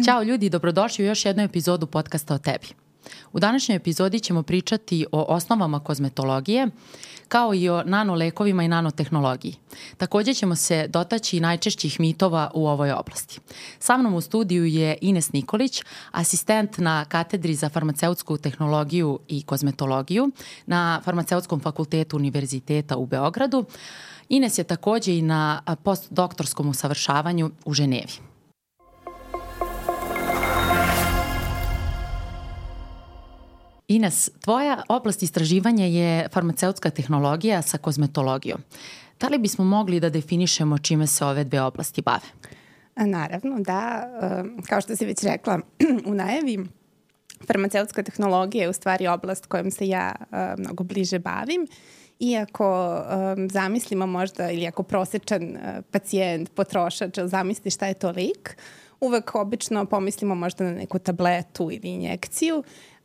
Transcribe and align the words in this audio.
Ćao 0.06 0.22
ljudi, 0.22 0.50
dobrodošli 0.50 1.04
u 1.04 1.08
još 1.08 1.24
jednu 1.24 1.42
epizodu 1.42 1.86
podcasta 1.86 2.34
o 2.34 2.38
tebi. 2.38 2.66
U 3.32 3.40
današnjoj 3.40 3.76
epizodi 3.76 4.20
ćemo 4.20 4.42
pričati 4.42 5.06
o 5.12 5.22
osnovama 5.22 5.80
kozmetologije, 5.80 6.68
kao 7.28 7.54
i 7.54 7.68
o 7.68 7.82
nanolekovima 7.84 8.62
i 8.62 8.68
nanotehnologiji. 8.68 9.54
Takođe 9.96 10.34
ćemo 10.34 10.56
se 10.56 10.86
dotaći 10.88 11.40
najčešćih 11.40 12.00
mitova 12.00 12.50
u 12.54 12.66
ovoj 12.66 12.92
oblasti. 12.92 13.40
Sa 13.78 13.96
mnom 13.96 14.14
u 14.14 14.20
studiju 14.20 14.64
je 14.64 14.98
Ines 15.00 15.32
Nikolić, 15.32 15.82
asistent 16.10 16.78
na 16.78 17.04
katedri 17.04 17.54
za 17.54 17.68
farmaceutsku 17.68 18.38
tehnologiju 18.38 19.18
i 19.28 19.42
kozmetologiju 19.42 20.30
na 20.66 21.00
Farmaceutskom 21.04 21.60
fakultetu 21.60 22.16
Univerziteta 22.16 22.96
u 22.96 23.06
Beogradu. 23.06 23.64
Ines 24.28 24.58
je 24.58 24.64
takođe 24.64 25.16
i 25.16 25.22
na 25.22 25.62
postdoktorskom 25.82 26.68
usavršavanju 26.68 27.50
u 27.64 27.74
Ženevi. 27.74 28.29
Ines, 33.90 34.30
tvoja 34.40 34.82
oblast 34.88 35.22
istraživanja 35.22 35.86
je 35.86 36.28
farmaceutska 36.32 36.90
tehnologija 36.90 37.62
sa 37.62 37.78
kozmetologijom. 37.78 38.60
Da 39.20 39.28
li 39.28 39.38
bismo 39.38 39.64
mogli 39.64 40.00
da 40.00 40.10
definišemo 40.10 40.78
čime 40.78 41.06
se 41.06 41.24
ove 41.24 41.44
dve 41.44 41.62
oblasti 41.62 42.02
bave? 42.02 42.26
Naravno, 42.96 43.60
da. 43.60 44.08
Kao 44.68 44.80
što 44.80 44.96
si 44.96 45.06
već 45.06 45.22
rekla 45.22 45.58
u 46.10 46.14
najavi, 46.14 46.58
farmaceutska 47.46 48.02
tehnologija 48.02 48.62
je 48.62 48.68
u 48.68 48.72
stvari 48.72 49.06
oblast 49.06 49.46
kojom 49.46 49.70
se 49.70 49.88
ja 49.88 50.14
mnogo 50.58 50.84
bliže 50.84 51.18
bavim. 51.18 51.66
Iako 52.20 52.96
um, 53.36 53.50
zamislimo 53.50 54.06
možda, 54.06 54.50
ili 54.50 54.66
ako 54.66 54.82
prosečan 54.82 55.42
uh, 55.42 55.84
pacijent, 55.90 56.50
potrošač, 56.54 57.18
zamisli 57.24 57.70
šta 57.70 57.86
je 57.86 57.94
to 57.94 58.10
lik, 58.10 58.56
uvek 59.00 59.34
obično 59.34 59.86
pomislimo 59.86 60.34
možda 60.34 60.64
na 60.64 60.72
neku 60.72 60.98
tabletu 60.98 61.70
ili 61.72 61.88
injekciju. 61.88 62.62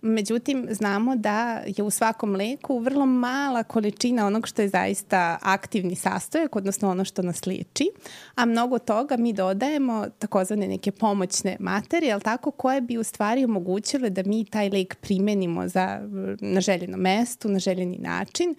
Međutim, 0.08 0.67
znamo 0.72 1.16
da 1.16 1.64
je 1.66 1.84
u 1.84 1.89
svakom 1.89 2.36
leku 2.36 2.80
vrlo 2.80 3.06
mala 3.06 3.64
količina 3.64 4.28
onog 4.28 4.48
što 4.48 4.61
je 4.61 4.67
zaista 4.67 5.38
aktivni 5.42 5.95
sastojak, 5.95 6.56
odnosno 6.56 6.89
ono 6.89 7.06
što 7.06 7.22
nas 7.22 7.45
liči, 7.45 7.89
a 8.36 8.45
mnogo 8.45 8.80
toga 8.80 9.17
mi 9.17 9.33
dodajemo 9.33 10.06
takozvane 10.20 10.67
neke 10.67 10.92
pomoćne 10.92 11.58
materije, 11.59 12.14
ali 12.14 12.22
tako, 12.22 12.52
koje 12.52 12.81
bi 12.81 12.98
u 12.98 13.03
stvari 13.03 13.45
omogućile 13.45 14.09
da 14.09 14.23
mi 14.26 14.45
taj 14.45 14.70
lek 14.70 14.95
primenimo 14.95 15.67
za, 15.67 16.00
na 16.42 16.61
željeno 16.61 16.98
mestu, 16.98 17.50
na 17.50 17.59
željeni 17.59 17.98
način, 17.98 18.56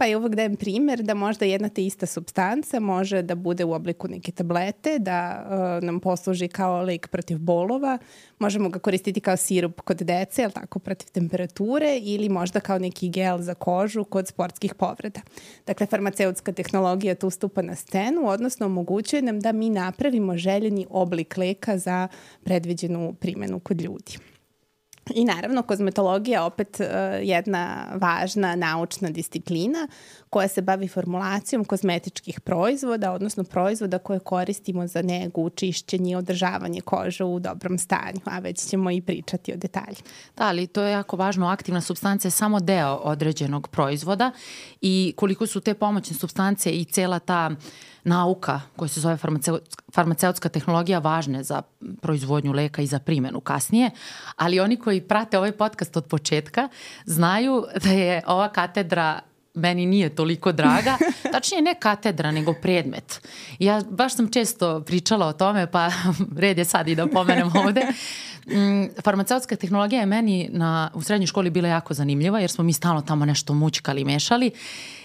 Pa 0.00 0.06
uvek 0.16 0.34
dajem 0.34 0.56
primer 0.56 1.02
da 1.02 1.14
možda 1.14 1.44
jedna 1.44 1.68
te 1.68 1.84
ista 1.84 2.06
substanca 2.06 2.80
može 2.80 3.22
da 3.22 3.34
bude 3.34 3.64
u 3.64 3.72
obliku 3.72 4.08
neke 4.08 4.32
tablete, 4.32 4.98
da 4.98 5.44
uh, 5.44 5.84
nam 5.84 6.00
posluži 6.00 6.48
kao 6.48 6.82
lek 6.82 7.08
protiv 7.08 7.38
bolova, 7.38 7.98
možemo 8.38 8.68
ga 8.68 8.78
koristiti 8.78 9.20
kao 9.20 9.36
sirup 9.36 9.80
kod 9.80 9.96
dece, 9.96 10.44
ali 10.44 10.52
tako, 10.52 10.78
protiv 10.78 11.08
temperature 11.12 11.98
ili 12.02 12.28
možda 12.28 12.60
kao 12.60 12.78
neki 12.78 13.08
gel 13.08 13.38
za 13.38 13.54
kožu 13.54 14.04
kod 14.04 14.28
sportskih 14.28 14.74
povreda. 14.74 15.20
Dakle, 15.66 15.86
farmaceutska 15.86 16.52
tehnologija 16.52 17.14
tu 17.14 17.30
stupa 17.30 17.62
na 17.62 17.74
scenu, 17.74 18.28
odnosno 18.28 18.66
omogućuje 18.66 19.22
nam 19.22 19.40
da 19.40 19.52
mi 19.52 19.70
napravimo 19.70 20.36
željeni 20.36 20.86
oblik 20.90 21.36
leka 21.36 21.78
za 21.78 22.08
predviđenu 22.44 23.14
primenu 23.20 23.60
kod 23.60 23.80
ljudi. 23.80 24.29
I 25.14 25.24
naravno, 25.24 25.62
kozmetologija 25.62 26.40
je 26.40 26.46
opet 26.46 26.80
uh, 26.80 26.86
jedna 27.22 27.86
važna 27.94 28.56
naučna 28.56 29.10
disciplina 29.10 29.88
koja 30.30 30.48
se 30.48 30.62
bavi 30.62 30.88
formulacijom 30.88 31.64
kozmetičkih 31.64 32.40
proizvoda, 32.40 33.12
odnosno 33.12 33.44
proizvoda 33.44 33.98
koje 33.98 34.20
koristimo 34.20 34.86
za 34.86 35.02
negu, 35.02 35.50
čišćenje 35.50 36.12
i 36.12 36.14
održavanje 36.14 36.80
kože 36.80 37.24
u 37.24 37.38
dobrom 37.38 37.78
stanju, 37.78 38.20
a 38.24 38.38
već 38.38 38.58
ćemo 38.58 38.90
i 38.90 39.00
pričati 39.00 39.52
o 39.52 39.56
detalji. 39.56 39.96
Da, 40.36 40.44
ali 40.44 40.66
to 40.66 40.82
je 40.82 40.92
jako 40.92 41.16
važno. 41.16 41.46
Aktivna 41.46 41.80
substanca 41.80 42.28
je 42.28 42.32
samo 42.32 42.60
deo 42.60 42.94
određenog 42.94 43.68
proizvoda 43.68 44.30
i 44.80 45.14
koliko 45.16 45.46
su 45.46 45.60
te 45.60 45.74
pomoćne 45.74 46.16
substance 46.16 46.70
i 46.70 46.84
cela 46.84 47.18
ta 47.18 47.50
nauka 48.04 48.60
koja 48.76 48.88
se 48.88 49.00
zove 49.00 49.18
farmaceutska 49.94 50.48
tehnologija 50.48 50.98
važne 50.98 51.42
za 51.42 51.62
proizvodnju 52.02 52.52
leka 52.52 52.82
i 52.82 52.86
za 52.86 52.98
primenu 52.98 53.40
kasnije, 53.40 53.90
ali 54.36 54.60
oni 54.60 54.76
koji 54.76 55.00
prate 55.00 55.38
ovaj 55.38 55.52
podcast 55.52 55.96
od 55.96 56.04
početka 56.04 56.68
znaju 57.04 57.64
da 57.84 57.90
je 57.90 58.22
ova 58.26 58.48
katedra 58.48 59.20
meni 59.60 59.86
nije 59.86 60.08
toliko 60.08 60.52
draga. 60.52 60.98
Tačnije 61.32 61.62
ne 61.62 61.74
katedra, 61.80 62.30
nego 62.30 62.52
predmet. 62.52 63.28
Ja 63.58 63.80
baš 63.90 64.16
sam 64.16 64.30
često 64.30 64.80
pričala 64.80 65.26
o 65.26 65.32
tome, 65.32 65.66
pa 65.70 65.90
red 66.42 66.58
je 66.58 66.64
sad 66.64 66.88
i 66.88 66.94
da 66.94 67.06
pomenem 67.06 67.50
ovde. 67.56 67.86
Mm, 68.46 69.02
farmaceutska 69.04 69.56
tehnologija 69.56 70.00
je 70.00 70.06
meni 70.06 70.48
na, 70.52 70.90
u 70.94 71.02
srednjoj 71.02 71.26
školi 71.26 71.50
bila 71.50 71.68
jako 71.68 71.94
zanimljiva, 71.94 72.40
jer 72.40 72.50
smo 72.50 72.64
mi 72.64 72.72
stalno 72.72 73.02
tamo 73.02 73.24
nešto 73.24 73.54
mućkali, 73.54 74.04
mešali 74.04 74.50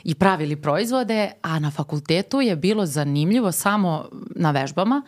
i 0.03 0.15
pravili 0.15 0.55
proizvode, 0.55 1.31
a 1.41 1.59
na 1.59 1.71
fakultetu 1.71 2.41
je 2.41 2.55
bilo 2.55 2.85
zanimljivo 2.85 3.51
samo 3.51 4.09
na 4.35 4.51
vežbama. 4.51 5.01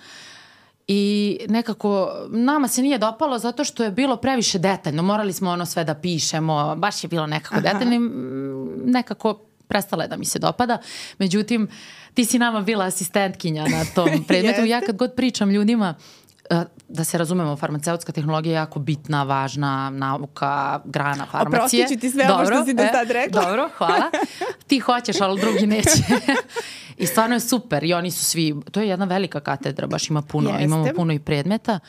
I 0.88 1.38
nekako 1.50 2.12
nama 2.30 2.68
se 2.68 2.82
nije 2.82 2.98
dopalo 2.98 3.40
zato 3.40 3.64
što 3.64 3.84
je 3.84 3.92
bilo 3.92 4.16
previše 4.18 4.60
detaljno. 4.60 5.04
Morali 5.04 5.34
smo 5.34 5.50
ono 5.50 5.66
sve 5.66 5.84
da 5.84 5.96
pišemo, 5.96 6.76
baš 6.76 7.04
je 7.04 7.08
bilo 7.08 7.28
nekako 7.28 7.56
Aha. 7.56 7.62
detaljno 7.74 8.10
nekako 8.86 9.34
prestala 9.68 10.04
je 10.04 10.08
da 10.08 10.18
mi 10.18 10.26
se 10.26 10.40
dopada. 10.40 10.78
Međutim, 11.18 11.68
ti 12.14 12.26
si 12.26 12.40
nama 12.40 12.62
bila 12.62 12.86
asistentkinja 12.86 13.64
na 13.64 13.86
tom 13.96 14.10
predmetu. 14.28 14.66
ja 14.66 14.82
kad 14.82 14.98
god 14.98 15.14
pričam 15.16 15.50
ljudima, 15.50 15.96
da 16.88 17.04
se 17.04 17.18
razumemo, 17.18 17.56
farmaceutska 17.56 18.12
tehnologija 18.12 18.52
je 18.52 18.56
jako 18.56 18.80
bitna, 18.80 19.24
važna 19.24 19.90
nauka, 19.90 20.82
grana 20.86 21.26
farmacije. 21.32 21.84
Oprostit 21.84 21.98
ću 21.98 22.02
ti 22.02 22.12
sve 22.12 22.26
dobro, 22.26 22.46
ovo 22.46 22.56
što 22.56 22.66
si 22.66 22.74
do 22.74 22.84
e, 22.84 22.90
sad 22.94 23.12
rekla. 23.12 23.42
Dobro, 23.42 23.70
hvala. 23.78 24.12
Ti 24.68 24.80
hoćeš, 24.80 25.22
ali 25.22 25.42
drugi 25.42 25.68
neće. 25.68 26.04
I 26.98 27.06
stvarno 27.06 27.36
je 27.36 27.40
super 27.40 27.84
i 27.84 27.94
oni 27.94 28.12
su 28.12 28.26
svi, 28.26 28.56
to 28.72 28.82
je 28.82 28.88
jedna 28.88 29.06
velika 29.06 29.40
katedra, 29.40 29.88
baš 29.88 30.10
ima 30.10 30.22
puno, 30.22 30.50
Jeste. 30.50 30.64
imamo 30.64 30.88
puno 30.96 31.14
i 31.14 31.20
predmeta. 31.20 31.80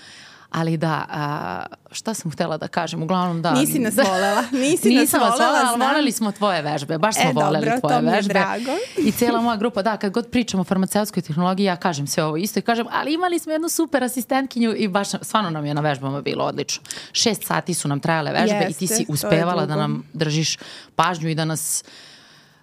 Ali 0.51 0.77
da, 0.77 1.05
a, 1.11 1.67
šta 1.91 2.15
sam 2.15 2.31
htela 2.31 2.57
da 2.57 2.69
kažem, 2.69 3.03
uglavnom 3.03 3.43
da... 3.43 3.53
Nisi 3.53 3.79
nas 3.79 3.97
volela, 3.97 4.45
nisi 4.53 4.89
Nisam 4.89 5.21
nas 5.21 5.31
volela, 5.33 5.59
ali 5.67 5.81
voleli 5.81 6.13
smo 6.13 6.33
tvoje 6.33 6.63
vežbe, 6.63 6.99
baš 6.99 7.15
smo 7.15 7.31
e, 7.31 7.33
voleli 7.33 7.67
dobro, 7.67 7.81
tvoje 7.81 8.01
vežbe. 8.01 8.39
E, 8.39 8.43
dobro, 8.43 8.55
to 8.55 8.61
mi 8.61 8.65
je 8.65 8.67
drago. 8.67 8.79
I 9.09 9.13
cijela 9.13 9.41
moja 9.41 9.57
grupa, 9.57 9.83
da, 9.83 9.97
kad 9.97 10.13
god 10.13 10.31
pričamo 10.31 10.61
o 10.61 10.65
farmaceutskoj 10.65 11.23
tehnologiji, 11.23 11.67
ja 11.67 11.77
kažem 11.77 12.07
sve 12.07 12.25
ovo 12.25 12.37
isto 12.37 12.59
i 12.59 12.63
kažem, 12.63 12.87
ali 12.91 13.15
imali 13.15 13.39
smo 13.39 13.53
jednu 13.53 13.69
super 13.69 14.05
asistentkinju 14.05 14.75
i 14.77 14.89
baš, 14.89 15.09
stvarno 15.23 15.51
nam 15.51 15.67
je 15.67 15.75
na 15.75 15.81
vežbama 15.81 16.21
bilo 16.21 16.45
odlično. 16.45 16.83
Šest 17.13 17.47
sati 17.47 17.75
su 17.75 17.89
nam 17.89 18.01
trajale 18.01 18.33
vežbe 18.33 18.57
Jeste, 18.57 18.71
i 18.71 18.75
ti 18.75 18.87
si 18.87 19.07
uspevala 19.09 19.67
da 19.67 19.77
nam 19.77 20.03
držiš 20.13 20.59
pažnju 20.97 21.29
i 21.29 21.35
da 21.35 21.45
nas 21.45 21.85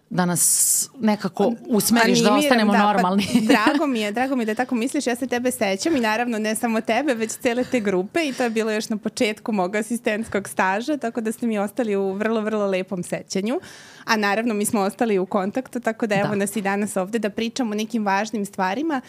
da 0.10 0.26
nas 0.26 0.90
nekako 1.00 1.54
usmeriš 1.68 2.20
da 2.20 2.36
ostanemo 2.36 2.72
da, 2.72 2.78
pa 2.78 2.86
normalni. 2.86 3.26
Pa, 3.34 3.40
drago 3.54 3.88
mi 3.88 4.00
je, 4.00 4.12
drago 4.12 4.36
mi 4.36 4.42
je 4.42 4.46
da 4.46 4.56
tako 4.56 4.76
misliš, 4.76 5.08
ja 5.08 5.16
se 5.16 5.28
tebe 5.28 5.52
sećam 5.52 5.96
i 5.96 6.00
naravno 6.00 6.40
ne 6.40 6.56
samo 6.56 6.82
tebe, 6.82 7.14
već 7.14 7.32
cele 7.32 7.64
te 7.64 7.80
grupe 7.80 8.28
i 8.28 8.34
to 8.34 8.44
je 8.44 8.50
bilo 8.50 8.72
još 8.72 8.90
na 8.90 8.98
početku 8.98 9.52
mog 9.52 9.76
asistentskog 9.76 10.50
staža, 10.50 10.98
tako 10.98 11.22
da 11.22 11.32
ste 11.32 11.48
mi 11.48 11.58
ostali 11.58 11.96
u 11.96 12.12
vrlo, 12.14 12.42
vrlo 12.42 12.66
lepom 12.66 13.04
sećanju. 13.04 13.60
A 14.06 14.16
naravno 14.16 14.54
mi 14.54 14.66
smo 14.66 14.82
ostali 14.82 15.20
u 15.20 15.26
kontaktu, 15.26 15.80
tako 15.80 16.08
da 16.08 16.16
evo 16.16 16.30
da. 16.30 16.36
nas 16.36 16.56
i 16.56 16.62
danas 16.62 16.98
ovde 16.98 17.20
da 17.20 17.30
pričamo 17.30 17.72
o 17.72 17.76
nekim 17.76 18.06
važnim 18.06 18.46
stvarima 18.46 19.02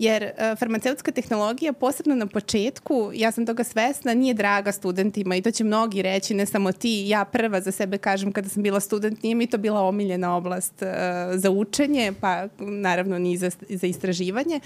jer 0.00 0.22
uh, 0.22 0.58
farmaceutska 0.58 1.12
tehnologija 1.12 1.72
posebno 1.72 2.14
na 2.14 2.26
početku, 2.26 3.10
ja 3.14 3.32
sam 3.32 3.46
toga 3.46 3.64
svesna, 3.64 4.14
nije 4.14 4.34
draga 4.34 4.72
studentima 4.72 5.36
i 5.36 5.42
to 5.42 5.50
će 5.50 5.64
mnogi 5.64 6.02
reći, 6.02 6.34
ne 6.34 6.46
samo 6.46 6.72
ti, 6.72 7.04
ja 7.08 7.24
prva 7.24 7.60
za 7.60 7.72
sebe 7.72 7.98
kažem 7.98 8.32
kada 8.32 8.48
sam 8.48 8.62
bila 8.62 8.80
student, 8.80 9.22
nije 9.22 9.34
mi 9.34 9.46
to 9.46 9.58
bila 9.58 9.80
omiljena 9.80 10.36
oblast 10.36 10.82
uh, 10.82 10.88
za 11.34 11.50
učenje, 11.50 12.12
pa 12.20 12.48
naravno 12.58 13.18
ni 13.18 13.36
za, 13.36 13.50
za 13.68 13.86
istraživanje, 13.86 14.60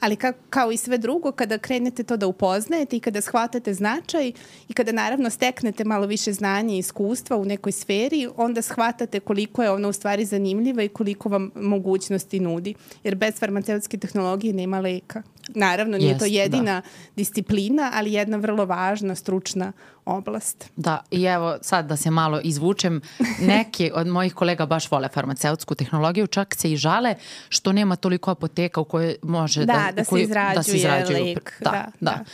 ali 0.00 0.16
ka, 0.16 0.32
kao 0.50 0.72
i 0.72 0.76
sve 0.76 0.98
drugo, 0.98 1.32
kada 1.32 1.58
krenete 1.58 2.02
to 2.02 2.16
da 2.16 2.26
upoznajete 2.26 2.96
i 2.96 3.00
kada 3.00 3.20
shvatate 3.20 3.74
značaj 3.74 4.32
i 4.68 4.72
kada 4.72 4.92
naravno 4.92 5.30
steknete 5.30 5.84
malo 5.84 6.06
više 6.06 6.32
znanja 6.32 6.74
i 6.74 6.78
iskustva 6.78 7.36
u 7.36 7.44
nekoj 7.44 7.72
sferi, 7.72 8.28
onda 8.36 8.62
shvatate 8.62 9.20
koliko 9.20 9.62
je 9.62 9.70
ona 9.70 9.88
u 9.88 9.92
stvari 9.92 10.24
zanimljiva 10.24 10.82
i 10.82 10.88
koliko 10.88 11.28
vam 11.28 11.50
mogućnosti 11.54 12.40
nudi. 12.40 12.74
Jer 13.04 13.14
bez 13.14 13.34
farmaceutske 13.38 13.98
tehnologije 13.98 14.52
nema 14.52 14.80
leka. 14.80 15.22
Naravno, 15.54 15.98
nije 15.98 16.08
Jest, 16.08 16.18
to 16.18 16.24
da. 16.24 16.30
jedina 16.30 16.80
da. 16.80 16.82
disciplina, 17.16 17.90
ali 17.94 18.12
jedna 18.12 18.36
vrlo 18.36 18.64
važna 18.64 19.14
stručna 19.14 19.72
oblast. 20.06 20.70
Da, 20.76 21.02
i 21.10 21.24
evo 21.24 21.56
sad 21.62 21.86
da 21.86 21.96
se 21.96 22.10
malo 22.10 22.40
izvučem, 22.44 23.00
neki 23.40 23.90
od 23.94 24.06
mojih 24.06 24.34
kolega 24.34 24.66
baš 24.66 24.90
vole 24.90 25.08
farmaceutsku 25.08 25.74
tehnologiju, 25.74 26.26
čak 26.26 26.54
se 26.54 26.72
i 26.72 26.76
žale 26.76 27.14
što 27.48 27.72
nema 27.72 27.96
toliko 27.96 28.30
apoteka 28.30 28.80
u 28.80 28.84
kojoj 28.84 29.16
može 29.22 29.64
da, 29.64 29.72
da, 29.72 29.92
da, 29.92 30.04
se, 30.04 30.22
izrađuje 30.22 30.54
da 30.54 30.62
se 30.62 30.76
izrađuju 30.76 31.24
lek. 31.24 31.52
Da, 31.60 31.70
da, 31.70 31.86
da. 32.00 32.10
da. 32.10 32.24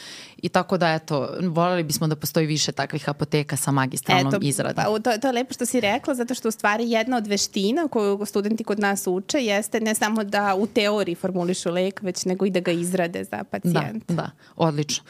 I 0.43 0.49
tako 0.49 0.79
da, 0.79 0.93
eto, 0.93 1.29
voljeli 1.41 1.83
bismo 1.83 2.07
da 2.07 2.17
postoji 2.17 2.47
više 2.47 2.73
takvih 2.73 3.09
apoteka 3.09 3.57
sa 3.57 3.71
magistralnom 3.71 4.35
eto, 4.35 4.39
izradom. 4.43 4.85
Pa, 4.85 5.11
to, 5.11 5.19
to 5.19 5.29
je 5.29 5.33
lepo 5.33 5.55
što 5.55 5.67
si 5.67 5.81
rekla, 5.81 6.15
zato 6.15 6.35
što 6.35 6.49
u 6.49 6.51
stvari 6.51 6.91
jedna 6.91 7.17
od 7.17 7.27
veština 7.27 7.89
koju 7.89 8.27
studenti 8.27 8.65
kod 8.65 8.79
nas 8.79 9.07
uče 9.07 9.39
jeste 9.39 9.81
ne 9.81 9.95
samo 9.95 10.25
da 10.25 10.55
u 10.55 10.67
teoriji 10.67 11.15
formulišu 11.15 11.71
lek, 11.71 12.03
već 12.03 12.25
nego 12.25 12.47
i 12.47 12.51
da 12.51 12.61
ga 12.61 12.73
izrade 12.73 13.25
za 13.25 13.45
pacijenta. 13.51 14.15
Da, 14.15 14.15
da, 14.15 14.31
odlično. 14.57 15.05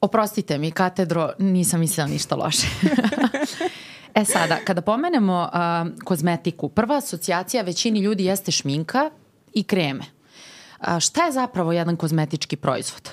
Oprostite 0.00 0.58
mi, 0.58 0.70
katedro, 0.70 1.32
nisam 1.38 1.80
mislila 1.80 2.08
ništa 2.08 2.36
loše. 2.36 2.66
e 4.14 4.24
sada, 4.24 4.58
kada 4.64 4.80
pomenemo 4.82 5.50
uh, 5.52 6.04
kozmetiku, 6.04 6.68
prva 6.68 6.96
asocijacija 6.96 7.62
većini 7.62 8.00
ljudi 8.00 8.24
jeste 8.24 8.50
šminka 8.52 9.10
i 9.54 9.62
kreme. 9.62 10.04
A, 10.78 11.00
šta 11.00 11.24
je 11.24 11.32
zapravo 11.32 11.72
jedan 11.72 11.96
kozmetički 11.96 12.56
proizvod? 12.56 13.10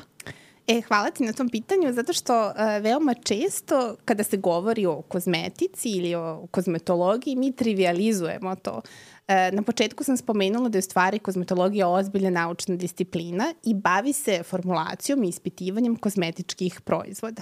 E, 0.68 0.81
hvala 0.88 1.12
ti 1.12 1.24
na 1.24 1.34
tom 1.34 1.50
pitanju, 1.50 1.94
zato 1.94 2.13
što 2.13 2.45
uh, 2.45 2.54
veoma 2.81 3.13
često 3.13 3.95
kada 4.06 4.24
se 4.24 4.38
govori 4.38 4.86
o 4.86 5.01
kozmetici 5.01 5.90
ili 5.90 6.16
o 6.16 6.48
kozmetologiji, 6.51 7.36
mi 7.36 7.56
trivializujemo 7.56 8.56
to. 8.56 8.81
E, 9.27 9.51
na 9.51 9.62
početku 9.62 10.03
sam 10.03 10.18
spomenula 10.18 10.69
da 10.69 10.77
je 10.77 10.79
u 10.79 10.81
stvari 10.81 11.19
kozmetologija 11.19 11.88
ozbiljna 11.88 12.29
naučna 12.29 12.75
disciplina 12.75 13.53
i 13.63 13.74
bavi 13.74 14.13
se 14.13 14.44
formulacijom 14.44 15.24
i 15.24 15.29
ispitivanjem 15.29 15.95
kozmetičkih 15.95 16.81
proizvoda. 16.81 17.41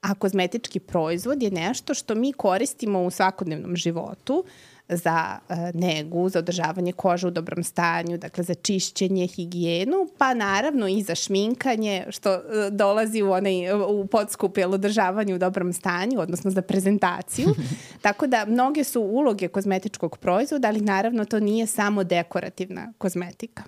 A 0.00 0.14
kozmetički 0.14 0.80
proizvod 0.80 1.42
je 1.42 1.50
nešto 1.50 1.94
što 1.94 2.14
mi 2.14 2.32
koristimo 2.32 3.02
u 3.02 3.10
svakodnevnom 3.10 3.76
životu 3.76 4.44
za 4.88 5.38
uh, 5.48 5.56
negu, 5.74 6.28
za 6.28 6.38
održavanje 6.38 6.92
kože 6.92 7.26
u 7.26 7.30
dobrom 7.30 7.64
stanju, 7.64 8.18
dakle 8.18 8.44
za 8.44 8.54
čišćenje, 8.54 9.26
higijenu, 9.26 10.08
pa 10.18 10.34
naravno 10.34 10.88
i 10.88 11.02
za 11.02 11.14
šminkanje, 11.14 12.06
što 12.10 12.34
uh, 12.34 12.40
dolazi 12.70 13.22
u, 13.22 13.32
onaj, 13.32 13.72
u 13.88 14.06
podskup, 14.06 14.58
jel, 14.58 14.74
održavanje 14.74 15.34
u 15.34 15.38
dobrom 15.38 15.72
stanju, 15.72 16.20
odnosno 16.20 16.50
za 16.50 16.62
prezentaciju. 16.62 17.48
Tako 18.02 18.26
da 18.26 18.44
mnoge 18.44 18.84
su 18.84 19.00
uloge 19.00 19.48
kozmetičkog 19.48 20.18
proizvoda, 20.18 20.68
ali 20.68 20.80
naravno 20.80 21.24
to 21.24 21.40
nije 21.40 21.66
samo 21.66 22.04
dekorativna 22.04 22.92
kozmetika. 22.98 23.62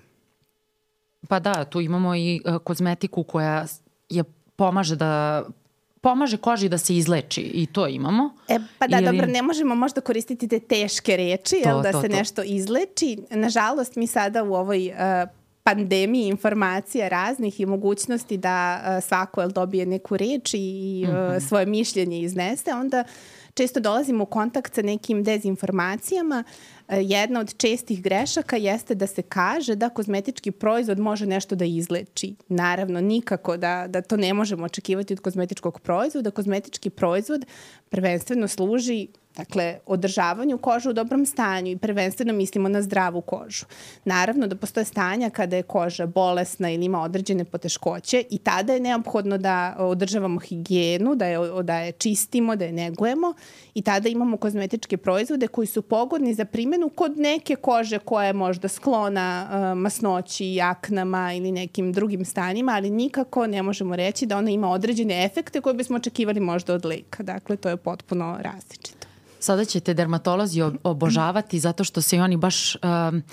Pa 1.27 1.39
da, 1.39 1.65
tu 1.65 1.81
imamo 1.81 2.15
i 2.15 2.41
uh, 2.45 2.57
kozmetiku 2.57 3.23
koja 3.23 3.65
je 4.09 4.23
pomaže 4.55 4.95
da 4.95 5.43
pomaže 6.01 6.37
koži 6.37 6.69
da 6.69 6.77
se 6.77 6.95
izleči 6.95 7.41
i 7.41 7.65
to 7.65 7.87
imamo. 7.87 8.33
E, 8.47 8.59
pa 8.79 8.87
da, 8.87 8.97
Ili... 8.97 9.05
dobro, 9.05 9.27
ne 9.27 9.41
možemo 9.41 9.75
možda 9.75 10.01
koristiti 10.01 10.47
te 10.47 10.59
teške 10.59 11.17
reči, 11.17 11.55
to, 11.63 11.69
jel, 11.69 11.81
da 11.81 11.91
to, 11.91 12.01
se 12.01 12.07
to. 12.09 12.15
nešto 12.15 12.43
izleči. 12.43 13.17
Nažalost, 13.29 13.95
mi 13.95 14.07
sada 14.07 14.43
u 14.43 14.53
ovoj 14.53 14.87
uh, 14.87 15.29
pandemiji 15.63 16.27
informacija 16.27 17.07
raznih 17.07 17.59
i 17.59 17.65
mogućnosti 17.65 18.37
da 18.37 18.79
uh, 18.81 19.03
svako 19.03 19.41
jel, 19.41 19.51
dobije 19.51 19.85
neku 19.85 20.17
reč 20.17 20.53
i 20.53 21.05
uh, 21.07 21.13
mm 21.13 21.17
-hmm. 21.17 21.47
svoje 21.47 21.65
mišljenje 21.65 22.19
iznese, 22.19 22.73
onda 22.73 23.03
često 23.57 23.79
dolazimo 23.79 24.23
u 24.23 24.25
kontakt 24.25 24.75
sa 24.75 24.81
nekim 24.81 25.23
dezinformacijama. 25.23 26.43
E, 26.43 26.76
jedna 26.89 27.39
od 27.39 27.57
čestih 27.57 28.01
grešaka 28.01 28.55
jeste 28.55 28.95
da 28.95 29.07
se 29.07 29.21
kaže 29.21 29.75
da 29.75 29.89
kozmetički 29.89 30.51
proizvod 30.51 30.99
može 30.99 31.25
nešto 31.25 31.55
da 31.55 31.65
izleči. 31.65 32.35
Naravno, 32.47 33.01
nikako 33.01 33.57
da, 33.57 33.85
da 33.87 34.01
to 34.01 34.17
ne 34.17 34.33
možemo 34.33 34.65
očekivati 34.65 35.13
od 35.13 35.19
kozmetičkog 35.19 35.79
proizvoda. 35.79 36.31
Kozmetički 36.31 36.89
proizvod 36.89 37.45
prvenstveno 37.89 38.47
služi 38.47 39.07
Dakle, 39.37 39.79
održavanju 39.85 40.57
kože 40.57 40.89
u 40.89 40.93
dobrom 40.93 41.25
stanju 41.25 41.71
i 41.71 41.77
prvenstveno 41.77 42.33
mislimo 42.33 42.69
na 42.69 42.81
zdravu 42.81 43.21
kožu. 43.21 43.65
Naravno 44.05 44.47
da 44.47 44.55
postoje 44.55 44.85
stanja 44.85 45.29
kada 45.29 45.55
je 45.55 45.63
koža 45.63 46.05
bolesna 46.05 46.71
ili 46.71 46.85
ima 46.85 47.01
određene 47.01 47.45
poteškoće 47.45 48.23
i 48.29 48.37
tada 48.37 48.73
je 48.73 48.79
neophodno 48.79 49.37
da 49.37 49.75
održavamo 49.79 50.39
higijenu, 50.39 51.15
da 51.15 51.25
je, 51.25 51.63
da 51.63 51.79
je 51.79 51.91
čistimo, 51.91 52.55
da 52.55 52.65
je 52.65 52.71
negujemo 52.71 53.33
i 53.73 53.81
tada 53.81 54.09
imamo 54.09 54.37
kozmetičke 54.37 54.97
proizvode 54.97 55.47
koji 55.47 55.67
su 55.67 55.81
pogodni 55.81 56.33
za 56.33 56.45
primjenu 56.77 56.89
kod 56.95 57.17
neke 57.17 57.55
kože 57.55 57.99
koja 57.99 58.27
je 58.27 58.33
možda 58.33 58.67
sklona 58.67 59.47
uh, 59.49 59.77
masnoći, 59.77 60.53
jaknama 60.53 61.33
ili 61.33 61.51
nekim 61.51 61.93
drugim 61.93 62.25
stanjima, 62.25 62.71
ali 62.71 62.89
nikako 62.89 63.47
ne 63.47 63.63
možemo 63.63 63.95
reći 63.95 64.25
da 64.25 64.37
ona 64.37 64.51
ima 64.51 64.69
određene 64.69 65.25
efekte 65.25 65.61
koje 65.61 65.73
bismo 65.73 65.97
očekivali 65.97 66.39
možda 66.39 66.73
od 66.73 66.85
leka. 66.85 67.23
Dakle, 67.23 67.57
to 67.57 67.69
je 67.69 67.77
potpuno 67.77 68.37
različito. 68.41 69.07
Sada 69.39 69.65
će 69.65 69.79
te 69.79 69.93
dermatolozi 69.93 70.61
obožavati 70.83 71.59
zato 71.59 71.83
što 71.83 72.01
se 72.01 72.21
oni 72.21 72.37
baš 72.37 72.75
um, 72.75 73.23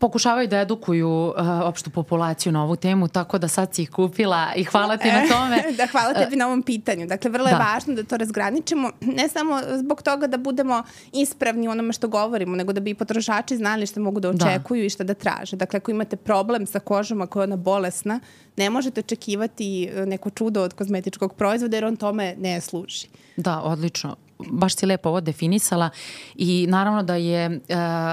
pokušavaju 0.00 0.48
da 0.48 0.60
edukuju 0.60 1.08
uh, 1.10 1.34
opštu 1.62 1.90
populaciju 1.90 2.52
na 2.52 2.62
ovu 2.62 2.76
temu, 2.76 3.08
tako 3.08 3.38
da 3.38 3.48
sad 3.48 3.74
si 3.74 3.82
ih 3.82 3.90
kupila 3.90 4.52
i 4.56 4.64
hvala 4.64 4.96
ti 4.96 5.08
na 5.08 5.28
tome. 5.28 5.62
da, 5.78 5.86
hvala 5.86 6.14
tebi 6.14 6.36
na 6.36 6.46
ovom 6.46 6.62
pitanju. 6.62 7.06
Dakle, 7.06 7.30
vrlo 7.30 7.48
je 7.48 7.54
da. 7.54 7.58
važno 7.58 7.94
da 7.94 8.02
to 8.02 8.16
razgraničimo, 8.16 8.90
ne 9.00 9.28
samo 9.28 9.60
zbog 9.78 10.02
toga 10.02 10.26
da 10.26 10.36
budemo 10.36 10.82
ispravni 11.12 11.68
u 11.68 11.70
onome 11.70 11.92
što 11.92 12.08
govorimo, 12.08 12.56
nego 12.56 12.72
da 12.72 12.80
bi 12.80 12.90
i 12.90 12.94
potrošači 12.94 13.56
znali 13.56 13.86
šta 13.86 14.00
mogu 14.00 14.20
da, 14.20 14.32
da. 14.32 14.46
očekuju 14.46 14.80
da. 14.80 14.86
i 14.86 14.90
šta 14.90 15.04
da 15.04 15.14
traže. 15.14 15.56
Dakle, 15.56 15.76
ako 15.76 15.90
imate 15.90 16.16
problem 16.16 16.66
sa 16.66 16.78
kožom, 16.78 17.22
ako 17.22 17.40
je 17.40 17.44
ona 17.44 17.56
bolesna, 17.56 18.20
ne 18.56 18.70
možete 18.70 19.00
očekivati 19.00 19.90
neko 20.06 20.30
čudo 20.30 20.62
od 20.62 20.74
kozmetičkog 20.74 21.34
proizvoda 21.34 21.76
jer 21.76 21.84
on 21.84 21.96
tome 21.96 22.34
ne 22.38 22.60
služi. 22.60 23.08
Da, 23.36 23.60
odlično 23.60 24.23
baš 24.50 24.76
si 24.76 24.86
lepo 24.86 25.08
ovo 25.08 25.20
definisala 25.20 25.90
i 26.34 26.66
naravno 26.68 27.02
da 27.02 27.14
je 27.14 27.44
e, 27.46 27.60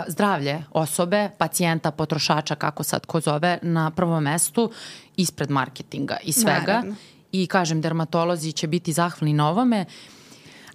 zdravlje 0.07 0.63
osobe, 0.71 1.29
pacijenta, 1.37 1.91
potrošača, 1.91 2.55
kako 2.55 2.83
sad 2.83 3.05
ko 3.05 3.19
zove, 3.19 3.59
na 3.61 3.91
prvom 3.91 4.23
mestu 4.23 4.71
ispred 5.17 5.51
marketinga 5.51 6.17
i 6.23 6.31
svega. 6.31 6.73
Naravno. 6.73 6.95
I 7.31 7.47
kažem, 7.47 7.81
dermatolozi 7.81 8.51
će 8.51 8.67
biti 8.67 8.93
zahvalni 8.93 9.33
na 9.33 9.49
ovome. 9.49 9.85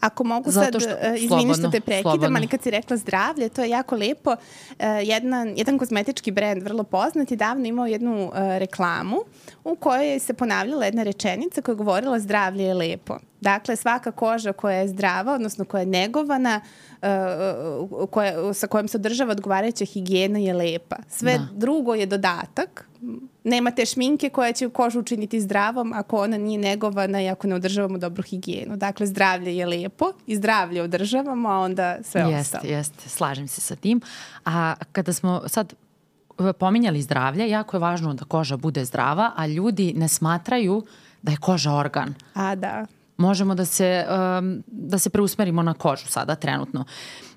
Ako 0.06 0.24
mogu 0.24 0.50
Zato 0.50 0.80
što, 0.80 0.90
sad, 0.90 1.12
uh, 1.12 1.22
izvini 1.22 1.54
što 1.54 1.70
te 1.70 1.80
prekidam, 1.80 2.02
slobodno. 2.02 2.36
ali 2.36 2.46
kad 2.46 2.62
si 2.62 2.70
rekla 2.70 2.96
zdravlje, 2.96 3.48
to 3.48 3.62
je 3.62 3.70
jako 3.70 3.96
lepo. 3.96 4.30
Uh, 4.30 4.36
jedan, 5.02 5.54
jedan 5.56 5.78
kozmetički 5.78 6.30
brend, 6.30 6.62
vrlo 6.62 6.82
poznat, 6.82 7.30
je 7.30 7.36
davno 7.36 7.66
imao 7.66 7.86
jednu 7.86 8.24
uh, 8.24 8.32
reklamu 8.34 9.16
u 9.64 9.76
kojoj 9.76 10.18
se 10.18 10.34
ponavljala 10.34 10.84
jedna 10.84 11.02
rečenica 11.02 11.62
koja 11.62 11.72
je 11.72 11.76
govorila 11.76 12.18
zdravlje 12.18 12.64
je 12.64 12.74
lepo. 12.74 13.18
Dakle, 13.40 13.76
svaka 13.76 14.12
koža 14.12 14.52
koja 14.52 14.76
je 14.76 14.88
zdrava, 14.88 15.32
odnosno 15.32 15.64
koja 15.64 15.80
je 15.80 15.86
negovana, 15.86 16.60
uh, 17.02 18.10
koja, 18.10 18.54
sa 18.54 18.66
kojom 18.66 18.88
se 18.88 18.96
održava 18.96 19.32
odgovarajuća 19.32 19.84
higijena 19.84 20.38
je 20.38 20.54
lepa. 20.54 20.96
Sve 21.08 21.38
da. 21.38 21.46
drugo 21.52 21.94
je 21.94 22.06
dodatak. 22.06 22.88
Nema 23.46 23.70
te 23.70 23.86
šminke 23.86 24.28
koja 24.28 24.52
će 24.52 24.68
kožu 24.68 25.00
učiniti 25.00 25.40
zdravom 25.40 25.92
ako 25.92 26.22
ona 26.22 26.38
nije 26.38 26.58
negovana 26.58 27.22
i 27.22 27.28
ako 27.28 27.46
ne 27.46 27.54
održavamo 27.54 27.98
dobru 27.98 28.22
higijenu. 28.22 28.76
Dakle, 28.76 29.06
zdravlje 29.06 29.56
je 29.56 29.66
lepo 29.66 30.12
i 30.26 30.36
zdravlje 30.36 30.82
održavamo, 30.82 31.48
a 31.48 31.58
onda 31.58 31.96
sve 32.02 32.20
jest, 32.20 32.54
ostalo. 32.54 32.72
Jeste, 32.72 33.08
slažem 33.08 33.48
se 33.48 33.60
sa 33.60 33.76
tim. 33.76 34.00
A 34.44 34.74
kada 34.92 35.12
smo 35.12 35.42
sad 35.46 35.74
pominjali 36.58 37.02
zdravlje, 37.02 37.48
jako 37.50 37.76
je 37.76 37.80
važno 37.80 38.14
da 38.14 38.24
koža 38.24 38.56
bude 38.56 38.84
zdrava, 38.84 39.32
a 39.36 39.46
ljudi 39.46 39.92
ne 39.96 40.08
smatraju 40.08 40.82
da 41.22 41.32
je 41.32 41.36
koža 41.36 41.72
organ. 41.72 42.14
A, 42.34 42.54
da 42.54 42.86
možemo 43.16 43.54
da 43.54 43.64
se, 43.64 44.06
um, 44.38 44.62
da 44.66 44.98
se 44.98 45.10
preusmerimo 45.10 45.62
na 45.62 45.74
kožu 45.74 46.06
sada 46.06 46.34
trenutno. 46.34 46.84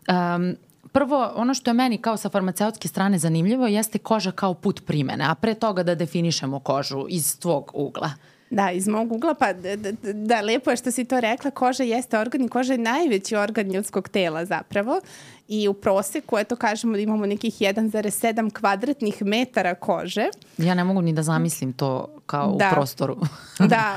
Um, 0.07 0.55
prvo, 0.91 1.31
ono 1.35 1.53
što 1.53 1.69
je 1.69 1.73
meni 1.73 1.97
kao 1.97 2.17
sa 2.17 2.29
farmaceutske 2.29 2.87
strane 2.87 3.17
zanimljivo 3.17 3.67
jeste 3.67 3.97
koža 3.97 4.31
kao 4.31 4.53
put 4.53 4.85
primene, 4.85 5.25
a 5.25 5.35
pre 5.35 5.53
toga 5.53 5.83
da 5.83 5.95
definišemo 5.95 6.59
kožu 6.59 7.05
iz 7.09 7.39
tvog 7.39 7.71
ugla. 7.73 8.11
Da, 8.49 8.71
iz 8.71 8.87
mog 8.87 9.11
ugla, 9.11 9.33
pa 9.33 9.53
da, 9.53 9.75
da, 9.75 9.91
da, 10.13 10.41
lepo 10.41 10.69
je 10.69 10.77
što 10.77 10.91
si 10.91 11.05
to 11.05 11.19
rekla, 11.19 11.51
koža 11.51 11.83
jeste 11.83 12.19
organ 12.19 12.41
i 12.41 12.49
koža 12.49 12.73
je 12.73 12.77
najveći 12.77 13.35
organ 13.35 13.71
ljudskog 13.71 14.09
tela 14.09 14.45
zapravo 14.45 15.01
i 15.47 15.67
u 15.67 15.73
proseku, 15.73 16.37
eto 16.37 16.55
kažemo 16.55 16.93
da 16.93 16.99
imamo 16.99 17.25
nekih 17.25 17.53
1,7 17.53 18.59
kvadratnih 18.59 19.21
metara 19.21 19.75
kože. 19.75 20.29
Ja 20.57 20.73
ne 20.73 20.83
mogu 20.83 21.01
ni 21.01 21.13
da 21.13 21.23
zamislim 21.23 21.73
to 21.73 22.07
kao 22.25 22.55
da. 22.59 22.67
u 22.67 22.73
prostoru. 22.73 23.17
da, 23.73 23.95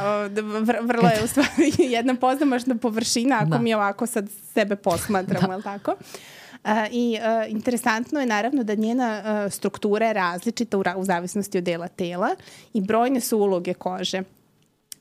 vr 0.62 0.76
vrlo 0.82 1.08
je 1.08 1.24
u 1.24 1.26
stvari 1.26 1.72
jedna 1.96 2.14
poznamašna 2.14 2.74
površina 2.74 3.36
ako 3.36 3.50
da. 3.50 3.58
mi 3.58 3.74
ovako 3.74 4.06
sad 4.06 4.28
sebe 4.54 4.76
posmatramo, 4.76 5.46
da. 5.46 5.52
je 5.52 5.56
li 5.56 5.62
tako? 5.62 5.90
Uh, 5.90 6.41
I 6.90 7.18
uh, 7.18 7.50
interesantno 7.50 8.20
je 8.20 8.26
naravno 8.26 8.64
da 8.64 8.74
njena 8.74 9.22
uh, 9.24 9.52
struktura 9.52 10.06
je 10.06 10.12
različita 10.12 10.78
u, 10.78 10.82
u 10.96 11.04
zavisnosti 11.04 11.58
od 11.58 11.64
dela 11.64 11.88
tela 11.88 12.28
i 12.72 12.80
brojne 12.80 13.20
su 13.20 13.38
uloge 13.38 13.74
kože 13.74 14.22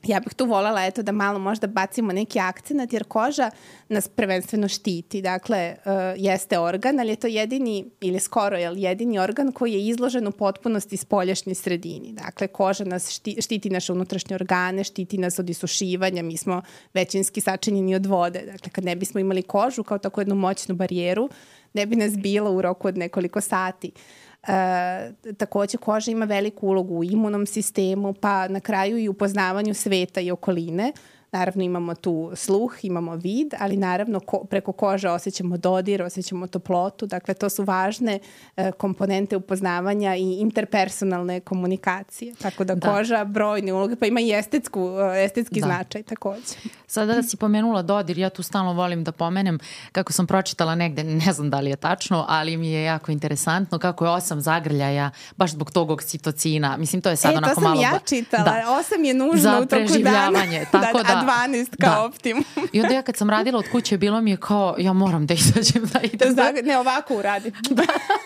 ja 0.04 0.20
bih 0.20 0.34
tu 0.34 0.44
volela 0.46 0.86
eto 0.86 1.02
da 1.02 1.12
malo 1.12 1.38
možda 1.38 1.66
bacimo 1.66 2.12
neki 2.12 2.40
akcenat 2.40 2.92
jer 2.92 3.04
koža 3.04 3.50
nas 3.88 4.08
prvenstveno 4.08 4.68
štiti. 4.68 5.22
Dakle, 5.22 5.76
uh, 5.84 5.92
jeste 6.16 6.58
organ, 6.58 7.00
ali 7.00 7.08
je 7.08 7.16
to 7.16 7.26
jedini 7.26 7.84
ili 8.00 8.20
skoro 8.20 8.56
je 8.56 8.72
jedini 8.76 9.18
organ 9.18 9.52
koji 9.52 9.72
je 9.72 9.86
izložen 9.86 10.26
u 10.26 10.32
potpunosti 10.32 10.96
spoljašnjoj 10.96 11.54
sredini. 11.54 12.12
Dakle, 12.12 12.46
koža 12.46 12.84
nas 12.84 13.10
štiti, 13.10 13.42
štiti 13.42 13.70
naše 13.70 13.92
unutrašnje 13.92 14.34
organe, 14.34 14.84
štiti 14.84 15.18
nas 15.18 15.38
od 15.38 15.50
isušivanja, 15.50 16.22
mi 16.22 16.36
smo 16.36 16.62
većinski 16.94 17.40
sačinjeni 17.40 17.94
od 17.94 18.06
vode. 18.06 18.42
Dakle, 18.52 18.72
kad 18.72 18.84
ne 18.84 18.96
bismo 18.96 19.20
imali 19.20 19.42
kožu 19.42 19.82
kao 19.82 19.98
tako 19.98 20.20
jednu 20.20 20.34
moćnu 20.34 20.74
barijeru, 20.74 21.30
ne 21.74 21.86
bi 21.86 21.96
nas 21.96 22.16
bilo 22.16 22.50
u 22.52 22.62
roku 22.62 22.88
od 22.88 22.98
nekoliko 22.98 23.40
sati. 23.40 23.92
Uh, 23.94 24.31
E, 24.48 25.12
takođe 25.38 25.78
koža 25.78 26.10
ima 26.10 26.24
veliku 26.24 26.66
ulogu 26.66 26.94
u 26.94 27.04
imunom 27.04 27.46
sistemu, 27.46 28.12
pa 28.12 28.48
na 28.48 28.60
kraju 28.60 28.98
i 28.98 29.08
u 29.08 29.14
poznavanju 29.14 29.74
sveta 29.74 30.20
i 30.20 30.30
okoline. 30.30 30.92
Naravno 31.32 31.62
imamo 31.62 31.94
tu 31.94 32.32
sluh, 32.34 32.74
imamo 32.82 33.16
vid, 33.16 33.54
ali 33.58 33.76
naravno 33.76 34.20
ko, 34.20 34.44
preko 34.44 34.72
kože 34.72 35.08
osjećamo 35.08 35.56
dodir, 35.56 36.02
osjećamo 36.02 36.46
toplotu, 36.46 37.06
dakle 37.06 37.34
to 37.34 37.48
su 37.48 37.64
važne 37.64 38.18
e, 38.56 38.72
komponente 38.72 39.36
upoznavanja 39.36 40.16
i 40.16 40.32
interpersonalne 40.40 41.40
komunikacije. 41.40 42.34
Tako 42.42 42.64
da, 42.64 42.74
da. 42.74 42.92
koža 42.92 43.24
brojne 43.24 43.72
uloge, 43.72 43.96
pa 43.96 44.06
ima 44.06 44.20
i 44.20 44.32
estetsku, 44.32 44.88
e, 45.14 45.24
estetski 45.24 45.60
da. 45.60 45.66
značaj 45.66 46.02
takođe. 46.02 46.54
Sada 46.86 47.14
da 47.14 47.22
si 47.22 47.36
pomenula 47.36 47.82
dodir, 47.82 48.18
ja 48.18 48.30
tu 48.30 48.42
stalno 48.42 48.72
volim 48.72 49.04
da 49.04 49.12
pomenem 49.12 49.58
kako 49.92 50.12
sam 50.12 50.26
pročitala 50.26 50.74
negde, 50.74 51.04
ne 51.04 51.32
znam 51.32 51.50
da 51.50 51.60
li 51.60 51.70
je 51.70 51.76
tačno, 51.76 52.24
ali 52.28 52.56
mi 52.56 52.72
je 52.72 52.84
jako 52.84 53.12
interesantno 53.12 53.78
kako 53.78 54.04
je 54.04 54.10
osam 54.10 54.40
zagrljaja 54.40 55.10
baš 55.36 55.50
zbog 55.50 55.70
tog 55.70 55.90
oksitocina. 55.90 56.76
Mislim, 56.76 57.02
to 57.02 57.10
je 57.10 57.16
sad 57.16 57.34
e, 57.34 57.36
onako 57.36 57.60
malo... 57.60 57.74
E, 57.74 57.84
to 57.84 57.88
sam 57.88 57.94
ja 57.94 58.00
čitala. 58.06 58.44
Da. 58.44 58.78
Osam 58.80 59.04
je 59.04 59.14
nužno 59.14 59.40
Za 59.40 59.60
u 59.60 59.66
toku 59.66 60.02
dana. 60.02 60.38
Tako 60.72 60.98
da, 60.98 61.04
da, 61.04 61.21
a 61.21 61.21
12 61.22 61.66
kao 61.80 61.94
da. 61.94 62.04
optimum. 62.04 62.44
I 62.72 62.80
onda 62.80 62.94
ja 62.94 63.02
kad 63.02 63.16
sam 63.16 63.30
radila 63.30 63.58
od 63.58 63.64
kuće, 63.72 63.98
bilo 63.98 64.20
mi 64.20 64.30
je 64.30 64.36
kao, 64.36 64.76
ja 64.78 64.92
moram 64.92 65.26
da 65.26 65.34
izađem 65.34 65.84
da 65.92 66.00
idem. 66.00 66.34
Da, 66.34 66.52
ne, 66.64 66.78
ovako 66.78 67.16
uradim. 67.16 67.52
da. 67.70 67.82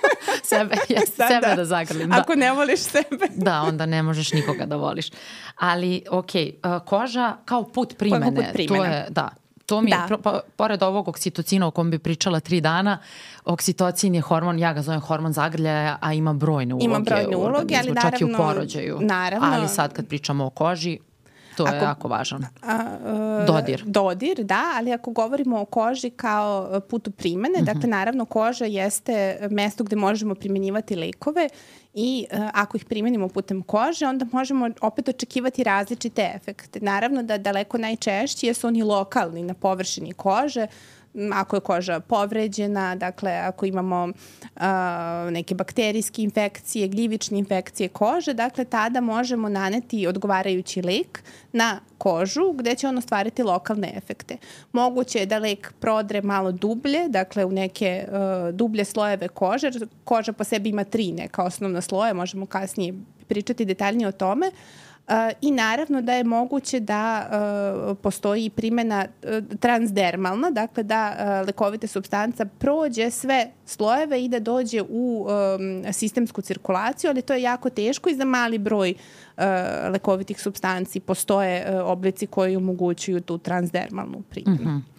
sebe, 0.51 0.75
ja, 0.95 1.01
da, 1.17 1.27
sebe 1.29 1.47
da, 1.47 1.55
da 1.55 1.65
zagrlim. 1.65 2.11
Da. 2.11 2.17
Ako 2.17 2.35
ne 2.35 2.53
voliš 2.53 2.81
sebe. 2.81 3.29
da, 3.35 3.63
onda 3.63 3.87
ne 3.87 4.03
možeš 4.03 4.33
nikoga 4.33 4.67
da 4.67 4.77
voliš. 4.77 5.07
Ali, 5.57 6.03
ok, 6.11 6.31
uh, 6.35 6.87
koža 6.87 7.37
kao 7.45 7.65
put 7.65 7.97
primene. 7.99 8.23
Kao 8.23 8.35
put 8.35 8.45
primene. 8.53 8.79
To 8.79 8.85
je, 8.85 9.07
da, 9.11 9.31
To 9.67 9.81
mi 9.81 9.91
da. 9.91 10.07
je, 10.11 10.19
po, 10.23 10.41
pored 10.57 10.83
ovog 10.83 11.09
oksitocina 11.09 11.67
o 11.67 11.71
kom 11.71 11.91
bi 11.91 11.99
pričala 11.99 12.41
tri 12.41 12.61
dana, 12.61 12.99
oksitocin 13.45 14.15
je 14.15 14.21
hormon, 14.21 14.59
ja 14.59 14.73
ga 14.73 14.83
zovem 14.83 15.01
hormon 15.01 15.33
zagrljaja, 15.33 15.99
a 16.01 16.13
ima 16.13 16.33
brojne 16.33 16.75
uloge. 16.75 16.85
Ima 16.85 16.99
brojne 16.99 17.37
uloge, 17.37 17.77
ali 17.77 17.93
naravno... 17.93 18.11
Čak 18.11 18.21
i 18.21 18.25
u 18.25 18.29
porođaju. 18.37 18.99
Naravno. 19.01 19.49
Ali 19.53 19.69
sad 19.69 19.93
kad 19.93 20.07
pričamo 20.09 20.47
o 20.47 20.51
koži, 20.51 20.99
To 21.57 21.65
ako, 21.65 21.75
je 21.75 21.83
jako 21.83 22.09
važan. 22.09 22.47
A, 22.63 22.97
uh, 23.41 23.47
dodir. 23.47 23.83
Dodir, 23.87 24.45
da, 24.45 24.73
ali 24.77 24.93
ako 24.93 25.11
govorimo 25.11 25.61
o 25.61 25.65
koži 25.65 26.11
kao 26.11 26.81
putu 26.91 27.11
primene, 27.11 27.59
mhm. 27.59 27.69
-huh. 27.69 27.75
dakle 27.75 27.89
naravno 27.89 28.25
koža 28.25 28.65
jeste 28.65 29.39
mesto 29.51 29.85
gde 29.85 29.97
možemo 29.97 30.35
primenjivati 30.35 30.97
lekove 30.97 31.49
i 31.95 32.27
uh, 32.33 32.39
ako 32.55 32.77
ih 32.77 32.85
primenimo 32.85 33.29
putem 33.29 33.63
kože, 33.63 34.07
onda 34.07 34.27
možemo 34.33 34.71
opet 34.81 35.09
očekivati 35.09 35.65
različite 35.65 36.33
efekte. 36.35 36.81
Naravno 36.81 37.23
da 37.23 37.39
daleko 37.39 37.79
najčešći 37.79 38.55
su 38.55 38.67
oni 38.67 38.83
lokalni 38.83 39.43
na 39.43 39.55
površini 39.55 40.13
kože, 40.13 40.67
ako 41.33 41.57
je 41.57 41.61
koža 41.61 42.01
povređena, 42.01 42.95
dakle 42.95 43.33
ako 43.33 43.67
imamo 43.67 44.05
uh, 44.05 44.63
neke 45.31 45.55
bakterijske 45.55 46.23
infekcije, 46.23 46.89
gljivične 46.89 47.39
infekcije 47.39 47.89
kože, 47.89 48.35
dakle 48.35 48.65
tada 48.65 49.01
možemo 49.01 49.49
naneti 49.49 50.07
odgovarajući 50.07 50.83
lek 50.83 51.23
na 51.53 51.81
kožu 51.99 52.53
gde 52.53 52.75
će 52.75 52.89
on 52.89 52.99
ostvariti 52.99 53.43
lokalne 53.43 53.93
efekte. 53.97 54.37
Moguće 54.73 55.19
je 55.19 55.27
da 55.27 55.39
lek 55.39 55.73
prodre 55.81 56.23
malo 56.23 56.53
dublje, 56.53 57.09
dakle 57.09 57.45
u 57.45 57.51
neke 57.51 58.09
uh, 58.09 58.55
dublje 58.55 58.85
slojeve 58.85 59.29
kože, 59.29 59.71
koža 60.05 60.33
po 60.33 60.45
sebi 60.45 60.69
ima 60.69 60.85
tri 60.85 61.13
neka 61.13 61.43
osnovna 61.43 61.81
sloja, 61.81 62.15
možemo 62.15 62.47
kasnije 62.47 62.95
pričati 63.29 63.65
detaljnije 63.65 64.09
o 64.09 64.13
tome, 64.13 64.51
I 65.41 65.51
naravno 65.51 66.03
da 66.03 66.13
je 66.13 66.25
moguće 66.25 66.81
da 66.81 67.29
uh, 67.91 67.97
postoji 68.03 68.51
primjena 68.51 69.07
uh, 69.23 69.59
transdermalna, 69.61 70.51
dakle 70.51 70.83
da 70.83 71.17
uh, 71.19 71.47
lekovite 71.47 71.87
substanca 71.87 72.45
prođe 72.45 73.11
sve 73.11 73.51
slojeve 73.65 74.25
i 74.25 74.29
da 74.29 74.41
dođe 74.41 74.83
u 74.89 75.27
sistemsku 75.93 76.43
cirkulaciju, 76.43 77.11
ali 77.11 77.23
to 77.23 77.35
je 77.35 77.43
jako 77.43 77.71
teško 77.71 78.11
i 78.11 78.15
za 78.15 78.25
mali 78.25 78.59
broj 78.59 78.95
uh, 79.37 79.45
lekovitih 79.93 80.41
substanci 80.41 81.01
postoje 81.01 81.67
uh, 81.69 81.91
oblici 81.91 82.27
koji 82.27 82.57
omogućuju 82.57 83.21
tu 83.21 83.39
transdermalnu 83.39 84.23
primjenu. 84.31 84.71
Mm 84.71 84.77
-hmm. 84.77 84.97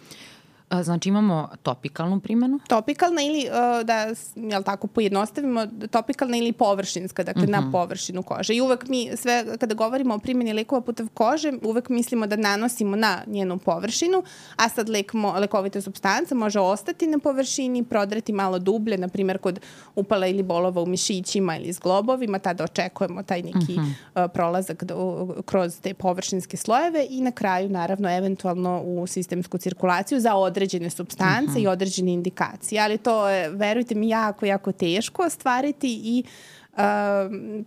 Znači 0.82 1.08
imamo 1.08 1.48
topikalnu 1.62 2.20
primjenu? 2.20 2.60
Topikalna 2.68 3.22
ili, 3.22 3.48
uh, 3.48 3.86
da 3.86 4.06
jel 4.36 4.62
tako 4.62 4.86
pojednostavimo, 4.86 5.66
topikalna 5.90 6.36
ili 6.36 6.52
površinska, 6.52 7.22
dakle 7.22 7.42
uh 7.42 7.48
-huh. 7.48 7.52
na 7.52 7.60
mhm. 7.60 7.72
površinu 7.72 8.22
kože. 8.22 8.54
I 8.54 8.60
uvek 8.60 8.88
mi, 8.88 9.10
sve 9.16 9.44
kada 9.58 9.74
govorimo 9.74 10.14
o 10.14 10.18
primjeni 10.18 10.52
lekova 10.52 10.80
putem 10.80 11.08
kože, 11.08 11.52
uvek 11.62 11.88
mislimo 11.88 12.26
da 12.26 12.36
nanosimo 12.36 12.96
na 12.96 13.22
njenu 13.26 13.58
površinu, 13.58 14.22
a 14.56 14.68
sad 14.68 14.88
lek, 14.88 15.12
mo, 15.12 15.32
lekovita 15.32 15.80
substanca 15.80 16.34
može 16.34 16.60
ostati 16.60 17.06
na 17.06 17.18
površini, 17.18 17.84
prodreti 17.84 18.32
malo 18.32 18.58
dublje, 18.58 18.98
na 18.98 19.08
primjer 19.08 19.38
kod 19.38 19.60
upala 19.94 20.26
ili 20.26 20.42
bolova 20.42 20.82
u 20.82 20.86
mišićima 20.86 21.56
ili 21.56 21.72
zglobovima, 21.72 22.38
tada 22.38 22.64
očekujemo 22.64 23.22
taj 23.22 23.42
neki 23.42 23.58
uh 23.58 23.84
-huh. 23.84 24.24
uh, 24.24 24.30
prolazak 24.34 24.84
do, 24.84 25.28
kroz 25.46 25.80
te 25.80 25.94
površinske 25.94 26.56
slojeve 26.56 27.06
i 27.10 27.20
na 27.20 27.30
kraju, 27.30 27.68
naravno, 27.68 28.16
eventualno 28.16 28.82
u 28.82 29.06
sistemsku 29.06 29.58
cirkulaciju 29.58 30.20
za 30.20 30.34
određenje 30.34 30.57
određene 30.58 30.90
substance 30.90 31.50
uh 31.50 31.54
-huh. 31.54 31.58
i 31.58 31.62
mhm. 31.62 31.72
određene 31.72 32.12
indikacije, 32.12 32.80
ali 32.80 32.98
to 32.98 33.28
je, 33.28 33.50
verujte 33.50 33.94
mi, 33.94 34.08
jako, 34.08 34.46
jako 34.46 34.72
teško 34.72 35.22
ostvariti 35.22 36.00
i 36.04 36.24
Uh, 36.78 36.84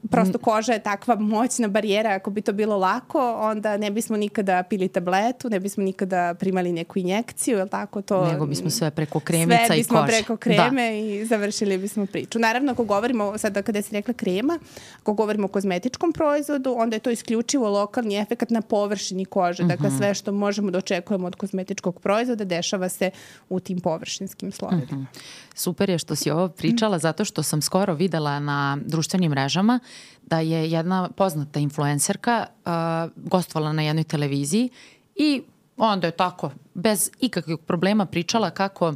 prosto 0.09 0.37
koža 0.37 0.73
je 0.73 0.83
takva 0.83 1.15
moćna 1.15 1.67
barijera, 1.67 2.09
ako 2.09 2.31
bi 2.31 2.41
to 2.41 2.53
bilo 2.53 2.77
lako, 2.77 3.33
onda 3.33 3.77
ne 3.77 3.91
bismo 3.91 4.17
nikada 4.17 4.63
pili 4.63 4.87
tabletu, 4.87 5.49
ne 5.49 5.59
bismo 5.59 5.83
nikada 5.83 6.33
primali 6.33 6.71
neku 6.71 6.99
injekciju, 6.99 7.57
je 7.57 7.67
tako 7.69 8.01
to? 8.01 8.25
Nego 8.25 8.45
bismo 8.45 8.69
sve 8.69 8.91
preko 8.91 9.19
kremica 9.19 9.55
i 9.55 9.67
kože. 9.67 9.67
Sve 9.67 9.77
bismo 9.77 10.05
preko 10.07 10.37
kreme 10.37 10.89
da. 10.89 10.95
i 10.95 11.25
završili 11.25 11.77
bismo 11.77 12.05
priču. 12.05 12.39
Naravno, 12.39 12.71
ako 12.71 12.83
govorimo, 12.83 13.37
sada 13.37 13.61
kada 13.61 13.81
si 13.81 13.93
rekla 13.93 14.13
krema, 14.13 14.59
ako 15.01 15.13
govorimo 15.13 15.45
o 15.45 15.47
kozmetičkom 15.47 16.13
proizvodu, 16.13 16.75
onda 16.77 16.95
je 16.95 16.99
to 16.99 17.09
isključivo 17.09 17.69
lokalni 17.69 18.15
efekt 18.15 18.49
na 18.49 18.61
površini 18.61 19.25
kože. 19.25 19.63
Dakle, 19.63 19.89
mhm. 19.89 19.97
sve 19.97 20.13
što 20.13 20.31
možemo 20.31 20.71
da 20.71 20.77
očekujemo 20.77 21.27
od 21.27 21.35
kozmetičkog 21.35 21.99
proizvoda 21.99 22.43
dešava 22.43 22.89
se 22.89 23.11
u 23.49 23.59
tim 23.59 23.79
površinskim 23.79 24.51
slojevima. 24.51 24.87
Uh 24.91 24.97
mhm. 24.97 25.03
-huh. 25.03 25.41
Super 25.55 25.89
je 25.89 25.97
što 25.97 26.15
si 26.15 26.31
ovo 26.31 26.47
pričala, 26.49 26.99
zato 26.99 27.25
što 27.25 27.43
sam 27.43 27.61
skoro 27.61 27.93
videla 27.93 28.39
na 28.39 28.77
društvenim 28.85 29.00
mrežama 29.29 29.79
da 30.23 30.39
je 30.39 30.71
jedna 30.71 31.09
poznata 31.09 31.59
influencerka 31.59 32.45
uh, 32.45 32.71
gostovala 33.15 33.73
na 33.73 33.81
jednoj 33.81 34.03
televiziji 34.03 34.69
i 35.15 35.41
onda 35.77 36.07
je 36.07 36.11
tako 36.11 36.51
bez 36.73 37.11
ikakvih 37.19 37.57
problema 37.57 38.05
pričala 38.05 38.49
kako 38.49 38.93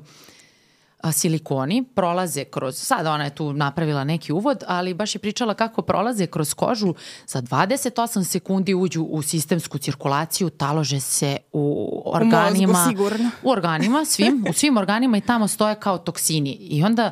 silikoni 1.11 1.83
prolaze 1.95 2.43
kroz, 2.43 2.77
sada 2.77 3.11
ona 3.11 3.23
je 3.23 3.35
tu 3.35 3.53
napravila 3.53 4.03
neki 4.03 4.33
uvod, 4.33 4.63
ali 4.67 4.93
baš 4.93 5.15
je 5.15 5.19
pričala 5.19 5.53
kako 5.53 5.81
prolaze 5.81 6.27
kroz 6.27 6.53
kožu, 6.53 6.93
za 7.27 7.41
28 7.41 8.23
sekundi 8.23 8.73
uđu 8.73 9.03
u 9.03 9.21
sistemsku 9.21 9.77
cirkulaciju, 9.77 10.49
talože 10.49 10.99
se 10.99 11.37
u 11.51 12.01
organima. 12.05 12.69
U 12.69 12.73
mozgu 12.73 12.89
sigurno. 12.89 13.29
U 13.43 13.49
organima, 13.49 14.05
svim, 14.05 14.45
u 14.49 14.53
svim 14.53 14.77
organima 14.77 15.17
i 15.17 15.21
tamo 15.21 15.47
stoje 15.47 15.75
kao 15.75 15.97
toksini. 15.97 16.51
I 16.51 16.83
onda 16.83 17.11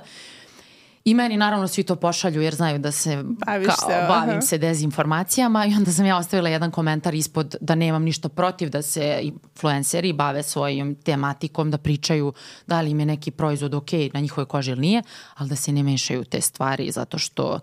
I 1.06 1.14
meni 1.14 1.38
naravno 1.38 1.68
svi 1.68 1.84
to 1.84 1.96
pošalju 1.96 2.42
jer 2.42 2.56
znaju 2.56 2.80
da 2.80 2.92
se 2.92 3.24
Baviš 3.46 3.68
kao, 3.68 3.90
se, 3.90 4.06
bavim 4.08 4.42
se 4.42 4.58
dezinformacijama 4.58 5.66
i 5.66 5.74
onda 5.74 5.92
sam 5.92 6.06
ja 6.06 6.18
ostavila 6.18 6.50
jedan 6.50 6.72
komentar 6.72 7.14
ispod 7.14 7.56
da 7.62 7.76
nemam 7.76 8.04
ništa 8.04 8.30
protiv 8.30 8.70
da 8.70 8.82
se 8.82 9.20
influenceri 9.22 10.14
bave 10.14 10.44
svojim 10.44 10.96
tematikom, 10.96 11.72
da 11.72 11.78
pričaju 11.78 12.34
da 12.68 12.82
li 12.82 12.92
im 12.92 13.00
je 13.00 13.06
neki 13.06 13.32
proizvod 13.32 13.74
ok 13.74 13.92
na 14.14 14.20
njihovoj 14.20 14.46
koži 14.46 14.72
ili 14.72 14.82
nije, 14.82 15.04
ali 15.36 15.50
da 15.50 15.56
se 15.56 15.72
ne 15.72 15.84
mešaju 15.84 16.24
te 16.24 16.42
stvari 16.42 16.92
zato 16.92 17.18
što 17.18 17.60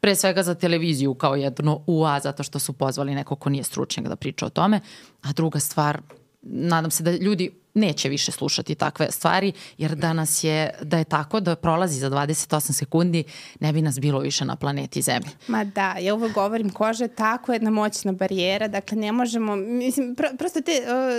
pre 0.00 0.14
svega 0.14 0.42
za 0.42 0.54
televiziju 0.54 1.14
kao 1.14 1.34
jedno 1.34 1.80
UA 1.86 2.20
zato 2.20 2.42
što 2.42 2.58
su 2.58 2.72
pozvali 2.72 3.14
neko 3.14 3.36
ko 3.36 3.50
nije 3.50 3.64
stručnjak 3.64 4.08
da 4.08 4.16
priča 4.16 4.46
o 4.46 4.50
tome, 4.50 4.80
a 5.22 5.32
druga 5.32 5.60
stvar 5.60 6.00
nadam 6.42 6.90
se 6.90 7.02
da 7.02 7.10
ljudi 7.10 7.50
neće 7.74 8.08
više 8.08 8.32
slušati 8.32 8.74
takve 8.74 9.10
stvari, 9.10 9.52
jer 9.78 9.94
danas 9.94 10.44
je, 10.44 10.70
da 10.82 10.98
je 10.98 11.04
tako 11.04 11.40
da 11.40 11.56
prolazi 11.56 11.98
za 11.98 12.10
28 12.10 12.72
sekundi, 12.72 13.24
ne 13.60 13.72
bi 13.72 13.82
nas 13.82 13.98
bilo 13.98 14.20
više 14.20 14.44
na 14.44 14.56
planeti 14.56 15.02
Zemlji. 15.02 15.30
Ma 15.48 15.64
da, 15.64 15.96
ja 16.00 16.14
uvek 16.14 16.34
govorim, 16.34 16.70
koža 16.70 17.04
je 17.04 17.08
tako 17.08 17.52
jedna 17.52 17.70
moćna 17.70 18.12
barijera, 18.12 18.68
dakle 18.68 18.98
ne 18.98 19.12
možemo, 19.12 19.56
mislim, 19.56 20.14
pr 20.14 20.24
prosto 20.38 20.60
te, 20.60 20.72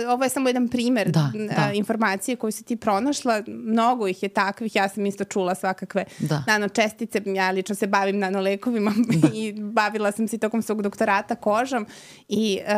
ovo 0.08 0.24
je 0.24 0.30
samo 0.30 0.48
jedan 0.48 0.68
primer 0.68 1.10
da, 1.10 1.32
da. 1.56 1.72
Informacije 1.74 2.36
koju 2.36 2.52
si 2.52 2.64
ti 2.64 2.76
pronašla, 2.76 3.42
mnogo 3.46 4.08
ih 4.08 4.22
je 4.22 4.28
takvih, 4.28 4.76
ja 4.76 4.88
sam 4.88 5.06
isto 5.06 5.24
čula 5.24 5.54
svakakve 5.54 6.04
da. 6.18 6.42
nanočestice, 6.46 7.22
ja 7.26 7.50
lično 7.50 7.74
se 7.74 7.86
bavim 7.86 8.18
nanolekovima 8.18 8.92
da. 9.22 9.28
i 9.34 9.52
bavila 9.52 10.12
sam 10.12 10.28
se 10.28 10.38
tokom 10.38 10.62
svog 10.62 10.82
doktorata 10.82 11.34
kožom 11.34 11.86
i 12.28 12.58
uh, 12.62 12.72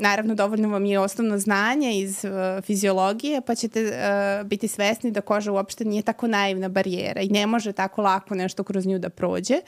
naravno 0.00 0.34
dovoljno 0.34 0.68
vam 0.68 0.84
je 0.84 0.98
osnovno 0.98 1.38
znanje 1.38 1.98
iz 1.98 2.24
uh, 2.24 2.64
fiziologije 2.64 3.15
psihologije, 3.16 3.40
pa 3.40 3.54
ćete 3.54 3.82
uh, 3.82 4.46
biti 4.46 4.68
svesni 4.68 5.10
da 5.10 5.20
koža 5.20 5.52
uopšte 5.52 5.84
nije 5.84 6.02
tako 6.02 6.26
naivna 6.26 6.68
barijera 6.68 7.20
i 7.20 7.28
ne 7.28 7.46
može 7.46 7.72
tako 7.72 8.02
lako 8.02 8.34
nešto 8.34 8.64
kroz 8.64 8.86
nju 8.86 8.98
da 8.98 9.08
prođe. 9.08 9.60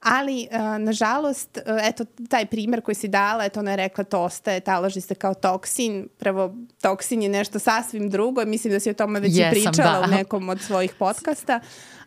Ali, 0.00 0.48
uh, 0.50 0.58
nažalost, 0.78 1.58
uh, 1.66 1.78
eto, 1.82 2.04
taj 2.28 2.46
primer 2.46 2.80
koji 2.80 2.94
si 2.94 3.08
dala, 3.08 3.44
eto, 3.44 3.60
ona 3.60 3.70
je 3.70 3.76
rekla 3.76 4.04
to 4.04 4.22
ostaje, 4.22 4.60
taloži 4.60 5.00
se 5.00 5.14
kao 5.14 5.34
toksin. 5.34 6.08
Prvo, 6.18 6.54
toksin 6.80 7.22
je 7.22 7.28
nešto 7.28 7.58
sasvim 7.58 8.10
drugo. 8.10 8.44
Mislim 8.44 8.72
da 8.72 8.80
si 8.80 8.90
o 8.90 8.94
tome 8.94 9.20
već 9.20 9.36
i 9.36 9.44
pričala 9.50 10.00
da. 10.00 10.06
u 10.08 10.16
nekom 10.16 10.48
od 10.48 10.60
svojih 10.60 10.94
podcasta. 10.98 11.60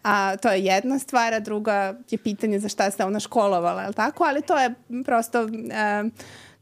A 0.04 0.38
to 0.38 0.52
je 0.52 0.66
jedna 0.66 1.00
stvar, 1.00 1.34
a 1.34 1.40
druga 1.40 1.96
je 2.10 2.18
pitanje 2.18 2.60
za 2.60 2.70
šta 2.70 2.92
se 2.92 3.04
ona 3.04 3.20
školovala, 3.20 3.82
je 3.82 3.88
li 3.88 3.94
tako? 3.94 4.24
Ali 4.24 4.42
to 4.42 4.58
je 4.58 4.74
prosto... 5.06 5.44
Uh, 5.44 6.12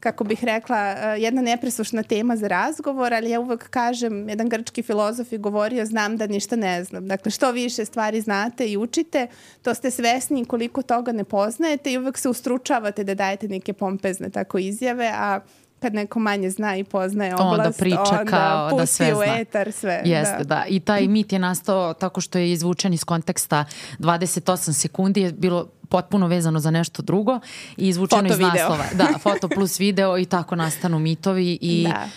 kako 0.04 0.24
bih 0.24 0.44
rekla, 0.44 0.94
uh, 0.96 1.22
jedna 1.22 1.42
nepresušna 1.42 2.02
tema 2.02 2.36
za 2.36 2.48
razgovor, 2.48 3.14
ali 3.14 3.30
ja 3.30 3.40
uvek 3.40 3.68
kažem, 3.70 4.28
jedan 4.28 4.48
grčki 4.48 4.82
filozof 4.82 5.32
je 5.32 5.38
govorio, 5.38 5.86
znam 5.86 6.16
da 6.16 6.26
ništa 6.26 6.56
ne 6.56 6.84
znam. 6.84 7.08
Dakle, 7.08 7.30
što 7.30 7.52
više 7.52 7.84
stvari 7.84 8.20
znate 8.20 8.66
i 8.66 8.76
učite, 8.76 9.26
to 9.62 9.74
ste 9.74 9.90
svesni 9.90 10.44
koliko 10.44 10.82
toga 10.82 11.12
ne 11.12 11.24
poznajete 11.24 11.92
i 11.92 11.98
uvek 11.98 12.18
se 12.18 12.28
ustručavate 12.28 13.04
da 13.04 13.14
dajete 13.14 13.48
neke 13.48 13.72
pompezne 13.72 14.30
tako 14.30 14.58
izjave, 14.58 15.10
a 15.14 15.40
kad 15.80 15.94
neko 15.94 16.18
manje 16.18 16.50
zna 16.50 16.76
i 16.76 16.84
poznaje 16.84 17.34
oblast, 17.34 17.58
onda 17.58 17.72
priča 17.78 18.18
onda 18.20 18.24
kao 18.24 18.78
da 18.78 18.86
sve 18.86 19.14
u 19.14 19.16
zna. 19.16 19.36
etar 19.38 19.72
sve. 19.72 20.02
Jeste, 20.04 20.38
da. 20.38 20.44
da. 20.44 20.64
I 20.68 20.80
taj 20.80 21.08
mit 21.08 21.32
je 21.32 21.38
nastao 21.38 21.94
tako 21.94 22.20
što 22.20 22.38
je 22.38 22.52
izvučen 22.52 22.92
iz 22.92 23.04
konteksta 23.04 23.64
28 23.98 24.72
sekundi 24.72 25.20
je 25.20 25.32
bilo 25.32 25.68
potpuno 25.94 26.26
vezano 26.26 26.60
za 26.60 26.70
nešto 26.70 27.02
drugo 27.02 27.40
i 27.76 27.88
izvučeno 27.88 28.22
foto 28.22 28.34
iz 28.34 28.38
video. 28.38 28.68
naslova. 28.68 28.84
Da, 28.94 29.18
foto 29.18 29.48
plus 29.48 29.80
video 29.80 30.18
i 30.18 30.24
tako 30.24 30.56
nastanu 30.56 30.98
mitovi 30.98 31.58
i 31.60 31.86
da. 31.88 32.08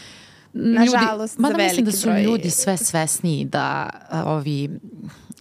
Nažalost, 0.53 1.37
mada 1.37 1.57
mislim 1.57 1.85
da 1.85 1.91
su 1.91 2.07
broj... 2.07 2.23
ljudi 2.23 2.49
sve 2.49 2.77
svesniji 2.77 3.45
da 3.45 3.89
ovi 4.25 4.69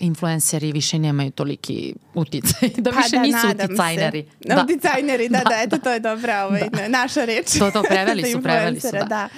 influenceri 0.01 0.73
više 0.73 0.99
nemaju 0.99 1.31
toliki 1.31 1.95
uticaj, 2.15 2.69
da 2.77 2.93
pa 2.93 2.97
više 2.97 3.17
da, 3.17 3.23
nisu 3.23 3.49
uticajneri. 3.65 4.27
Da. 4.45 4.65
Uticajneri, 4.65 5.29
da, 5.29 5.39
da, 5.39 5.45
da, 5.45 5.63
eto 5.63 5.79
to 5.79 5.91
je 5.91 6.01
dobra 6.01 6.45
ovaj, 6.45 6.69
da. 6.73 6.89
naša 6.89 7.25
reč. 7.25 7.59
To, 7.59 7.71
to 7.71 7.83
preveli 7.83 8.33
su, 8.33 8.43
preveli 8.43 8.81
su, 8.81 8.93
da. 8.93 9.05
da. 9.05 9.29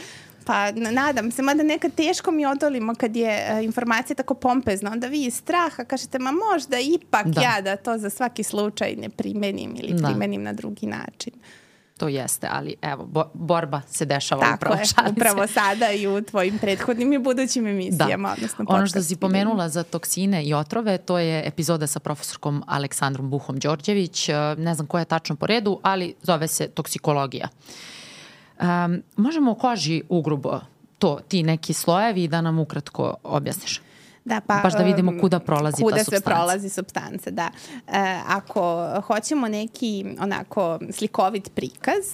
Pa 0.49 0.71
nadam 0.73 1.31
se, 1.31 1.43
mada 1.43 1.63
nekad 1.63 1.95
teško 1.95 2.31
mi 2.31 2.47
odolimo 2.47 2.95
kad 2.95 3.17
je 3.17 3.49
uh, 3.53 3.65
informacija 3.65 4.17
tako 4.17 4.35
pompezna, 4.35 4.91
onda 4.93 5.07
vi 5.07 5.25
iz 5.25 5.35
straha 5.35 5.85
kažete, 5.85 6.19
ma 6.19 6.33
možda 6.53 6.79
ipak 6.79 7.27
da. 7.27 7.41
ja 7.41 7.61
da 7.61 7.77
to 7.77 7.99
za 7.99 8.11
svaki 8.11 8.43
slučaj 8.43 8.95
ne 8.97 9.09
primenim 9.09 9.77
ili 9.79 9.93
da. 9.93 10.09
primenim 10.09 10.43
na 10.43 10.53
drugi 10.53 10.87
način 10.87 11.33
to 11.99 12.09
jeste, 12.09 12.49
ali 12.51 12.75
evo, 12.83 13.07
bo, 13.07 13.25
borba 13.35 13.81
se 13.87 14.05
dešava 14.05 14.43
Tako 14.43 14.55
upravo. 14.55 14.77
Tako 14.95 15.07
je, 15.07 15.13
upravo 15.13 15.47
sada 15.47 15.93
i 15.93 16.07
u 16.07 16.23
tvojim 16.23 16.59
prethodnim 16.59 17.13
i 17.13 17.19
budućim 17.19 17.67
emisijama. 17.67 18.29
Da. 18.29 18.35
Odnosno 18.35 18.65
ono 18.69 18.87
što 18.87 19.03
si 19.03 19.17
pomenula 19.17 19.69
za 19.69 19.83
toksine 19.83 20.45
i 20.45 20.55
otrove, 20.55 20.99
to 20.99 21.19
je 21.19 21.47
epizoda 21.47 21.87
sa 21.87 22.01
profesorkom 22.01 22.65
Aleksandrom 22.67 23.31
Buhom 23.31 23.59
Đorđević. 23.59 24.29
E, 24.29 24.35
ne 24.59 24.75
znam 24.75 24.87
koja 24.87 25.01
je 25.01 25.05
tačno 25.05 25.37
po 25.37 25.47
redu, 25.47 25.81
ali 25.83 26.15
zove 26.23 26.49
se 26.49 26.69
toksikologija. 26.69 27.49
Um, 28.61 29.03
možemo 29.17 29.51
o 29.51 29.55
koži 29.55 30.03
ugrubo 30.09 30.61
to, 30.99 31.19
ti 31.29 31.43
neki 31.43 31.73
slojevi 31.73 32.29
da 32.29 32.41
nam 32.41 32.59
ukratko 32.59 33.15
objasniš. 33.23 33.81
Da, 34.25 34.41
pa, 34.47 34.61
Baš 34.63 34.73
da 34.73 34.83
vidimo 34.83 35.13
kuda 35.21 35.41
prolazi 35.41 35.83
kuda 35.83 35.97
ta 35.97 36.05
substanca. 36.05 36.25
Kuda 36.25 36.35
se 36.35 36.37
prolazi 36.37 36.69
substanca, 36.69 37.31
da. 37.31 37.51
E, 37.87 38.21
ako 38.27 38.89
hoćemo 39.07 39.49
neki 39.49 40.05
onako 40.21 40.79
slikovit 40.93 41.55
prikaz, 41.55 42.05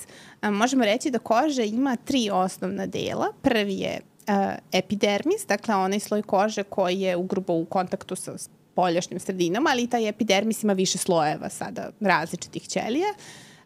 možemo 0.43 0.85
reći 0.85 1.11
da 1.11 1.19
koža 1.19 1.63
ima 1.63 1.97
tri 1.97 2.31
osnovna 2.33 2.87
dela. 2.87 3.27
Prvi 3.43 3.75
je 3.75 4.01
e, 4.27 4.57
epidermis, 4.73 5.47
dakle 5.49 5.75
onaj 5.75 6.01
sloj 6.01 6.23
kože 6.23 6.63
koji 6.63 7.01
je 7.01 7.17
ugrubo 7.17 7.53
u 7.53 7.65
kontaktu 7.65 8.17
sa 8.17 8.33
poljašnjim 8.75 9.21
sredinama, 9.21 9.71
ali 9.71 9.87
taj 9.87 10.09
epidermis 10.09 10.63
ima 10.63 10.73
više 10.73 10.99
slojeva 10.99 11.49
sada 11.49 11.91
različitih 12.01 12.69
ćelija. 12.69 13.09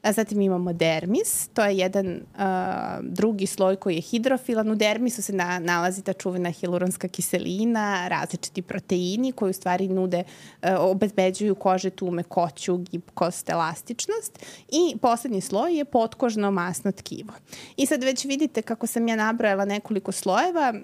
A 0.08 0.12
zatim 0.12 0.40
imamo 0.40 0.72
dermis, 0.72 1.48
to 1.48 1.64
je 1.64 1.76
jedan 1.76 2.06
uh, 2.06 2.42
drugi 3.02 3.46
sloj 3.46 3.76
koji 3.76 3.94
je 3.94 4.00
hidrofilan. 4.00 4.70
U 4.70 4.74
dermisu 4.74 5.22
se 5.22 5.32
na, 5.32 5.58
nalazi 5.58 6.02
ta 6.02 6.12
čuvena 6.12 6.50
hiluronska 6.50 7.08
kiselina, 7.08 8.08
različiti 8.08 8.62
proteini 8.62 9.32
koji 9.32 9.50
u 9.50 9.52
stvari 9.52 9.88
nude, 9.88 10.22
uh, 10.62 10.68
obezbeđuju 10.78 11.54
kože 11.54 11.90
tu 11.90 12.10
mekoću, 12.10 12.76
gibkost, 12.76 13.50
elastičnost. 13.50 14.38
I 14.68 14.96
poslednji 15.02 15.40
sloj 15.40 15.76
je 15.78 15.84
potkožno 15.84 16.50
masno 16.50 16.92
tkivo. 16.92 17.32
I 17.76 17.86
sad 17.86 18.04
već 18.04 18.24
vidite 18.24 18.62
kako 18.62 18.86
sam 18.86 19.08
ja 19.08 19.16
nabrojala 19.16 19.64
nekoliko 19.64 20.12
slojeva, 20.12 20.74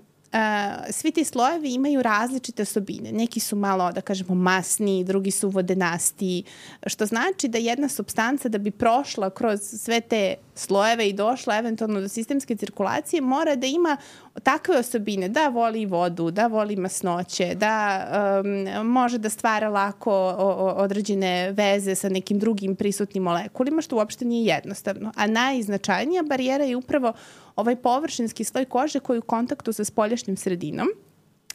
svi 0.91 1.12
ti 1.12 1.25
slojevi 1.25 1.75
imaju 1.75 2.03
različite 2.03 2.62
osobine. 2.62 3.12
Neki 3.12 3.41
su 3.41 3.57
malo, 3.57 3.93
da 3.93 4.00
kažemo, 4.00 4.35
masni, 4.35 5.05
drugi 5.05 5.31
su 5.31 5.49
vodenasti, 5.49 6.43
što 6.87 7.07
znači 7.07 7.49
da 7.49 7.59
jedna 7.59 7.88
substanca 7.88 8.49
da 8.49 8.59
bi 8.59 8.71
prošla 8.71 9.31
kroz 9.31 9.61
sve 9.61 10.00
te 10.00 10.35
slojeve 10.54 11.08
i 11.08 11.12
došla 11.12 11.58
eventualno 11.58 12.00
do 12.00 12.08
sistemske 12.08 12.56
cirkulacije 12.56 13.20
mora 13.20 13.56
da 13.56 13.66
ima 13.66 13.96
takve 14.42 14.78
osobine 14.78 15.28
da 15.28 15.49
voli 15.49 15.87
vodu, 15.87 16.30
da 16.30 16.46
voli 16.46 16.76
masnoće, 16.76 17.54
da 17.54 18.06
um, 18.45 18.86
može 18.86 19.19
da 19.19 19.30
stvara 19.30 19.69
lako 19.69 20.12
o, 20.12 20.34
o, 20.38 20.75
određene 20.76 21.52
veze 21.52 21.95
sa 21.95 22.08
nekim 22.08 22.38
drugim 22.38 22.76
prisutnim 22.76 23.23
molekulima, 23.23 23.82
što 23.82 23.97
uopšte 23.97 24.25
nije 24.25 24.54
jednostavno. 24.54 25.12
A 25.17 25.26
najznačajnija 25.26 26.23
barijera 26.23 26.64
je 26.64 26.76
upravo 26.76 27.12
ovaj 27.56 27.76
površinski 27.76 28.45
sloj 28.45 28.64
kože 28.64 29.00
koji 29.00 29.17
je 29.17 29.19
u 29.19 29.23
kontaktu 29.23 29.73
sa 29.73 29.84
spoljašnjim 29.84 30.36
sredinom. 30.36 30.88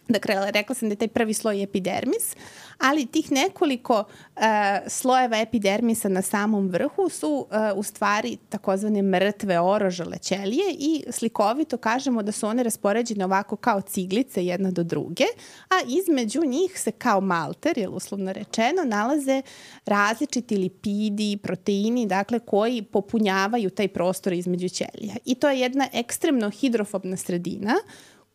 Dakle, 0.10 0.52
rekla 0.52 0.76
sam 0.76 0.90
da 0.90 0.94
je 0.94 0.98
taj 0.98 1.08
prvi 1.08 1.34
sloj 1.34 1.64
epidermis, 1.64 2.36
ali 2.80 3.06
tih 3.06 3.32
nekoliko 3.32 4.00
uh, 4.00 4.44
slojeva 4.88 5.38
epidermisa 5.38 6.10
na 6.10 6.22
samom 6.22 6.70
vrhu 6.70 7.10
su 7.10 7.30
uh, 7.30 7.78
u 7.78 7.84
stvari 7.84 8.38
takozvane 8.50 9.02
mrtve 9.02 9.60
orožale 9.60 10.18
ćelije 10.18 10.76
i 10.80 11.04
slikovito 11.12 11.78
kažemo 11.78 12.24
da 12.24 12.32
su 12.32 12.48
one 12.48 12.64
raspoređene 12.64 13.26
ovako 13.26 13.56
kao 13.56 13.82
ciglice 13.82 14.46
jedna 14.46 14.72
do 14.72 14.84
druge, 14.84 15.26
a 15.70 15.76
između 15.88 16.42
njih 16.46 16.80
se 16.80 16.92
kao 16.92 17.22
malter, 17.22 17.78
je 17.78 17.90
uslovno 17.90 18.34
rečeno, 18.34 18.84
nalaze 18.86 19.42
različiti 19.86 20.58
lipidi, 20.58 21.38
proteini, 21.44 22.06
dakle 22.06 22.40
koji 22.40 22.82
popunjavaju 22.82 23.70
taj 23.70 23.88
prostor 23.88 24.34
između 24.34 24.70
ćelija. 24.70 25.16
I 25.26 25.36
to 25.36 25.50
je 25.50 25.60
jedna 25.60 25.88
ekstremno 25.94 26.50
hidrofobna 26.50 27.18
sredina 27.18 27.74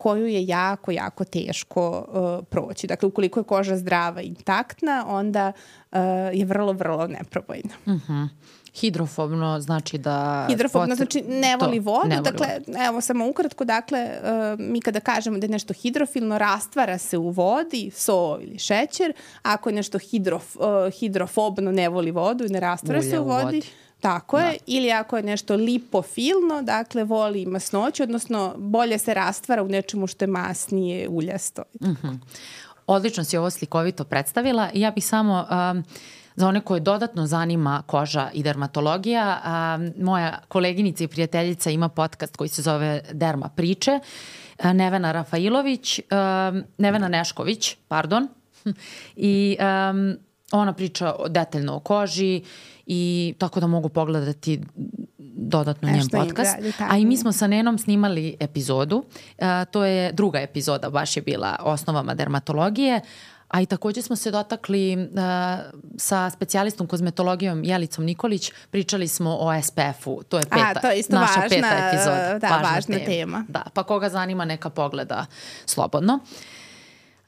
koju 0.05 0.27
je 0.27 0.47
jako, 0.47 0.91
jako 0.91 1.25
teško 1.25 2.07
uh, 2.09 2.47
proći. 2.51 2.87
Dakle, 2.87 3.07
ukoliko 3.07 3.41
je 3.41 3.45
koža 3.45 3.77
zdrava 3.77 4.23
i 4.23 4.27
intaktna, 4.27 5.05
onda 5.09 5.53
uh, 5.93 5.99
je 6.33 6.45
vrlo, 6.45 6.73
vrlo 6.73 7.07
neprobojna. 7.07 7.75
Uh 7.87 7.93
mhm. 7.93 8.13
-huh. 8.13 8.29
Hidrofobno 8.75 9.61
znači 9.61 9.99
da... 9.99 10.47
Hidrofobno 10.49 10.89
pot... 10.89 10.97
znači 10.97 11.23
ne 11.29 11.57
voli 11.57 11.79
vodu. 11.79 12.09
Ne 12.09 12.17
voli 12.17 12.25
dakle, 12.25 12.47
vodu. 12.67 12.79
evo 12.89 13.01
samo 13.01 13.29
ukratko, 13.29 13.65
dakle, 13.65 14.11
uh, 14.23 14.61
mi 14.61 14.81
kada 14.81 15.01
kažemo 15.01 15.39
da 15.39 15.47
je 15.47 15.51
nešto 15.51 15.75
hidrofilno, 15.75 16.39
rastvara 16.39 16.99
se 16.99 17.19
u 17.19 17.31
vodi, 17.31 17.91
so 17.95 18.39
ili 18.41 18.59
šećer. 18.59 19.13
Ako 19.43 19.69
je 19.69 19.75
nešto 19.75 19.99
hidrof, 19.99 20.57
uh, 20.57 20.65
hidrofobno, 21.01 21.73
ne 21.73 21.89
voli 21.89 22.11
vodu 22.11 22.45
i 22.45 22.49
ne 22.49 22.61
rastvara 22.61 22.99
Ulje 22.99 23.11
se 23.11 23.19
u 23.19 23.25
vodi, 23.25 23.43
u 23.43 23.47
vodi 23.47 23.63
Tako 24.05 24.39
da. 24.39 24.45
je, 24.45 24.57
ili 24.67 24.93
ako 24.93 25.17
je 25.17 25.23
nešto 25.23 25.57
lipofilno, 25.57 26.63
dakle 26.63 27.05
voli 27.05 27.47
masnoću, 27.47 28.03
odnosno 28.03 28.55
bolje 28.59 28.99
se 28.99 29.15
rastvara 29.15 29.63
u 29.63 29.69
nečemu 29.69 30.07
što 30.07 30.25
je 30.25 30.29
masnije, 30.29 31.09
uljasto. 31.09 31.63
Mm 31.81 31.87
-hmm. 31.87 32.19
Odlično 32.87 33.25
si 33.25 33.37
ovo 33.37 33.51
slikovito 33.51 34.05
predstavila 34.05 34.71
ja 34.75 34.91
bih 34.91 35.07
samo 35.07 35.47
um, 35.51 35.85
za 36.37 36.49
one 36.49 36.61
koje 36.61 36.81
dodatno 36.81 37.27
zanima 37.27 37.83
koža 37.87 38.31
i 38.35 38.43
dermatologija, 38.43 39.41
um, 39.45 40.05
moja 40.05 40.39
koleginica 40.49 41.05
i 41.05 41.09
prijateljica 41.09 41.71
ima 41.71 41.89
podcast 41.89 42.37
koji 42.37 42.49
se 42.49 42.63
zove 42.63 43.01
Derma 43.13 43.49
priče, 43.49 44.01
uh, 44.59 44.73
Nevena 44.73 45.13
Rafailović, 45.13 45.99
um, 45.99 46.63
Nevena 46.79 47.09
Nešković, 47.09 47.77
pardon, 47.89 48.29
i 49.17 49.57
um, 49.61 50.17
ona 50.53 50.73
priča 50.73 51.15
detaljno 51.29 51.77
o 51.77 51.81
koži 51.81 52.43
i 52.87 53.35
tako 53.39 53.61
da 53.61 53.67
mogu 53.67 53.89
pogledati 53.89 54.61
dodatno 55.37 55.89
njen 55.91 56.09
podcast. 56.09 56.57
A 56.79 56.99
i 56.99 57.05
mi 57.05 57.17
smo 57.17 57.33
sa 57.33 57.47
Nenom 57.47 57.79
snimali 57.79 58.37
epizodu. 58.41 58.97
Uh, 58.97 59.47
to 59.71 59.85
je 59.85 60.13
druga 60.13 60.41
epizoda, 60.41 60.91
baš 60.91 61.17
je 61.17 61.23
bila 61.23 61.57
osnovama 61.61 62.15
dermatologije. 62.15 63.01
A 63.49 63.61
i 63.61 63.67
takođe 63.67 64.03
smo 64.03 64.17
se 64.17 64.31
dotakli 64.31 64.97
uh, 64.97 65.09
sa 65.97 66.31
specijalistom 66.31 66.87
kozmetologijom 66.87 67.65
Jelicom 67.65 68.05
Nikolić, 68.05 68.53
pričali 68.71 69.09
smo 69.09 69.37
o 69.41 69.63
SPF-u, 69.63 70.23
to 70.29 70.39
je 70.39 70.43
peta, 70.43 70.73
A, 70.77 70.81
to 70.81 70.91
je 70.91 70.99
isto 70.99 71.17
naša 71.17 71.41
važna, 71.41 71.57
peta 71.57 71.89
epizoda. 71.89 72.39
Da, 72.39 72.49
važna, 72.49 72.69
važna 72.69 72.95
tema. 72.95 73.07
tema. 73.07 73.45
Da, 73.49 73.63
pa 73.75 73.83
koga 73.83 74.09
zanima 74.09 74.45
neka 74.45 74.71
pogleda 74.71 75.27
slobodno. 75.67 76.15
Uh, 76.15 76.54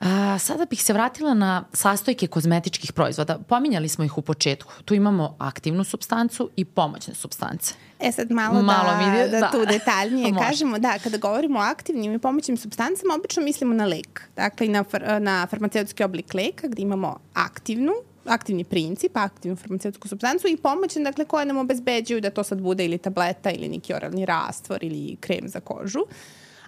A, 0.01 0.39
sada 0.39 0.65
bih 0.65 0.83
se 0.83 0.93
vratila 0.93 1.35
na 1.35 1.65
sastojke 1.73 2.27
kozmetičkih 2.27 2.93
proizvoda. 2.93 3.39
Pominjali 3.49 3.89
smo 3.89 4.05
ih 4.05 4.19
u 4.19 4.23
početku. 4.23 4.73
Tu 4.85 4.95
imamo 4.95 5.37
aktivnu 5.39 5.85
substancu 5.85 6.51
i 6.57 6.65
pomoćne 6.65 7.15
substance. 7.15 7.75
E 8.01 8.13
sad 8.13 8.31
malo, 8.31 8.63
malo 8.63 8.91
da, 8.91 8.99
mi, 8.99 9.31
da, 9.31 9.41
da 9.41 9.51
tu 9.51 9.67
detaljnije 9.67 10.35
kažemo. 10.49 10.79
Da, 10.79 10.99
kada 10.99 11.17
govorimo 11.17 11.59
o 11.59 11.63
aktivnim 11.63 12.13
i 12.15 12.19
pomoćnim 12.19 12.57
substancama, 12.57 13.15
obično 13.15 13.43
mislimo 13.43 13.75
na 13.75 13.85
lek. 13.85 14.23
Dakle, 14.37 14.69
na, 14.69 14.85
na 15.21 15.47
farmaceutski 15.47 16.05
oblik 16.05 16.35
leka 16.35 16.69
gde 16.69 16.83
imamo 16.83 17.19
aktivnu 17.35 17.93
aktivni 18.27 18.65
princip, 18.65 19.17
aktivnu 19.17 19.57
farmaceutsku 19.57 20.09
substancu 20.09 20.49
i 20.49 20.57
pomoćne, 20.57 21.03
dakle, 21.03 21.25
koje 21.25 21.47
nam 21.47 21.57
obezbeđuju 21.57 22.21
da 22.21 22.31
to 22.31 22.45
sad 22.45 22.61
bude 22.61 22.85
ili 22.85 22.99
tableta 22.99 23.51
ili 23.51 23.69
neki 23.69 23.95
oralni 23.95 24.27
rastvor 24.27 24.85
ili 24.85 25.17
krem 25.21 25.49
za 25.49 25.61
kožu. 25.61 26.01
Uh, 26.01 26.07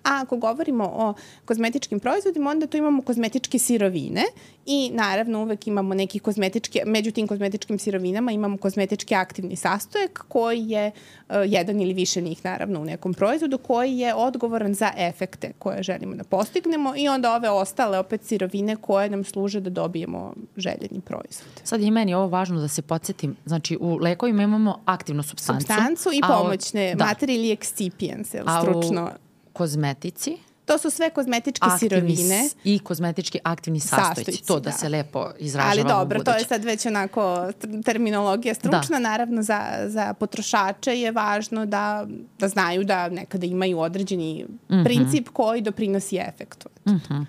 A 0.09 0.21
ako 0.23 0.37
govorimo 0.37 0.85
o 0.85 1.15
kozmetičkim 1.45 2.01
proizvodima, 2.01 2.51
onda 2.51 2.67
tu 2.67 2.77
imamo 2.77 3.03
kozmetičke 3.03 3.59
sirovine 3.59 4.23
i 4.67 4.91
naravno 4.95 5.43
uvek 5.43 5.67
imamo 5.67 5.95
neki 5.95 6.19
kozmetički, 6.19 6.81
među 6.87 7.11
tim 7.11 7.27
kozmetičkim 7.27 7.79
sirovinama 7.79 8.33
imamo 8.33 8.57
kozmetički 8.57 9.15
aktivni 9.15 9.57
sastojak 9.57 10.25
koji 10.29 10.69
je 10.69 10.91
uh, 11.29 11.37
jedan 11.47 11.81
ili 11.81 11.93
više 11.93 12.21
njih 12.21 12.45
naravno 12.45 12.81
u 12.81 12.85
nekom 12.85 13.15
proizvodu 13.15 13.59
koji 13.59 13.99
je 13.99 14.15
odgovoran 14.15 14.75
za 14.75 14.93
efekte 14.97 15.53
koje 15.59 15.83
želimo 15.83 16.15
da 16.15 16.25
postignemo 16.25 16.93
i 16.97 17.09
onda 17.09 17.35
ove 17.35 17.51
ostale 17.51 17.99
opet 17.99 18.25
sirovine 18.25 18.77
koje 18.77 19.11
nam 19.11 19.25
služe 19.25 19.61
da 19.61 19.71
dobijemo 19.71 20.35
željeni 20.57 21.01
proizvod. 21.05 21.61
Sad 21.65 21.81
je 21.81 21.91
meni 21.91 22.15
ovo 22.15 22.29
važno 22.29 22.61
da 22.61 22.69
se 22.69 22.83
podsjetim. 22.83 23.37
Znači 23.45 23.79
u 23.81 23.97
lekovima 23.97 24.43
imamo 24.43 24.81
aktivnu 24.85 25.23
substancu. 25.23 25.67
Substancu 25.67 26.09
i 26.13 26.21
pomoćne 26.29 26.95
da. 26.95 27.05
materije 27.05 27.39
ili 27.39 27.57
excipients, 27.57 28.61
stručno. 28.63 29.01
A 29.01 29.11
u 29.25 29.28
kozmetici? 29.59 30.37
To 30.65 30.79
su 30.79 30.91
sve 30.91 31.11
kozmetičke 31.11 31.67
aktivni 31.67 32.17
sirovine. 32.17 32.49
I 32.65 32.79
kozmetički 32.79 33.39
aktivni 33.45 33.81
sastojci. 33.81 34.09
sastojci 34.09 34.47
to 34.47 34.61
da, 34.61 34.71
da 34.71 34.73
se 34.73 34.89
lepo 34.89 35.31
izražava 35.39 35.71
Ali 35.71 35.85
dobro, 35.85 36.25
to 36.25 36.31
je 36.31 36.45
sad 36.45 36.65
već 36.65 36.87
onako 36.87 37.53
terminologija 37.85 38.55
stručna. 38.55 38.97
Da. 38.97 38.99
Naravno, 38.99 39.43
za, 39.43 39.61
za 39.87 40.15
potrošače 40.15 41.01
je 41.01 41.13
važno 41.13 41.67
da, 41.67 42.07
da 42.39 42.49
znaju 42.49 42.85
da 42.85 43.09
nekada 43.09 43.47
imaju 43.47 43.79
određeni 43.79 44.45
mm 44.45 44.75
-hmm. 44.75 44.85
princip 44.85 45.29
koji 45.29 45.61
doprinosi 45.61 46.17
efektu. 46.17 46.69
Mm 46.87 46.91
-hmm. 46.91 47.25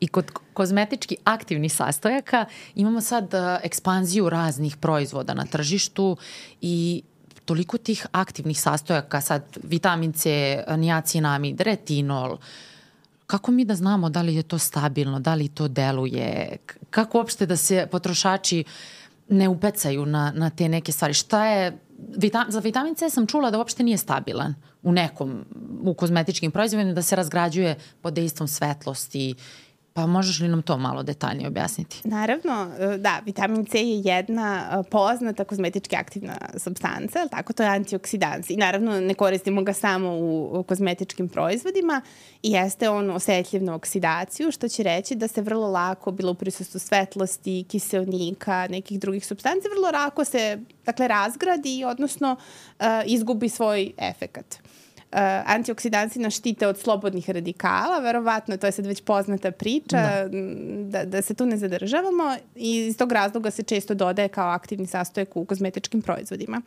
I 0.00 0.08
kod 0.08 0.30
kozmetički 0.54 1.16
aktivnih 1.24 1.72
sastojaka 1.72 2.44
imamo 2.74 3.00
sad 3.00 3.24
uh, 3.24 3.40
ekspanziju 3.62 4.28
raznih 4.28 4.76
proizvoda 4.76 5.34
na 5.34 5.44
tržištu 5.44 6.16
i 6.60 7.02
toliko 7.44 7.78
tih 7.78 8.06
aktivnih 8.12 8.60
sastojaka, 8.60 9.20
sad 9.20 9.58
vitamin 9.62 10.12
C, 10.12 10.30
niacinamid, 10.76 11.60
retinol, 11.60 12.38
kako 13.26 13.52
mi 13.52 13.64
da 13.64 13.74
znamo 13.74 14.10
da 14.10 14.22
li 14.22 14.34
je 14.34 14.42
to 14.42 14.58
stabilno, 14.58 15.20
da 15.20 15.34
li 15.34 15.48
to 15.48 15.68
deluje, 15.68 16.56
kako 16.90 17.18
uopšte 17.18 17.46
da 17.46 17.56
se 17.56 17.86
potrošači 17.90 18.64
ne 19.28 19.48
upecaju 19.48 20.06
na, 20.06 20.32
na 20.36 20.50
te 20.50 20.68
neke 20.68 20.92
stvari. 20.92 21.14
Šta 21.14 21.46
je, 21.46 21.78
vita, 22.16 22.44
za 22.48 22.60
vitamin 22.60 22.94
C 22.94 23.10
sam 23.10 23.26
čula 23.26 23.50
da 23.50 23.58
uopšte 23.58 23.82
nije 23.82 23.98
stabilan 23.98 24.54
u 24.82 24.92
nekom, 24.92 25.44
u 25.82 25.94
kozmetičkim 25.94 26.50
proizvodima, 26.50 26.92
da 26.92 27.02
se 27.02 27.16
razgrađuje 27.16 27.76
pod 28.02 28.14
dejstvom 28.14 28.48
svetlosti 28.48 29.34
Pa 29.94 30.06
možeš 30.06 30.40
li 30.40 30.48
nam 30.48 30.62
to 30.62 30.78
malo 30.78 31.02
detaljnije 31.02 31.48
objasniti? 31.48 32.00
Naravno, 32.04 32.70
e, 32.78 32.98
da, 32.98 33.20
vitamin 33.24 33.66
C 33.66 33.78
je 33.78 34.00
jedna 34.00 34.64
e, 34.72 34.90
poznata 34.90 35.44
kozmetički 35.44 35.96
aktivna 35.96 36.36
substanca, 36.56 37.28
tako, 37.28 37.52
to 37.52 37.62
je 37.62 37.68
antioksidans. 37.68 38.50
I 38.50 38.56
naravno 38.56 39.00
ne 39.00 39.14
koristimo 39.14 39.62
ga 39.62 39.72
samo 39.72 40.18
u 40.18 40.64
kozmetičkim 40.68 41.28
proizvodima 41.28 42.00
i 42.42 42.50
jeste 42.50 42.88
on 42.88 43.10
osetljiv 43.10 43.62
na 43.62 43.74
oksidaciju, 43.74 44.50
što 44.50 44.68
će 44.68 44.82
reći 44.82 45.14
da 45.14 45.28
se 45.28 45.42
vrlo 45.42 45.70
lako, 45.70 46.10
bilo 46.10 46.32
u 46.32 46.34
prisustvu 46.34 46.80
svetlosti, 46.80 47.64
kiselnika, 47.68 48.66
nekih 48.70 49.00
drugih 49.00 49.26
substanci, 49.26 49.68
vrlo 49.68 49.90
lako 49.90 50.24
se, 50.24 50.58
dakle, 50.84 51.08
razgradi, 51.08 51.84
odnosno 51.86 52.36
uh, 52.36 52.86
izgubi 53.06 53.48
svoj 53.48 53.92
efekat 53.98 54.58
uh, 55.12 55.18
antioksidansi 55.46 56.18
nas 56.18 56.34
štite 56.34 56.66
od 56.66 56.78
slobodnih 56.78 57.30
radikala, 57.30 57.98
verovatno 57.98 58.56
to 58.56 58.66
je 58.66 58.72
sad 58.72 58.86
već 58.86 59.02
poznata 59.04 59.50
priča, 59.50 59.96
da. 59.96 60.28
da, 60.84 61.04
da 61.04 61.22
se 61.22 61.34
tu 61.34 61.46
ne 61.46 61.56
zadržavamo 61.56 62.36
i 62.56 62.76
iz 62.76 62.96
tog 62.96 63.12
razloga 63.12 63.50
se 63.50 63.62
često 63.62 63.94
dodaje 63.94 64.28
kao 64.28 64.48
aktivni 64.48 64.86
sastojak 64.86 65.36
u 65.36 65.44
kozmetičkim 65.44 66.02
proizvodima. 66.02 66.62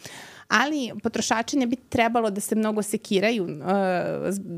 Ali 0.48 0.92
potrošači 1.04 1.58
ne 1.58 1.68
bi 1.68 1.76
trebalo 1.76 2.30
da 2.30 2.42
se 2.42 2.56
mnogo 2.56 2.82
sekiraju 2.82 3.44
uh, 3.44 3.50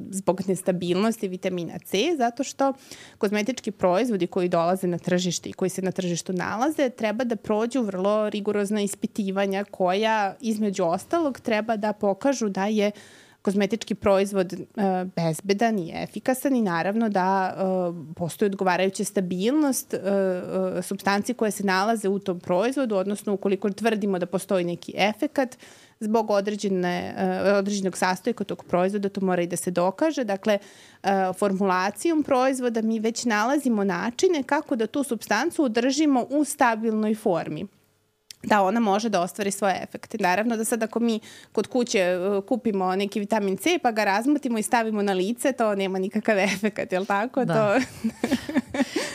zbog 0.10 0.42
nestabilnosti 0.48 1.28
vitamina 1.28 1.80
C, 1.80 1.98
zato 2.18 2.44
što 2.44 2.74
kozmetički 3.18 3.72
proizvodi 3.72 4.28
koji 4.28 4.50
dolaze 4.50 4.88
na 4.88 4.98
tržište 4.98 5.50
i 5.50 5.54
koji 5.54 5.70
se 5.70 5.82
na 5.82 5.92
tržištu 5.92 6.34
nalaze 6.34 6.90
treba 6.90 7.24
da 7.24 7.36
prođu 7.36 7.82
vrlo 7.82 8.30
rigorozna 8.30 8.82
ispitivanja 8.82 9.64
koja 9.72 10.36
između 10.42 10.84
ostalog 10.84 11.40
treba 11.40 11.76
da 11.76 11.94
pokažu 11.94 12.50
da 12.50 12.66
je 12.66 12.88
uh, 12.88 13.27
kozmetički 13.48 13.96
proizvod 13.96 14.54
uh, 14.54 14.84
bezbedan 15.16 15.80
i 15.80 15.92
efikasan 15.96 16.56
i 16.56 16.62
naravno 16.62 17.10
da 17.10 17.56
uh, 17.56 17.96
postoji 18.16 18.48
odgovarajuća 18.48 19.04
stabilnost 19.04 19.94
uh, 19.94 20.84
substanci 20.84 21.34
koje 21.34 21.52
se 21.52 21.64
nalaze 21.64 22.10
u 22.10 22.20
tom 22.20 22.40
proizvodu, 22.40 22.96
odnosno 22.96 23.34
ukoliko 23.34 23.70
tvrdimo 23.70 24.20
da 24.20 24.26
postoji 24.26 24.66
neki 24.66 24.94
efekat, 24.98 25.58
zbog 26.00 26.30
određene, 26.30 27.16
određenog 27.60 27.98
sastojka 27.98 28.44
tog 28.44 28.64
proizvoda, 28.64 29.10
to 29.10 29.22
mora 29.22 29.42
i 29.42 29.48
da 29.48 29.56
se 29.56 29.72
dokaže. 29.72 30.24
Dakle, 30.24 30.60
formulacijom 31.40 32.24
proizvoda 32.24 32.82
mi 32.82 33.00
već 33.00 33.26
nalazimo 33.26 33.84
načine 33.84 34.44
kako 34.44 34.76
da 34.76 34.88
tu 34.88 35.04
substancu 35.04 35.64
održimo 35.64 36.26
u 36.30 36.44
stabilnoj 36.44 37.16
formi 37.16 37.68
da 38.48 38.62
ona 38.62 38.80
može 38.80 39.10
da 39.10 39.22
ostvari 39.22 39.52
svoje 39.52 39.80
efekte. 39.84 40.18
Naravno 40.20 40.58
da 40.58 40.66
sad 40.66 40.84
ako 40.84 41.00
mi 41.00 41.20
kod 41.52 41.68
kuće 41.68 42.18
uh, 42.18 42.46
kupimo 42.46 42.96
neki 42.96 43.20
vitamin 43.20 43.58
C 43.58 43.80
pa 43.84 43.92
ga 43.92 44.04
razmotimo 44.04 44.58
i 44.58 44.64
stavimo 44.64 45.02
na 45.02 45.14
lice, 45.14 45.52
to 45.52 45.76
nema 45.76 46.00
nikakav 46.00 46.40
efekat, 46.40 46.92
je 46.92 47.00
li 47.00 47.06
tako? 47.06 47.46
Da. 47.46 47.54
To... 47.54 47.86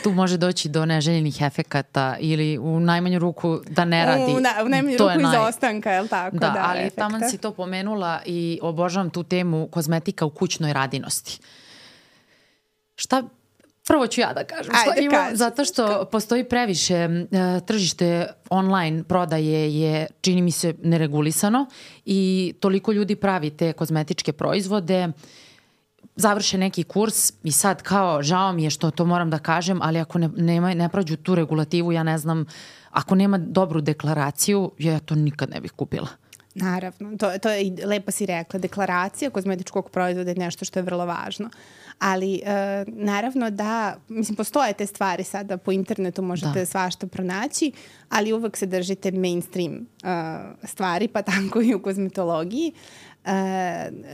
tu 0.03 0.11
može 0.11 0.37
doći 0.37 0.69
do 0.69 0.85
neželjenih 0.85 1.41
efekata 1.41 2.15
ili 2.19 2.57
u 2.57 2.79
najmanju 2.79 3.19
ruku 3.19 3.59
da 3.69 3.85
ne 3.85 4.05
radi. 4.05 4.31
U, 4.31 4.39
na, 4.39 4.49
u 4.65 4.69
najmanju 4.69 4.97
to 4.97 5.09
ruku 5.09 5.21
naj... 5.21 5.35
izostanka, 5.35 5.91
je 5.91 6.01
li 6.01 6.07
tako? 6.07 6.37
Da, 6.37 6.49
da 6.49 6.65
ali 6.67 6.79
efekta. 6.79 7.01
taman 7.01 7.29
si 7.29 7.37
to 7.37 7.51
pomenula 7.51 8.21
i 8.25 8.59
obožavam 8.61 9.09
tu 9.09 9.23
temu 9.23 9.67
kozmetika 9.67 10.25
u 10.25 10.29
kućnoj 10.29 10.73
radinosti. 10.73 11.39
Šta 12.95 13.23
Prvo 13.87 14.07
ću 14.07 14.21
ja 14.21 14.33
da 14.33 14.43
kažem 14.43 14.75
Ajde, 14.75 14.91
što 14.91 15.01
imam, 15.01 15.35
zato 15.35 15.65
što 15.65 16.05
postoji 16.11 16.43
previše 16.43 17.07
uh, 17.07 17.65
tržište 17.65 18.27
online 18.49 19.03
prodaje 19.03 19.79
je, 19.79 20.07
čini 20.21 20.41
mi 20.41 20.51
se, 20.51 20.73
neregulisano 20.83 21.65
i 22.05 22.53
toliko 22.59 22.91
ljudi 22.91 23.15
pravi 23.15 23.49
te 23.49 23.73
kozmetičke 23.73 24.33
proizvode, 24.33 25.11
završe 26.15 26.57
neki 26.57 26.83
kurs 26.83 27.33
i 27.43 27.51
sad 27.51 27.81
kao 27.81 28.23
žao 28.23 28.53
mi 28.53 28.63
je 28.63 28.69
što 28.69 28.91
to 28.91 29.05
moram 29.05 29.29
da 29.29 29.39
kažem, 29.39 29.79
ali 29.81 29.99
ako 29.99 30.19
ne, 30.19 30.29
nema, 30.35 30.73
ne 30.73 30.89
prođu 30.89 31.17
tu 31.17 31.35
regulativu, 31.35 31.91
ja 31.91 32.03
ne 32.03 32.17
znam, 32.17 32.45
ako 32.89 33.15
nema 33.15 33.37
dobru 33.37 33.81
deklaraciju, 33.81 34.71
ja 34.77 34.99
to 34.99 35.15
nikad 35.15 35.49
ne 35.49 35.61
bih 35.61 35.71
kupila. 35.71 36.07
Naravno, 36.55 37.17
to, 37.17 37.31
to 37.41 37.49
je 37.49 37.85
lepo 37.85 38.11
si 38.11 38.25
rekla, 38.25 38.59
deklaracija 38.59 39.29
kozmetičkog 39.29 39.89
proizvoda 39.89 40.31
je 40.31 40.35
nešto 40.35 40.65
što 40.65 40.79
je 40.79 40.83
vrlo 40.83 41.05
važno. 41.05 41.49
Ali 41.99 42.35
e, 42.35 42.85
naravno 42.87 43.49
da, 43.49 43.97
mislim, 44.09 44.35
postoje 44.35 44.73
te 44.73 44.85
stvari 44.85 45.23
sada 45.23 45.57
po 45.57 45.71
internetu, 45.71 46.21
možete 46.21 46.59
da. 46.59 46.65
svašta 46.65 47.07
pronaći, 47.07 47.71
ali 48.09 48.33
uvek 48.33 48.57
se 48.57 48.65
držite 48.65 49.11
mainstream 49.11 49.73
e, 49.73 49.85
stvari, 50.63 51.07
pa 51.07 51.21
tako 51.21 51.61
i 51.61 51.75
u 51.75 51.81
kozmetologiji. 51.81 52.67
E, 52.67 53.12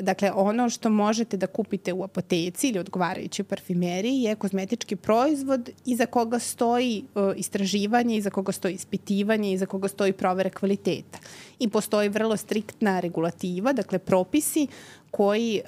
dakle, 0.01 0.31
ono 0.31 0.69
što 0.69 0.89
možete 0.89 1.37
da 1.37 1.47
kupite 1.47 1.93
u 1.93 2.03
apoteci 2.03 2.69
ili 2.69 2.79
odgovarajućoj 2.79 3.43
parfimeriji 3.43 4.21
je 4.21 4.35
kozmetički 4.35 4.95
proizvod 4.95 5.69
iza 5.85 6.05
koga 6.05 6.39
stoji 6.39 7.03
e, 7.15 7.19
istraživanje, 7.35 8.15
iza 8.15 8.29
koga 8.29 8.51
stoji 8.51 8.73
ispitivanje, 8.73 9.51
iza 9.51 9.65
koga 9.65 9.87
stoji 9.87 10.13
provere 10.13 10.49
kvaliteta. 10.49 11.17
I 11.59 11.69
postoji 11.69 12.09
vrlo 12.09 12.37
striktna 12.37 12.99
regulativa, 12.99 13.73
dakle 13.73 13.99
propisi 13.99 14.67
koji 15.11 15.61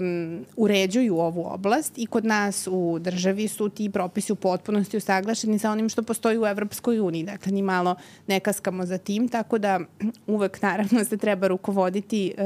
um, 0.00 0.44
uređuju 0.56 1.18
ovu 1.18 1.46
oblast 1.46 1.98
i 1.98 2.06
kod 2.06 2.24
nas 2.24 2.68
u 2.70 2.98
državi 2.98 3.48
su 3.48 3.68
ti 3.68 3.90
propisi 3.90 4.32
u 4.32 4.36
potpunosti 4.36 4.96
usaglašeni 4.96 5.58
sa 5.58 5.70
onim 5.70 5.88
što 5.88 6.02
postoji 6.02 6.38
u 6.38 6.46
Evropskoj 6.46 7.00
uniji. 7.00 7.22
Dakle, 7.22 7.52
ni 7.52 7.62
malo 7.62 7.94
ne 8.26 8.40
kaskamo 8.40 8.86
za 8.86 8.98
tim, 8.98 9.28
tako 9.28 9.58
da 9.58 9.80
uvek 10.26 10.62
naravno 10.62 11.04
se 11.04 11.16
treba 11.16 11.46
rukovoditi 11.46 12.34
uh, 12.36 12.44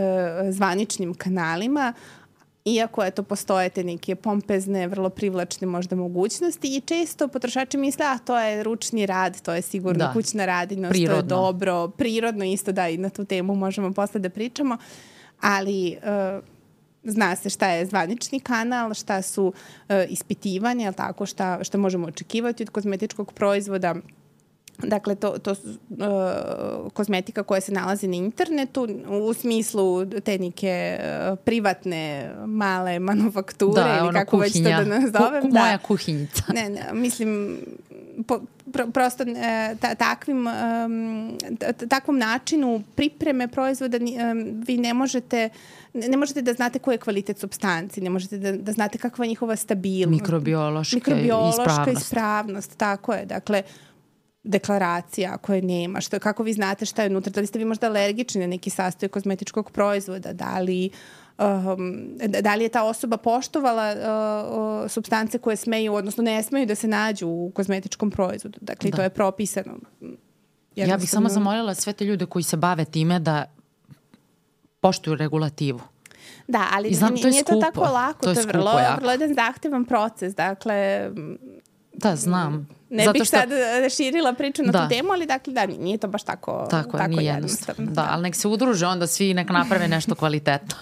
zvaničnim 0.51 1.15
kanalima, 1.15 1.93
iako 2.65 3.05
eto 3.05 3.23
postoje 3.23 3.69
te 3.69 3.85
neke 3.85 4.15
pompezne, 4.15 4.87
vrlo 4.89 5.11
privlačne 5.11 5.67
možda 5.67 5.97
mogućnosti 5.97 6.77
i 6.77 6.81
često 6.81 7.29
potrošači 7.29 7.77
misle, 7.77 8.07
a 8.07 8.19
to 8.19 8.39
je 8.39 8.63
ručni 8.63 9.07
rad, 9.07 9.43
to 9.43 9.55
je 9.55 9.63
sigurno 9.63 10.05
da. 10.07 10.13
kućna 10.13 10.47
radinost, 10.47 10.93
prirodno. 10.93 11.21
to 11.21 11.25
je 11.25 11.29
dobro, 11.29 11.89
prirodno 11.89 12.45
isto 12.45 12.73
da 12.73 12.89
i 12.89 12.97
na 12.97 13.11
tu 13.11 13.25
temu 13.25 13.55
možemo 13.55 13.93
posle 13.93 14.21
da 14.21 14.31
pričamo. 14.31 14.75
Uh, 14.75 15.12
ali 15.43 15.97
uh, 16.03 16.45
zna 17.05 17.37
se 17.37 17.51
šta 17.51 17.69
je 17.69 17.87
zvanični 17.87 18.41
kanal, 18.41 18.95
šta 18.95 19.23
su 19.23 19.45
uh, 19.47 19.97
ispitivanja, 20.09 20.93
tako, 20.93 21.27
šta, 21.27 21.65
šta 21.65 21.79
možemo 21.79 22.07
očekivati 22.07 22.63
od 22.63 22.71
kozmetičkog 22.71 23.33
proizvoda. 23.33 23.95
Dakle, 24.79 25.15
to, 25.15 25.39
to 25.39 25.55
su 25.55 25.69
uh, 25.69 26.93
kozmetika 26.93 27.43
koja 27.43 27.61
se 27.61 27.73
nalazi 27.73 28.09
na 28.09 28.17
internetu 28.17 28.89
u 29.09 29.35
smislu 29.35 30.07
te 30.07 30.39
neke 30.39 30.99
uh, 31.01 31.39
privatne 31.45 32.33
male 32.47 32.99
manufakture 32.99 33.83
da, 33.83 33.99
ili 34.05 34.13
kako 34.13 34.39
kuhinja. 34.39 34.79
već 34.79 34.87
to 34.87 34.91
da 34.91 34.99
nazovem. 34.99 35.43
Ku, 35.43 35.49
ku, 35.49 35.55
da. 35.55 35.61
moja 35.61 35.79
kuhinjica. 35.79 36.43
Ne, 36.55 36.69
ne, 36.69 36.93
mislim, 36.93 37.59
po, 38.27 38.41
pro, 38.73 38.87
prosto 38.87 39.23
e, 39.23 39.77
ta, 39.81 39.95
takvim, 39.95 40.47
um, 40.47 41.39
takvom 41.89 42.19
načinu 42.19 42.83
pripreme 42.95 43.49
proizvoda 43.49 43.97
um, 43.97 44.63
vi 44.67 44.77
ne 44.77 44.95
možete 44.95 45.49
ne 45.95 46.17
možete 46.17 46.43
da 46.43 46.53
znate 46.53 46.79
koji 46.79 46.95
je 46.95 46.99
kvalitet 46.99 47.39
substanci, 47.39 48.01
ne 48.01 48.11
možete 48.11 48.39
da, 48.39 48.53
da 48.53 48.73
znate 48.73 48.99
kakva 48.99 49.25
je 49.25 49.29
njihova 49.29 49.57
stabilnost. 49.57 50.23
Mikrobiološka, 50.23 50.97
Mikrobiološka 50.97 51.63
ispravnost. 51.63 52.03
ispravnost. 52.03 52.77
Tako 52.77 53.15
je. 53.15 53.27
Dakle, 53.27 53.63
deklaracija 54.45 55.39
koje 55.39 55.63
nema, 55.63 56.01
što, 56.01 56.19
kako 56.19 56.43
vi 56.43 56.53
znate 56.53 56.87
šta 56.87 57.03
je 57.03 57.11
unutra, 57.11 57.33
da 57.33 57.41
li 57.41 57.47
ste 57.47 57.59
vi 57.59 57.65
možda 57.65 57.87
alergični 57.87 58.41
na 58.41 58.47
neki 58.47 58.71
sastoj 58.71 59.09
kozmetičkog 59.09 59.71
proizvoda, 59.71 60.33
da 60.33 60.59
li 60.59 60.91
um, 61.39 62.17
da 62.41 62.55
li 62.55 62.65
je 62.65 62.69
ta 62.69 62.83
osoba 62.83 63.17
poštovala 63.17 63.95
uh, 63.95 64.85
uh, 64.85 64.91
substance 64.91 65.39
koje 65.39 65.57
smeju, 65.57 65.95
odnosno 65.95 66.23
ne 66.23 66.43
smeju 66.43 66.67
da 66.67 66.75
se 66.75 66.89
nađu 66.89 67.29
u 67.29 67.53
kozmetičkom 67.55 68.11
proizvodu. 68.11 68.59
Dakle, 68.61 68.91
da. 68.91 68.97
to 68.97 69.03
je 69.03 69.11
propisano. 69.11 69.79
Ja 70.77 70.97
bih 70.97 71.11
samo 71.11 71.29
zamolila 71.29 71.75
sve 71.75 71.93
te 71.93 72.05
ljude 72.05 72.27
koji 72.27 72.43
se 72.43 72.57
bave 72.57 72.85
time 72.85 73.19
da 73.19 73.45
poštuju 74.81 75.17
regulativu. 75.17 75.81
Da, 76.49 76.69
ali 76.73 76.95
znam, 76.95 77.17
to, 77.17 77.29
nije 77.29 77.45
to 77.45 77.61
tako 77.61 77.81
lako, 77.81 78.21
to 78.21 78.31
je, 78.31 78.35
to 78.35 78.41
je 78.41 78.47
vrlo, 78.47 78.73
vrlo 78.97 79.13
jedan 79.13 79.35
zahtevan 79.35 79.85
proces. 79.85 80.35
Dakle, 80.35 81.11
Da, 81.93 82.17
znam. 82.17 82.69
Ne 82.93 83.05
Zato 83.05 83.13
bih 83.13 83.23
što... 83.23 83.37
sad 83.37 83.53
e, 83.53 83.91
širila 83.91 84.33
priču 84.33 84.63
na 84.63 84.73
da. 84.73 84.83
tu 84.83 84.89
temu, 84.89 85.13
ali 85.13 85.27
dakle 85.27 85.53
da, 85.53 85.67
nije 85.67 85.99
to 85.99 86.09
baš 86.09 86.23
tako, 86.23 86.67
tako, 86.71 86.99
tako 86.99 87.11
nije 87.11 87.25
jednostavno. 87.25 87.93
Da, 87.93 88.09
ali 88.11 88.23
nek 88.23 88.35
se 88.35 88.49
udruže 88.49 88.87
onda 88.87 89.07
svi 89.07 89.35
nek 89.35 89.51
naprave 89.51 89.89
nešto 89.89 90.15
kvalitetno. 90.15 90.77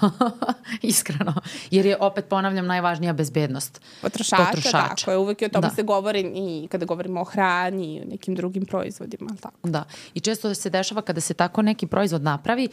Iskreno. 0.83 1.35
Jer 1.71 1.87
je, 1.87 1.97
opet 2.01 2.25
ponavljam, 2.25 2.67
najvažnija 2.67 3.13
bezbednost 3.13 3.81
potrošača. 4.03 4.45
potrošača. 4.45 4.89
Tako 4.97 5.11
je, 5.11 5.17
uvek 5.17 5.43
je 5.43 5.47
o 5.47 5.51
tome 5.51 5.69
da. 5.69 5.75
se 5.75 5.83
govori 5.83 6.21
i 6.21 6.69
kada 6.71 6.87
govorimo 6.87 7.21
o 7.21 7.25
hrani 7.25 7.97
i 7.97 8.01
o 8.01 8.05
nekim 8.11 8.35
drugim 8.35 8.67
proizvodima. 8.67 9.31
Tako. 9.41 9.69
Da, 9.69 9.85
i 10.15 10.21
često 10.21 10.55
se 10.55 10.71
dešava 10.71 11.03
kada 11.03 11.21
se 11.21 11.35
tako 11.35 11.63
neki 11.63 11.87
proizvod 11.87 12.23
napravi, 12.23 12.69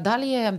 da 0.00 0.16
li 0.16 0.28
je... 0.28 0.58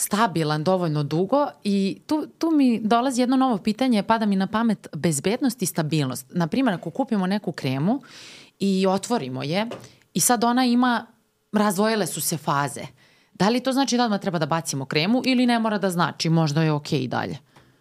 Stabilan 0.00 0.64
dovoljno 0.64 1.02
dugo 1.02 1.46
i 1.64 2.00
tu, 2.06 2.26
tu 2.38 2.50
mi 2.50 2.80
dolazi 2.80 3.20
jedno 3.20 3.36
novo 3.36 3.58
pitanje, 3.58 4.02
pada 4.02 4.26
mi 4.26 4.36
na 4.36 4.46
pamet 4.46 4.88
bezbednost 4.96 5.62
i 5.62 5.66
stabilnost. 5.66 6.26
Naprimjer, 6.30 6.74
ako 6.74 6.90
kupimo 6.90 7.26
neku 7.26 7.52
kremu 7.52 8.02
i 8.58 8.86
otvorimo 8.86 9.42
je 9.42 9.66
i 10.14 10.20
sad 10.20 10.44
ona 10.44 10.64
ima, 10.64 11.06
razvojile 11.52 12.06
su 12.06 12.20
se 12.20 12.36
faze. 12.36 12.80
Da 13.34 13.48
li 13.48 13.60
to 13.60 13.72
znači 13.72 13.96
da 13.96 14.04
odmah 14.04 14.20
treba 14.20 14.38
da 14.38 14.46
bacimo 14.46 14.84
kremu 14.84 15.22
ili 15.24 15.46
ne 15.46 15.58
mora 15.58 15.78
da 15.78 15.90
znači, 15.90 16.28
možda 16.30 16.62
je 16.62 16.72
okej 16.72 16.98
okay 16.98 17.04
i 17.04 17.08
dalje? 17.08 17.38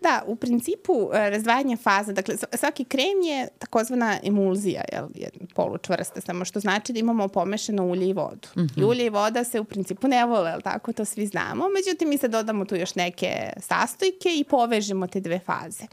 Da, 0.08 0.24
u 0.28 0.36
principu 0.36 1.10
e, 1.14 1.30
razdvajanje 1.30 1.78
faza, 1.78 2.14
dakle 2.14 2.36
svaki 2.54 2.84
krem 2.86 3.22
je 3.26 3.48
takozvana 3.60 4.20
emulzija, 4.24 4.82
jel, 4.92 5.08
je 5.16 5.30
polučvrsta, 5.56 6.22
samo 6.22 6.46
što 6.46 6.60
znači 6.60 6.94
da 6.94 7.00
imamo 7.00 7.28
pomešano 7.28 7.86
ulje 7.86 8.10
i 8.10 8.14
vodu. 8.14 8.48
Mm 8.56 8.62
-hmm. 8.62 8.82
I 8.82 8.84
ulje 8.84 9.06
i 9.06 9.10
voda 9.10 9.44
se 9.44 9.60
u 9.60 9.64
principu 9.64 10.08
ne 10.08 10.26
vole, 10.26 10.52
jel 10.52 10.62
tako, 10.62 10.94
to 10.94 11.06
svi 11.06 11.28
znamo, 11.28 11.66
međutim 11.70 12.10
mi 12.10 12.18
sad 12.18 12.32
dodamo 12.32 12.66
tu 12.66 12.76
još 12.76 12.96
neke 12.96 13.54
sastojke 13.58 14.30
i 14.36 14.44
povežemo 14.44 15.08
te 15.08 15.20
dve 15.20 15.40
faze. 15.40 15.84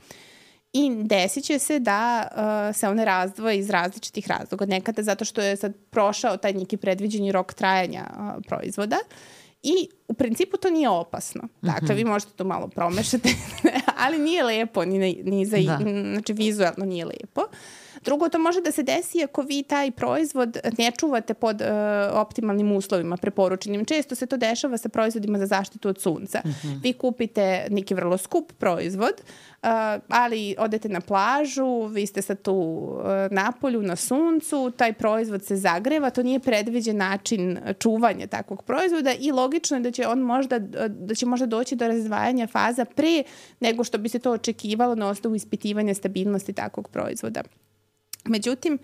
I 0.72 0.90
desit 1.03 1.44
će 1.44 1.59
se 1.59 1.79
da 1.79 2.29
uh, 2.31 2.77
se 2.77 2.88
one 2.88 3.05
razdvoje 3.05 3.59
iz 3.59 3.70
različitih 3.70 4.29
razloga. 4.29 4.66
Nekada 4.66 5.03
zato 5.03 5.24
što 5.24 5.40
je 5.40 5.57
sad 5.57 5.72
prošao 5.90 6.37
taj 6.37 6.53
neki 6.53 6.77
predviđeni 6.77 7.33
rok 7.33 7.55
trajanja 7.55 8.05
uh, 8.11 8.42
proizvoda 8.48 8.96
I 9.64 9.88
u 10.09 10.14
principu 10.14 10.57
to 10.57 10.70
nije 10.70 10.88
opasno. 10.88 11.42
Dakle, 11.62 11.81
mm 11.83 11.88
-hmm. 11.88 11.96
vi 11.96 12.05
možete 12.05 12.33
to 12.33 12.44
malo 12.44 12.68
promešati, 12.68 13.37
ali 14.05 14.18
nije 14.18 14.44
lepo, 14.44 14.85
ni, 14.85 15.22
ni 15.24 15.46
za, 15.46 15.57
da. 15.57 15.79
znači 16.12 16.33
vizualno 16.33 16.85
nije 16.85 17.05
lepo. 17.05 17.42
Drugo, 18.05 18.29
to 18.29 18.38
može 18.38 18.61
da 18.61 18.73
se 18.73 18.83
desi 18.83 19.25
ako 19.25 19.43
vi 19.43 19.62
taj 19.62 19.90
proizvod 19.90 20.59
ne 20.79 20.93
čuvate 20.99 21.35
pod 21.35 21.61
uh, 21.61 21.67
optimalnim 22.12 22.73
uslovima 22.73 23.17
preporučenim. 23.17 23.85
Često 23.85 24.14
se 24.14 24.27
to 24.27 24.37
dešava 24.37 24.79
sa 24.79 24.88
proizvodima 24.88 25.38
za 25.38 25.47
zaštitu 25.47 25.88
od 25.88 26.01
sunca. 26.01 26.43
Mm 26.45 26.49
-hmm. 26.49 26.83
Vi 26.83 26.93
kupite 26.93 27.67
neki 27.71 27.95
vrlo 27.95 28.19
skup 28.19 28.53
proizvod, 28.59 29.12
uh, 29.21 29.69
ali 30.09 30.55
odete 30.59 30.88
na 30.88 31.01
plažu, 31.01 31.87
vi 31.87 32.07
ste 32.07 32.23
sad 32.23 32.43
tu 32.43 32.55
uh, 32.55 33.05
na 33.31 33.53
polju, 33.61 33.83
na 33.83 33.97
suncu, 33.97 34.73
taj 34.77 34.93
proizvod 34.93 35.45
se 35.45 35.57
zagreva, 35.57 36.11
to 36.11 36.23
nije 36.23 36.40
predviđen 36.40 36.97
način 36.97 37.59
čuvanja 37.79 38.27
takvog 38.27 38.62
proizvoda 38.62 39.14
i 39.21 39.33
logično 39.33 39.77
je 39.77 39.81
da 39.81 39.90
će 39.90 40.07
on 40.07 40.19
možda, 40.19 40.59
da 40.88 41.14
će 41.14 41.27
možda 41.27 41.47
doći 41.47 41.77
do 41.77 41.88
razdvajanja 41.88 42.47
faza 42.47 42.85
pre 42.85 43.23
nego 43.61 43.85
što 43.85 43.99
bi 43.99 44.09
se 44.09 44.19
to 44.19 44.31
očekivalo 44.31 44.95
na 44.95 45.09
osnovu 45.09 45.37
ispitivanja 45.37 45.95
stabilnosti 45.95 46.53
takvog 46.53 46.88
proizvoda. 46.88 47.43
Međutim, 48.24 48.78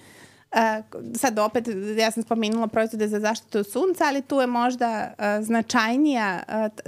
sad 1.17 1.39
opet, 1.39 1.69
ja 1.99 2.11
sam 2.11 2.23
spomenula 2.23 2.67
proizvode 2.67 3.09
za 3.09 3.21
zaštitu 3.21 3.65
sunca, 3.65 4.05
ali 4.09 4.23
tu 4.23 4.41
je 4.41 4.47
možda 4.47 5.15
značajnija 5.43 6.43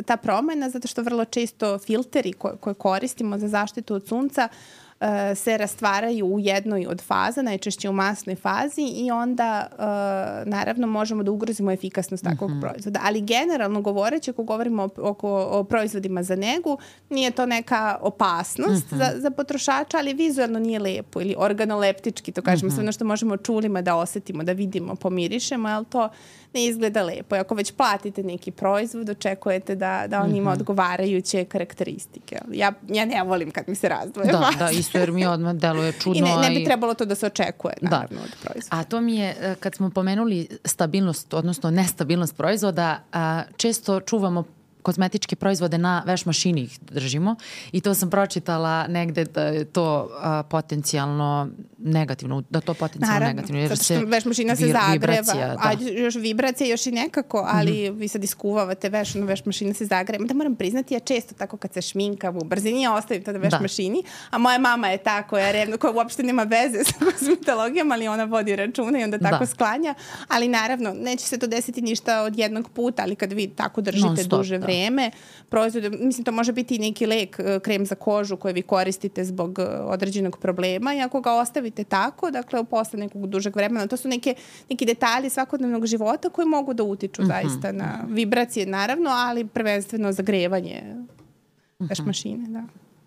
ta 0.07 0.17
promena 0.17 0.71
zato 0.71 0.89
što 0.89 1.03
vrlo 1.03 1.25
često 1.25 1.79
filteri 1.79 2.33
koje, 2.33 2.57
koje 2.57 2.75
koristimo 2.75 3.39
za 3.39 3.49
zaštitu 3.49 3.95
od 3.95 4.09
sunca 4.09 4.49
uh, 4.51 4.82
se 5.35 5.59
rastvaraju 5.59 6.27
u 6.27 6.41
jednoj 6.41 6.87
od 6.87 7.03
faza, 7.03 7.43
najčešće 7.43 7.89
u 7.89 7.93
masnoj 7.93 8.37
fazi 8.37 8.83
i 8.83 9.11
onda 9.11 9.67
uh, 9.73 10.49
naravno 10.49 10.87
možemo 10.87 11.23
da 11.23 11.31
ugrozimo 11.31 11.71
efikasnost 11.71 12.25
takvog 12.25 12.51
mm 12.51 12.55
-hmm. 12.55 12.61
proizvoda. 12.61 13.01
Ali 13.03 13.21
generalno 13.21 13.81
govoreći, 13.81 14.31
ako 14.31 14.43
govorimo 14.43 14.83
o, 14.83 14.89
oko, 15.11 15.49
o 15.51 15.65
proizvodima 15.65 16.23
za 16.23 16.37
negu, 16.37 16.79
nije 17.11 17.31
to 17.31 17.47
neka 17.47 17.99
opasnost 18.01 18.91
mm 18.91 18.95
-hmm. 18.95 18.99
za, 18.99 19.21
za 19.21 19.31
potrošača, 19.31 19.99
ali 19.99 20.15
vizualno 20.15 20.59
nije 20.59 20.79
lepo 20.79 21.21
ili 21.21 21.35
organoleptički, 21.39 22.33
to 22.33 22.43
kažemo 22.43 22.69
mm 22.69 22.71
-hmm. 22.71 22.75
sve 22.75 22.83
ono 22.83 22.93
što 22.93 23.05
možemo 23.05 23.37
čulima 23.37 23.83
da 23.83 23.97
osetimo, 23.97 24.43
da 24.43 24.53
vidimo, 24.53 24.95
pomirišemo, 24.95 25.69
ali 25.69 25.85
to 25.87 26.09
ne 26.55 26.65
izgleda 26.65 27.03
lepo. 27.03 27.37
I 27.37 27.39
ako 27.39 27.55
već 27.55 27.73
platite 27.73 28.23
neki 28.23 28.51
proizvod, 28.51 29.09
očekujete 29.09 29.75
da, 29.75 30.05
da 30.07 30.21
on 30.21 30.31
ima 30.31 30.51
mm 30.51 30.55
-hmm. 30.55 30.61
odgovarajuće 30.61 31.45
karakteristike. 31.45 32.39
Ja, 32.53 32.73
ja 32.89 33.05
ne 33.05 33.23
volim 33.23 33.51
kad 33.51 33.69
mi 33.69 33.75
se 33.75 33.89
razdvoje 33.89 34.33
Da, 34.33 34.51
da, 34.59 34.71
isto 34.71 34.99
jer 34.99 35.13
mi 35.13 35.27
odmah 35.27 35.55
deluje 35.55 35.93
čudno. 36.03 36.19
I 36.19 36.23
ne, 36.23 36.49
ne 36.49 36.59
bi 36.59 36.65
trebalo 36.65 36.95
to 36.95 37.05
da 37.05 37.15
se 37.15 37.27
očekuje, 37.27 37.75
da. 37.81 37.91
naravno, 37.91 38.19
da. 38.19 38.25
od 38.25 38.37
proizvoda. 38.43 38.77
A 38.77 38.85
to 38.85 39.01
mi 39.01 39.17
je, 39.17 39.37
e, 39.41 39.55
kad 39.61 39.75
smo 39.75 39.91
pomenuli 39.91 40.49
stabilnost, 40.65 41.35
odnosno 41.35 41.71
nestabilnost 41.71 42.37
proizvoda, 42.37 43.03
često 43.57 44.01
čuvamo 44.01 44.45
kozmetičke 44.83 45.37
proizvode 45.37 45.79
na 45.79 46.03
veš 46.07 46.27
mašini 46.27 46.63
ih 46.63 46.79
držimo 46.81 47.37
i 47.73 47.81
to 47.81 47.95
sam 47.95 48.11
pročitala 48.11 48.87
negde 48.87 49.25
da 49.25 49.43
je 49.43 49.65
to 49.65 50.11
a, 50.21 50.43
potencijalno 50.43 51.49
negativno, 51.85 52.43
da 52.51 52.61
to 52.61 52.75
potencijalno 52.75 53.15
Naravno, 53.15 53.35
negativno. 53.35 53.61
Jer 53.61 53.69
zato 53.69 53.85
što 53.85 54.07
veš 54.07 54.25
mašina 54.25 54.57
se 54.57 54.67
zagreva, 54.67 55.35
da. 55.35 55.57
a 55.59 55.73
još 56.03 56.15
vibracija 56.15 56.71
još 56.71 56.87
i 56.87 56.91
nekako, 56.91 57.45
ali 57.49 57.91
mm 57.91 57.95
-hmm. 57.95 57.99
vi 57.99 58.09
sad 58.09 58.25
iskuvavate 58.25 58.89
veš, 58.89 59.15
no 59.15 59.27
veš 59.27 59.45
mašina 59.45 59.75
se 59.75 59.85
zagreva. 59.85 60.25
Da 60.25 60.35
moram 60.35 60.57
priznati, 60.57 60.95
ja 60.95 61.01
često 61.01 61.35
tako 61.35 61.57
kad 61.57 61.73
se 61.73 61.83
šminkam 61.83 62.37
u 62.37 62.45
brzini, 62.45 62.83
ja 62.83 62.95
ostavim 62.95 63.25
to 63.25 63.33
da 63.33 63.39
veš 63.39 63.51
da. 63.51 63.61
mašini, 63.61 64.03
a 64.31 64.39
moja 64.39 64.59
mama 64.59 64.89
je 64.89 64.99
ta 64.99 65.23
koja 65.23 65.47
je 65.47 65.53
revna, 65.53 65.77
koja 65.77 65.93
uopšte 65.93 66.23
nema 66.23 66.43
veze 66.43 66.85
sa 66.89 66.95
kozmetologijom, 67.05 67.93
ali 67.93 68.09
ona 68.09 68.25
vodi 68.25 68.57
računa 68.57 69.01
i 69.01 69.05
onda 69.05 69.19
tako 69.19 69.45
da. 69.45 69.47
sklanja. 69.47 69.95
Ali 70.29 70.49
naravno, 70.49 70.95
neće 70.95 71.25
se 71.25 71.39
to 71.39 71.47
desiti 71.47 71.83
ništa 71.83 72.23
od 72.23 72.39
jednog 72.39 72.71
puta, 72.71 73.03
ali 73.03 73.17
kad 73.17 73.33
vi 73.33 73.49
tako 73.49 73.81
držite 73.81 74.25
duže 74.25 74.59
vreme, 74.59 74.72
vreme 74.73 75.11
proizvode, 75.49 75.91
mislim 75.91 76.25
to 76.25 76.33
može 76.33 76.53
biti 76.53 76.77
i 76.77 76.79
neki 76.79 77.07
lek, 77.07 77.39
e, 77.39 77.61
krem 77.61 77.87
za 77.87 77.95
kožu 77.95 78.37
koji 78.37 78.55
vi 78.55 78.63
koristite 78.63 79.25
zbog 79.25 79.59
e, 79.59 79.63
određenog 79.65 80.39
problema 80.39 80.95
i 80.95 81.01
ako 81.01 81.21
ga 81.21 81.33
ostavite 81.33 81.85
tako, 81.85 82.31
dakle 82.31 82.65
posle 82.65 82.99
nekog 82.99 83.27
dužeg 83.27 83.57
vremena, 83.57 83.87
to 83.87 83.97
su 83.97 84.09
neke, 84.09 84.35
neki 84.71 84.87
detalji 84.87 85.31
svakodnevnog 85.31 85.87
života 85.87 86.29
koji 86.29 86.47
mogu 86.47 86.75
da 86.75 86.83
utiču 86.83 87.23
mm 87.23 87.25
-hmm. 87.25 87.29
zaista 87.29 87.73
na 87.73 88.05
vibracije 88.09 88.67
naravno, 88.67 89.11
ali 89.11 89.47
prvenstveno 89.47 90.13
zagrevanje 90.13 90.83
mm 90.85 91.07
-hmm. 91.79 91.89
veš 91.89 91.99
mašine, 91.99 92.49
da. 92.49 92.63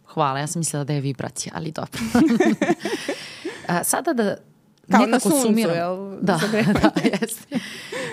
Hvala, 0.06 0.40
ja 0.40 0.48
sam 0.48 0.60
mislila 0.60 0.84
da 0.84 0.94
je 0.94 1.02
vibracija, 1.02 1.54
ali 1.56 1.72
dobro. 1.72 2.02
Sada 3.84 4.14
da 4.14 4.38
Kao 4.92 5.06
na 5.06 5.20
suncu, 5.20 5.42
sumiram. 5.42 5.76
jel? 5.76 6.18
Da, 6.22 6.40
da, 6.82 6.92
jeste. 7.04 7.56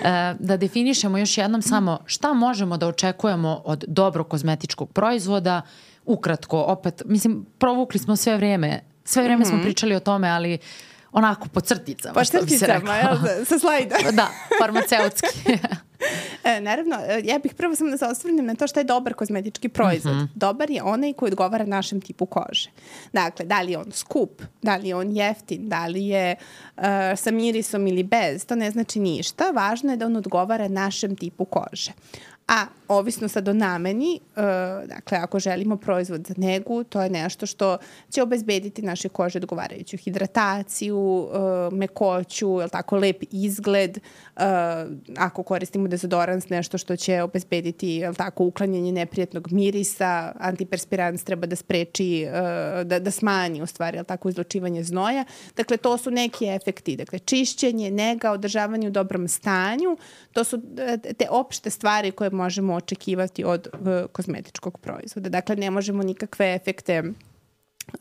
E, 0.05 0.35
da 0.39 0.57
definišemo 0.57 1.19
još 1.19 1.39
jednom 1.39 1.63
samo 1.63 1.99
šta 2.07 2.33
možemo 2.33 2.77
da 2.77 2.89
očekujemo 2.89 3.63
od 3.65 3.85
dobrog 3.89 4.29
kozmetičkog 4.29 4.93
proizvoda. 4.93 5.63
Ukratko, 6.05 6.59
opet, 6.59 7.03
mislim, 7.05 7.47
provukli 7.59 7.99
smo 7.99 8.17
sve 8.17 8.37
vreme, 8.37 8.81
sve 9.05 9.23
vreme 9.23 9.37
mm 9.37 9.43
-hmm. 9.43 9.49
smo 9.49 9.57
mhm. 9.57 9.65
pričali 9.65 9.95
o 9.95 10.01
tome, 10.01 10.29
ali 10.29 10.59
onako 11.13 11.49
po 11.49 11.61
crticama, 11.61 12.15
po 12.15 12.25
što 12.25 12.43
bi 12.43 12.51
se 12.51 12.67
rekao. 12.67 12.95
jel, 12.95 13.45
sa 13.45 13.59
slajda. 13.59 13.97
da, 14.13 14.29
farmaceutski. 14.61 15.29
e, 16.45 16.61
naravno, 16.61 16.97
e, 16.97 17.23
ja 17.25 17.39
bih 17.39 17.55
prvo 17.55 17.75
samo 17.75 17.91
da 17.91 17.97
se 17.97 18.07
osvrnem 18.07 18.47
na 18.47 18.55
to 18.55 18.67
šta 18.67 18.81
je 18.81 18.85
dobar 18.85 19.15
kozmetički 19.15 19.69
proizvod. 19.69 20.15
Mm 20.15 20.19
-hmm. 20.19 20.29
Dobar 20.35 20.71
je 20.71 20.83
onaj 20.83 21.13
koji 21.13 21.31
odgovara 21.31 21.65
našem 21.65 22.01
tipu 22.01 22.27
kože. 22.27 22.71
Dakle, 23.13 23.45
da 23.45 23.63
li 23.63 23.73
je 23.73 23.79
on 23.79 23.93
skup, 23.93 24.43
da 24.63 24.77
li 24.77 24.89
je 24.89 24.97
on 24.97 25.17
jeftin, 25.17 25.69
da 25.69 25.87
li 25.87 26.07
je 26.07 26.37
uh, 26.77 26.83
sa 27.17 27.31
mirisom 27.31 27.87
ili 27.87 28.03
bez, 28.03 28.47
to 28.47 28.57
ne 28.57 28.71
znači 28.71 29.01
ništa. 29.01 29.51
Važno 29.51 29.91
je 29.91 29.97
da 29.97 30.07
on 30.07 30.17
odgovara 30.17 30.69
našem 30.69 31.17
tipu 31.17 31.45
kože. 31.45 31.93
A 32.49 32.67
ovisno 32.89 33.29
sad 33.29 33.49
o 33.49 33.53
nameni, 33.53 34.21
uh, 34.37 34.43
dakle 34.89 35.19
ako 35.19 35.39
želimo 35.39 35.77
proizvod 35.77 36.27
za 36.27 36.35
negu, 36.37 36.85
to 36.85 37.03
je 37.03 37.11
nešto 37.11 37.47
što 37.47 37.79
će 38.11 38.23
obezbediti 38.23 38.83
naše 38.83 39.09
kože 39.09 39.39
odgovarajuću 39.39 39.97
hidrataciju, 39.97 40.99
uh, 40.99 41.73
mekoću, 41.73 42.61
je 42.61 42.69
tako, 42.69 42.97
lep 42.97 43.23
izgled, 43.31 43.99
uh, 44.37 44.43
ako 45.17 45.43
koristimo 45.43 45.89
dezodorans, 45.89 46.49
nešto 46.49 46.79
što 46.79 46.97
će 46.97 47.23
obezbediti, 47.23 47.89
je 47.89 48.13
tako, 48.13 48.45
uklanjanje 48.45 48.93
neprijatnog 48.93 49.53
mirisa, 49.53 50.33
antiperspirans 50.39 51.25
treba 51.25 51.47
da 51.47 51.57
spreči, 51.57 52.27
uh, 52.27 52.87
da, 52.87 52.99
da 52.99 53.11
smanji 53.11 53.63
u 53.63 53.67
stvari, 53.67 53.99
je 53.99 54.05
tako, 54.05 54.29
izločivanje 54.29 54.85
znoja. 54.85 55.25
Dakle, 55.57 55.77
to 55.77 55.99
su 55.99 56.11
neki 56.11 56.47
efekti, 56.47 56.97
dakle, 56.97 57.19
čišćenje, 57.19 57.91
nega, 57.91 58.31
održavanje 58.31 58.89
u 58.89 58.91
dobrom 58.91 59.29
stanju, 59.29 59.97
to 60.33 60.45
su 60.45 60.63
te 61.19 61.27
opšte 61.31 61.71
stvari 61.71 62.11
koje 62.11 62.32
možemo 62.33 62.75
očekivati 62.75 63.45
od 63.45 63.69
kozmetičkog 64.13 64.79
proizvoda. 64.79 65.29
Dakle, 65.29 65.57
ne 65.57 65.71
možemo 65.71 66.03
nikakve 66.03 66.55
efekte 66.55 67.03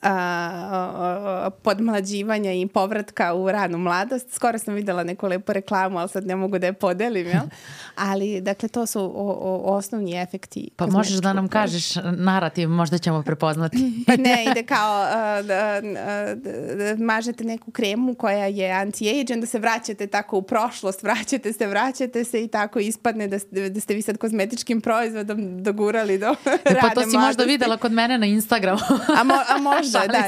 a, 0.02 1.50
podmlađivanja 1.64 2.54
i 2.54 2.68
povratka 2.68 3.34
u 3.34 3.52
ranu 3.52 3.78
mladost. 3.78 4.34
Skoro 4.34 4.60
sam 4.60 4.74
videla 4.74 5.04
neku 5.04 5.28
lepu 5.28 5.54
reklamu, 5.54 6.00
ali 6.00 6.10
sad 6.10 6.28
ne 6.28 6.36
mogu 6.36 6.60
da 6.60 6.68
je 6.68 6.74
podelim, 6.74 7.28
jel? 7.28 7.44
Ali, 7.96 8.42
dakle, 8.42 8.70
to 8.70 8.86
su 8.86 9.00
o, 9.00 9.38
o, 9.42 9.76
osnovni 9.76 10.22
efekti. 10.22 10.70
Pa 10.76 10.88
možeš 10.88 11.18
da 11.18 11.34
nam 11.34 11.48
kažeš 11.48 11.96
narativ, 12.18 12.70
možda 12.70 12.98
ćemo 12.98 13.24
prepoznati. 13.24 14.04
pa 14.08 14.16
ne, 14.26 14.46
ide 14.52 14.64
kao 14.64 15.04
uh, 15.04 15.46
da, 15.46 15.82
da, 15.82 17.04
mažete 17.04 17.44
neku 17.44 17.72
kremu 17.72 18.16
koja 18.16 18.46
je 18.46 18.72
anti-age, 18.72 19.34
onda 19.34 19.46
se 19.46 19.60
vraćate 19.60 20.08
tako 20.08 20.38
u 20.38 20.42
prošlost, 20.42 21.04
vraćate 21.04 21.54
se, 21.54 21.68
vraćate 21.68 22.24
se 22.24 22.44
i 22.44 22.48
tako 22.48 22.80
ispadne 22.80 23.28
da, 23.28 23.38
da 23.70 23.80
ste 23.80 23.94
vi 23.94 24.02
sad 24.02 24.18
kozmetičkim 24.18 24.82
proizvodom 24.82 25.64
dogurali 25.64 26.18
do 26.18 26.26
rane 26.26 26.38
mladosti. 26.46 26.82
Pa 26.82 26.90
to 26.90 27.02
si 27.02 27.08
mladosti. 27.08 27.18
možda 27.18 27.44
videla 27.44 27.78
kod 27.78 27.92
mene 27.92 28.18
na 28.18 28.26
Instagramu. 28.26 28.80
a, 29.20 29.24
mo, 29.24 29.34
a 29.48 29.58
možda, 29.78 30.00
da. 30.08 30.24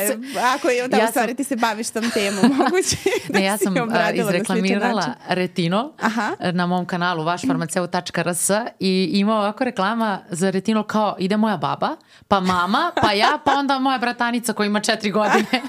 Ako 0.55 0.69
je, 0.69 0.87
da, 0.87 0.97
ja 0.97 1.05
u 1.05 1.07
stvari 1.07 1.29
sam... 1.29 1.37
ti 1.37 1.43
se 1.43 1.55
baviš 1.55 1.89
tom 1.89 2.11
temom, 2.11 2.43
moguće 2.57 2.97
da 3.29 3.39
ne, 3.39 3.45
ja 3.45 3.57
sam 3.57 3.75
izreklamirala 4.13 5.13
retinol 5.29 5.91
Aha. 6.01 6.35
na 6.51 6.65
mom 6.65 6.85
kanalu 6.85 7.23
vašfarmaceu.rs 7.23 8.49
i 8.79 9.09
ima 9.13 9.35
ovako 9.35 9.63
reklama 9.63 10.19
za 10.29 10.49
retinol 10.49 10.83
kao 10.83 11.15
ide 11.19 11.37
moja 11.37 11.57
baba, 11.57 11.89
pa 12.27 12.39
mama, 12.39 12.91
pa 13.01 13.11
ja, 13.11 13.39
pa 13.45 13.51
onda 13.51 13.79
moja 13.79 13.97
bratanica 13.97 14.53
koja 14.53 14.67
ima 14.67 14.79
četiri 14.79 15.11
godine. 15.11 15.45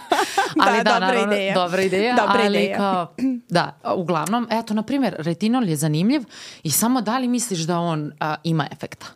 ali 0.66 0.76
da, 0.76 0.82
da 0.82 0.90
dobra 0.92 1.06
naravno, 1.06 1.34
ideja. 1.34 1.54
Dobra 1.54 1.82
ideja, 1.82 2.16
dobra 2.16 2.40
ali 2.44 2.58
ideja. 2.58 2.76
kao, 2.76 3.14
da, 3.48 3.80
uglavnom, 3.96 4.48
eto, 4.50 4.74
na 4.74 4.82
primjer, 4.82 5.14
retinol 5.18 5.68
je 5.68 5.76
zanimljiv 5.76 6.22
i 6.62 6.70
samo 6.70 7.00
da 7.00 7.18
li 7.18 7.28
misliš 7.28 7.60
da 7.60 7.78
on 7.78 8.12
a, 8.20 8.34
ima 8.44 8.66
efekta? 8.72 9.06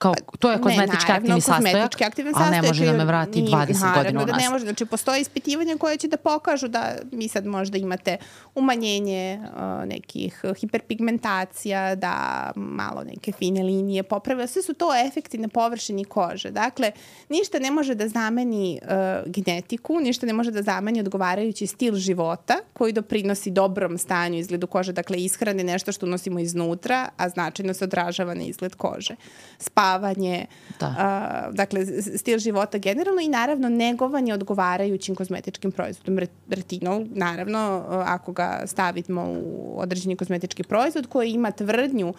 Kao, 0.00 0.14
to 0.38 0.50
je 0.50 0.58
kozmetički 0.60 1.12
ne, 1.12 1.14
aktivni 1.14 1.40
sastojak, 1.40 2.02
aktivni 2.06 2.32
ali 2.34 2.50
ne 2.50 2.62
može 2.62 2.86
da 2.86 2.92
me 2.92 3.04
vrati 3.04 3.42
20 3.42 3.80
naravno, 3.80 4.02
godina 4.02 4.24
da 4.24 4.36
ne 4.36 4.50
može. 4.50 4.64
Znači, 4.64 4.84
postoje 4.86 5.20
ispitivanja 5.20 5.76
koje 5.76 5.96
će 5.96 6.08
da 6.08 6.16
pokažu 6.16 6.68
da 6.68 6.94
mi 7.12 7.28
sad 7.28 7.46
možda 7.46 7.78
imate 7.78 8.16
umanjenje 8.54 9.40
uh, 9.42 9.88
nekih 9.88 10.44
hiperpigmentacija, 10.60 11.94
da 11.94 12.14
malo 12.56 13.04
neke 13.04 13.32
fine 13.32 13.62
linije 13.62 14.02
poprave. 14.02 14.46
Sve 14.46 14.62
su 14.62 14.74
to 14.74 14.90
efekti 15.06 15.38
na 15.38 15.48
površini 15.48 16.04
kože. 16.04 16.50
Dakle, 16.50 16.92
ništa 17.28 17.58
ne 17.58 17.70
može 17.70 17.94
da 17.94 18.08
zameni 18.08 18.80
uh, 18.82 19.32
genetiku, 19.32 20.00
ništa 20.00 20.26
ne 20.26 20.32
može 20.32 20.50
da 20.50 20.62
zameni 20.62 21.00
odgovarajući 21.00 21.66
stil 21.66 21.94
života 21.94 22.58
koji 22.72 22.92
doprinosi 22.92 23.50
dobrom 23.50 23.98
stanju 23.98 24.38
izgledu 24.38 24.66
kože. 24.66 24.92
Dakle, 24.92 25.18
ishrane 25.18 25.64
nešto 25.64 25.92
što 25.92 26.06
unosimo 26.06 26.38
iznutra, 26.38 27.08
a 27.16 27.28
značajno 27.28 27.74
se 27.74 27.84
odražava 27.84 28.34
na 28.34 28.42
izgled 28.42 28.74
kože. 28.74 29.14
Spa 29.58 29.89
spavanje, 29.90 30.46
da. 30.80 30.94
a, 30.98 31.50
dakle 31.52 31.86
stil 32.16 32.38
života 32.38 32.78
generalno 32.78 33.20
i 33.20 33.28
naravno 33.28 33.68
negovanje 33.68 34.34
odgovarajućim 34.34 35.14
kozmetičkim 35.14 35.72
proizvodom. 35.72 36.18
Retinol, 36.48 37.04
naravno, 37.10 37.84
ako 37.88 38.32
ga 38.32 38.62
stavimo 38.66 39.22
u 39.28 39.74
određeni 39.80 40.16
kozmetički 40.16 40.62
proizvod 40.62 41.06
koji 41.06 41.30
ima 41.30 41.50
tvrdnju 41.50 42.14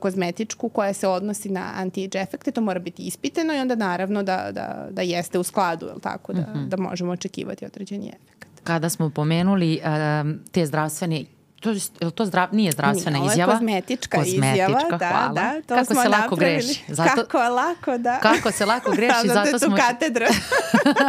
kozmetičku 0.00 0.68
koja 0.68 0.92
se 0.92 1.08
odnosi 1.08 1.48
na 1.48 1.72
anti-age 1.76 2.22
efekte, 2.22 2.50
to 2.50 2.60
mora 2.60 2.80
biti 2.80 3.02
ispitano 3.02 3.54
i 3.54 3.58
onda 3.58 3.74
naravno 3.74 4.22
da, 4.22 4.48
da, 4.52 4.88
da 4.90 5.02
jeste 5.02 5.38
u 5.38 5.42
skladu, 5.42 5.86
je 5.86 6.00
tako, 6.02 6.32
da, 6.32 6.40
mm 6.40 6.44
-hmm. 6.54 6.68
da 6.68 6.76
možemo 6.76 7.12
očekivati 7.12 7.66
određeni 7.66 8.08
efekt. 8.08 8.48
Kada 8.64 8.88
smo 8.88 9.10
pomenuli 9.10 9.80
um, 10.22 10.38
te 10.50 10.66
zdravstvene 10.66 11.24
to, 11.60 11.70
je 11.70 12.10
to 12.14 12.24
zdrav, 12.26 12.48
nije 12.52 12.72
zdravstvena 12.72 13.18
nije, 13.18 13.30
izjava? 13.32 13.52
Ovo 13.52 13.56
je 13.56 13.58
kozmetička, 13.58 14.18
kozmetička 14.18 14.52
izjava, 14.52 14.98
da, 14.98 15.08
hvala. 15.08 15.32
da. 15.32 15.62
To 15.66 15.74
kako 15.74 15.84
smo 15.84 16.02
se 16.02 16.08
lako 16.08 16.30
napravili. 16.30 16.62
greši. 16.64 16.80
Zato, 16.88 17.14
kako 17.14 17.38
lako, 17.38 17.98
da. 17.98 18.18
Kako 18.18 18.52
se 18.52 18.66
lako 18.66 18.90
greši, 18.90 19.26
da, 19.26 19.34
zato 19.44 19.58
smo... 19.58 19.76
katedra. 19.76 20.26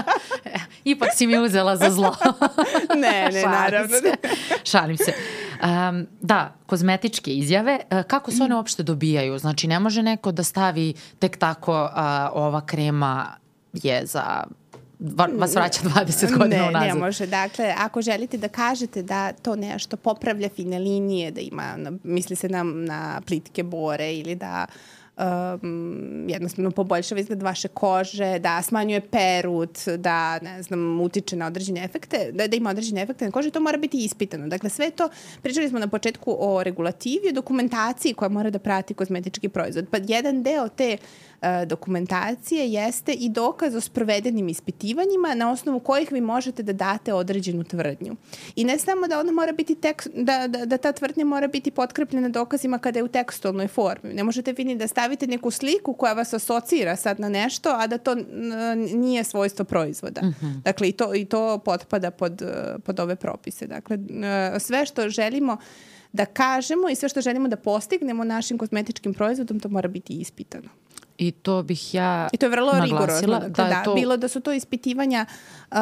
Ipak 0.84 1.10
si 1.16 1.28
mi 1.28 1.38
uzela 1.38 1.76
za 1.76 1.90
zlo. 1.90 2.16
ne, 3.04 3.30
ne, 3.34 3.42
naravno. 3.42 3.98
Se. 3.98 4.14
Šalim 4.64 4.98
se. 4.98 5.14
Um, 5.64 6.08
da, 6.22 6.54
kozmetičke 6.66 7.32
izjave, 7.32 7.80
uh, 7.92 8.02
kako 8.02 8.32
se 8.32 8.44
one 8.44 8.56
uopšte 8.56 8.84
dobijaju? 8.84 9.38
Znači, 9.38 9.68
ne 9.68 9.80
može 9.80 10.04
neko 10.04 10.32
da 10.32 10.44
stavi 10.44 10.94
tek 11.20 11.38
tako 11.38 11.84
uh, 11.84 11.92
ova 12.34 12.66
krema 12.66 13.28
je 13.74 14.06
za 14.06 14.44
vas 15.38 15.56
vraća 15.56 15.82
20 15.82 16.38
godina 16.38 16.62
ne, 16.62 16.70
unazad. 16.70 16.88
Ne, 16.88 16.94
ne 16.94 17.00
može. 17.00 17.28
Dakle, 17.28 17.74
ako 17.78 18.02
želite 18.02 18.38
da 18.38 18.48
kažete 18.48 19.04
da 19.04 19.32
to 19.32 19.56
nešto 19.56 19.98
popravlja 19.98 20.50
fine 20.50 20.80
linije, 20.80 21.32
da 21.32 21.42
ima, 21.42 21.78
misli 22.04 22.36
se 22.36 22.50
na, 22.50 22.64
na 22.64 23.22
plitke 23.28 23.64
bore 23.64 24.14
ili 24.14 24.36
da 24.36 24.66
um, 25.20 26.26
jednostavno 26.30 26.72
poboljšava 26.72 27.22
izgled 27.22 27.44
vaše 27.44 27.68
kože, 27.68 28.40
da 28.40 28.62
smanjuje 28.62 29.02
perut, 29.02 29.80
da, 29.98 30.40
ne 30.40 30.64
znam, 30.64 31.02
utiče 31.02 31.36
na 31.36 31.48
određene 31.48 31.84
efekte, 31.84 32.32
da, 32.32 32.48
da 32.48 32.56
ima 32.56 32.70
određene 32.70 33.02
efekte 33.02 33.26
na 33.26 33.32
koži, 33.32 33.52
to 33.52 33.60
mora 33.60 33.78
biti 33.78 33.98
ispitano. 34.06 34.48
Dakle, 34.48 34.70
sve 34.70 34.92
to, 34.92 35.10
pričali 35.42 35.70
smo 35.70 35.80
na 35.80 35.88
početku 35.88 36.36
o 36.40 36.64
regulativi, 36.64 37.30
o 37.30 37.34
dokumentaciji 37.34 38.14
koja 38.14 38.30
mora 38.30 38.50
da 38.50 38.60
prati 38.60 38.94
kozmetički 38.94 39.50
proizvod. 39.50 39.88
Pa 39.92 39.98
jedan 40.08 40.44
deo 40.44 40.68
te 40.68 40.98
uh, 40.98 41.48
dokumentacije 41.68 42.72
jeste 42.72 43.14
i 43.14 43.30
dokaz 43.30 43.76
o 43.76 43.82
sprovedenim 43.82 44.50
ispitivanjima 44.50 45.36
na 45.36 45.52
osnovu 45.52 45.80
kojih 45.80 46.12
vi 46.12 46.22
možete 46.22 46.64
da 46.64 46.74
date 46.74 47.14
određenu 47.14 47.64
tvrdnju. 47.64 48.16
I 48.56 48.64
ne 48.64 48.80
samo 48.80 49.08
da 49.08 49.20
ona 49.20 49.32
mora 49.32 49.52
biti 49.52 49.76
tekst, 49.76 50.10
da, 50.16 50.48
da, 50.48 50.66
da 50.66 50.78
ta 50.78 50.92
tvrdnja 50.92 51.26
mora 51.26 51.48
biti 51.48 51.72
potkrepljena 51.72 52.30
dokazima 52.30 52.78
kada 52.78 53.00
je 53.00 53.04
u 53.04 53.08
tekstualnoj 53.08 53.68
formi. 53.68 54.14
Ne 54.14 54.24
možete 54.24 54.54
vi 54.54 54.64
ni 54.64 54.76
da 54.76 54.88
stavite 54.88 55.09
neku 55.28 55.52
sliku 55.52 55.94
koja 55.94 56.14
vas 56.14 56.34
asocira 56.34 56.96
sad 56.96 57.20
na 57.20 57.30
nešto, 57.30 57.70
a 57.70 57.88
da 57.88 57.98
to 57.98 58.16
nije 58.94 59.24
svojstvo 59.24 59.66
proizvoda. 59.66 60.22
Mm 60.22 60.36
-hmm. 60.42 60.62
Dakle, 60.62 60.90
i 60.90 60.92
to, 60.92 61.16
i 61.16 61.26
to 61.26 61.58
potpada 61.58 62.12
pod, 62.12 62.42
pod 62.86 63.00
ove 63.00 63.16
propise. 63.16 63.68
Dakle, 63.68 63.98
sve 64.60 64.86
što 64.86 65.10
želimo 65.10 65.58
da 66.12 66.26
kažemo 66.26 66.90
i 66.90 66.96
sve 66.96 67.10
što 67.10 67.22
želimo 67.22 67.48
da 67.48 67.56
postignemo 67.56 68.24
našim 68.24 68.58
kozmetičkim 68.58 69.14
proizvodom, 69.14 69.60
to 69.60 69.70
mora 69.70 69.88
biti 69.88 70.14
ispitano. 70.14 70.70
I 71.18 71.32
to 71.32 71.64
bih 71.64 71.94
ja 71.94 72.30
I 72.34 72.38
to 72.38 72.46
je 72.46 72.50
vrlo 72.50 72.72
naglasila. 72.72 73.00
rigorozno. 73.00 73.40
Dakle, 73.40 73.64
da, 73.64 73.70
da, 73.70 73.84
to... 73.84 73.96
Bilo 73.96 74.18
da 74.18 74.28
su 74.28 74.40
to 74.40 74.54
ispitivanja 74.54 75.26
uh, 75.72 75.78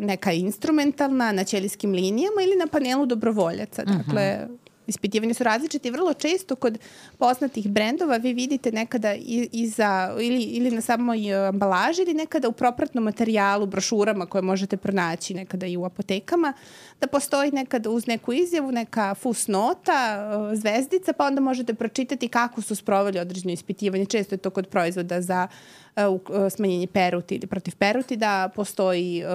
neka 0.00 0.32
instrumentalna 0.32 1.32
na 1.32 1.44
ćelijskim 1.44 1.92
linijama 1.92 2.42
ili 2.42 2.56
na 2.56 2.66
panelu 2.66 3.06
dobrovoljaca. 3.06 3.84
Dakle, 3.84 4.38
uh 4.42 4.50
-huh 4.50 4.65
ispitivanja 4.86 5.34
su 5.34 5.44
različite 5.44 5.88
i 5.88 5.90
vrlo 5.90 6.14
često 6.14 6.56
kod 6.56 6.78
poznatih 7.18 7.68
brendova 7.68 8.16
vi 8.16 8.32
vidite 8.32 8.72
nekada 8.72 9.14
iza 9.52 10.16
ili, 10.20 10.42
ili 10.42 10.70
na 10.70 10.80
samoj 10.80 11.30
e, 11.30 11.48
ambalaži 11.48 12.02
ili 12.02 12.14
nekada 12.14 12.48
u 12.48 12.52
propratnom 12.52 13.04
materijalu, 13.04 13.66
brošurama 13.66 14.26
koje 14.26 14.42
možete 14.42 14.76
pronaći 14.76 15.34
nekada 15.34 15.66
i 15.66 15.76
u 15.76 15.84
apotekama, 15.84 16.52
da 17.00 17.06
postoji 17.06 17.50
nekada 17.50 17.90
uz 17.90 18.06
neku 18.06 18.32
izjavu 18.32 18.72
neka 18.72 19.14
fusnota, 19.14 20.28
e, 20.52 20.56
zvezdica, 20.56 21.12
pa 21.12 21.26
onda 21.26 21.40
možete 21.40 21.74
pročitati 21.74 22.28
kako 22.28 22.62
su 22.62 22.74
sproveli 22.74 23.18
određeno 23.18 23.52
ispitivanje. 23.52 24.06
Često 24.06 24.34
je 24.34 24.38
to 24.38 24.50
kod 24.50 24.66
proizvoda 24.66 25.20
za 25.20 25.48
uh, 25.96 26.02
uh, 26.04 26.20
smanjenje 26.50 26.86
peruti 26.86 27.34
ili 27.34 27.46
protiv 27.46 27.74
peruti, 27.78 28.16
da 28.16 28.50
postoji 28.54 29.24
uh, 29.24 29.30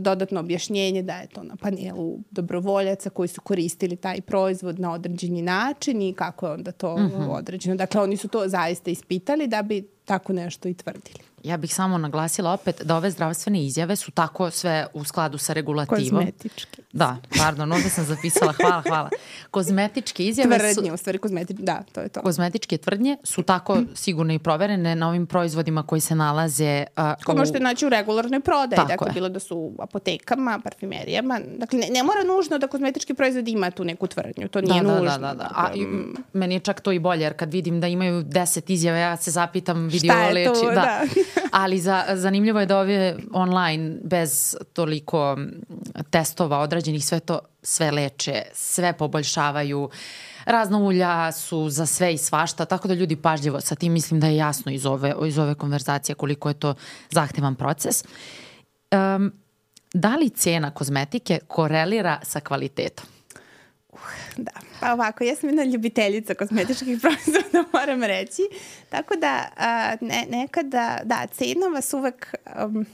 dodatno 0.00 0.40
objašnjenje 0.40 1.02
da 1.02 1.14
je 1.14 1.26
to 1.26 1.42
na 1.42 1.56
panelu 1.56 2.18
dobrovoljaca 2.30 3.10
koji 3.10 3.28
su 3.28 3.40
koristili 3.40 3.96
taj 3.96 4.20
proizvod 4.20 4.80
na 4.80 4.92
određeni 4.92 5.42
način 5.42 6.02
i 6.02 6.14
kako 6.14 6.46
je 6.46 6.52
onda 6.52 6.72
to 6.72 6.96
mhm. 6.96 7.06
-huh. 7.06 7.38
određeno. 7.38 7.76
Dakle, 7.76 8.00
oni 8.00 8.16
su 8.16 8.28
to 8.28 8.48
zaista 8.48 8.90
ispitali 8.90 9.46
da 9.46 9.62
bi 9.62 9.88
tako 10.04 10.32
nešto 10.32 10.68
i 10.68 10.74
tvrdili. 10.74 11.31
Ja 11.44 11.56
bih 11.56 11.74
samo 11.74 11.98
naglasila 11.98 12.52
opet 12.52 12.82
da 12.84 12.96
ove 12.96 13.10
zdravstvene 13.10 13.64
izjave 13.64 13.96
su 13.96 14.10
tako 14.10 14.50
sve 14.50 14.86
u 14.94 15.04
skladu 15.04 15.38
sa 15.38 15.52
regulativom. 15.52 16.24
Kozmetički. 16.24 16.82
Da, 16.92 17.16
pardon, 17.38 17.72
ovde 17.72 17.88
sam 17.88 18.04
zapisala, 18.04 18.52
hvala, 18.52 18.82
hvala. 18.88 19.10
Kozmetičke 19.50 20.26
izjave 20.26 20.48
tvrdnje, 20.48 20.68
su... 20.68 20.74
Tvrdnje, 20.74 20.92
u 20.92 20.96
stvari 20.96 21.18
kozmetičke, 21.18 21.62
da, 21.62 21.82
to 21.92 22.00
je 22.00 22.08
to. 22.08 22.22
Kozmetičke 22.22 22.78
tvrdnje 22.78 23.16
su 23.24 23.42
tako 23.42 23.78
sigurno 23.94 24.32
i 24.32 24.38
proverene 24.38 24.94
na 24.94 25.08
ovim 25.08 25.26
proizvodima 25.26 25.82
koji 25.82 26.00
se 26.00 26.14
nalaze... 26.14 26.84
Uh, 26.96 27.24
Ko 27.24 27.36
možete 27.36 27.60
naći 27.60 27.86
u 27.86 27.88
regularnoj 27.88 28.40
prodaji, 28.40 28.76
Tako 28.76 28.88
dakle, 28.88 29.06
je. 29.08 29.12
bilo 29.12 29.28
da 29.28 29.38
su 29.38 29.56
u 29.56 29.76
apotekama, 29.82 30.60
parfimerijama, 30.64 31.40
dakle, 31.58 31.78
ne, 31.78 31.88
ne 31.90 32.02
mora 32.02 32.24
nužno 32.36 32.58
da 32.58 32.66
kozmetički 32.66 33.14
proizvod 33.14 33.48
ima 33.48 33.70
tu 33.70 33.84
neku 33.84 34.06
tvrdnju, 34.06 34.48
to 34.48 34.60
nije 34.60 34.82
da, 34.82 34.88
nužno. 34.88 35.18
Da, 35.18 35.18
da, 35.18 35.34
da. 35.34 35.50
A, 35.54 35.62
dakle, 35.62 35.82
i, 35.82 35.86
meni 36.32 36.54
je 36.54 36.60
čak 36.60 36.80
to 36.80 36.92
i 36.92 36.98
bolje, 36.98 37.22
jer 37.22 37.36
kad 37.36 37.52
vidim 37.52 37.80
da 37.80 37.86
imaju 37.86 38.22
deset 38.22 38.70
izjava, 38.70 38.98
ja 38.98 39.16
se 39.16 39.30
zapitam, 39.30 39.84
vidi 39.84 40.06
Šta 40.06 40.22
je 40.22 40.34
leči. 40.34 40.60
to? 40.60 40.66
Da. 40.66 40.74
Da. 40.74 41.00
Ali 41.50 41.80
za, 41.80 42.04
zanimljivo 42.14 42.60
je 42.60 42.66
da 42.66 42.78
ove 42.78 43.16
online, 43.32 43.96
bez 44.04 44.56
toliko 44.72 45.38
testova 46.10 46.58
odrađenih, 46.58 47.06
sve 47.06 47.20
to 47.20 47.38
sve 47.62 47.90
leče, 47.90 48.42
sve 48.52 48.92
poboljšavaju. 48.92 49.90
Razna 50.44 50.78
ulja 50.78 51.32
su 51.32 51.70
za 51.70 51.86
sve 51.86 52.14
i 52.14 52.18
svašta, 52.18 52.64
tako 52.64 52.88
da 52.88 52.94
ljudi 52.94 53.16
pažljivo 53.16 53.60
sa 53.60 53.74
tim 53.74 53.92
mislim 53.92 54.20
da 54.20 54.26
je 54.26 54.36
jasno 54.36 54.72
iz 54.72 54.86
ove, 54.86 55.14
iz 55.26 55.38
ove 55.38 55.54
konverzacije 55.54 56.14
koliko 56.14 56.48
je 56.48 56.54
to 56.54 56.74
zahtevan 57.10 57.54
proces. 57.54 58.04
Um, 58.90 59.32
da 59.94 60.16
li 60.16 60.30
cena 60.30 60.70
kozmetike 60.70 61.38
korelira 61.48 62.20
sa 62.22 62.40
kvalitetom? 62.40 63.06
Da, 64.36 64.52
pa 64.82 64.92
ovako, 64.92 65.24
ja 65.24 65.36
sam 65.36 65.48
jedna 65.48 65.64
ljubiteljica 65.64 66.34
kozmetičkih 66.34 66.98
proizvoda, 67.02 67.68
moram 67.72 68.02
reći. 68.02 68.42
Tako 68.88 69.16
da 69.16 69.48
ne, 70.00 70.26
nekada, 70.30 70.98
da, 71.04 71.26
cena 71.32 71.66
vas 71.66 71.94
uvek 71.94 72.34
um, 72.64 72.86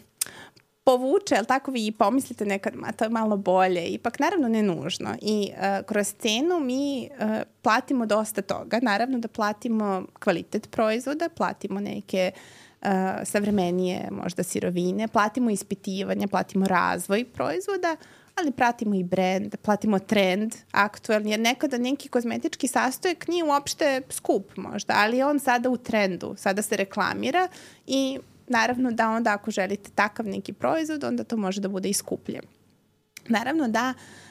povuče, 0.84 1.36
ali 1.36 1.46
tako 1.46 1.70
vi 1.70 1.86
i 1.86 1.92
pomislite 1.92 2.44
nekad, 2.44 2.76
ma 2.76 2.92
to 2.92 3.04
je 3.04 3.10
malo 3.10 3.36
bolje, 3.36 3.86
ipak 3.86 4.18
naravno 4.18 4.48
ne 4.48 4.62
nužno. 4.62 5.14
I 5.22 5.50
uh, 5.52 5.86
kroz 5.86 6.14
cenu 6.18 6.60
mi 6.60 7.08
uh, 7.10 7.28
platimo 7.62 8.06
dosta 8.06 8.42
toga. 8.42 8.78
Naravno 8.82 9.18
da 9.18 9.28
platimo 9.28 10.06
kvalitet 10.20 10.70
proizvoda, 10.70 11.28
platimo 11.28 11.80
neke 11.80 12.30
uh, 12.32 12.88
savremenije 13.24 14.08
možda 14.10 14.42
sirovine, 14.42 15.08
platimo 15.08 15.50
ispitivanje, 15.50 16.28
platimo 16.28 16.66
razvoj 16.66 17.24
proizvoda, 17.24 17.96
ali 18.40 18.52
pratimo 18.52 18.94
i 18.94 19.04
brand, 19.04 19.56
platimo 19.62 19.98
trend 19.98 20.54
aktuelni, 20.72 21.30
jer 21.30 21.40
nekada 21.40 21.78
neki 21.78 22.08
kozmetički 22.08 22.68
sastojak 22.68 23.28
nije 23.28 23.44
uopšte 23.44 24.02
skup 24.10 24.56
možda, 24.56 24.94
ali 24.96 25.16
je 25.16 25.26
on 25.26 25.38
sada 25.38 25.70
u 25.70 25.76
trendu, 25.76 26.34
sada 26.38 26.62
se 26.62 26.76
reklamira 26.76 27.48
i 27.86 28.18
naravno 28.46 28.90
da 28.90 29.10
onda 29.10 29.32
ako 29.32 29.50
želite 29.50 29.90
takav 29.94 30.26
neki 30.26 30.52
proizvod, 30.52 31.04
onda 31.04 31.24
to 31.24 31.36
može 31.36 31.60
da 31.60 31.68
bude 31.68 31.88
i 31.88 31.94
skuplje. 31.94 32.40
Naravno 33.28 33.68
da 33.68 33.94
uh, 33.96 34.27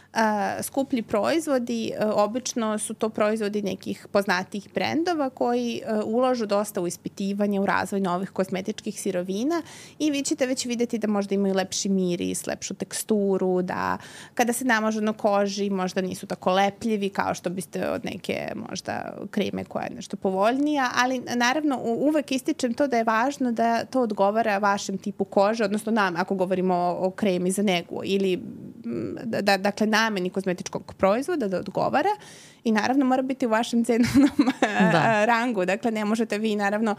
skuplji 0.61 1.01
proizvodi, 1.01 1.91
uh, 1.99 2.11
obično 2.15 2.77
su 2.77 2.93
to 2.93 3.09
proizvodi 3.09 3.61
nekih 3.61 4.07
poznatih 4.11 4.69
brendova 4.73 5.29
koji 5.29 5.81
uh, 5.83 6.03
uložu 6.05 6.45
dosta 6.45 6.81
u 6.81 6.87
ispitivanje, 6.87 7.59
u 7.59 7.65
razvoj 7.65 8.01
novih 8.01 8.31
kozmetičkih 8.31 9.01
sirovina 9.01 9.61
i 9.99 10.11
vi 10.11 10.23
ćete 10.23 10.45
već 10.45 10.65
videti 10.65 10.97
da 10.97 11.07
možda 11.07 11.35
imaju 11.35 11.53
lepši 11.55 11.89
miris, 11.89 12.47
lepšu 12.47 12.73
teksturu, 12.73 13.61
da 13.61 13.97
kada 14.33 14.53
se 14.53 14.65
namažu 14.65 15.01
na 15.01 15.13
koži 15.13 15.69
možda 15.69 16.01
nisu 16.01 16.27
tako 16.27 16.51
lepljivi 16.51 17.09
kao 17.09 17.33
što 17.33 17.49
biste 17.49 17.89
od 17.89 18.05
neke 18.05 18.51
možda 18.69 19.13
kreme 19.31 19.63
koja 19.63 19.83
je 19.83 19.95
nešto 19.95 20.17
povoljnija, 20.17 20.91
ali 20.95 21.19
naravno 21.35 21.79
uvek 21.83 22.31
ističem 22.31 22.73
to 22.73 22.87
da 22.87 22.97
je 22.97 23.03
važno 23.03 23.51
da 23.51 23.85
to 23.85 24.01
odgovara 24.01 24.57
vašem 24.57 24.97
tipu 24.97 25.25
kože, 25.25 25.63
odnosno 25.63 25.91
nam 25.91 26.15
ako 26.15 26.35
govorimo 26.35 26.75
o, 26.75 27.07
o 27.07 27.11
kremi 27.11 27.51
za 27.51 27.63
negu 27.63 28.01
ili 28.03 28.41
da, 29.23 29.41
da, 29.41 29.57
dakle 29.57 29.87
nameni 29.97 30.29
kozmetičkog 30.29 30.93
proizvoda 30.97 31.47
da 31.47 31.59
odgovara 31.59 32.09
i 32.63 32.71
naravno 32.71 33.05
mora 33.05 33.21
biti 33.21 33.45
u 33.45 33.49
vašem 33.49 33.85
cenovnom 33.85 34.51
da. 34.93 35.25
rangu. 35.25 35.65
Dakle, 35.65 35.91
ne 35.91 36.05
možete 36.05 36.37
vi 36.37 36.55
naravno 36.55 36.95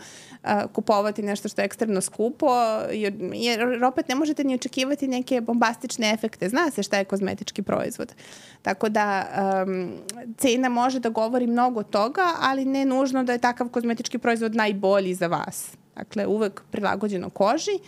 kupovati 0.72 1.22
nešto 1.22 1.48
što 1.48 1.60
je 1.60 1.64
ekstremno 1.64 2.00
skupo 2.00 2.46
jer, 2.92 3.14
jer 3.34 3.84
opet 3.84 4.08
ne 4.08 4.14
možete 4.14 4.44
ni 4.44 4.54
očekivati 4.54 5.08
neke 5.08 5.40
bombastične 5.40 6.12
efekte. 6.12 6.48
Zna 6.48 6.70
se 6.70 6.82
šta 6.82 6.98
je 6.98 7.04
kozmetički 7.04 7.62
proizvod. 7.62 8.14
Tako 8.62 8.88
da 8.88 9.26
um, 9.66 9.92
cena 10.38 10.68
može 10.68 11.00
da 11.00 11.08
govori 11.08 11.46
mnogo 11.46 11.82
toga, 11.82 12.32
ali 12.40 12.64
ne 12.64 12.84
nužno 12.84 13.24
da 13.24 13.32
je 13.32 13.38
takav 13.38 13.68
kozmetički 13.68 14.18
proizvod 14.18 14.54
najbolji 14.54 15.14
za 15.14 15.26
vas. 15.26 15.70
Dakle, 15.96 16.26
uvek 16.26 16.62
prilagođeno 16.70 17.30
koži 17.30 17.78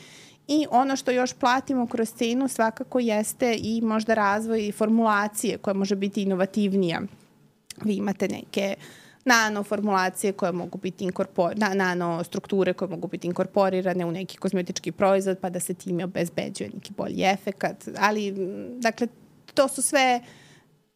I 0.53 0.66
ono 0.70 0.96
što 0.96 1.11
još 1.11 1.32
platimo 1.32 1.86
kroz 1.86 2.12
cenu 2.12 2.48
svakako 2.48 2.98
jeste 2.98 3.57
i 3.62 3.80
možda 3.82 4.14
razvoj 4.14 4.72
formulacije 4.72 5.59
koja 5.59 5.74
može 5.74 5.96
biti 5.96 6.22
inovativnija. 6.22 7.01
Vi 7.84 7.94
imate 7.94 8.28
neke 8.28 8.74
nano 9.24 9.62
formulacije 9.62 10.32
koje 10.32 10.53
mogu 10.53 10.78
biti 10.78 11.05
inkorpor, 11.05 11.53
na, 11.57 11.74
nano 11.74 12.24
strukture 12.24 12.72
koje 12.72 12.88
mogu 12.88 13.09
biti 13.09 13.26
inkorporirane 13.26 14.05
u 14.05 14.11
neki 14.11 14.36
kozmetički 14.36 14.92
proizvod 14.92 15.38
pa 15.38 15.51
da 15.51 15.61
se 15.61 15.74
time 15.74 16.05
obezbeđuje 16.05 16.70
neki 16.74 16.92
bolji 16.96 17.22
efekat. 17.22 17.88
Ali, 17.98 18.34
dakle, 18.78 19.07
to 19.55 19.68
su 19.68 19.82
sve 19.82 20.20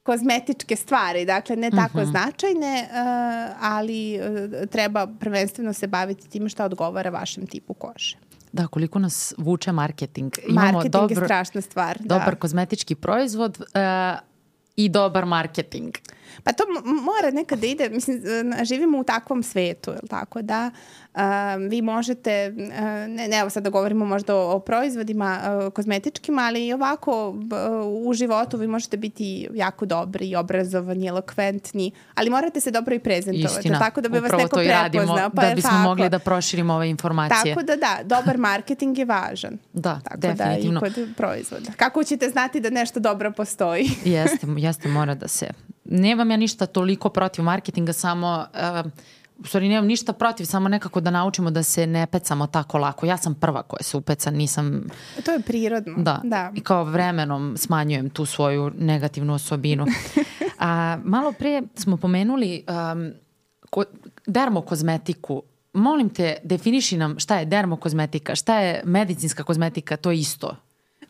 kozmetičke 0.02 0.76
stvari, 0.76 1.24
dakle 1.24 1.56
ne 1.56 1.70
tako 1.70 1.98
uh 1.98 2.04
-huh. 2.04 2.10
značajne, 2.10 2.88
uh, 2.90 3.56
ali 3.60 4.18
uh, 4.18 4.68
treba 4.68 5.06
prvenstveno 5.20 5.72
se 5.72 5.86
baviti 5.86 6.28
time 6.28 6.48
šta 6.48 6.64
odgovara 6.64 7.10
vašem 7.10 7.46
tipu 7.46 7.74
kože. 7.74 8.16
Da, 8.54 8.66
koliko 8.66 8.98
nas 8.98 9.34
vuče 9.38 9.72
marketing. 9.72 10.32
Imamo 10.48 10.72
marketing 10.72 10.92
dobro, 10.92 11.22
je 11.22 11.26
strašna 11.26 11.60
stvar. 11.60 11.98
Dobar 12.00 12.34
da. 12.34 12.38
kozmetički 12.38 12.94
proizvod 12.94 13.58
uh, 13.60 14.18
i 14.76 14.88
dobar 14.88 15.26
marketing. 15.26 15.94
Pa 16.42 16.52
to 16.52 16.64
mora 16.84 17.30
nekad 17.32 17.58
da 17.58 17.66
ide, 17.66 17.88
mislim, 17.88 18.22
živimo 18.62 18.98
u 18.98 19.04
takvom 19.04 19.42
svetu, 19.42 19.90
je 19.90 19.98
tako, 20.10 20.42
da 20.42 20.70
uh, 21.14 21.20
vi 21.70 21.82
možete, 21.82 22.52
uh, 22.56 22.78
ne, 23.08 23.28
ne, 23.28 23.38
evo 23.40 23.50
sad 23.50 23.62
da 23.62 23.70
govorimo 23.70 24.04
možda 24.04 24.36
o, 24.36 24.56
o 24.56 24.60
proizvodima 24.60 25.38
uh, 25.40 25.72
kozmetičkim, 25.72 26.38
ali 26.38 26.66
i 26.66 26.72
ovako 26.72 27.28
uh, 27.28 27.36
u 28.08 28.14
životu 28.14 28.56
vi 28.56 28.66
možete 28.66 28.96
biti 28.96 29.48
jako 29.54 29.86
dobri 29.86 30.36
obrazovani, 30.36 31.06
elokventni, 31.06 31.92
ali 32.14 32.30
morate 32.30 32.60
se 32.60 32.70
dobro 32.70 32.94
i 32.94 32.98
prezentovati, 32.98 33.58
Istina. 33.58 33.78
tako 33.78 34.00
da 34.00 34.08
bi 34.08 34.18
vas 34.18 34.32
neko 34.32 34.56
to 34.56 34.62
i 34.62 34.66
prepoznao. 34.66 34.82
radimo, 34.82 35.30
Pa 35.34 35.48
da 35.48 35.54
bismo 35.54 35.70
tako. 35.70 35.82
mogli 35.82 36.08
da 36.08 36.18
proširimo 36.18 36.74
ove 36.74 36.88
informacije. 36.90 37.54
Tako 37.54 37.66
da 37.66 37.76
da, 37.76 37.98
dobar 38.04 38.38
marketing 38.38 38.98
je 38.98 39.04
važan. 39.04 39.58
Da, 39.72 40.00
tako 40.04 40.16
definitivno. 40.20 40.80
da 40.80 40.86
i 40.86 40.92
kod 40.92 41.14
proizvoda. 41.16 41.72
Kako 41.76 42.04
ćete 42.04 42.28
znati 42.28 42.60
da 42.60 42.70
nešto 42.70 43.00
dobro 43.00 43.32
postoji? 43.32 43.90
jeste, 44.04 44.46
jeste, 44.56 44.88
mora 44.88 45.14
da 45.14 45.28
se 45.28 45.46
nemam 45.84 46.30
ja 46.30 46.36
ništa 46.36 46.66
toliko 46.66 47.08
protiv 47.08 47.44
marketinga, 47.44 47.92
samo 47.92 48.46
uh, 48.84 48.90
u 49.38 49.46
stvari 49.46 49.68
nemam 49.68 49.86
ništa 49.86 50.12
protiv, 50.12 50.44
samo 50.44 50.68
nekako 50.68 51.00
da 51.00 51.10
naučimo 51.10 51.50
da 51.50 51.62
se 51.62 51.86
ne 51.86 52.06
pecamo 52.06 52.46
tako 52.46 52.78
lako. 52.78 53.06
Ja 53.06 53.16
sam 53.16 53.34
prva 53.34 53.62
koja 53.62 53.82
se 53.82 53.96
upeca, 53.96 54.30
nisam... 54.30 54.84
To 55.24 55.32
je 55.32 55.40
prirodno. 55.40 55.94
Da, 55.96 56.20
da. 56.24 56.52
i 56.54 56.60
kao 56.60 56.84
vremenom 56.84 57.56
smanjujem 57.56 58.10
tu 58.10 58.26
svoju 58.26 58.70
negativnu 58.78 59.34
osobinu. 59.34 59.86
A, 60.58 60.98
malo 61.04 61.32
pre 61.32 61.62
smo 61.74 61.96
pomenuli 61.96 62.64
um, 62.68 63.12
ko, 63.70 63.84
dermokozmetiku. 64.26 65.42
Molim 65.72 66.08
te, 66.08 66.36
definiši 66.44 66.96
nam 66.96 67.18
šta 67.18 67.38
je 67.38 67.44
dermokozmetika, 67.44 68.34
šta 68.34 68.58
je 68.58 68.82
medicinska 68.84 69.42
kozmetika, 69.42 69.96
to 69.96 70.10
je 70.10 70.18
isto. 70.18 70.56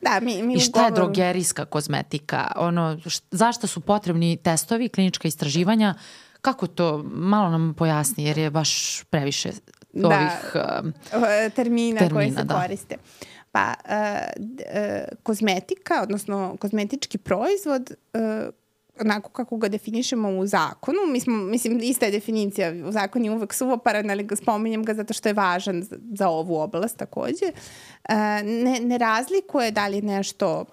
Da, 0.05 0.21
mi, 0.21 0.43
mi 0.43 0.55
I 0.55 0.61
šta 0.61 0.85
je 0.85 0.91
drogerijska 0.91 1.65
kozmetika? 1.65 2.53
Ono, 2.57 2.99
št, 3.07 3.25
zašto 3.31 3.67
su 3.67 3.81
potrebni 3.81 4.37
testovi, 4.37 4.89
klinička 4.89 5.29
istraživanja? 5.29 5.95
Kako 6.41 6.67
to? 6.67 7.05
Malo 7.13 7.51
nam 7.51 7.75
pojasni, 7.75 8.25
jer 8.25 8.39
je 8.39 8.51
baš 8.51 9.03
previše 9.11 9.51
da, 9.93 10.07
ovih 10.07 10.55
um, 10.55 10.93
termina, 11.57 11.99
termina 11.99 12.15
koji 12.15 12.31
se 12.31 12.45
da. 12.45 12.55
koriste. 12.55 12.97
Pa, 13.53 13.75
uh, 13.85 13.93
uh, 14.41 15.19
kozmetika, 15.23 16.03
odnosno 16.03 16.57
kozmetički 16.61 17.19
proizvod, 17.19 17.91
uh, 17.91 18.21
onako 19.01 19.31
kako 19.31 19.57
ga 19.57 19.69
definišemo 19.69 20.29
u 20.29 20.47
zakonu, 20.47 20.99
mi 21.09 21.21
smo, 21.21 21.37
mislim, 21.37 21.81
ista 21.83 22.07
je 22.07 22.13
definicija, 22.13 22.73
u 22.89 22.93
zakon 22.93 23.25
je 23.25 23.31
uvek 23.31 23.55
suvoparan, 23.55 24.11
ali 24.11 24.25
ga 24.25 24.37
spominjem 24.37 24.85
ga 24.85 24.95
zato 24.95 25.15
što 25.15 25.29
je 25.29 25.33
važan 25.33 25.83
za, 25.83 25.97
za 26.13 26.29
ovu 26.29 26.57
oblast 26.57 26.97
takođe, 26.97 27.47
uh, 28.09 28.15
ne, 28.45 28.81
ne 28.81 28.99
razlikuje 28.99 29.71
da 29.71 29.89
li 29.89 30.03
nešto 30.03 30.65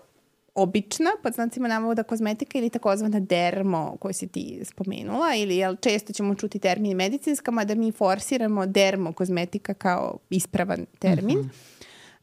obična, 0.55 1.09
pod 1.23 1.33
znacima 1.33 1.67
navoda 1.67 2.03
kozmetika 2.03 2.57
ili 2.57 2.69
takozvana 2.69 3.19
dermo 3.19 3.97
koju 3.99 4.13
si 4.13 4.27
ti 4.27 4.59
spomenula 4.63 5.35
ili 5.35 5.57
jel, 5.57 5.75
često 5.75 6.13
ćemo 6.13 6.35
čuti 6.35 6.59
termin 6.59 6.97
medicinska, 6.97 7.51
mada 7.51 7.75
mi 7.75 7.91
forsiramo 7.91 8.65
dermo 8.65 9.13
kozmetika 9.13 9.73
kao 9.73 10.17
ispravan 10.29 10.85
termin. 10.99 11.37
Mm 11.37 11.41
-hmm. 11.41 11.70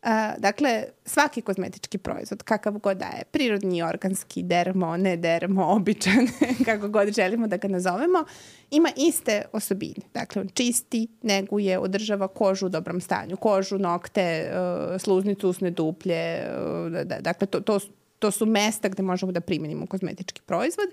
Uh, 0.02 0.10
dakle, 0.38 0.84
svaki 1.04 1.42
kozmetički 1.42 1.98
proizvod, 1.98 2.42
kakav 2.42 2.78
god 2.78 2.96
da 2.96 3.04
je, 3.04 3.24
prirodni, 3.30 3.82
organski, 3.82 4.42
dermo, 4.42 4.96
ne 4.96 5.16
dermo, 5.16 5.66
običan, 5.76 6.28
kako 6.64 6.88
god 6.88 7.14
želimo 7.14 7.46
da 7.46 7.56
ga 7.56 7.68
nazovemo, 7.68 8.24
ima 8.70 8.88
iste 8.96 9.42
osobine. 9.52 10.06
Dakle, 10.14 10.42
on 10.42 10.48
čisti, 10.54 11.08
neguje, 11.22 11.78
održava 11.78 12.28
kožu 12.28 12.66
u 12.66 12.68
dobrom 12.68 13.00
stanju. 13.00 13.36
Kožu, 13.36 13.78
nokte, 13.78 14.50
uh, 14.52 15.00
sluznicu, 15.00 15.48
usne 15.48 15.70
duplje, 15.70 16.46
uh, 16.86 16.92
da, 17.04 17.20
dakle, 17.20 17.46
to, 17.46 17.60
to 17.60 17.78
to 18.18 18.30
su 18.30 18.46
mesta 18.46 18.88
gde 18.88 19.02
možemo 19.02 19.32
da 19.32 19.40
primenimo 19.40 19.86
kozmetički 19.86 20.40
proizvod 20.46 20.88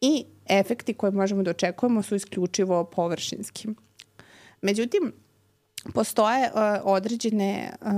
i 0.00 0.24
efekti 0.48 0.94
koje 0.94 1.12
možemo 1.12 1.42
da 1.42 1.50
očekujemo 1.50 2.02
su 2.02 2.14
isključivo 2.14 2.84
površinski. 2.84 3.68
Međutim, 4.62 5.12
postoje 5.92 6.50
uh, 6.54 6.60
određene 6.84 7.70
uh, 7.80 7.90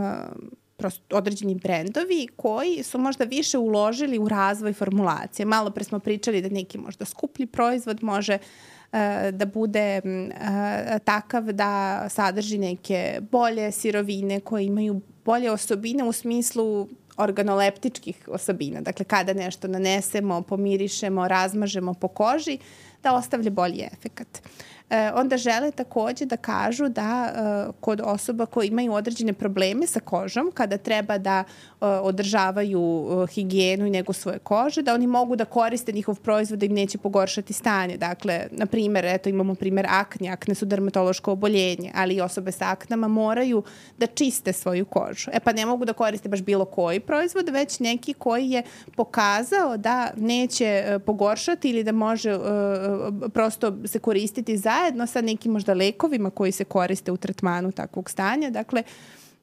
prosto 0.76 1.16
određeni 1.16 1.54
brendovi 1.54 2.28
koji 2.36 2.82
su 2.82 2.98
možda 2.98 3.24
više 3.24 3.58
uložili 3.58 4.18
u 4.18 4.28
razvoj 4.28 4.72
formulacije. 4.72 5.46
Malo 5.46 5.70
pre 5.70 5.84
smo 5.84 5.98
pričali 5.98 6.42
da 6.42 6.48
neki 6.48 6.78
možda 6.78 7.04
skuplji 7.04 7.46
proizvod 7.46 8.02
može 8.02 8.38
uh, 8.38 8.98
da 9.32 9.46
bude 9.46 10.00
uh, 10.04 10.98
takav 11.04 11.52
da 11.52 12.04
sadrži 12.08 12.58
neke 12.58 13.20
bolje 13.30 13.72
sirovine 13.72 14.40
koje 14.40 14.64
imaju 14.64 15.00
bolje 15.24 15.50
osobine 15.50 16.04
u 16.04 16.12
smislu 16.12 16.88
organoleptičkih 17.16 18.28
osobina. 18.28 18.80
Dakle, 18.80 19.04
kada 19.04 19.32
nešto 19.32 19.68
nanesemo, 19.68 20.42
pomirišemo, 20.42 21.28
razmažemo 21.28 21.94
po 21.94 22.08
koži, 22.08 22.58
da 23.02 23.14
ostavlja 23.14 23.50
bolji 23.50 23.88
efekat. 23.92 24.28
Uh, 24.44 24.75
e, 24.90 25.10
onda 25.14 25.36
žele 25.36 25.70
takođe 25.70 26.24
da 26.24 26.36
kažu 26.36 26.88
da 26.88 27.26
e, 27.26 27.72
kod 27.80 28.00
osoba 28.04 28.46
koji 28.46 28.68
imaju 28.68 28.92
određene 28.92 29.32
probleme 29.32 29.86
sa 29.86 30.00
kožom, 30.00 30.50
kada 30.54 30.78
treba 30.78 31.18
da 31.18 31.44
e, 31.44 31.86
održavaju 31.86 33.06
e, 33.24 33.32
higijenu 33.32 33.86
i 33.86 33.90
nego 33.90 34.12
svoje 34.12 34.38
kože, 34.38 34.82
da 34.82 34.94
oni 34.94 35.06
mogu 35.06 35.36
da 35.36 35.44
koriste 35.44 35.92
njihov 35.92 36.20
proizvod 36.20 36.58
da 36.58 36.66
im 36.66 36.72
neće 36.72 36.98
pogoršati 36.98 37.52
stanje. 37.52 37.96
Dakle, 37.96 38.46
na 38.50 38.66
primer, 38.66 39.04
eto 39.04 39.28
imamo 39.28 39.54
primer 39.54 39.86
akne, 39.90 40.28
akne 40.28 40.54
su 40.54 40.66
dermatološko 40.66 41.32
oboljenje, 41.32 41.92
ali 41.94 42.14
i 42.14 42.20
osobe 42.20 42.52
sa 42.52 42.70
aknama 42.70 43.08
moraju 43.08 43.62
da 43.98 44.06
čiste 44.06 44.52
svoju 44.52 44.84
kožu. 44.84 45.30
E 45.32 45.40
pa 45.40 45.52
ne 45.52 45.66
mogu 45.66 45.84
da 45.84 45.92
koriste 45.92 46.28
baš 46.28 46.42
bilo 46.42 46.64
koji 46.64 47.00
proizvod, 47.00 47.48
već 47.48 47.80
neki 47.80 48.12
koji 48.12 48.50
je 48.50 48.62
pokazao 48.96 49.76
da 49.76 50.10
neće 50.16 50.64
e, 50.64 50.98
pogoršati 50.98 51.70
ili 51.70 51.84
da 51.84 51.92
može 51.92 52.34
uh, 52.34 52.42
prosto 53.32 53.76
se 53.84 53.98
koristiti 53.98 54.56
za 54.56 54.75
zajedno 54.76 55.06
sa 55.06 55.20
nekim 55.20 55.52
možda 55.52 55.74
lekovima 55.74 56.30
koji 56.30 56.52
se 56.52 56.64
koriste 56.64 57.12
u 57.12 57.16
tretmanu 57.16 57.72
takvog 57.72 58.10
stanja. 58.10 58.50
Dakle, 58.50 58.82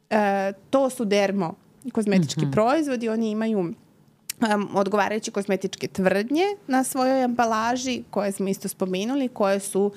e, 0.10 0.54
to 0.70 0.90
su 0.90 1.06
dermo 1.06 1.56
kozmetički 1.92 2.46
mm 2.46 2.50
-hmm. 2.50 2.52
proizvodi, 2.52 3.10
oni 3.10 3.32
imaju 3.32 3.60
um, 3.60 3.74
odgovarajuće 4.74 5.32
kozmetičke 5.32 5.88
tvrdnje 5.88 6.44
na 6.68 6.84
svojoj 6.84 7.24
ambalaži, 7.24 8.04
koje 8.10 8.32
smo 8.32 8.48
isto 8.48 8.68
spomenuli, 8.68 9.28
koje 9.28 9.60
su 9.60 9.92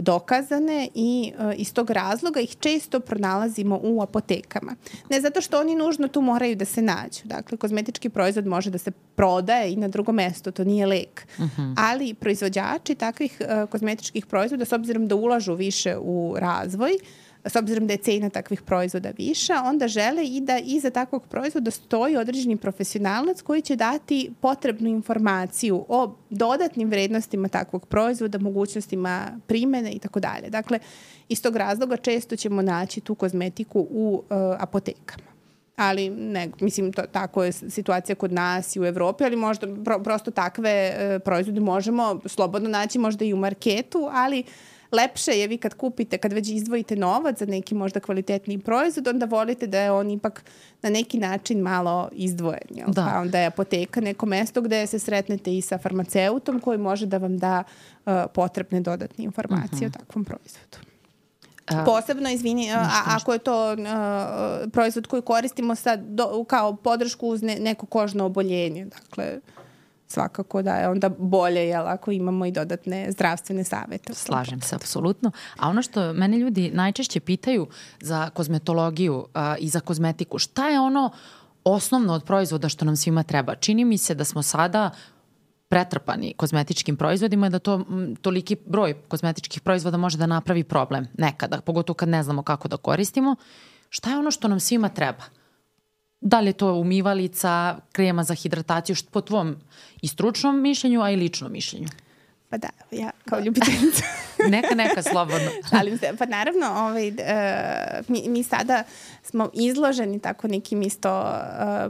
dokazane 0.00 0.88
i 0.94 1.32
iz 1.56 1.74
tog 1.74 1.90
razloga 1.90 2.40
ih 2.40 2.56
često 2.60 3.00
pronalazimo 3.00 3.80
u 3.82 4.02
apotekama. 4.02 4.76
Ne 5.10 5.20
zato 5.20 5.40
što 5.40 5.60
oni 5.60 5.74
nužno 5.74 6.08
tu 6.08 6.20
moraju 6.20 6.56
da 6.56 6.64
se 6.64 6.82
nađu. 6.82 7.20
Dakle, 7.24 7.58
kozmetički 7.58 8.08
proizvod 8.08 8.46
može 8.46 8.70
da 8.70 8.78
se 8.78 8.90
prodaje 8.90 9.72
i 9.72 9.76
na 9.76 9.88
drugo 9.88 10.12
mesto, 10.12 10.50
to 10.50 10.64
nije 10.64 10.86
lek. 10.86 11.26
Uh 11.38 11.44
mhm. 11.44 11.62
-huh. 11.62 11.74
Ali 11.78 12.14
proizvođači 12.14 12.94
takvih 12.94 13.40
kozmetičkih 13.70 14.26
proizvoda, 14.26 14.64
s 14.64 14.72
obzirom 14.72 15.08
da 15.08 15.14
ulažu 15.14 15.54
više 15.54 15.96
u 16.00 16.34
razvoj, 16.38 16.92
uh, 16.92 17.23
s 17.44 17.56
obzirom 17.56 17.86
da 17.86 17.92
je 17.92 17.98
cena 17.98 18.30
takvih 18.30 18.62
proizvoda 18.62 19.12
viša, 19.18 19.62
onda 19.64 19.88
žele 19.88 20.26
i 20.26 20.40
da 20.40 20.58
iza 20.58 20.90
takvog 20.90 21.26
proizvoda 21.26 21.70
stoji 21.70 22.16
određeni 22.16 22.56
profesionalac 22.56 23.42
koji 23.42 23.62
će 23.62 23.76
dati 23.76 24.30
potrebnu 24.40 24.88
informaciju 24.88 25.84
o 25.88 26.16
dodatnim 26.30 26.90
vrednostima 26.90 27.48
takvog 27.48 27.86
proizvoda, 27.86 28.38
mogućnostima 28.38 29.40
primene 29.46 29.92
i 29.92 29.98
tako 29.98 30.20
dalje. 30.20 30.50
Dakle, 30.50 30.78
iz 31.28 31.42
tog 31.42 31.56
razloga 31.56 31.96
često 31.96 32.36
ćemo 32.36 32.62
naći 32.62 33.00
tu 33.00 33.14
kozmetiku 33.14 33.86
u 33.90 34.22
uh, 34.30 34.36
apotekama 34.58 35.34
ali 35.76 36.10
ne, 36.10 36.50
mislim, 36.60 36.92
to, 36.92 37.02
tako 37.02 37.44
je 37.44 37.52
situacija 37.52 38.16
kod 38.16 38.32
nas 38.32 38.76
i 38.76 38.80
u 38.80 38.84
Evropi, 38.84 39.24
ali 39.24 39.36
možda 39.36 39.66
pro, 39.84 39.98
prosto 39.98 40.30
takve 40.30 40.70
e, 40.70 41.18
proizvode 41.24 41.60
možemo 41.60 42.20
slobodno 42.26 42.68
naći 42.68 42.98
možda 42.98 43.24
i 43.24 43.34
u 43.34 43.36
marketu, 43.36 44.08
ali 44.12 44.44
lepše 44.94 45.32
je 45.32 45.46
vi 45.46 45.58
kad 45.58 45.74
kupite, 45.74 46.18
kad 46.18 46.32
već 46.32 46.48
izdvojite 46.48 46.96
novac 46.96 47.38
za 47.38 47.46
neki 47.46 47.74
možda 47.74 48.00
kvalitetni 48.00 48.58
proizvod, 48.58 49.08
onda 49.08 49.26
volite 49.26 49.66
da 49.66 49.80
je 49.80 49.92
on 49.92 50.10
ipak 50.10 50.44
na 50.82 50.90
neki 50.90 51.18
način 51.18 51.60
malo 51.60 52.08
izdvojen. 52.12 52.68
Jel? 52.70 52.88
Da. 52.88 53.10
Pa 53.12 53.20
onda 53.20 53.38
je 53.38 53.46
apoteka 53.46 54.00
neko 54.00 54.26
mesto 54.26 54.60
gde 54.60 54.86
se 54.86 54.98
sretnete 54.98 55.56
i 55.56 55.62
sa 55.62 55.78
farmaceutom 55.78 56.60
koji 56.60 56.78
može 56.78 57.06
da 57.06 57.18
vam 57.18 57.38
da 57.38 57.62
uh, 58.06 58.12
potrebne 58.34 58.80
dodatne 58.80 59.24
informacije 59.24 59.72
uh 59.72 59.80
-huh. 59.80 59.84
o 59.84 59.88
mhm. 59.88 59.98
takvom 59.98 60.24
proizvodu. 60.24 60.94
A, 61.66 61.84
Posebno, 61.84 62.30
izvini, 62.30 62.72
a, 62.72 63.02
ako 63.06 63.32
je 63.32 63.38
to 63.38 63.72
uh, 63.72 63.78
proizvod 64.72 65.06
koji 65.06 65.22
koristimo 65.22 65.74
sad 65.74 66.00
do, 66.00 66.44
kao 66.48 66.76
podršku 66.76 67.28
uz 67.28 67.42
ne, 67.42 67.56
neko 67.60 67.86
kožno 67.86 68.24
oboljenje, 68.24 68.84
dakle, 68.84 69.40
svakako 70.06 70.62
da 70.62 70.76
je 70.76 70.88
onda 70.88 71.08
bolje 71.08 71.68
jel, 71.68 71.88
ako 71.88 72.10
imamo 72.10 72.46
i 72.46 72.50
dodatne 72.50 73.12
zdravstvene 73.12 73.64
savete. 73.64 74.14
Slažem 74.14 74.60
se, 74.60 74.76
apsolutno. 74.76 75.30
A 75.58 75.68
ono 75.68 75.82
što 75.82 76.12
mene 76.12 76.38
ljudi 76.38 76.70
najčešće 76.74 77.20
pitaju 77.20 77.66
za 78.00 78.30
kozmetologiju 78.30 79.14
uh, 79.14 79.26
i 79.58 79.68
za 79.68 79.80
kozmetiku, 79.80 80.38
šta 80.38 80.68
je 80.68 80.80
ono 80.80 81.10
osnovno 81.64 82.12
od 82.12 82.24
proizvoda 82.24 82.68
što 82.68 82.84
nam 82.84 82.96
svima 82.96 83.22
treba? 83.22 83.54
Čini 83.54 83.84
mi 83.84 83.98
se 83.98 84.14
da 84.14 84.24
smo 84.24 84.42
sada 84.42 84.90
pretrpani 85.68 86.34
kozmetičkim 86.36 86.96
proizvodima 86.96 87.46
i 87.46 87.50
da 87.50 87.58
to 87.58 87.84
toliki 88.22 88.56
broj 88.66 88.94
kozmetičkih 89.08 89.60
proizvoda 89.60 89.96
može 89.96 90.18
da 90.18 90.26
napravi 90.26 90.64
problem 90.64 91.06
nekada, 91.18 91.60
pogotovo 91.60 91.94
kad 91.94 92.08
ne 92.08 92.22
znamo 92.22 92.42
kako 92.42 92.68
da 92.68 92.76
koristimo. 92.76 93.36
Šta 93.88 94.10
je 94.10 94.18
ono 94.18 94.30
što 94.30 94.48
nam 94.48 94.60
svima 94.60 94.88
treba? 94.88 95.24
Da 96.24 96.40
li 96.40 96.48
je 96.48 96.52
to 96.52 96.72
umivalica, 96.74 97.76
krema 97.92 98.24
za 98.24 98.34
hidrataciju, 98.34 98.96
što 98.96 99.10
po 99.10 99.20
tvom 99.20 99.56
i 100.02 100.08
stručnom 100.08 100.60
mišljenju, 100.60 101.02
a 101.02 101.10
i 101.10 101.16
ličnom 101.16 101.52
mišljenju? 101.52 101.88
Pa 102.48 102.56
da, 102.56 102.68
ja 102.90 103.10
kao 103.28 103.40
ljubiteljica. 103.40 104.04
neka, 104.56 104.74
neka, 104.74 105.02
slobodno. 105.02 105.50
Ali 105.78 105.98
pa 106.18 106.26
naravno, 106.26 106.66
ovaj, 106.66 107.08
uh, 107.08 107.14
mi, 108.08 108.28
mi 108.28 108.42
sada 108.42 108.84
smo 109.22 109.50
izloženi 109.54 110.18
tako 110.18 110.48
nekim 110.48 110.82
isto 110.82 111.32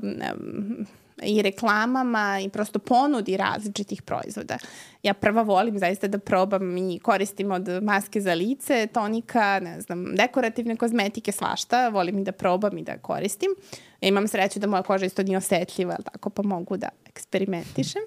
um, 0.03 0.87
i 1.23 1.43
reklamama 1.43 2.41
i 2.41 2.49
prosto 2.49 2.79
ponudi 2.79 3.37
različitih 3.37 4.03
proizvoda. 4.03 4.59
Ja 5.03 5.15
prva 5.15 5.43
volim 5.43 5.79
zaista 5.79 6.09
da 6.09 6.19
probam 6.19 6.77
i 6.77 6.99
koristim 6.99 7.51
od 7.51 7.69
maske 7.83 8.21
za 8.21 8.35
lice, 8.35 8.87
tonika, 8.87 9.61
ne 9.61 9.81
znam, 9.81 10.17
dekorativne 10.17 10.77
kozmetike, 10.77 11.33
svašta. 11.33 11.89
Volim 11.89 12.19
i 12.19 12.25
da 12.25 12.33
probam 12.33 12.79
i 12.79 12.83
da 12.83 12.99
koristim. 12.99 13.51
Ja 14.01 14.09
imam 14.09 14.29
sreću 14.29 14.59
da 14.59 14.67
moja 14.67 14.83
koža 14.83 15.07
isto 15.07 15.23
nije 15.23 15.39
osetljiva, 15.39 15.97
tako 16.13 16.31
pa 16.31 16.43
mogu 16.43 16.77
da 16.77 16.89
eksperimentišem. 17.07 18.03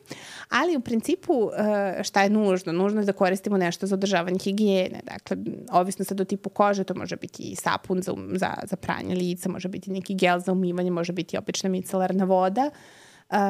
Ali 0.49 0.77
u 0.77 0.81
principu 0.81 1.49
eh, 1.57 2.03
šta 2.03 2.23
je 2.23 2.29
nužno? 2.29 2.71
Nužno 2.71 3.01
je 3.01 3.05
da 3.05 3.13
koristimo 3.13 3.57
nešto 3.57 3.87
za 3.87 3.95
održavanje 3.95 4.39
higijene. 4.43 4.99
Dakle, 5.03 5.37
ovisno 5.71 6.05
sad 6.05 6.21
o 6.21 6.25
tipu 6.25 6.49
kože, 6.49 6.83
to 6.83 6.93
može 6.93 7.15
biti 7.15 7.43
i 7.43 7.55
sapun 7.55 8.01
za, 8.01 8.13
um, 8.13 8.29
za, 8.33 8.53
za 8.63 8.75
pranje 8.75 9.15
lica, 9.15 9.49
može 9.49 9.67
biti 9.67 9.91
neki 9.91 10.15
gel 10.15 10.39
za 10.39 10.51
umivanje, 10.51 10.91
može 10.91 11.13
biti 11.13 11.37
obična 11.37 11.69
micelarna 11.69 12.25
voda. 12.25 12.71
Uh, 12.73 13.06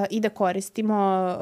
i 0.09 0.19
da 0.19 0.30
koristimo 0.30 1.36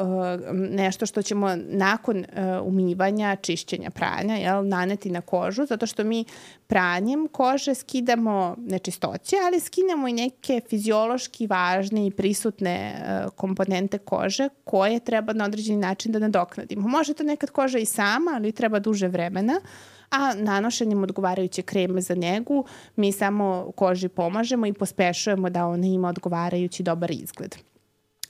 nešto 0.53 1.05
što 1.05 1.21
ćemo 1.21 1.55
nakon 1.55 2.25
umivanja, 2.63 3.35
čišćenja, 3.35 3.89
pranja, 3.89 4.35
jel, 4.35 4.67
naneti 4.67 5.09
na 5.09 5.21
kožu, 5.21 5.65
zato 5.65 5.85
što 5.85 6.03
mi 6.03 6.25
pranjem 6.67 7.27
kože 7.27 7.75
skidamo 7.75 8.55
nečistoće, 8.57 9.35
ali 9.45 9.59
skinemo 9.59 10.07
i 10.07 10.13
neke 10.13 10.61
fiziološki 10.69 11.47
važne 11.47 12.07
i 12.07 12.11
prisutne 12.11 13.01
komponente 13.35 13.97
kože 13.97 14.49
koje 14.63 14.99
treba 14.99 15.33
na 15.33 15.45
određeni 15.45 15.77
način 15.77 16.11
da 16.11 16.19
nadoknadimo. 16.19 16.87
Može 16.87 17.13
to 17.13 17.23
nekad 17.23 17.49
koža 17.49 17.79
i 17.79 17.85
sama, 17.85 18.31
ali 18.35 18.51
treba 18.51 18.79
duže 18.79 19.07
vremena, 19.07 19.61
a 20.09 20.33
nanošenjem 20.33 21.03
odgovarajuće 21.03 21.61
kreme 21.61 22.01
za 22.01 22.13
njegu 22.15 22.65
mi 22.95 23.11
samo 23.11 23.71
koži 23.75 24.07
pomažemo 24.07 24.65
i 24.65 24.73
pospešujemo 24.73 25.49
da 25.49 25.67
ona 25.67 25.87
ima 25.87 26.09
odgovarajući 26.09 26.83
dobar 26.83 27.11
izgled. 27.11 27.55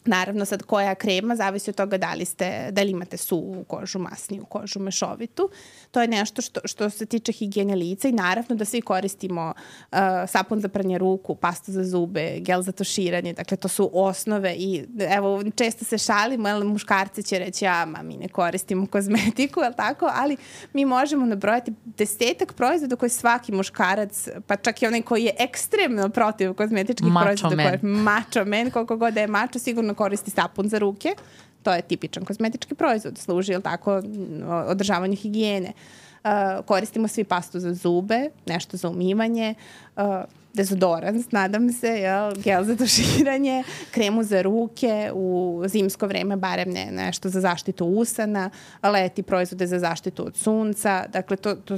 Naravno, 0.06 0.46
sad 0.46 0.64
koja 0.64 0.96
krema 0.96 1.36
zavisi 1.36 1.70
od 1.70 1.76
toga 1.76 1.98
da 1.98 2.14
li, 2.14 2.26
ste, 2.26 2.70
da 2.72 2.82
li 2.82 2.92
imate 2.92 3.18
suvu 3.18 3.64
kožu, 3.64 4.00
masniju 4.00 4.46
kožu, 4.46 4.80
mešovitu. 4.80 5.50
To 5.92 6.02
je 6.02 6.08
nešto 6.08 6.42
što, 6.42 6.60
što 6.64 6.90
se 6.90 7.06
tiče 7.06 7.32
higijene 7.32 7.76
lica 7.76 8.08
i 8.08 8.12
naravno 8.12 8.56
da 8.56 8.66
svi 8.66 8.82
koristimo 8.82 9.54
uh, 9.92 9.98
sapun 10.28 10.62
za 10.62 10.68
pranje 10.68 10.98
ruku, 10.98 11.36
pastu 11.36 11.72
za 11.72 11.84
zube, 11.84 12.40
gel 12.40 12.62
za 12.62 12.72
tuširanje. 12.72 13.34
Dakle, 13.34 13.58
to 13.58 13.68
su 13.68 13.90
osnove 13.94 14.56
i 14.56 14.86
evo, 15.10 15.44
često 15.56 15.86
se 15.86 15.98
šalimo, 15.98 16.50
ali 16.50 16.66
muškarci 16.66 17.24
će 17.24 17.40
reći, 17.40 17.68
a 17.68 17.86
ma, 17.86 18.02
mi 18.02 18.18
ne 18.18 18.28
koristimo 18.28 18.88
kozmetiku, 18.88 19.60
ali 19.60 19.76
tako? 19.76 20.10
Ali 20.14 20.38
mi 20.74 20.86
možemo 20.86 21.26
nabrojati 21.26 21.74
desetak 21.86 22.54
proizvoda 22.54 22.96
koje 22.96 23.10
svaki 23.10 23.52
muškarac, 23.52 24.28
pa 24.48 24.56
čak 24.56 24.82
i 24.82 24.88
onaj 24.88 25.02
koji 25.02 25.24
je 25.24 25.36
ekstremno 25.40 26.10
protiv 26.10 26.54
kozmetičkih 26.54 27.12
macho 27.12 27.26
proizvoda, 27.26 27.56
man. 27.56 27.66
koje 27.66 27.92
macho 27.92 28.46
men, 28.46 28.72
koliko 28.72 28.98
god 28.98 29.14
da 29.14 29.22
je 29.22 29.28
macho, 29.28 29.60
sigurno 29.60 29.95
koristi 29.96 30.32
sapun 30.32 30.70
za 30.70 30.80
ruke. 30.80 31.16
To 31.64 31.74
je 31.74 31.82
tipičan 31.82 32.26
kozmetički 32.26 32.76
proizvod, 32.76 33.18
služi, 33.18 33.54
ili 33.54 33.64
tako, 33.64 34.02
održavanju 34.68 35.16
higijene. 35.16 35.74
Uh, 36.24 36.66
koristimo 36.66 37.08
svi 37.08 37.24
pastu 37.24 37.60
za 37.60 37.74
zube, 37.74 38.30
nešto 38.46 38.78
za 38.78 38.90
umivanje. 38.90 39.56
Uh, 39.96 40.04
dezodorans, 40.56 41.32
nadam 41.32 41.72
se, 41.72 41.88
jel, 41.88 42.34
gel 42.44 42.64
za 42.64 42.76
tuširanje, 42.76 43.64
kremu 43.92 44.24
za 44.24 44.42
ruke, 44.42 45.12
u 45.14 45.64
zimsko 45.68 46.08
vreme 46.08 46.36
barem 46.36 46.70
ne, 46.70 46.92
nešto 46.92 47.30
za 47.30 47.42
zaštitu 47.42 47.86
usana, 47.86 48.50
leti 48.84 49.24
proizvode 49.24 49.68
za 49.68 49.80
zaštitu 49.80 50.26
od 50.28 50.38
sunca, 50.38 51.06
dakle 51.14 51.38
to, 51.38 51.56
to 51.56 51.78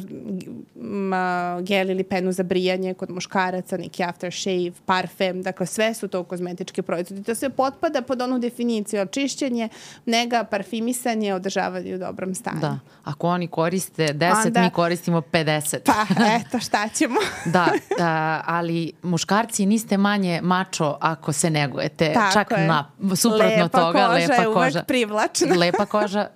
ma, 0.75 1.59
gel 1.61 1.89
ili 1.89 2.03
penu 2.03 2.32
za 2.32 2.43
brijanje 2.43 2.93
kod 2.93 3.09
muškaraca, 3.09 3.78
neki 3.78 4.03
aftershave, 4.03 4.71
parfem, 4.86 5.41
dakle 5.41 5.65
sve 5.65 5.93
su 5.93 6.07
to 6.07 6.23
kozmetički 6.23 6.82
proizvodi. 6.82 7.23
To 7.23 7.36
sve 7.36 7.49
potpada 7.49 8.01
pod 8.01 8.21
onu 8.21 8.39
definiciju, 8.39 9.05
čišćenje, 9.11 9.69
nega, 10.05 10.43
parfimisanje, 10.43 11.34
održavanje 11.34 11.95
u 11.95 11.97
dobrom 11.97 12.36
stanju. 12.36 12.59
Da, 12.61 12.80
ako 13.03 13.28
oni 13.28 13.47
koriste 13.47 14.13
10, 14.13 14.47
Onda, 14.47 14.61
mi 14.61 14.69
koristimo 14.69 15.21
50. 15.21 15.78
Pa, 15.86 16.05
eto, 16.39 16.59
šta 16.59 16.89
ćemo? 16.89 17.19
da, 17.55 17.67
a, 17.99 18.41
ali 18.45 18.66
muškarci 19.03 19.65
niste 19.65 19.97
manje 19.97 20.39
mačo 20.43 20.97
ako 21.01 21.34
se 21.34 21.49
negujete. 21.49 22.13
Tako 22.13 22.34
Čak 22.34 22.51
je. 22.51 22.57
na, 22.59 22.80
suprotno 23.15 23.45
lepa 23.47 23.68
toga, 23.70 23.91
koža 23.99 24.07
lepa 24.09 24.34
je 24.36 24.45
koža. 24.45 24.59
uvek 24.72 24.88
privlačna. 24.88 25.55
Lepa 25.63 25.86
koža 25.86 26.28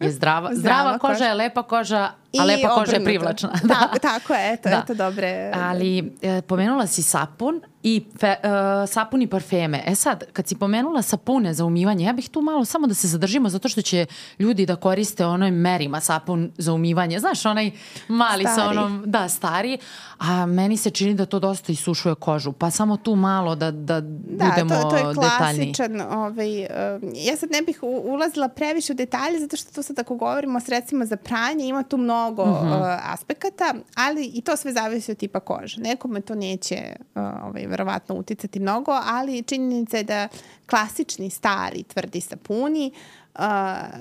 je 0.00 0.10
zdrava. 0.10 0.48
Zdrava, 0.48 0.54
Zdrava 0.54 0.92
koža, 0.92 1.14
koža 1.14 1.24
je 1.24 1.34
lepa 1.34 1.62
koža, 1.64 2.02
I 2.32 2.38
a 2.38 2.44
lepa 2.44 2.68
koža 2.70 2.92
je 2.92 2.96
obrnuto. 2.96 3.04
privlačna. 3.04 3.50
Tako, 3.70 3.98
tako 4.00 4.34
je, 4.34 4.52
eto, 4.52 4.68
Da. 4.68 4.78
eto 4.78 4.94
dobre. 4.96 5.50
Ali 5.54 5.90
e, 6.22 6.42
pomenula 6.42 6.86
si 6.86 7.02
sapun 7.02 7.60
i 7.82 8.04
fe, 8.18 8.26
e, 8.28 8.38
sapun 8.86 9.22
i 9.22 9.26
parfeme. 9.26 9.82
E 9.86 9.94
sad, 9.94 10.24
kad 10.32 10.46
si 10.46 10.54
pomenula 10.56 11.02
sapune 11.02 11.54
za 11.54 11.64
umivanje, 11.64 12.04
ja 12.04 12.12
bih 12.12 12.28
tu 12.28 12.40
malo 12.42 12.64
samo 12.64 12.86
da 12.86 12.94
se 12.94 13.08
zadržimo 13.08 13.48
zato 13.48 13.68
što 13.68 13.82
će 13.82 14.06
ljudi 14.38 14.66
da 14.66 14.76
koriste 14.76 15.26
onoj 15.26 15.50
merima 15.50 16.00
sapun 16.00 16.52
za 16.58 16.72
umivanje. 16.72 17.18
Znaš, 17.18 17.46
onaj 17.46 17.70
mali 18.08 18.44
sa 18.44 18.52
Stari. 18.52 18.78
onom, 18.78 19.02
da, 19.06 19.28
stari, 19.28 19.78
a 20.18 20.46
meni 20.46 20.76
se 20.76 20.90
čini 20.90 21.14
da 21.14 21.26
to 21.26 21.38
dosta 21.38 21.72
isušuje 21.72 22.14
kožu. 22.14 22.52
Pa 22.52 22.70
samo 22.70 22.96
tu 22.96 23.14
malo 23.14 23.54
da, 23.54 23.70
da, 23.70 24.00
Da, 24.00 24.44
budemo 24.46 24.82
to, 24.82 24.90
to 24.90 24.96
je 24.96 25.14
klasičan, 25.14 26.00
ovaj, 26.02 26.60
um, 26.60 26.68
ja 27.14 27.36
sad 27.36 27.50
ne 27.50 27.62
bih 27.62 27.78
ulazila 27.82 28.48
previše 28.48 28.92
u 28.92 28.96
detalje, 28.96 29.40
zato 29.40 29.56
što 29.56 29.72
to 29.72 29.82
sad 29.82 29.98
ako 29.98 30.14
govorimo 30.16 30.56
o 30.56 30.60
sredstvima 30.60 31.04
za 31.04 31.16
pranje, 31.16 31.66
ima 31.66 31.82
tu 31.82 31.96
mnogo 31.96 32.42
Mhm. 32.46 32.66
uh, 32.68 32.72
aspekata, 33.04 33.74
ali 33.96 34.24
i 34.26 34.40
to 34.40 34.56
sve 34.56 34.72
zavisi 34.72 35.10
od 35.10 35.16
tipa 35.18 35.40
kože. 35.40 35.80
Nekome 35.80 36.20
to 36.20 36.34
neće 36.34 36.76
uh, 37.14 37.22
ovaj, 37.42 37.66
verovatno 37.72 38.14
uticati 38.14 38.60
mnogo, 38.60 38.92
ali 39.04 39.42
činjenica 39.42 39.96
je 39.96 40.04
da 40.04 40.28
klasični, 40.70 41.30
stari, 41.30 41.82
tvrdi 41.82 42.20
sapuni 42.20 42.92
uh, 43.34 43.42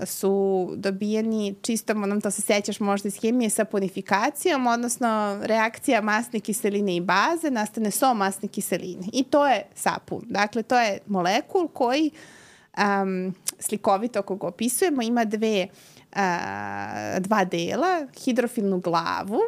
su 0.05 0.69
dobijeni 0.75 1.55
čistom, 1.61 2.03
onom 2.03 2.21
to 2.21 2.31
se 2.31 2.41
sećaš 2.41 2.79
možda 2.79 3.07
iz 3.07 3.21
hemije, 3.21 3.49
saponifikacijom, 3.49 4.67
odnosno 4.67 5.39
reakcija 5.43 6.01
masne 6.01 6.39
kiseline 6.39 6.95
i 6.95 7.01
baze, 7.01 7.51
nastane 7.51 7.91
so 7.91 8.13
masne 8.13 8.47
kiseline. 8.47 9.07
I 9.13 9.23
to 9.23 9.47
je 9.47 9.63
sapun. 9.75 10.21
Dakle, 10.29 10.63
to 10.63 10.79
je 10.79 10.99
molekul 11.07 11.67
koji 11.67 12.11
um, 12.77 13.33
slikovito 13.59 14.19
ako 14.19 14.35
ga 14.35 14.47
opisujemo 14.47 15.01
ima 15.01 15.25
dve 15.25 15.67
a, 16.13 16.87
dva 17.19 17.43
dela, 17.43 18.07
hidrofilnu 18.17 18.79
glavu, 18.79 19.39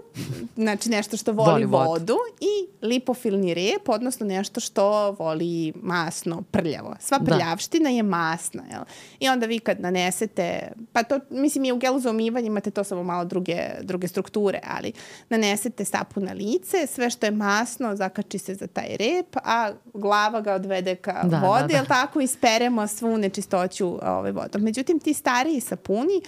znači 0.56 0.90
nešto 0.90 1.18
što 1.18 1.32
voli, 1.32 1.52
Voli 1.52 1.66
vodu. 1.66 1.90
vodu 1.90 2.18
i 2.42 2.86
lipofilni 2.86 3.54
rep, 3.54 3.90
odnosno 3.90 4.26
nešto 4.26 4.60
što 4.60 4.84
voli 5.12 5.74
masno, 5.76 6.42
prljavo. 6.52 6.96
Sva 7.00 7.18
Da. 7.18 7.26
prljavština 7.26 7.90
je 7.90 8.04
masna, 8.04 8.64
jel? 8.72 8.82
I 9.20 9.30
onda 9.30 9.46
vi 9.46 9.60
kad 9.60 9.80
nanesete, 9.80 10.60
pa 10.94 11.04
to, 11.04 11.20
mislim 11.30 11.66
i 11.66 11.72
u 11.72 11.78
gelu 11.78 12.00
za 12.00 12.10
umivanje 12.10 12.48
imate 12.48 12.72
to 12.72 12.84
samo 12.84 13.04
malo 13.04 13.26
druge, 13.26 13.58
druge 13.82 14.08
strukture, 14.08 14.60
ali 14.68 14.94
nanesete 15.30 15.86
sapu 15.86 16.20
na 16.20 16.34
lice, 16.34 16.88
sve 16.88 17.10
što 17.10 17.26
je 17.26 17.32
masno 17.32 17.96
zakači 17.96 18.38
se 18.38 18.56
za 18.56 18.68
taj 18.68 18.98
rep, 18.98 19.36
a 19.36 19.72
glava 19.94 20.42
ga 20.42 20.54
odvede 20.54 20.96
ka 20.96 21.20
Da, 21.24 21.30
da, 21.30 21.40
vodi, 21.40 21.68
da. 21.68 21.76
jel 21.76 21.86
tako, 21.86 22.22
isperemo 22.22 22.88
svu 22.88 23.18
nečistoću 23.18 24.00
ovaj, 24.04 24.32
vodom. 24.32 24.62
Međutim, 24.62 25.00
ti 25.00 25.14
stariji 25.14 25.60
sapuni 25.62 26.22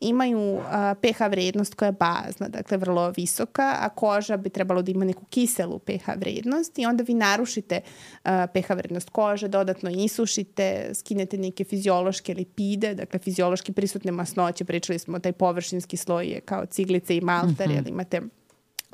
imaju 0.00 0.60
a, 0.70 0.94
pH 0.94 1.20
vrednost 1.30 1.74
koja 1.74 1.86
je 1.86 1.92
bazna, 1.92 2.48
dakle 2.48 2.76
vrlo 2.76 3.10
visoka, 3.16 3.76
a 3.80 3.88
koža 3.88 4.36
bi 4.36 4.50
trebalo 4.50 4.82
da 4.82 4.90
ima 4.90 5.04
neku 5.04 5.24
kiselu 5.24 5.78
pH 5.78 6.08
vrednost 6.16 6.78
i 6.78 6.86
onda 6.86 7.02
vi 7.02 7.14
narušite 7.14 7.80
a, 8.24 8.46
pH 8.46 8.70
vrednost 8.70 9.10
kože, 9.10 9.48
dodatno 9.48 9.90
isušite, 9.90 10.90
skinete 10.94 11.38
neke 11.38 11.64
fiziološke 11.64 12.34
lipide, 12.34 12.94
dakle 12.94 13.18
fiziološki 13.18 13.72
prisutne 13.72 14.12
masnoće, 14.12 14.64
pričali 14.64 14.98
smo, 14.98 15.18
taj 15.18 15.32
površinski 15.32 15.96
sloj 15.96 16.26
je 16.26 16.40
kao 16.40 16.66
ciglice 16.66 17.16
i 17.16 17.20
malter, 17.20 17.68
mm 17.68 17.72
-hmm. 17.72 17.88
imate 17.88 18.20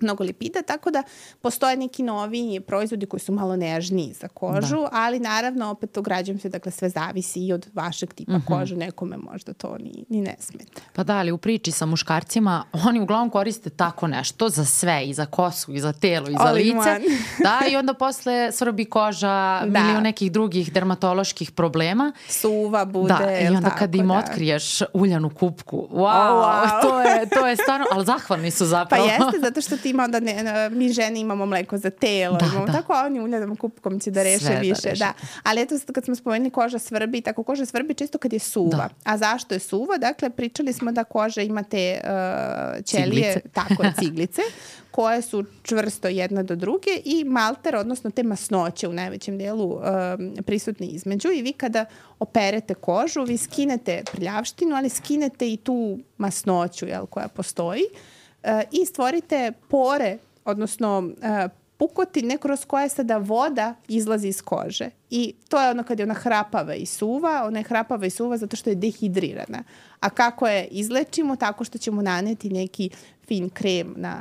mnogo 0.00 0.24
lipida, 0.24 0.62
tako 0.62 0.90
da 0.90 1.02
postoje 1.42 1.76
neki 1.76 2.02
novi 2.02 2.60
proizvodi 2.66 3.06
koji 3.06 3.20
su 3.20 3.32
malo 3.32 3.56
nežniji 3.56 4.12
za 4.12 4.28
kožu, 4.28 4.80
da. 4.80 4.88
ali 4.92 5.20
naravno 5.20 5.70
opet 5.70 5.96
ograđujem 5.96 6.38
se, 6.40 6.48
dakle 6.48 6.72
sve 6.72 6.88
zavisi 6.88 7.46
i 7.46 7.52
od 7.52 7.66
vašeg 7.74 8.12
tipa 8.14 8.32
mm 8.32 8.42
-hmm. 8.46 8.58
kože, 8.58 8.76
nekome 8.76 9.16
možda 9.16 9.52
to 9.52 9.78
ni, 9.78 10.04
ni 10.08 10.20
ne 10.20 10.36
smeta. 10.40 10.80
Pa 10.92 11.04
da, 11.04 11.16
ali 11.16 11.32
u 11.32 11.38
priči 11.38 11.72
sa 11.72 11.86
muškarcima, 11.86 12.64
oni 12.72 13.00
uglavnom 13.00 13.30
koriste 13.30 13.70
tako 13.70 14.06
nešto 14.06 14.48
za 14.48 14.64
sve, 14.64 15.04
i 15.06 15.14
za 15.14 15.26
kosu, 15.26 15.72
i 15.72 15.80
za 15.80 15.92
telo, 15.92 16.28
i 16.28 16.32
za 16.32 16.38
All 16.46 16.54
lice. 16.54 17.00
da, 17.44 17.60
i 17.70 17.76
onda 17.76 17.94
posle 17.94 18.52
srbi 18.52 18.84
koža, 18.84 19.60
Da. 19.66 19.80
milion 19.80 20.02
nekih 20.02 20.32
drugih 20.32 20.72
dermatoloških 20.72 21.50
problema. 21.50 22.12
Suva 22.28 22.84
bude, 22.84 23.14
Da, 23.18 23.38
i 23.40 23.46
onda 23.46 23.60
tako, 23.60 23.78
kad 23.78 23.94
im 23.94 24.08
da. 24.08 24.14
otkriješ 24.14 24.82
uljanu 24.92 25.30
kupku, 25.30 25.88
wow, 25.92 26.30
O, 26.30 26.42
wow. 26.42 26.82
to, 26.82 27.00
je, 27.00 27.28
to 27.28 27.46
je 27.46 27.56
stvarno, 27.56 27.86
ali 27.92 28.04
zahvalni 28.04 28.50
su 28.50 28.58
Pa 28.64 28.64
zapravo. 28.64 29.04
jeste, 29.06 29.38
zato 29.46 29.60
što 29.60 29.76
ima 29.90 30.04
onda, 30.04 30.20
ne, 30.20 30.70
mi 30.70 30.92
žene 30.92 31.20
imamo 31.20 31.46
mleko 31.46 31.78
za 31.78 31.90
telo, 31.90 32.36
Da, 32.36 32.46
imamo 32.46 32.66
da. 32.66 32.72
tako, 32.72 32.92
a 32.92 33.02
oni 33.06 33.20
uljanom 33.20 33.56
kupkom 33.56 34.00
će 34.00 34.10
da 34.10 34.22
reše 34.22 34.44
Sve 34.44 34.54
da 34.54 34.60
više. 34.60 34.88
reše. 34.88 35.04
Da. 35.04 35.12
Ali 35.42 35.62
eto, 35.62 35.74
kad 35.94 36.04
smo 36.04 36.14
spomenuli 36.14 36.50
koža 36.50 36.78
svrbi, 36.78 37.20
tako 37.20 37.42
koža 37.42 37.66
svrbi 37.66 37.94
čisto 37.94 38.18
kad 38.18 38.32
je 38.32 38.38
suva. 38.38 38.76
Da. 38.76 38.88
A 39.04 39.18
zašto 39.18 39.54
je 39.54 39.60
suva? 39.60 39.98
Dakle, 39.98 40.30
pričali 40.30 40.72
smo 40.72 40.92
da 40.92 41.04
koža 41.04 41.42
ima 41.42 41.62
te 41.62 42.00
uh, 42.04 42.84
ćelije, 42.84 43.32
Ciglice. 43.32 43.48
tako 43.60 43.82
je, 43.82 43.92
ciglice, 43.98 44.42
koje 44.96 45.22
su 45.22 45.44
čvrsto 45.62 46.08
jedna 46.08 46.42
do 46.42 46.56
druge 46.56 46.90
i 47.04 47.24
malter, 47.24 47.76
odnosno 47.76 48.10
te 48.10 48.22
masnoće 48.22 48.88
u 48.88 48.92
najvećem 48.92 49.38
delu 49.38 49.72
um, 49.74 49.82
prisutne 50.46 50.86
između 50.86 51.28
i 51.32 51.42
vi 51.42 51.52
kada 51.52 51.84
operete 52.18 52.74
kožu, 52.74 53.22
vi 53.22 53.36
skinete 53.36 54.02
prljavštinu, 54.12 54.76
ali 54.76 54.88
skinete 54.88 55.52
i 55.52 55.56
tu 55.56 55.98
masnoću 56.18 56.86
jel, 56.86 57.06
koja 57.06 57.28
postoji 57.28 57.82
uh, 57.92 58.15
i 58.72 58.86
stvorite 58.86 59.52
pore, 59.68 60.18
odnosno 60.44 60.98
uh, 60.98 61.50
pukotine 61.76 62.38
kroz 62.38 62.64
koje 62.64 62.88
sada 62.88 63.16
voda 63.16 63.74
izlazi 63.88 64.28
iz 64.28 64.42
kože. 64.42 64.90
I 65.10 65.34
to 65.48 65.62
je 65.62 65.70
ono 65.70 65.82
kad 65.82 65.98
je 65.98 66.04
ona 66.04 66.14
hrapava 66.14 66.74
i 66.74 66.86
suva, 66.86 67.42
ona 67.46 67.58
je 67.58 67.64
hrapava 67.64 68.06
i 68.06 68.10
suva 68.10 68.36
zato 68.36 68.56
što 68.56 68.70
je 68.70 68.76
dehidrirana. 68.76 69.62
A 70.00 70.10
kako 70.10 70.48
je 70.48 70.66
izlečimo? 70.66 71.36
Tako 71.36 71.64
što 71.64 71.78
ćemo 71.78 72.02
naneti 72.02 72.50
neki 72.50 72.90
fin 73.26 73.50
krem 73.50 73.94
na, 73.96 74.16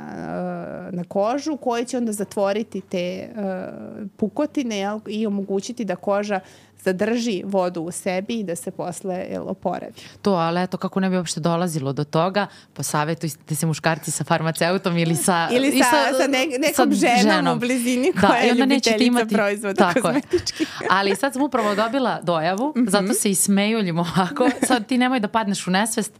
uh, 0.88 0.94
na 0.94 1.04
kožu 1.08 1.56
koji 1.56 1.84
će 1.84 1.96
onda 1.96 2.12
zatvoriti 2.12 2.80
te 2.80 3.28
uh, 3.30 4.06
pukotine 4.16 4.78
jel, 4.78 5.00
i 5.06 5.26
omogućiti 5.26 5.84
da 5.84 5.96
koža 5.96 6.40
zadrži 6.82 7.42
vodu 7.44 7.80
u 7.82 7.90
sebi 7.90 8.34
i 8.34 8.44
da 8.44 8.56
se 8.56 8.70
posle 8.70 9.26
jel, 9.30 9.48
oporavi. 9.48 9.92
To, 10.22 10.32
ali 10.32 10.62
eto, 10.62 10.76
kako 10.76 11.00
ne 11.00 11.10
bi 11.10 11.16
uopšte 11.16 11.40
dolazilo 11.40 11.92
do 11.92 12.04
toga, 12.04 12.46
posavetujte 12.74 13.54
se 13.54 13.66
muškarci 13.66 14.10
sa 14.10 14.24
farmaceutom 14.24 14.96
ili 14.98 15.16
sa... 15.16 15.48
Ili 15.52 15.68
i 15.68 15.82
sa, 15.82 15.90
sa, 16.20 16.26
ne, 16.26 16.46
nekom 16.58 16.94
sa 16.94 17.22
ženom, 17.22 17.56
u 17.56 17.60
blizini 17.60 18.12
koja 18.12 18.28
Da, 18.28 18.38
i 18.44 18.48
je 18.48 18.54
ljubiteljica 18.54 19.04
imati, 19.04 19.34
proizvoda 19.34 19.92
tako 19.92 20.08
je. 20.08 20.20
Ali 20.90 21.16
sad 21.16 21.32
sam 21.32 21.42
upravo 21.42 21.74
dobila 21.74 22.20
dojavu, 22.22 22.72
Mhm. 22.76 22.88
zato 22.88 23.14
se 23.14 23.30
i 23.30 23.34
smejuljimo 23.34 24.06
ovako. 24.16 24.48
Sad 24.66 24.86
ti 24.86 24.98
nemoj 24.98 25.20
da 25.20 25.28
padneš 25.28 25.66
u 25.66 25.70
nesvest. 25.70 26.12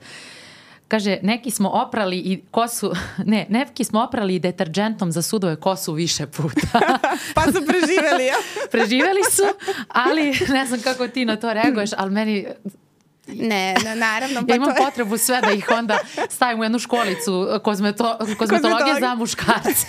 Kaže, 0.88 1.18
neki 1.22 1.50
smo 1.50 1.68
oprali 1.68 2.16
i 2.16 2.42
kosu, 2.50 2.92
ne, 3.24 3.46
neki 3.48 3.84
smo 3.84 4.02
oprali 4.02 4.34
i 4.34 4.38
deterđentom 4.38 5.12
za 5.12 5.22
sudove 5.22 5.56
kosu 5.56 5.92
više 5.92 6.26
puta. 6.26 6.80
pa 7.34 7.42
su 7.42 7.66
preživeli, 7.66 8.26
ja? 8.26 8.36
Preživeli 8.72 9.20
su, 9.30 9.42
ali 9.88 10.32
ne 10.48 10.66
znam 10.66 10.80
kako 10.80 11.08
ti 11.08 11.24
na 11.24 11.36
to 11.36 11.52
reaguješ, 11.52 11.90
ali 11.96 12.10
meni 12.10 12.46
Ne, 13.28 13.74
ne, 13.84 13.96
naravno. 13.96 14.40
Pa 14.40 14.52
Ja 14.52 14.56
imam 14.56 14.68
to 14.68 14.84
potrebu 14.84 15.18
sve 15.18 15.40
da 15.40 15.52
ih 15.52 15.66
onda 15.70 15.98
stavim 16.30 16.60
u 16.60 16.64
jednu 16.64 16.78
školicu 16.78 17.48
kozmeto, 17.62 18.18
kozmetologije 18.38 18.94
Kozmetolog- 18.94 19.00
za 19.00 19.14
muškarce. 19.14 19.86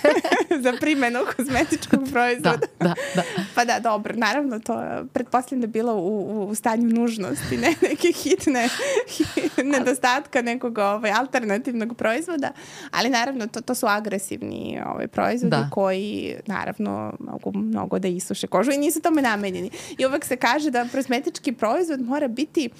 za 0.60 0.72
primjenu 0.80 1.18
kozmetičkog 1.36 2.04
da, 2.04 2.10
proizvoda. 2.10 2.58
da, 2.80 2.94
da. 3.14 3.22
Pa 3.54 3.64
da, 3.64 3.80
dobro, 3.80 4.14
naravno 4.16 4.58
to 4.60 4.82
pretpostavljam 5.12 5.60
da 5.60 5.64
je 5.64 5.68
bilo 5.68 5.94
u, 5.94 5.98
u, 6.20 6.48
u 6.48 6.54
stanju 6.54 6.88
nužnosti, 6.90 7.56
ne 7.56 7.74
neke 7.82 8.12
hitne 8.14 8.68
nedostatka 9.72 10.42
nekog 10.42 10.78
ovaj, 10.78 11.10
alternativnog 11.12 11.96
proizvoda, 11.96 12.50
ali 12.90 13.08
naravno 13.08 13.46
to, 13.46 13.60
to 13.60 13.74
su 13.74 13.86
agresivni 13.86 14.80
ovaj, 14.86 15.08
proizvodi 15.08 15.50
Da. 15.50 15.68
koji 15.72 16.34
naravno 16.46 17.12
mogu 17.20 17.52
mnogo 17.54 17.98
da 17.98 18.08
isuše 18.08 18.46
kožu 18.46 18.70
i 18.70 18.78
nisu 18.78 19.00
tome 19.00 19.22
namenjeni. 19.22 19.70
I 19.98 20.06
uvek 20.06 20.24
se 20.24 20.36
kaže 20.36 20.70
da 20.70 20.86
kozmetički 20.88 21.52
proizvod 21.52 22.00
mora 22.00 22.28
biti 22.28 22.70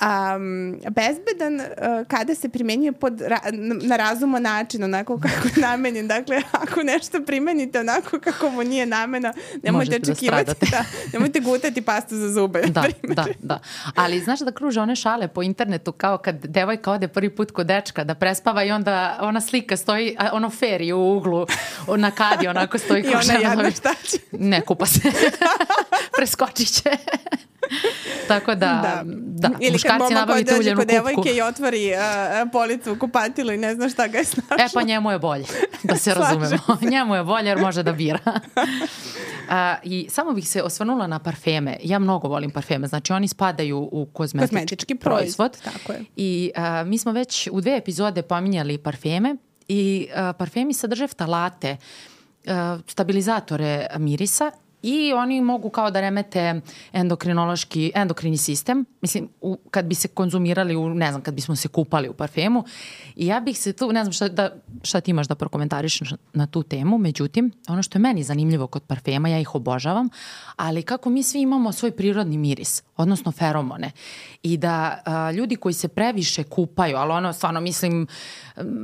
Um, 0.00 0.80
bezbedan 0.90 1.54
uh, 1.54 2.06
kada 2.08 2.34
se 2.34 2.48
primenjuje 2.48 2.92
pod 2.92 3.20
ra 3.20 3.40
na 3.82 3.96
razuman 3.96 4.42
način, 4.42 4.84
onako 4.84 5.20
kako 5.20 5.48
je 5.48 5.62
namenjen. 5.62 6.08
Dakle, 6.08 6.42
ako 6.52 6.82
nešto 6.82 7.20
primenite 7.26 7.80
onako 7.80 8.20
kako 8.20 8.50
mu 8.50 8.62
nije 8.64 8.86
namena, 8.86 9.32
nemojte 9.62 9.72
Možete 9.72 9.98
da 9.98 10.12
očekivati 10.12 10.52
da, 10.60 10.66
da, 10.70 10.84
nemojte 11.12 11.40
gutati 11.40 11.82
pastu 11.82 12.16
za 12.16 12.32
zube. 12.32 12.62
Da, 12.66 12.84
da, 13.02 13.26
da. 13.38 13.58
Ali 13.94 14.20
znaš 14.20 14.40
da 14.40 14.52
kruže 14.52 14.80
one 14.80 14.96
šale 14.96 15.28
po 15.28 15.42
internetu 15.42 15.92
kao 15.92 16.18
kad 16.18 16.46
devojka 16.46 16.92
ode 16.92 17.08
prvi 17.08 17.30
put 17.30 17.50
kod 17.50 17.66
dečka 17.66 18.04
da 18.04 18.14
prespava 18.14 18.64
i 18.64 18.70
onda 18.70 19.18
ona 19.20 19.40
slika 19.40 19.76
stoji, 19.76 20.16
ono 20.32 20.50
feri 20.50 20.92
u 20.92 21.16
uglu 21.16 21.46
na 21.96 22.10
kadi 22.10 22.48
onako 22.48 22.78
stoji. 22.78 23.02
I 23.10 23.14
ona 23.14 23.40
jadna 23.42 23.70
šta 23.70 23.94
će? 24.04 24.16
Ne, 24.38 24.60
kupa 24.60 24.86
se. 24.86 25.00
Preskočit 26.16 26.68
će. 26.68 26.90
Tako 28.28 28.54
da, 28.54 28.56
da, 28.56 29.02
da 29.48 29.50
Ili 29.60 29.78
kad 29.86 30.00
momak 30.00 30.44
dođe 30.44 30.74
kod 30.74 30.86
devojke 30.86 31.30
i 31.36 31.40
otvori 31.40 31.92
uh, 31.92 32.50
policu 32.52 32.92
u 32.92 32.98
kupatilu 32.98 33.52
i 33.52 33.56
ne 33.56 33.74
zna 33.74 33.88
šta 33.88 34.06
ga 34.06 34.18
je 34.18 34.24
snašlo. 34.24 34.56
E 34.58 34.68
pa 34.74 34.82
njemu 34.82 35.10
je 35.10 35.18
bolje, 35.18 35.44
da 35.82 35.96
se 35.96 36.14
razumemo. 36.18 36.58
njemu 36.90 37.14
je 37.14 37.24
bolje 37.24 37.48
jer 37.48 37.58
može 37.58 37.82
da 37.82 37.92
bira. 37.92 38.18
Uh, 39.46 39.52
I 39.82 40.06
samo 40.10 40.32
bih 40.32 40.48
se 40.48 40.62
osvrnula 40.62 41.06
na 41.06 41.18
parfeme. 41.18 41.76
Ja 41.82 41.98
mnogo 41.98 42.28
volim 42.28 42.50
parfeme, 42.50 42.86
znači 42.86 43.12
oni 43.12 43.28
spadaju 43.28 43.88
u 43.92 44.06
kozmetički, 44.12 44.54
kozmetički 44.54 44.94
proizvod. 44.94 45.52
proizvod. 45.52 45.74
Tako 45.74 45.92
je. 45.92 46.04
I 46.16 46.50
uh, 46.56 46.88
mi 46.88 46.98
smo 46.98 47.12
već 47.12 47.48
u 47.52 47.60
dve 47.60 47.76
epizode 47.76 48.22
pominjali 48.22 48.78
parfeme 48.78 49.36
i 49.68 50.08
uh, 50.10 50.36
parfemi 50.38 50.74
sadrže 50.74 51.06
ftalate, 51.06 51.76
uh, 52.46 52.52
stabilizatore 52.86 53.86
mirisa 53.98 54.50
i 54.82 55.12
oni 55.12 55.40
mogu 55.40 55.70
kao 55.70 55.90
da 55.90 56.00
remete 56.00 56.60
endokrinološki, 56.92 57.92
endokrini 57.94 58.36
sistem, 58.36 58.84
mislim, 59.00 59.28
u, 59.40 59.58
kad 59.70 59.84
bi 59.84 59.94
se 59.94 60.08
konzumirali, 60.08 60.76
u, 60.76 60.88
ne 60.88 61.10
znam, 61.10 61.22
kad 61.22 61.34
bismo 61.34 61.56
se 61.56 61.68
kupali 61.68 62.08
u 62.08 62.12
parfemu. 62.14 62.64
I 63.16 63.26
ja 63.26 63.40
bih 63.40 63.58
se 63.58 63.72
tu, 63.72 63.92
ne 63.92 64.04
znam 64.04 64.12
šta, 64.12 64.28
da, 64.28 64.50
šta 64.82 65.00
ti 65.00 65.10
imaš 65.10 65.28
da 65.28 65.34
prokomentariš 65.34 66.00
na, 66.32 66.46
tu 66.46 66.62
temu, 66.62 66.98
međutim, 66.98 67.52
ono 67.68 67.82
što 67.82 67.98
je 67.98 68.00
meni 68.00 68.22
zanimljivo 68.22 68.66
kod 68.66 68.82
parfema, 68.82 69.28
ja 69.28 69.38
ih 69.38 69.54
obožavam, 69.54 70.08
ali 70.56 70.82
kako 70.82 71.10
mi 71.10 71.22
svi 71.22 71.40
imamo 71.40 71.72
svoj 71.72 71.90
prirodni 71.90 72.38
miris, 72.38 72.82
odnosno 72.96 73.32
feromone, 73.32 73.90
i 74.42 74.56
da 74.56 75.02
a, 75.04 75.30
ljudi 75.30 75.56
koji 75.56 75.72
se 75.72 75.88
previše 75.88 76.44
kupaju, 76.44 76.96
ali 76.96 77.12
ono, 77.12 77.32
stvarno, 77.32 77.60
mislim, 77.60 78.06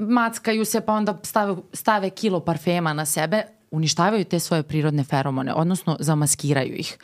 mackaju 0.09 0.65
se 0.65 0.81
pa 0.81 0.93
onda 0.93 1.21
stave, 1.23 1.57
stave 1.73 2.11
kilo 2.11 2.41
parfema 2.41 2.93
na 2.93 3.07
sebe, 3.07 3.43
uništavaju 3.73 4.25
te 4.25 4.41
svoje 4.41 4.63
prirodne 4.63 5.05
feromone, 5.05 5.55
odnosno 5.55 5.97
zamaskiraju 6.01 6.75
ih. 6.75 6.99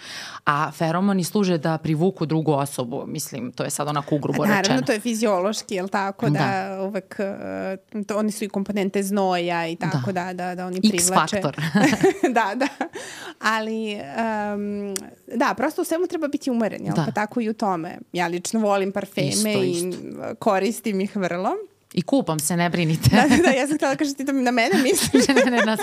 A 0.44 0.70
feromoni 0.70 1.24
služe 1.24 1.58
da 1.58 1.78
privuku 1.78 2.26
drugu 2.26 2.52
osobu, 2.52 3.04
mislim, 3.06 3.52
to 3.52 3.64
je 3.64 3.70
sad 3.70 3.88
onako 3.88 4.14
ugrubo 4.14 4.44
rečeno. 4.44 4.56
Naravno, 4.56 4.82
to 4.82 4.92
je 4.92 5.00
fiziološki, 5.00 5.74
je 5.74 5.82
li 5.82 5.88
tako, 5.88 6.30
da, 6.30 6.38
da 6.38 6.82
uvek, 6.82 7.16
uh, 7.94 8.04
to, 8.04 8.18
oni 8.18 8.32
su 8.32 8.44
i 8.44 8.48
komponente 8.48 9.02
znoja 9.02 9.66
i 9.66 9.76
tako 9.76 10.12
da, 10.12 10.24
da, 10.24 10.32
da, 10.32 10.54
da 10.54 10.66
oni 10.66 10.80
privlače. 10.80 11.36
X-faktor. 11.36 11.56
da, 12.38 12.52
da. 12.54 12.68
Ali, 13.40 13.94
um, 13.94 14.94
da, 15.36 15.54
prosto 15.56 15.82
u 15.82 15.84
svemu 15.84 16.06
treba 16.06 16.28
biti 16.28 16.50
umeren, 16.50 16.84
jel? 16.84 16.94
Da. 16.94 17.04
Pa 17.04 17.10
tako 17.10 17.40
i 17.40 17.48
u 17.48 17.54
tome. 17.54 17.98
Ja 18.12 18.26
lično 18.26 18.60
volim 18.60 18.92
parfeme 18.92 19.28
isto, 19.28 19.48
i 19.48 19.70
isto. 19.70 20.34
koristim 20.38 21.00
ih 21.00 21.16
vrlo. 21.16 21.50
I 21.94 22.02
kupam 22.02 22.38
se, 22.38 22.56
ne 22.56 22.70
brinite. 22.70 23.10
da, 23.10 23.36
da, 23.42 23.50
ja 23.50 23.66
sam 23.66 23.76
htjela 23.76 23.94
da 23.94 23.98
kažeš 23.98 24.14
ti 24.14 24.24
to 24.24 24.32
na 24.32 24.50
mene 24.50 24.82
misliš. 24.82 25.28
ne, 25.28 25.34
ne, 25.34 25.50
ne, 25.50 25.64
nas. 25.64 25.80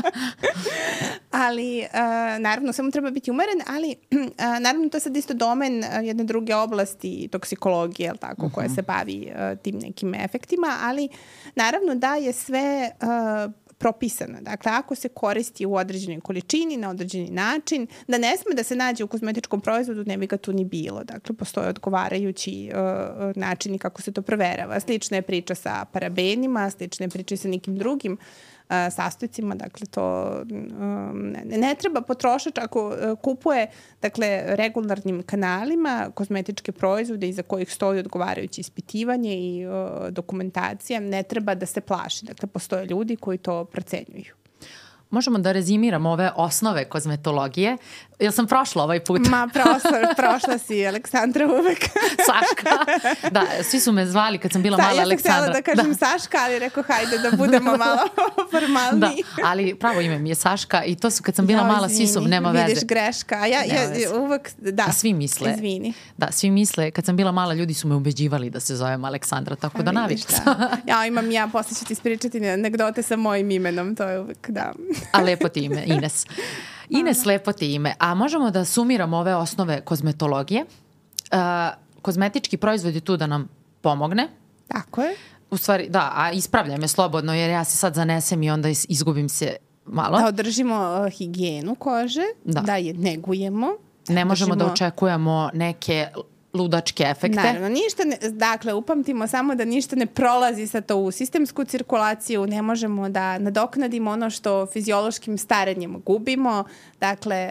ali, 1.46 1.78
uh, 1.78 2.40
naravno, 2.40 2.72
samo 2.72 2.90
treba 2.90 3.10
biti 3.10 3.30
umeren, 3.30 3.62
ali 3.66 3.96
uh, 4.10 4.58
naravno 4.64 4.88
to 4.88 4.96
je 4.96 5.00
sad 5.00 5.16
isto 5.16 5.34
domen 5.34 5.78
uh, 5.78 6.04
jedne 6.04 6.24
druge 6.24 6.54
oblasti 6.54 7.28
toksikologije, 7.32 8.06
jel 8.06 8.16
tako, 8.16 8.46
uh 8.46 8.50
-huh. 8.50 8.54
koja 8.54 8.66
mhm. 8.66 8.74
se 8.74 8.82
bavi 8.82 9.30
uh, 9.30 9.58
tim 9.62 9.78
nekim 9.78 10.14
efektima, 10.14 10.76
ali 10.82 11.08
naravno 11.54 11.94
da 11.94 12.14
je 12.14 12.32
sve 12.32 12.90
uh, 13.02 13.52
propisana. 13.78 14.40
Dakle, 14.40 14.72
ako 14.72 14.94
se 14.94 15.08
koristi 15.08 15.66
u 15.66 15.74
određenoj 15.74 16.20
količini, 16.20 16.76
na 16.76 16.90
određeni 16.90 17.30
način, 17.30 17.86
da 18.08 18.18
ne 18.18 18.36
sme 18.36 18.54
da 18.54 18.62
se 18.62 18.76
nađe 18.76 19.04
u 19.04 19.08
kozmetičkom 19.08 19.60
proizvodu, 19.60 20.04
ne 20.04 20.16
bi 20.16 20.26
ga 20.26 20.36
tu 20.36 20.52
ni 20.52 20.64
bilo. 20.64 21.04
Dakle, 21.04 21.36
postoje 21.36 21.68
odgovarajući 21.68 22.70
uh, 22.72 23.36
načini 23.36 23.78
kako 23.78 24.02
se 24.02 24.12
to 24.12 24.22
proverava. 24.22 24.80
Slična 24.80 25.16
je 25.16 25.22
priča 25.22 25.54
sa 25.54 25.84
parabenima, 25.92 26.70
slična 26.70 27.04
je 27.04 27.10
priča 27.10 27.36
sa 27.36 27.48
nekim 27.48 27.76
drugim 27.76 28.12
uh, 28.12 28.18
sastojcima, 28.68 29.54
dakle 29.54 29.86
to 29.86 30.36
um, 30.50 31.32
ne, 31.44 31.58
ne 31.58 31.74
treba 31.74 32.00
potrošač 32.00 32.58
ako 32.58 32.86
uh, 32.88 33.18
kupuje 33.22 33.66
dakle 34.02 34.42
regularnim 34.46 35.22
kanalima 35.22 36.10
kozmetičke 36.14 36.72
proizvode 36.72 37.28
iza 37.28 37.42
kojih 37.42 37.72
stoji 37.72 38.00
odgovarajuće 38.00 38.60
ispitivanje 38.60 39.38
i 39.38 39.66
uh, 39.66 40.08
dokumentacija, 40.10 41.00
ne 41.00 41.22
treba 41.22 41.54
da 41.54 41.66
se 41.66 41.80
plaši. 41.80 42.24
Dakle, 42.24 42.48
postoje 42.48 42.86
ljudi 42.86 43.16
koji 43.16 43.38
to 43.38 43.64
procenjuju. 43.64 44.34
Možemo 45.10 45.38
da 45.38 45.52
rezimiramo 45.52 46.10
ove 46.10 46.30
osnove 46.36 46.84
kozmetologije. 46.84 47.76
Jel 48.18 48.32
sam 48.32 48.46
prošla 48.46 48.84
ovaj 48.84 49.04
put? 49.04 49.28
Ma, 49.28 49.48
prošla, 49.52 50.14
prošla 50.20 50.58
si, 50.58 50.86
Aleksandra 50.86 51.46
uvek. 51.46 51.78
Saška. 52.26 52.70
Da, 53.30 53.42
svi 53.62 53.80
su 53.80 53.92
me 53.92 54.06
zvali 54.06 54.38
kad 54.38 54.52
sam 54.52 54.62
bila 54.62 54.76
da, 54.76 54.82
mala 54.82 55.02
Aleksandra. 55.02 55.32
Ja 55.32 55.44
sam 55.44 55.62
htjela 55.62 55.74
da 55.76 55.82
kažem 55.82 55.94
da. 55.94 56.18
Saška, 56.18 56.38
ali 56.40 56.58
rekao 56.58 56.82
hajde 56.82 57.18
da 57.18 57.36
budemo 57.36 57.76
malo 57.86 58.00
formalni. 58.50 59.00
Da, 59.00 59.10
ali 59.44 59.74
pravo 59.74 60.00
ime 60.00 60.18
mi 60.18 60.28
je 60.28 60.34
Saška 60.34 60.84
i 60.84 60.94
to 60.94 61.10
su 61.10 61.22
kad 61.22 61.34
sam 61.34 61.46
bila 61.46 61.60
ja, 61.60 61.66
mala, 61.66 61.88
svi 61.88 62.06
su, 62.06 62.20
nema 62.20 62.50
veze. 62.50 62.66
Vidiš 62.66 62.84
greška. 62.84 63.34
Ja, 63.34 63.46
ja, 63.46 63.82
ja 63.82 64.14
uvek, 64.14 64.50
da. 64.58 64.84
A 64.88 64.92
svi 64.92 65.12
misle. 65.12 65.52
Izvini. 65.52 65.92
Da, 66.16 66.32
svi 66.32 66.50
misle, 66.50 66.90
kad 66.90 67.04
sam 67.04 67.16
bila 67.16 67.32
mala, 67.32 67.54
ljudi 67.54 67.74
su 67.74 67.88
me 67.88 67.94
ubeđivali 67.94 68.50
da 68.50 68.60
se 68.60 68.76
zovem 68.76 69.04
Aleksandra, 69.04 69.56
tako 69.56 69.82
da 69.82 69.92
naviš. 69.92 70.20
Da. 70.26 70.70
Ja 70.86 71.06
imam 71.06 71.30
ja, 71.30 71.48
posle 71.52 71.76
ću 71.76 71.84
ti 71.84 71.92
ispričati 71.92 72.48
anegdote 72.48 73.02
sa 73.02 73.16
mojim 73.16 73.50
imenom, 73.50 73.96
to 73.96 74.04
je 74.04 74.20
uvek, 74.20 74.50
da. 74.50 74.72
A 75.12 75.20
lepo 75.20 75.48
ti 75.48 75.60
ime, 75.60 75.82
Ines. 75.86 76.26
Ines, 76.88 77.24
lepo 77.24 77.52
ti 77.52 77.74
ime. 77.74 77.94
A 77.98 78.14
možemo 78.14 78.50
da 78.50 78.64
sumiramo 78.64 79.16
ove 79.16 79.34
osnove 79.34 79.80
kozmetologije. 79.80 80.64
Uh, 80.64 81.38
kozmetički 82.02 82.56
proizvod 82.56 82.94
je 82.94 83.00
tu 83.00 83.16
da 83.16 83.26
nam 83.26 83.48
pomogne. 83.80 84.28
Tako 84.68 85.02
je. 85.02 85.16
U 85.50 85.56
stvari, 85.56 85.88
da, 85.88 86.12
a 86.14 86.32
ispravljaj 86.32 86.78
me 86.78 86.88
slobodno 86.88 87.34
jer 87.34 87.50
ja 87.50 87.64
se 87.64 87.76
sad 87.76 87.94
zanesem 87.94 88.42
i 88.42 88.50
onda 88.50 88.68
izgubim 88.88 89.28
se 89.28 89.56
malo. 89.86 90.18
Da 90.18 90.26
održimo 90.26 90.74
uh, 90.74 91.12
higijenu 91.12 91.74
kože, 91.74 92.24
da, 92.44 92.60
da 92.60 92.76
je 92.76 92.94
negujemo. 92.94 93.68
Ne 94.08 94.24
možemo 94.24 94.56
da 94.56 94.64
da 94.64 94.72
očekujemo 94.72 95.50
neke 95.54 96.08
ludačke 96.52 97.04
efekte. 97.04 97.36
Naravno, 97.36 97.68
ništa 97.68 98.04
ne, 98.04 98.18
dakle, 98.30 98.74
upamtimo 98.74 99.26
samo 99.26 99.54
da 99.54 99.64
ništa 99.64 99.96
ne 99.96 100.06
prolazi 100.06 100.66
sa 100.66 100.80
to 100.80 100.96
u 100.96 101.10
sistemsku 101.10 101.64
cirkulaciju, 101.64 102.46
ne 102.46 102.62
možemo 102.62 103.08
da 103.08 103.38
nadoknadimo 103.38 104.10
ono 104.10 104.30
što 104.30 104.66
fiziološkim 104.66 105.38
starenjem 105.38 106.02
gubimo, 106.06 106.64
dakle, 107.00 107.48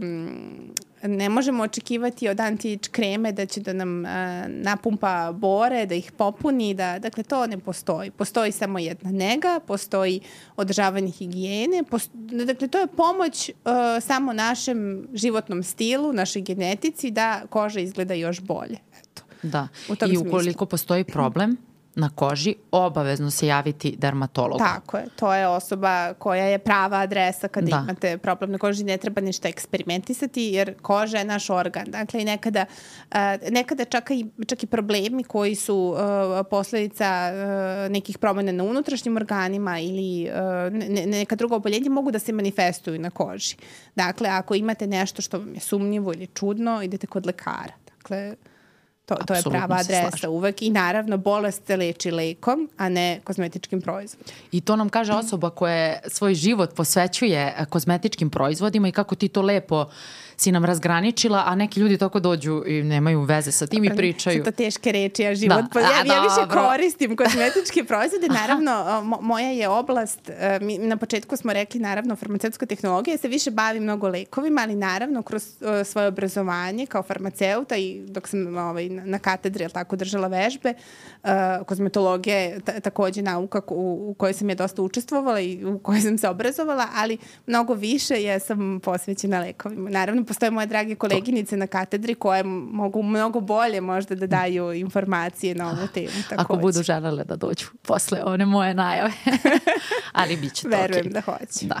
um, 0.00 0.72
ne 1.02 1.28
možemo 1.28 1.62
očekivati 1.62 2.28
od 2.28 2.40
anti 2.40 2.78
kreme 2.90 3.32
da 3.32 3.46
će 3.46 3.60
da 3.60 3.72
nam 3.72 4.04
uh, 4.04 4.10
napumpa 4.48 5.32
bore, 5.32 5.86
da 5.86 5.94
ih 5.94 6.12
popuni, 6.12 6.74
da, 6.74 6.98
dakle 6.98 7.22
to 7.22 7.46
ne 7.46 7.58
postoji. 7.58 8.10
Postoji 8.10 8.52
samo 8.52 8.78
jedna 8.78 9.10
nega, 9.10 9.60
postoji 9.66 10.20
održavanje 10.56 11.10
higijene, 11.10 11.84
posto, 11.90 12.12
dakle 12.44 12.68
to 12.68 12.78
je 12.78 12.86
pomoć 12.86 13.50
uh, 13.50 13.72
samo 14.02 14.32
našem 14.32 15.08
životnom 15.14 15.62
stilu, 15.62 16.12
našoj 16.12 16.42
genetici 16.42 17.10
da 17.10 17.42
koža 17.50 17.80
izgleda 17.80 18.14
još 18.14 18.40
bolje. 18.40 18.78
Eto. 19.02 19.22
Da, 19.42 19.68
i 19.88 20.16
ukoliko 20.16 20.42
smislu. 20.42 20.66
postoji 20.66 21.04
problem, 21.04 21.56
na 21.96 22.10
koži, 22.14 22.54
obavezno 22.70 23.30
se 23.30 23.46
javiti 23.46 23.94
dermatologu. 23.98 24.58
Tako 24.58 24.96
je, 24.96 25.06
to 25.16 25.34
je 25.34 25.48
osoba 25.48 26.14
koja 26.14 26.44
je 26.44 26.58
prava 26.58 26.98
adresa 26.98 27.48
kada 27.48 27.66
da. 27.66 27.82
imate 27.84 28.18
problem 28.18 28.50
na 28.50 28.58
koži, 28.58 28.84
ne 28.84 28.96
treba 28.96 29.20
ništa 29.20 29.48
eksperimentisati 29.48 30.42
jer 30.42 30.74
koža 30.82 31.18
je 31.18 31.24
naš 31.24 31.50
organ. 31.50 31.84
Dakle, 31.86 32.22
i 32.22 32.24
nekada, 32.24 32.64
uh, 33.10 33.16
nekada 33.50 33.84
čak 33.84 34.10
i, 34.10 34.26
čak 34.46 34.62
i 34.62 34.66
problemi 34.66 35.24
koji 35.24 35.54
su 35.54 35.76
uh, 35.76 36.46
posledica 36.50 37.30
uh, 37.32 37.92
nekih 37.92 38.18
promena 38.18 38.52
na 38.52 38.64
unutrašnjim 38.64 39.16
organima 39.16 39.78
ili 39.78 40.30
ne, 40.70 41.06
neka 41.06 41.36
druga 41.36 41.56
oboljenja 41.56 41.90
mogu 41.90 42.10
da 42.10 42.18
se 42.18 42.32
manifestuju 42.32 42.98
na 42.98 43.10
koži. 43.10 43.56
Dakle, 43.94 44.28
ako 44.28 44.54
imate 44.54 44.86
nešto 44.86 45.22
što 45.22 45.38
vam 45.38 45.54
je 45.54 45.60
sumnjivo 45.60 46.12
ili 46.12 46.26
čudno, 46.26 46.82
idete 46.82 47.06
kod 47.06 47.26
lekara. 47.26 47.72
Dakle, 47.86 48.34
To, 49.06 49.14
to 49.26 49.34
je 49.34 49.42
prava 49.42 49.76
adresa 49.76 50.30
uvek 50.30 50.62
i 50.62 50.70
naravno 50.70 51.16
bolest 51.16 51.66
se 51.66 51.76
leči 51.76 52.10
lekom, 52.10 52.68
a 52.76 52.88
ne 52.88 53.20
kozmetičkim 53.24 53.80
proizvodima. 53.80 54.32
I 54.52 54.60
to 54.60 54.76
nam 54.76 54.88
kaže 54.88 55.12
osoba 55.12 55.50
koja 55.50 55.98
svoj 56.08 56.34
život 56.34 56.74
posvećuje 56.74 57.66
kozmetičkim 57.70 58.30
proizvodima 58.30 58.88
i 58.88 58.92
kako 58.92 59.14
ti 59.14 59.28
to 59.28 59.42
lepo 59.42 59.86
si 60.36 60.52
nam 60.52 60.64
razgraničila, 60.64 61.42
a 61.46 61.54
neki 61.54 61.80
ljudi 61.80 61.98
toko 61.98 62.20
dođu 62.20 62.62
i 62.66 62.82
nemaju 62.82 63.22
veze 63.22 63.52
sa 63.52 63.66
tim 63.66 63.84
i 63.84 63.96
pričaju. 63.96 64.38
Su 64.38 64.44
to 64.44 64.50
teške 64.50 64.92
reči, 64.92 65.26
a 65.26 65.34
život... 65.34 65.62
Da. 65.62 65.68
Pa, 65.72 65.80
ja, 65.80 65.88
ja 66.06 66.22
više 66.22 66.48
koristim 66.50 67.16
kozmetičke 67.16 67.84
proizvode. 67.88 68.28
Naravno, 68.28 69.02
mo, 69.04 69.18
moja 69.22 69.50
je 69.50 69.68
oblast, 69.68 70.30
e, 70.30 70.58
mi 70.62 70.78
na 70.78 70.96
početku 70.96 71.36
smo 71.36 71.52
rekli, 71.52 71.80
naravno, 71.80 72.16
farmaceutska 72.16 72.66
tehnologija, 72.66 73.14
ja 73.14 73.18
se 73.18 73.28
više 73.28 73.50
bavi 73.50 73.80
mnogo 73.80 74.08
lekovima, 74.08 74.60
ali 74.62 74.74
naravno, 74.74 75.22
kroz 75.22 75.42
uh, 75.60 75.86
svoje 75.86 76.08
obrazovanje 76.08 76.86
kao 76.86 77.02
farmaceuta 77.02 77.76
i 77.76 78.00
dok 78.08 78.28
sam 78.28 78.56
ovaj, 78.56 78.88
na 78.88 79.18
katedri, 79.18 79.64
ali 79.64 79.72
tako, 79.72 79.96
držala 79.96 80.28
vežbe, 80.28 80.74
uh, 81.22 81.30
kozmetologija 81.66 82.36
je 82.36 82.60
takođe 82.60 83.22
nauka 83.22 83.60
u, 83.68 84.10
u 84.10 84.14
kojoj 84.14 84.32
sam 84.32 84.48
je 84.48 84.54
dosta 84.54 84.82
učestvovala 84.82 85.40
i 85.40 85.64
u 85.64 85.78
kojoj 85.78 86.00
sam 86.00 86.18
se 86.18 86.28
obrazovala, 86.28 86.86
ali 86.94 87.18
mnogo 87.46 87.74
više 87.74 88.22
ja 88.22 88.38
sam 88.40 88.80
posvećena 88.80 89.40
lekovima. 89.40 89.90
Naravno, 89.90 90.24
postoje 90.26 90.50
moje 90.50 90.66
drage 90.66 90.94
koleginice 90.94 91.56
na 91.56 91.66
katedri 91.66 92.14
koje 92.14 92.42
mogu 92.42 93.02
mnogo 93.02 93.40
bolje 93.40 93.80
možda 93.80 94.14
da 94.14 94.26
daju 94.26 94.72
informacije 94.72 95.54
na 95.54 95.70
ovu 95.70 95.86
temu. 95.94 96.08
Takođe. 96.28 96.42
Ako 96.42 96.56
budu 96.56 96.82
želele 96.82 97.24
da 97.24 97.36
dođu 97.36 97.66
posle 97.82 98.22
one 98.24 98.46
moje 98.46 98.74
najave. 98.74 99.12
ali 100.12 100.36
bit 100.36 100.54
će 100.54 100.62
to 100.62 100.68
Verujem 100.68 101.06
okay. 101.06 101.12
da 101.12 101.20
hoće. 101.20 101.66
Da. 101.66 101.80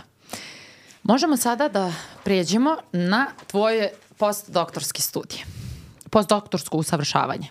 Možemo 1.02 1.36
sada 1.36 1.68
da 1.68 1.92
pređemo 2.24 2.76
na 2.92 3.26
tvoje 3.46 3.90
postdoktorske 4.16 5.02
studije. 5.02 5.44
Postdoktorsko 6.10 6.76
usavršavanje. 6.76 7.48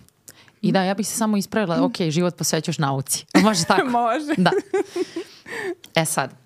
I 0.61 0.71
da, 0.71 0.83
ja 0.83 0.93
bih 0.93 1.07
se 1.07 1.17
samo 1.17 1.37
ispravila, 1.37 1.83
ok, 1.85 2.01
život 2.09 2.35
posvećaš 2.37 2.77
nauci. 2.77 3.25
Može 3.43 3.65
tako? 3.65 3.85
Može. 3.99 4.33
Da. 4.37 4.51
E 5.95 6.05
sad, 6.05 6.44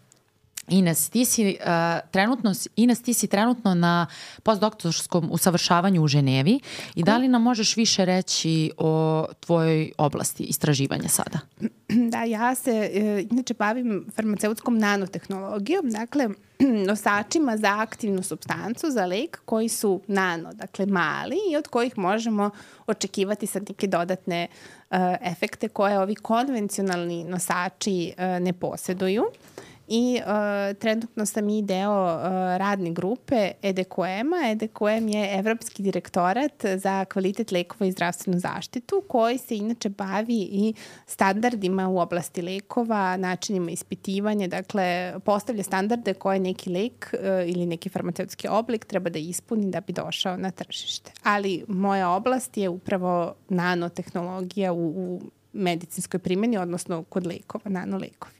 Ines, 0.69 1.09
ti 1.09 1.25
si, 1.25 1.57
uh, 1.59 2.09
trenutno, 2.11 2.53
Ines, 2.75 3.01
ti 3.01 3.13
si 3.13 3.27
trenutno 3.27 3.73
na 3.75 4.07
postdoktorskom 4.43 5.29
usavršavanju 5.31 6.03
u 6.03 6.07
Ženevi 6.07 6.59
i 6.95 7.03
da 7.03 7.17
li 7.17 7.27
nam 7.27 7.43
možeš 7.43 7.77
više 7.77 8.05
reći 8.05 8.71
o 8.77 9.25
tvojoj 9.39 9.91
oblasti 9.97 10.43
istraživanja 10.43 11.09
sada? 11.09 11.39
Da, 12.11 12.23
ja 12.23 12.55
se 12.55 12.71
e, 12.93 13.25
inače 13.31 13.53
bavim 13.53 14.05
farmaceutskom 14.15 14.77
nanotehnologijom, 14.77 15.89
dakle 15.89 16.29
nosačima 16.87 17.57
za 17.57 17.79
aktivnu 17.79 18.23
substancu, 18.23 18.91
za 18.91 19.05
lek 19.05 19.41
koji 19.45 19.69
su 19.69 20.01
nano, 20.07 20.53
dakle 20.53 20.85
mali 20.85 21.35
i 21.51 21.57
od 21.57 21.67
kojih 21.67 21.97
možemo 21.97 22.49
očekivati 22.87 23.47
sad 23.47 23.63
neke 23.69 23.87
dodatne 23.87 24.47
uh, 24.89 24.97
efekte 25.21 25.67
koje 25.67 25.99
ovi 25.99 26.15
konvencionalni 26.15 27.23
nosači 27.23 28.13
uh, 28.17 28.23
ne 28.43 28.53
poseduju. 28.53 29.23
Uh, 29.23 29.68
i 29.89 30.19
uh, 30.19 30.77
trenutno 30.77 31.25
sam 31.25 31.49
i 31.49 31.61
deo 31.61 32.03
uh, 32.03 32.21
radne 32.57 32.91
grupe 32.91 33.51
EDQM-a. 33.61 34.51
EDQM 34.51 35.07
je 35.07 35.39
Evropski 35.39 35.83
direktorat 35.83 36.65
za 36.77 37.05
kvalitet 37.05 37.51
lekova 37.51 37.85
i 37.85 37.91
zdravstvenu 37.91 38.39
zaštitu 38.39 39.03
koji 39.07 39.37
se 39.37 39.57
inače 39.57 39.89
bavi 39.89 40.41
i 40.51 40.73
standardima 41.05 41.89
u 41.89 41.99
oblasti 41.99 42.41
lekova, 42.41 43.17
načinima 43.17 43.71
ispitivanja, 43.71 44.47
dakle 44.47 45.13
postavlja 45.25 45.63
standarde 45.63 46.13
koje 46.13 46.39
neki 46.39 46.69
lek 46.69 47.13
uh, 47.13 47.19
ili 47.49 47.65
neki 47.65 47.89
farmaceutski 47.89 48.47
oblik 48.47 48.85
treba 48.85 49.09
da 49.09 49.19
ispuni 49.19 49.71
da 49.71 49.81
bi 49.81 49.93
došao 49.93 50.37
na 50.37 50.51
tržište. 50.51 51.11
Ali 51.23 51.63
moja 51.67 52.09
oblast 52.09 52.57
je 52.57 52.69
upravo 52.69 53.33
nanotehnologija 53.49 54.73
u, 54.73 54.87
u 54.87 55.21
medicinskoj 55.53 56.19
primjeni, 56.19 56.57
odnosno 56.57 57.03
kod 57.03 57.27
lekova, 57.27 57.69
nanolekovi. 57.69 58.38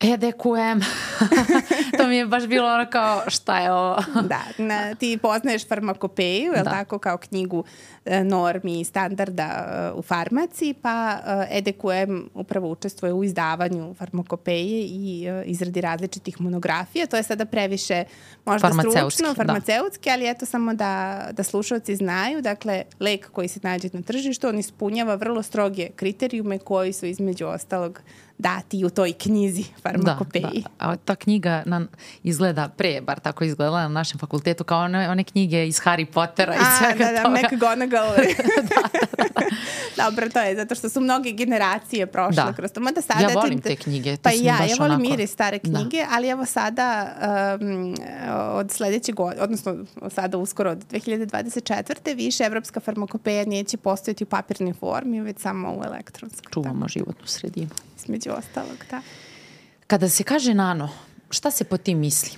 EDQM. 0.00 0.80
to 1.98 2.06
mi 2.06 2.16
je 2.16 2.26
baš 2.26 2.46
bilo 2.46 2.68
ono 2.68 2.86
kao 2.90 3.22
šta 3.26 3.58
je 3.58 3.72
ovo? 3.72 3.96
da, 4.32 4.40
na, 4.58 4.94
ti 4.94 5.18
poznaješ 5.22 5.68
farmakopeju, 5.68 6.52
je 6.52 6.62
da. 6.62 6.70
tako, 6.70 6.98
kao 6.98 7.16
knjigu 7.16 7.64
e, 8.04 8.24
normi 8.24 8.80
i 8.80 8.84
standarda 8.84 9.42
e, 9.44 9.98
u 9.98 10.02
farmaciji, 10.02 10.74
pa 10.74 11.18
e, 11.26 11.58
EDQM 11.58 12.28
upravo 12.34 12.70
učestvuje 12.70 13.12
u 13.12 13.24
izdavanju 13.24 13.94
farmakopeje 13.94 14.86
i 14.86 15.28
izradi 15.44 15.80
različitih 15.80 16.40
monografija. 16.40 17.06
To 17.06 17.16
je 17.16 17.22
sada 17.22 17.44
previše 17.44 18.04
možda 18.44 18.70
stručno, 18.72 19.28
da. 19.28 19.34
farmaceutski, 19.34 20.08
da. 20.08 20.12
ali 20.12 20.30
eto 20.30 20.46
samo 20.46 20.74
da, 20.74 21.24
da 21.32 21.42
slušalci 21.42 21.96
znaju, 21.96 22.42
dakle, 22.42 22.84
lek 23.00 23.30
koji 23.30 23.48
se 23.48 23.60
nađe 23.62 23.88
na 23.92 24.02
tržištu, 24.02 24.48
on 24.48 24.58
ispunjava 24.58 25.14
vrlo 25.14 25.42
stroge 25.42 25.88
kriterijume 25.96 26.58
koji 26.58 26.92
su 26.92 27.06
između 27.06 27.46
ostalog 27.46 28.00
dati 28.38 28.84
u 28.84 28.90
toj 28.90 29.12
knjizi 29.12 29.64
farmakopeji. 29.82 30.42
Da, 30.42 30.86
da. 30.86 30.92
A 30.92 30.96
ta 30.96 31.14
knjiga 31.14 31.62
nam 31.66 31.88
izgleda 32.22 32.68
pre, 32.68 33.00
bar 33.00 33.20
tako 33.20 33.44
izgledala 33.44 33.82
na 33.82 33.88
našem 33.88 34.18
fakultetu, 34.18 34.64
kao 34.64 34.80
one, 34.80 35.10
one 35.10 35.24
knjige 35.24 35.66
iz 35.68 35.80
Harry 35.80 36.04
Pottera 36.04 36.54
i 36.54 36.58
A, 36.58 36.78
svega 36.78 37.04
da, 37.04 37.12
da, 37.12 37.22
toga. 37.22 37.40
McGonagall. 37.52 38.08
da, 38.16 38.82
da, 39.16 39.28
da. 39.34 39.46
Dobro, 39.96 40.28
to 40.28 40.40
je 40.40 40.56
zato 40.56 40.74
što 40.74 40.88
su 40.88 41.00
mnoge 41.00 41.32
generacije 41.32 42.06
prošle 42.06 42.44
da. 42.44 42.52
kroz 42.52 42.72
to. 42.72 42.80
Mada 42.80 43.00
sada 43.00 43.20
ja 43.20 43.28
volim 43.34 43.60
te 43.60 43.76
knjige. 43.76 44.16
Pa 44.22 44.30
ja, 44.30 44.36
ja 44.42 44.76
volim 44.78 44.94
onako... 44.94 45.14
iris 45.14 45.32
stare 45.32 45.58
da. 45.62 45.78
knjige, 45.78 45.96
da. 45.96 46.08
ali 46.10 46.28
evo 46.28 46.44
sada 46.44 47.12
um, 47.60 47.94
od 48.52 48.70
sledeće 48.70 49.12
godine, 49.12 49.42
odnosno 49.42 49.76
sada 50.10 50.38
uskoro 50.38 50.70
od 50.70 50.84
2024. 50.92 52.16
više 52.16 52.44
evropska 52.44 52.80
farmakopeja 52.80 53.44
neće 53.46 53.76
postojati 53.76 54.24
u 54.24 54.26
papirnoj 54.26 54.72
formi, 54.72 55.20
već 55.20 55.38
samo 55.38 55.72
u 55.72 55.84
elektronskoj. 55.84 56.50
Čuvamo 56.52 56.88
životnu 56.88 57.26
sredinu 57.26 57.70
između 57.98 58.25
ostalog, 58.30 58.84
da. 58.90 59.02
Kada 59.86 60.08
se 60.08 60.24
kaže 60.24 60.54
nano, 60.54 60.88
šta 61.30 61.50
se 61.50 61.64
po 61.64 61.76
tim 61.76 61.98
misli? 61.98 62.30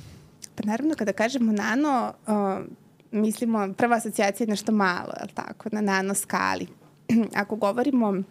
Pa 0.54 0.62
naravno, 0.66 0.94
kada 0.94 1.12
kažemo 1.12 1.52
nano, 1.52 2.12
uh, 2.26 2.66
mislimo, 3.10 3.74
prva 3.76 3.96
asocijacija 3.96 4.44
je 4.44 4.50
nešto 4.50 4.72
malo, 4.72 5.12
je 5.20 5.28
tako, 5.34 5.68
na 5.72 5.80
nano 5.80 6.14
skali. 6.14 6.66
Ako 7.42 7.56
govorimo 7.56 8.08
uh, 8.08 8.22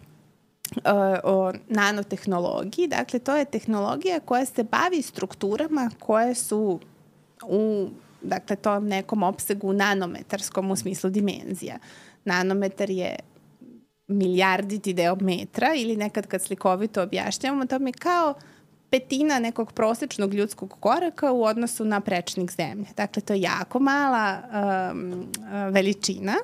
o 1.24 1.52
nanotehnologiji, 1.68 2.88
dakle, 2.88 3.18
to 3.18 3.36
je 3.36 3.44
tehnologija 3.44 4.20
koja 4.20 4.44
se 4.44 4.64
bavi 4.64 5.02
strukturama 5.02 5.90
koje 5.98 6.34
su 6.34 6.80
u 7.42 7.88
dakle, 8.22 8.56
tom 8.56 8.86
nekom 8.86 9.22
opsegu 9.22 9.72
nanometarskom 9.72 10.70
u 10.70 10.76
smislu 10.76 11.10
dimenzija. 11.10 11.78
Nanometar 12.24 12.90
je 12.90 13.16
milijarditi 14.08 14.92
deo 14.92 15.16
metra 15.20 15.74
ili 15.74 15.96
nekad 15.96 16.26
kad 16.26 16.42
slikovito 16.42 17.02
objašnjavamo, 17.02 17.66
to 17.66 17.78
mi 17.78 17.92
kao 17.92 18.34
petina 18.90 19.38
nekog 19.38 19.72
prosečnog 19.72 20.34
ljudskog 20.34 20.76
koraka 20.80 21.32
u 21.32 21.44
odnosu 21.44 21.84
na 21.84 22.00
prečnik 22.00 22.50
zemlje. 22.52 22.86
Dakle, 22.96 23.22
to 23.22 23.32
je 23.32 23.40
jako 23.40 23.78
mala 23.78 24.38
um, 24.92 25.26
veličina. 25.70 26.34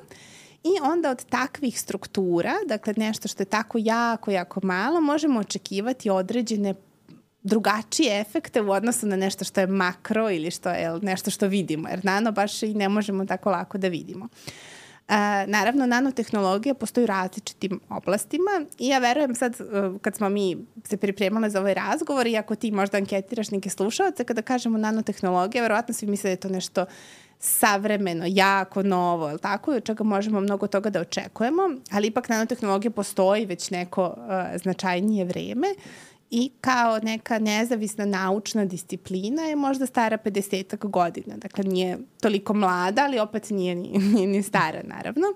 I 0.63 0.69
onda 0.83 1.11
od 1.11 1.25
takvih 1.25 1.79
struktura, 1.79 2.53
dakle 2.67 2.93
nešto 2.97 3.27
što 3.27 3.43
je 3.43 3.47
tako 3.47 3.77
jako, 3.81 4.31
jako 4.31 4.59
malo, 4.63 5.01
možemo 5.01 5.39
očekivati 5.39 6.09
određene 6.09 6.73
drugačije 7.43 8.19
efekte 8.21 8.61
u 8.61 8.71
odnosu 8.71 9.07
na 9.07 9.15
nešto 9.15 9.45
što 9.45 9.61
je 9.61 9.67
makro 9.67 10.31
ili 10.31 10.51
što 10.51 10.69
je 10.69 10.99
nešto 11.01 11.31
što 11.31 11.47
vidimo, 11.47 11.89
jer 11.89 12.05
nano 12.05 12.31
baš 12.31 12.63
i 12.63 12.73
ne 12.73 12.89
možemo 12.89 13.25
tako 13.25 13.49
lako 13.49 13.77
da 13.77 13.87
vidimo. 13.87 14.25
Uh, 14.25 14.74
E, 15.07 15.47
naravno, 15.47 15.85
nanotehnologija 15.85 16.73
postoji 16.73 17.03
u 17.03 17.07
različitim 17.07 17.79
oblastima 17.89 18.65
i 18.79 18.87
ja 18.87 18.99
verujem 18.99 19.35
sad, 19.35 19.61
e, 19.61 19.63
kad 20.01 20.15
smo 20.15 20.29
mi 20.29 20.57
se 20.83 20.97
pripremali 20.97 21.49
za 21.49 21.59
ovaj 21.59 21.73
razgovor 21.73 22.27
i 22.27 22.37
ako 22.37 22.55
ti 22.55 22.71
možda 22.71 22.97
anketiraš 22.97 23.51
neke 23.51 23.69
slušalce, 23.69 24.23
kada 24.23 24.41
kažemo 24.41 24.77
nanotehnologija, 24.77 25.61
verovatno 25.61 25.93
svi 25.93 26.07
misle 26.07 26.27
da 26.27 26.31
je 26.31 26.35
to 26.35 26.49
nešto 26.49 26.85
savremeno, 27.39 28.25
jako 28.27 28.83
novo, 28.83 29.29
ili 29.29 29.39
tako, 29.39 29.71
od 29.71 29.83
čega 29.83 30.03
možemo 30.03 30.39
mnogo 30.39 30.67
toga 30.67 30.89
da 30.89 31.01
očekujemo, 31.01 31.61
ali 31.91 32.07
ipak 32.07 32.29
nanotehnologija 32.29 32.91
postoji 32.91 33.45
već 33.45 33.71
neko 33.71 34.05
uh, 34.05 34.61
značajnije 34.61 35.25
vreme 35.25 35.67
i 36.31 36.51
kao 36.61 36.99
neka 37.03 37.39
nezavisna 37.39 38.05
naučna 38.05 38.65
disciplina 38.65 39.41
je 39.41 39.55
možda 39.55 39.85
stara 39.85 40.17
50 40.17 40.89
godina. 40.89 41.37
Dakle, 41.37 41.63
nije 41.63 41.97
toliko 42.21 42.53
mlada, 42.53 43.03
ali 43.03 43.19
opet 43.19 43.49
nije 43.49 43.75
ni, 43.75 43.97
nije 44.13 44.27
ni 44.27 44.43
stara, 44.43 44.81
naravno. 44.83 45.27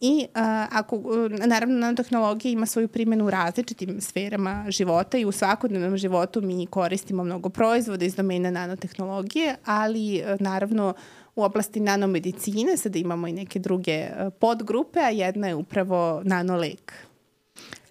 I 0.00 0.26
uh, 0.28 0.40
ako, 0.70 1.02
naravno, 1.46 1.78
nanotehnologija 1.78 2.52
ima 2.52 2.66
svoju 2.66 2.88
primjenu 2.88 3.26
u 3.26 3.30
različitim 3.30 4.00
sferama 4.00 4.64
života 4.68 5.18
i 5.18 5.24
u 5.24 5.32
svakodnevnom 5.32 5.96
životu 5.96 6.42
mi 6.42 6.66
koristimo 6.66 7.24
mnogo 7.24 7.48
proizvoda 7.48 8.04
iz 8.04 8.14
domena 8.14 8.50
nanotehnologije, 8.50 9.56
ali 9.64 10.22
uh, 10.22 10.40
naravno 10.40 10.94
u 11.36 11.42
oblasti 11.42 11.80
nanomedicine 11.80 12.76
sada 12.76 12.98
imamo 12.98 13.28
i 13.28 13.32
neke 13.32 13.58
druge 13.58 14.08
podgrupe, 14.38 15.00
a 15.00 15.10
jedna 15.10 15.48
je 15.48 15.54
upravo 15.54 16.20
nanolek 16.24 16.92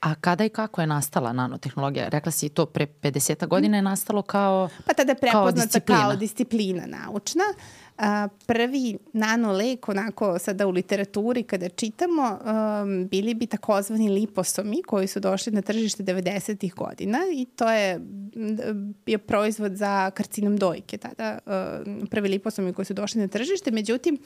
A 0.06 0.16
kada 0.16 0.46
i 0.46 0.50
kako 0.50 0.82
je 0.82 0.88
nastala 0.88 1.34
nanotehnologija? 1.34 2.08
Rekla 2.08 2.32
si 2.32 2.50
to 2.50 2.66
pre 2.66 2.88
50 3.02 3.48
godina 3.48 3.78
je 3.78 3.82
nastalo 3.82 4.22
kao 4.22 4.70
Pa 4.86 4.94
tada 4.94 5.12
je 5.12 5.16
prepoznata 5.16 5.52
kao 5.52 5.62
disciplina, 5.62 6.02
kao 6.02 6.16
disciplina 6.16 6.86
naučna. 6.86 7.44
A, 7.98 8.28
prvi 8.46 8.98
nanolek, 9.14 9.90
onako 9.90 10.40
sada 10.40 10.68
u 10.68 10.72
literaturi 10.72 11.44
kada 11.44 11.70
čitamo, 11.70 12.40
um, 12.84 13.08
bili 13.08 13.34
bi 13.34 13.48
takozvani 13.48 14.10
liposomi 14.10 14.84
koji 14.84 15.08
su 15.08 15.20
došli 15.20 15.54
na 15.54 15.62
tržište 15.62 16.04
90. 16.04 16.74
godina 16.74 17.20
i 17.34 17.46
to 17.46 17.72
je 17.72 18.00
bio 19.06 19.18
proizvod 19.18 19.76
za 19.76 20.12
karcinom 20.12 20.58
dojke 20.58 20.98
tada, 20.98 21.38
uh, 21.46 22.08
prvi 22.10 22.30
liposomi 22.30 22.74
koji 22.74 22.86
su 22.86 22.94
došli 22.94 23.22
na 23.22 23.28
tržište, 23.28 23.72
međutim, 23.72 24.18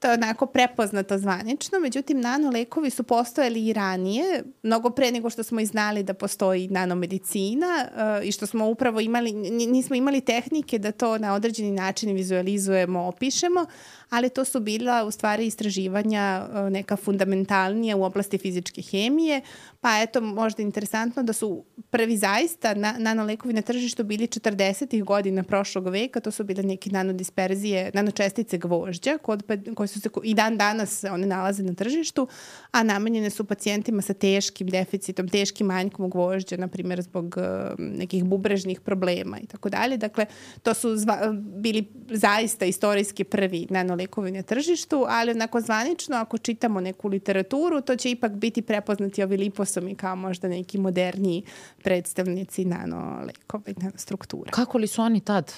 to 0.00 0.08
je 0.08 0.14
onako 0.14 0.46
prepoznato 0.46 1.18
zvanično, 1.18 1.80
međutim 1.80 2.20
nanolekovi 2.20 2.90
su 2.90 3.02
postojali 3.02 3.66
i 3.66 3.72
ranije, 3.72 4.42
mnogo 4.62 4.90
pre 4.90 5.12
nego 5.12 5.30
što 5.30 5.42
smo 5.42 5.60
i 5.60 5.66
znali 5.66 6.02
da 6.02 6.14
postoji 6.14 6.68
nanomedicina 6.68 7.66
uh, 7.86 8.26
i 8.26 8.32
što 8.32 8.46
smo 8.46 8.68
upravo 8.68 9.00
imali, 9.00 9.32
nismo 9.50 9.96
imali 9.96 10.20
tehnike 10.20 10.78
da 10.78 10.92
to 10.92 11.18
na 11.18 11.34
određeni 11.34 11.70
način 11.70 12.14
vizualizujemo, 12.14 13.00
opišemo, 13.00 13.66
ali 14.10 14.28
to 14.28 14.44
su 14.44 14.60
bila 14.60 15.04
u 15.04 15.10
stvari 15.10 15.46
istraživanja 15.46 16.48
uh, 16.50 16.72
neka 16.72 16.96
fundamentalnija 16.96 17.96
u 17.96 18.02
oblasti 18.02 18.38
fizičke 18.38 18.82
hemije, 18.82 19.40
pa 19.80 20.00
eto 20.02 20.20
možda 20.20 20.62
interesantno 20.62 21.22
da 21.22 21.32
su 21.32 21.64
prvi 21.90 22.16
zaista 22.16 22.74
na, 22.74 22.94
nanolekovi 22.98 23.54
na 23.54 23.62
tržištu 23.62 24.04
bili 24.04 24.26
40. 24.26 25.04
godina 25.04 25.42
prošlog 25.42 25.88
veka, 25.88 26.20
to 26.20 26.30
su 26.30 26.44
bile 26.44 26.62
neke 26.62 26.90
nanodisperzije, 26.90 27.90
nanočestice 27.94 28.58
gvožđa, 28.58 29.18
kod, 29.18 29.42
koje 29.74 29.86
su 29.86 30.00
se 30.00 30.08
i 30.24 30.34
dan 30.34 30.56
danas 30.56 31.04
one 31.04 31.26
nalaze 31.26 31.62
na 31.62 31.74
tržištu, 31.74 32.28
a 32.70 32.82
namenjene 32.82 33.30
su 33.30 33.44
pacijentima 33.44 34.02
sa 34.02 34.14
teškim 34.14 34.68
deficitom, 34.68 35.28
teškim 35.28 35.66
manjkom 35.66 36.10
gvožđa, 36.10 36.56
na 36.56 36.68
primjer 36.68 37.02
zbog 37.02 37.36
uh, 37.36 37.44
nekih 37.78 38.24
bubrežnih 38.24 38.80
problema 38.80 39.38
i 39.40 39.46
tako 39.46 39.68
dalje. 39.68 39.96
Dakle, 39.96 40.26
to 40.62 40.74
su 40.74 40.96
zva, 40.96 41.32
bili 41.56 41.84
zaista 42.10 42.64
istorijski 42.64 43.24
prvi 43.24 43.66
nanolekovi 43.96 44.30
na 44.30 44.42
tržištu, 44.42 45.04
ali 45.08 45.30
onako 45.30 45.60
zvanično, 45.60 46.16
ako 46.16 46.38
čitamo 46.38 46.80
neku 46.80 47.08
literaturu, 47.08 47.80
to 47.80 47.96
će 47.96 48.10
ipak 48.10 48.32
biti 48.32 48.62
prepoznati 48.62 49.22
ovi 49.22 49.36
liposomi 49.36 49.94
kao 49.94 50.16
možda 50.16 50.48
neki 50.48 50.78
moderniji 50.78 51.42
predstavnici 51.82 52.64
nanolekova 52.64 53.64
i 53.66 53.74
nanostruktura. 53.76 54.50
Kako 54.50 54.78
li 54.78 54.86
su 54.86 55.02
oni 55.02 55.20
tad, 55.20 55.52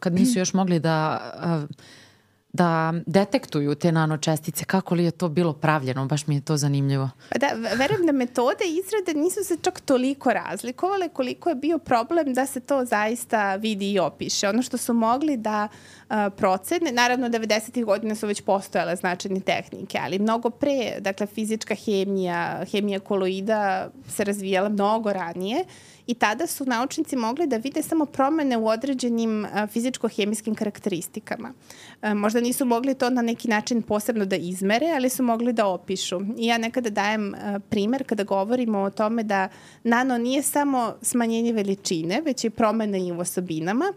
kad 0.00 0.14
nisu 0.14 0.38
još 0.38 0.52
mogli 0.52 0.80
da 0.80 1.66
da 2.52 2.94
detektuju 3.06 3.74
te 3.74 3.92
nanočestice, 3.92 4.64
kako 4.64 4.94
li 4.94 5.04
je 5.04 5.10
to 5.10 5.28
bilo 5.28 5.52
pravljeno, 5.52 6.06
baš 6.06 6.26
mi 6.26 6.34
je 6.34 6.40
to 6.40 6.56
zanimljivo. 6.56 7.10
Pa 7.30 7.38
da, 7.38 7.46
verujem 7.76 8.06
da 8.06 8.12
metode 8.12 8.64
izrade 8.64 9.20
nisu 9.20 9.44
se 9.44 9.56
čak 9.62 9.80
toliko 9.80 10.32
razlikovale 10.32 11.08
koliko 11.08 11.48
je 11.48 11.54
bio 11.54 11.78
problem 11.78 12.34
da 12.34 12.46
se 12.46 12.60
to 12.60 12.84
zaista 12.84 13.56
vidi 13.56 13.92
i 13.92 13.98
opiše. 13.98 14.48
Ono 14.48 14.62
što 14.62 14.76
su 14.76 14.94
mogli 14.94 15.36
da 15.36 15.68
procene, 16.36 16.92
naravno 16.92 17.28
90. 17.28 17.84
godina 17.84 18.14
su 18.14 18.26
već 18.26 18.40
postojale 18.40 18.96
značajne 18.96 19.40
tehnike, 19.40 19.98
ali 20.02 20.18
mnogo 20.18 20.50
pre, 20.50 21.00
dakle 21.00 21.26
fizička 21.26 21.74
hemija, 21.74 22.64
hemija 22.70 23.00
koloida 23.00 23.90
se 24.08 24.24
razvijala 24.24 24.68
mnogo 24.68 25.12
ranije 25.12 25.64
i 26.08 26.14
tada 26.14 26.46
su 26.46 26.64
naučnici 26.64 27.16
mogli 27.16 27.46
da 27.46 27.56
vide 27.56 27.82
samo 27.82 28.06
promene 28.06 28.56
u 28.56 28.66
određenim 28.66 29.46
fizičko-hemijskim 29.54 30.54
karakteristikama. 30.54 31.52
Možda 32.14 32.40
nisu 32.40 32.64
mogli 32.64 32.94
to 32.94 33.10
na 33.10 33.22
neki 33.22 33.48
način 33.48 33.82
posebno 33.82 34.24
da 34.24 34.36
izmere, 34.36 34.86
ali 34.96 35.08
su 35.08 35.22
mogli 35.22 35.52
da 35.52 35.66
opišu. 35.66 36.20
I 36.38 36.46
ja 36.46 36.58
nekada 36.58 36.90
dajem 36.90 37.34
primer 37.68 38.04
kada 38.06 38.24
govorimo 38.24 38.78
o 38.78 38.90
tome 38.90 39.22
da 39.22 39.48
nano 39.82 40.18
nije 40.18 40.42
samo 40.42 40.94
smanjenje 41.02 41.52
veličine, 41.52 42.20
već 42.24 42.44
i 42.44 42.50
promene 42.50 43.06
i 43.06 43.12
u 43.12 43.18
osobinama 43.18 43.92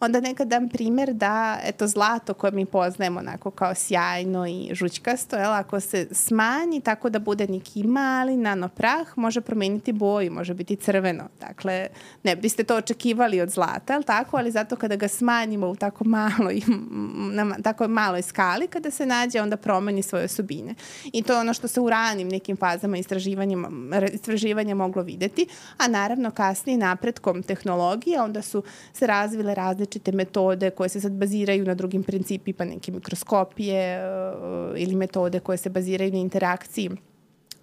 onda 0.00 0.20
nekad 0.20 0.48
dam 0.48 0.68
primer 0.68 1.12
da 1.12 1.58
eto 1.64 1.86
zlato 1.86 2.34
koje 2.34 2.50
mi 2.52 2.66
poznajemo 2.66 3.20
onako 3.20 3.50
kao 3.50 3.74
sjajno 3.74 4.46
i 4.46 4.70
žućkasto, 4.72 5.36
jel, 5.36 5.52
ako 5.52 5.80
se 5.80 6.08
smanji 6.12 6.80
tako 6.80 7.10
da 7.10 7.18
bude 7.18 7.46
neki 7.48 7.82
mali 7.82 8.36
nanoprah, 8.36 9.18
može 9.18 9.40
promeniti 9.40 9.92
boju, 9.92 10.32
može 10.32 10.54
biti 10.54 10.76
crveno. 10.76 11.24
Dakle, 11.40 11.86
ne 12.22 12.36
biste 12.36 12.64
to 12.64 12.76
očekivali 12.76 13.40
od 13.40 13.50
zlata, 13.50 13.92
jel 13.92 14.02
tako, 14.02 14.36
ali 14.36 14.50
zato 14.50 14.76
kada 14.76 14.96
ga 14.96 15.08
smanjimo 15.08 15.68
u 15.68 15.76
tako 15.76 16.04
maloj, 16.04 16.62
na 17.32 17.56
tako 17.62 17.88
maloj 17.88 18.22
skali, 18.22 18.68
kada 18.68 18.90
se 18.90 19.06
nađe, 19.06 19.40
onda 19.40 19.56
promeni 19.56 20.02
svoje 20.02 20.24
osobine. 20.24 20.74
I 21.12 21.22
to 21.22 21.32
je 21.32 21.38
ono 21.38 21.54
što 21.54 21.68
se 21.68 21.80
u 21.80 21.90
ranim 21.90 22.28
nekim 22.28 22.56
fazama 22.56 22.98
istraživanja, 22.98 23.56
istraživanja 24.12 24.74
moglo 24.74 25.02
videti, 25.02 25.46
a 25.76 25.88
naravno 25.88 26.30
kasnije 26.30 26.78
napretkom 26.78 27.42
tehnologije 27.42 28.22
onda 28.22 28.42
su 28.42 28.62
se 28.92 29.06
razvile 29.06 29.54
različite 29.54 29.85
različite 29.86 30.12
metode 30.12 30.70
koje 30.70 30.88
se 30.88 31.00
sad 31.00 31.12
baziraju 31.12 31.64
na 31.64 31.74
drugim 31.74 32.02
principima, 32.02 32.64
neke 32.64 32.92
mikroskopije 32.92 34.00
uh, 34.00 34.80
ili 34.80 34.94
metode 34.94 35.40
koje 35.40 35.58
se 35.58 35.70
baziraju 35.70 36.12
na 36.12 36.18
interakciji 36.18 36.90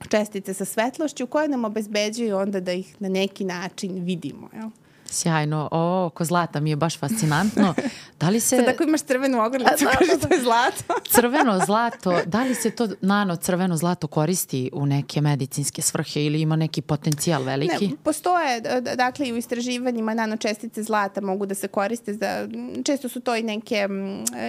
čestice 0.10 0.54
sa 0.54 0.66
svetlošću 0.66 1.28
koje 1.28 1.48
nam 1.48 1.66
obezbeđuju 1.66 2.38
onda 2.38 2.60
da 2.60 2.74
ih 2.74 2.96
na 3.02 3.10
neki 3.10 3.44
način 3.44 4.04
vidimo. 4.04 4.50
Jel? 4.54 4.70
Sjajno. 5.14 5.70
O, 5.72 6.06
oko 6.06 6.26
zlata 6.26 6.60
mi 6.60 6.70
je 6.70 6.76
baš 6.76 7.00
fascinantno. 7.00 7.74
Da 8.20 8.30
li 8.30 8.40
se... 8.40 8.58
Sad 8.58 8.68
ako 8.68 8.84
imaš 8.84 9.02
crvenu 9.02 9.46
ogrlicu, 9.46 9.86
kaže 9.98 10.20
to 10.22 10.34
je 10.36 10.42
zlato. 10.42 10.94
crveno 11.16 11.60
zlato, 11.66 12.20
da 12.26 12.44
li 12.44 12.56
se 12.56 12.72
to 12.72 12.88
nano 13.02 13.36
crveno 13.36 13.78
zlato 13.78 14.08
koristi 14.08 14.70
u 14.74 14.86
neke 14.86 15.22
medicinske 15.22 15.82
svrhe 15.82 16.24
ili 16.24 16.42
ima 16.42 16.56
neki 16.56 16.82
potencijal 16.82 17.44
veliki? 17.44 17.88
Ne, 17.88 17.94
postoje, 18.04 18.62
dakle 18.96 19.28
i 19.28 19.34
u 19.34 19.38
istraživanjima 19.38 20.14
nanočestice 20.14 20.84
zlata 20.84 21.22
mogu 21.22 21.46
da 21.46 21.56
se 21.56 21.68
koriste 21.68 22.14
za, 22.14 22.50
često 22.86 23.10
su 23.10 23.20
to 23.20 23.36
i 23.36 23.44
neke 23.44 23.88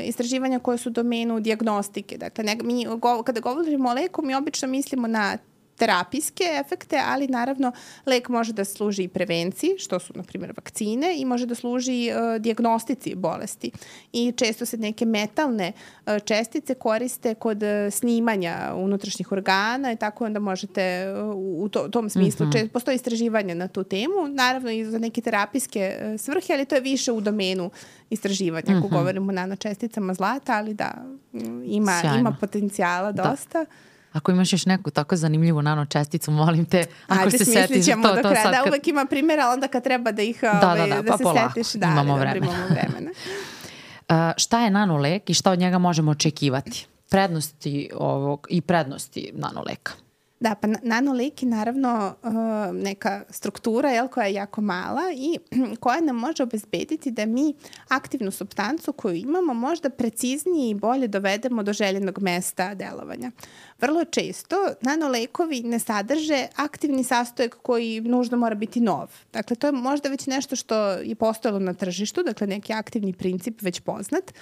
istraživanja 0.04 0.58
koje 0.58 0.78
su 0.78 0.88
u 0.88 0.92
domenu 0.92 1.40
diagnostike. 1.40 2.18
Dakle, 2.18 2.44
ne, 2.44 2.56
mi, 2.62 2.86
kada 3.24 3.40
govorimo 3.40 3.90
o 3.90 3.94
leku, 3.94 4.22
mi 4.22 4.34
obično 4.34 4.68
mislimo 4.68 5.06
na 5.06 5.38
terapijske 5.76 6.44
efekte, 6.60 7.00
ali 7.06 7.28
naravno 7.28 7.72
lek 8.06 8.28
može 8.28 8.52
da 8.52 8.64
služi 8.64 9.02
i 9.02 9.08
prevenciji, 9.08 9.70
što 9.78 9.98
su, 9.98 10.12
na 10.16 10.22
primjer, 10.22 10.52
vakcine 10.56 11.14
i 11.16 11.24
može 11.24 11.46
da 11.46 11.54
služi 11.54 12.10
uh, 12.10 12.42
diagnostici 12.42 13.14
bolesti. 13.14 13.70
I 14.12 14.32
često 14.36 14.66
se 14.66 14.76
neke 14.76 15.06
metalne 15.06 15.72
uh, 16.06 16.12
čestice 16.24 16.74
koriste 16.74 17.34
kod 17.34 17.62
uh, 17.62 17.68
snimanja 17.90 18.72
unutrašnjih 18.76 19.32
organa 19.32 19.92
i 19.92 19.96
tako 19.96 20.24
onda 20.24 20.38
možete 20.40 21.12
uh, 21.12 21.64
u 21.64 21.68
to, 21.68 21.88
tom 21.88 22.10
smislu, 22.10 22.46
mm 22.46 22.50
-hmm. 22.50 22.68
postoji 22.68 22.94
istraživanje 22.94 23.54
na 23.54 23.68
tu 23.68 23.84
temu, 23.84 24.28
naravno 24.28 24.70
i 24.70 24.84
za 24.84 24.98
neke 24.98 25.20
terapijske 25.20 25.96
uh, 25.98 26.20
svrhe, 26.20 26.52
ali 26.52 26.64
to 26.64 26.74
je 26.74 26.80
više 26.80 27.12
u 27.12 27.20
domenu 27.20 27.70
istraživanja, 28.10 28.64
mm 28.68 28.74
-hmm. 28.74 28.78
ako 28.78 28.86
mhm. 28.86 28.96
govorimo 28.96 29.28
o 29.28 29.34
nanočesticama 29.34 30.14
zlata, 30.14 30.52
ali 30.56 30.74
da, 30.74 31.04
ima, 31.64 32.02
ima 32.18 32.36
potencijala 32.40 33.12
da. 33.12 33.22
dosta. 33.22 33.64
Da. 33.64 33.93
Ako 34.14 34.32
imaš 34.32 34.52
još 34.52 34.66
neku 34.66 34.90
tako 34.90 35.16
zanimljivu 35.16 35.62
nanočesticu, 35.62 36.30
molim 36.30 36.64
te, 36.64 36.86
ako 37.08 37.24
Ajde, 37.24 37.38
se 37.38 37.44
setiš 37.44 37.86
to, 37.86 38.22
to 38.22 38.34
sad. 38.42 38.52
Da, 38.52 38.64
uvek 38.66 38.88
ima 38.88 39.06
primjera, 39.10 39.48
onda 39.48 39.68
kad 39.68 39.84
treba 39.84 40.12
da 40.12 40.22
ih 40.22 40.40
da, 40.42 40.60
ovaj, 40.62 40.88
da, 40.88 40.96
da, 40.96 41.02
da 41.02 41.10
pa 41.10 41.16
se 41.18 41.22
polako. 41.22 41.52
setiš, 41.54 41.72
da, 41.72 41.86
imamo 41.86 42.14
da, 42.14 42.20
vremena. 42.20 42.46
imamo 42.46 42.66
vremena. 42.68 43.10
uh, 44.10 44.32
šta 44.36 44.60
je 44.60 44.70
nanolek 44.70 45.30
i 45.30 45.34
šta 45.34 45.50
od 45.50 45.58
njega 45.58 45.78
možemo 45.78 46.10
očekivati? 46.10 46.86
Prednosti 47.10 47.90
ovog 47.94 48.46
i 48.50 48.60
prednosti 48.60 49.30
nanoleka. 49.34 49.92
Da, 50.40 50.54
pa 50.54 50.68
nanolek 50.82 51.42
je 51.42 51.48
naravno 51.48 52.14
uh, 52.22 52.32
neka 52.72 53.24
struktura 53.30 53.90
jel, 53.90 54.08
koja 54.08 54.26
je 54.26 54.34
jako 54.34 54.60
mala 54.60 55.02
i 55.16 55.38
koja 55.80 56.00
nam 56.00 56.16
može 56.16 56.42
obezbediti 56.42 57.10
da 57.10 57.26
mi 57.26 57.54
aktivnu 57.88 58.30
substancu 58.30 58.92
koju 58.92 59.14
imamo 59.14 59.54
možda 59.54 59.90
preciznije 59.90 60.70
i 60.70 60.74
bolje 60.74 61.08
dovedemo 61.08 61.62
do 61.62 61.72
željenog 61.72 62.18
mesta 62.22 62.74
delovanja. 62.74 63.30
Vrlo 63.80 64.04
često 64.04 64.56
nanolekovi 64.80 65.62
ne 65.62 65.78
sadrže 65.78 66.46
aktivni 66.56 67.04
sastojak 67.04 67.56
koji 67.62 68.00
nužno 68.00 68.36
mora 68.36 68.54
biti 68.54 68.80
nov. 68.80 69.10
Dakle, 69.32 69.56
to 69.56 69.66
je 69.66 69.72
možda 69.72 70.08
već 70.08 70.26
nešto 70.26 70.56
što 70.56 70.76
je 70.90 71.14
postojalo 71.14 71.58
na 71.58 71.74
tržištu, 71.74 72.22
dakle 72.22 72.46
neki 72.46 72.72
aktivni 72.72 73.12
princip 73.12 73.62
već 73.62 73.80
poznat, 73.80 74.32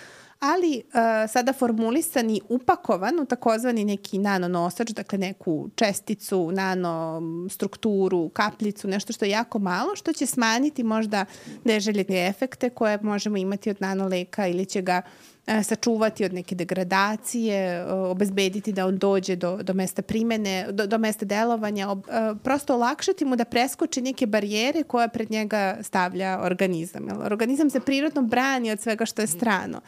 ali 0.43 0.83
uh, 0.87 1.31
sada 1.31 1.53
formulisan 1.53 2.31
i 2.31 2.41
upakovan 2.49 3.21
u 3.21 3.25
takozvani 3.25 3.85
neki 3.85 4.19
nanonosač, 4.19 4.91
dakle 4.91 5.19
neku 5.19 5.69
česticu, 5.75 6.51
nano 6.53 7.23
strukturu, 7.51 8.29
kapljicu, 8.29 8.89
nešto 8.89 9.13
što 9.13 9.25
je 9.25 9.31
jako 9.31 9.59
malo, 9.59 9.97
što 9.97 10.13
će 10.13 10.27
smanjiti 10.27 10.83
možda 10.83 11.25
neželjene 11.65 12.27
efekte 12.29 12.71
koje 12.71 12.99
možemo 13.03 13.37
imati 13.37 13.71
od 13.71 13.77
nanoleka 13.81 14.47
ili 14.47 14.67
će 14.67 14.83
ga 14.83 15.03
uh, 15.03 15.53
sačuvati 15.65 16.25
od 16.25 16.33
neke 16.33 16.55
degradacije, 16.55 17.85
uh, 17.85 18.11
obezbediti 18.11 18.73
da 18.73 18.87
on 18.87 18.99
dođe 18.99 19.37
do, 19.37 19.57
do 19.57 19.75
mesta 19.75 20.03
primene, 20.03 20.67
do, 20.71 20.87
do 20.87 20.99
mesta 20.99 21.25
delovanja, 21.25 21.89
ob, 21.89 22.05
prosto 22.43 22.75
olakšati 22.75 23.25
mu 23.25 23.37
da 23.37 23.45
preskoči 23.45 24.01
neke 24.01 24.27
barijere 24.27 24.83
koje 24.83 25.09
pred 25.09 25.31
njega 25.31 25.79
stavlja 25.83 26.41
organizam. 26.43 27.09
Organizam 27.25 27.71
se 27.71 27.81
prirodno 27.81 28.23
brani 28.23 28.71
od 28.71 28.81
svega 28.81 29.07
što 29.07 29.23
je 29.23 29.27
strano 29.27 29.81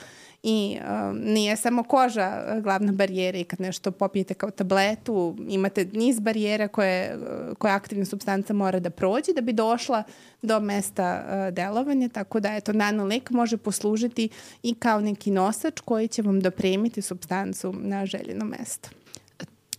i 0.47 0.79
um, 0.81 1.19
nije 1.19 1.57
samo 1.57 1.83
koža 1.83 2.45
uh, 2.57 2.63
glavna 2.63 2.93
barijera 2.93 3.39
i 3.39 3.45
kad 3.45 3.61
nešto 3.61 3.91
popijete 3.91 4.35
kao 4.35 4.51
tabletu, 4.51 5.37
imate 5.49 5.85
niz 5.93 6.21
barijera 6.21 6.69
koje, 6.69 7.17
uh, 7.17 7.57
koje 7.57 7.73
aktivna 7.73 8.05
substanca 8.05 8.53
mora 8.53 8.81
da 8.81 8.91
prođe 8.91 9.33
da 9.33 9.41
bi 9.41 9.53
došla 9.53 10.03
do 10.43 10.61
mesta 10.61 11.25
uh, 11.25 11.55
delovanja, 11.55 12.09
tako 12.09 12.41
da 12.41 12.55
eto 12.55 12.73
nanolek 12.73 13.31
može 13.31 13.57
poslužiti 13.57 14.29
i 14.63 14.75
kao 14.75 15.01
neki 15.01 15.31
nosač 15.31 15.81
koji 15.81 16.09
će 16.09 16.23
vam 16.23 16.41
dopremiti 16.41 17.03
substancu 17.03 17.75
na 17.77 18.07
željeno 18.07 18.45
mesto. 18.45 18.89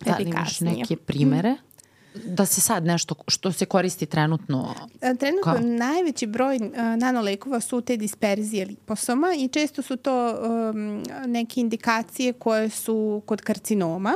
Da, 0.05 0.17
imaš 0.19 0.61
neke 0.61 0.95
primere? 0.95 1.51
Mm 1.51 1.74
da 2.23 2.45
se 2.45 2.61
sad 2.61 2.85
nešto 2.85 3.15
što 3.27 3.51
se 3.51 3.65
koristi 3.65 4.05
trenutno? 4.05 4.75
E, 5.01 5.15
trenutno 5.15 5.53
kao? 5.53 5.59
najveći 5.59 6.27
broj 6.27 6.55
uh, 6.55 6.61
nanolekova 6.97 7.59
su 7.59 7.81
te 7.81 7.97
disperzije 7.97 8.65
liposoma 8.65 9.27
i 9.37 9.47
često 9.47 9.81
su 9.81 9.97
to 9.97 10.35
um, 10.35 11.03
neke 11.25 11.61
indikacije 11.61 12.33
koje 12.33 12.69
su 12.69 13.21
kod 13.25 13.41
karcinoma. 13.41 14.15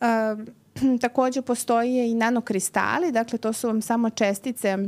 Uh, 0.00 0.06
takođe 1.00 1.42
postoje 1.42 2.10
i 2.10 2.14
nanokristali, 2.14 3.12
dakle 3.12 3.38
to 3.38 3.52
su 3.52 3.66
vam 3.66 3.82
samo 3.82 4.10
čestice 4.10 4.78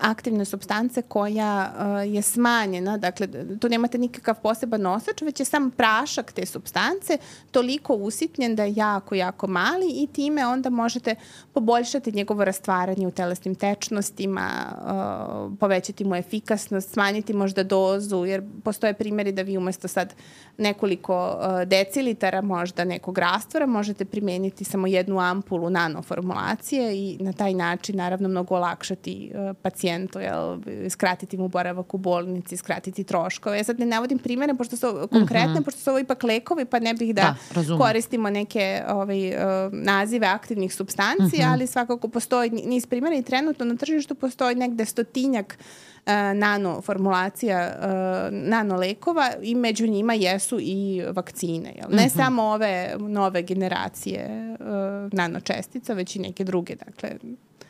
aktivne 0.00 0.44
substance 0.44 1.02
koja 1.02 1.72
uh, 1.74 2.14
je 2.14 2.22
smanjena, 2.22 2.96
dakle 2.96 3.28
tu 3.60 3.68
nemate 3.68 3.98
nikakav 3.98 4.34
poseban 4.42 4.82
nosač, 4.82 5.22
već 5.22 5.40
je 5.40 5.44
sam 5.44 5.70
prašak 5.70 6.32
te 6.32 6.46
substance 6.46 7.18
toliko 7.50 7.94
usitnjen 7.94 8.56
da 8.56 8.64
je 8.64 8.74
jako, 8.76 9.14
jako 9.14 9.46
mali 9.46 9.86
i 9.90 10.06
time 10.06 10.46
onda 10.46 10.70
možete 10.70 11.14
poboljšati 11.52 12.12
njegovo 12.12 12.44
rastvaranje 12.44 13.06
u 13.06 13.10
telesnim 13.10 13.54
tečnostima, 13.54 14.48
uh, 14.72 15.58
povećati 15.58 16.04
mu 16.04 16.16
efikasnost, 16.16 16.92
smanjiti 16.92 17.32
možda 17.32 17.62
dozu, 17.62 18.24
jer 18.24 18.42
postoje 18.64 18.94
primjeri 18.94 19.32
da 19.32 19.42
vi 19.42 19.56
umesto 19.58 19.88
sad 19.88 20.14
nekoliko 20.58 21.28
uh, 21.28 21.68
decilitara 21.68 22.40
možda 22.40 22.84
nekog 22.84 23.18
rastvora 23.18 23.66
možete 23.66 24.04
primeniti 24.04 24.64
samo 24.64 24.86
jednu 24.86 25.18
ampulu 25.18 25.70
nanoformulacije 25.70 26.96
i 26.96 27.16
na 27.20 27.32
taj 27.32 27.54
način 27.54 27.96
naravno 27.96 28.28
mnogo 28.28 28.54
olakšati 28.54 29.32
uh, 29.34 29.56
pacijentu, 29.62 29.77
jel, 29.84 30.58
skratiti 30.90 31.36
mu 31.36 31.48
boravak 31.48 31.94
u 31.94 31.98
bolnici, 31.98 32.56
skratiti 32.56 33.04
troškove. 33.04 33.56
Ja 33.56 33.64
sad 33.64 33.80
ne 33.80 33.86
navodim 33.86 34.18
primere, 34.18 34.54
pošto 34.54 34.76
su 34.76 35.08
konkretne, 35.10 35.48
mm 35.48 35.56
-hmm. 35.56 35.64
pošto 35.64 35.80
su 35.80 35.90
ovo 35.90 35.98
ipak 35.98 36.22
lekovi, 36.22 36.64
pa 36.64 36.78
ne 36.78 36.94
bih 36.94 37.14
da, 37.14 37.34
da 37.54 37.78
koristimo 37.78 38.30
neke 38.30 38.82
ovaj, 38.88 39.28
uh, 39.28 39.72
nazive 39.72 40.26
aktivnih 40.26 40.74
substanci, 40.74 41.36
mm 41.36 41.40
-hmm. 41.40 41.52
ali 41.52 41.66
svakako 41.66 42.08
postoji 42.08 42.50
niz 42.50 42.86
primjera 42.86 43.16
i 43.16 43.22
trenutno 43.22 43.64
na 43.64 43.76
tržištu 43.76 44.14
postoji 44.14 44.54
negde 44.54 44.84
stotinjak 44.84 45.58
uh, 45.58 46.12
nano 46.34 46.80
formulacija 46.82 47.76
uh, 47.78 47.88
nano 48.30 48.76
lekova 48.76 49.32
i 49.42 49.54
među 49.54 49.86
njima 49.86 50.14
jesu 50.14 50.58
i 50.60 51.02
vakcine. 51.12 51.72
Jel? 51.76 51.90
Ne 51.90 52.02
mm 52.02 52.08
-hmm. 52.08 52.16
samo 52.16 52.42
ove 52.42 52.94
nove 52.98 53.42
generacije 53.42 54.56
uh, 54.60 55.12
nanočestica, 55.12 55.92
već 55.94 56.16
i 56.16 56.18
neke 56.18 56.44
druge. 56.44 56.74
Dakle, 56.74 57.10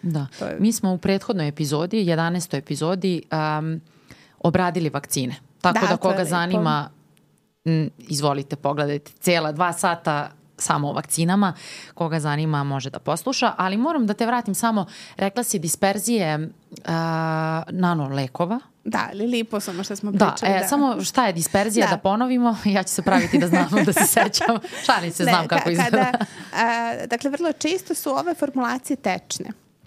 Da. 0.03 0.27
Je... 0.41 0.57
Mi 0.61 0.73
smo 0.73 0.93
u 0.93 0.99
prethodnoj 0.99 1.49
epizodi, 1.49 2.05
11. 2.05 2.57
epizodi, 2.57 3.23
um, 3.59 3.81
obradili 4.39 4.89
vakcine. 4.89 5.37
Tako 5.61 5.81
da, 5.81 5.87
da 5.87 5.97
koga 5.97 6.25
zanima, 6.25 6.91
m, 7.65 7.91
izvolite, 7.99 8.57
pogledajte. 8.57 9.13
Cijela 9.21 9.53
dva 9.53 9.73
sata 9.73 10.31
samo 10.59 10.89
o 10.89 10.93
vakcinama. 10.93 11.53
Koga 11.95 12.21
zanima 12.21 12.65
može 12.65 12.91
da 12.91 12.99
posluša, 12.99 13.55
ali 13.57 13.77
moram 13.77 14.07
da 14.07 14.15
te 14.15 14.27
vratim 14.27 14.55
samo, 14.55 14.87
rekla 15.17 15.43
si 15.43 15.59
disperzije 15.59 16.39
uh, 16.39 16.85
nanolekova. 17.69 18.61
Da, 18.85 19.09
ili 19.13 19.27
liposoma 19.27 19.83
što 19.83 19.97
smo 19.97 20.13
da, 20.13 20.27
pričali. 20.27 20.53
Da, 20.53 20.59
e, 20.59 20.61
da. 20.61 20.69
samo 20.69 21.05
šta 21.05 21.27
je 21.27 21.33
disperzija, 21.33 21.87
da. 21.87 21.93
da 21.93 21.99
ponovimo, 21.99 22.57
ja 22.77 22.83
ću 22.83 22.95
se 22.95 23.03
praviti 23.03 23.39
da 23.39 23.47
znam, 23.47 23.69
da 23.85 23.93
se 23.93 24.07
sećam. 24.07 24.59
Šalim 24.87 25.13
se, 25.13 25.25
znam 25.25 25.43
ne, 25.43 25.49
kako 25.49 25.65
ka, 25.65 25.71
izgleda. 25.71 26.05
Kada, 26.05 26.25
a, 26.55 27.07
dakle, 27.07 27.31
vrlo 27.31 27.53
često 27.53 27.95
su 27.95 28.11
ove 28.11 28.35
formulacije 28.35 28.97
tečne 28.97 29.51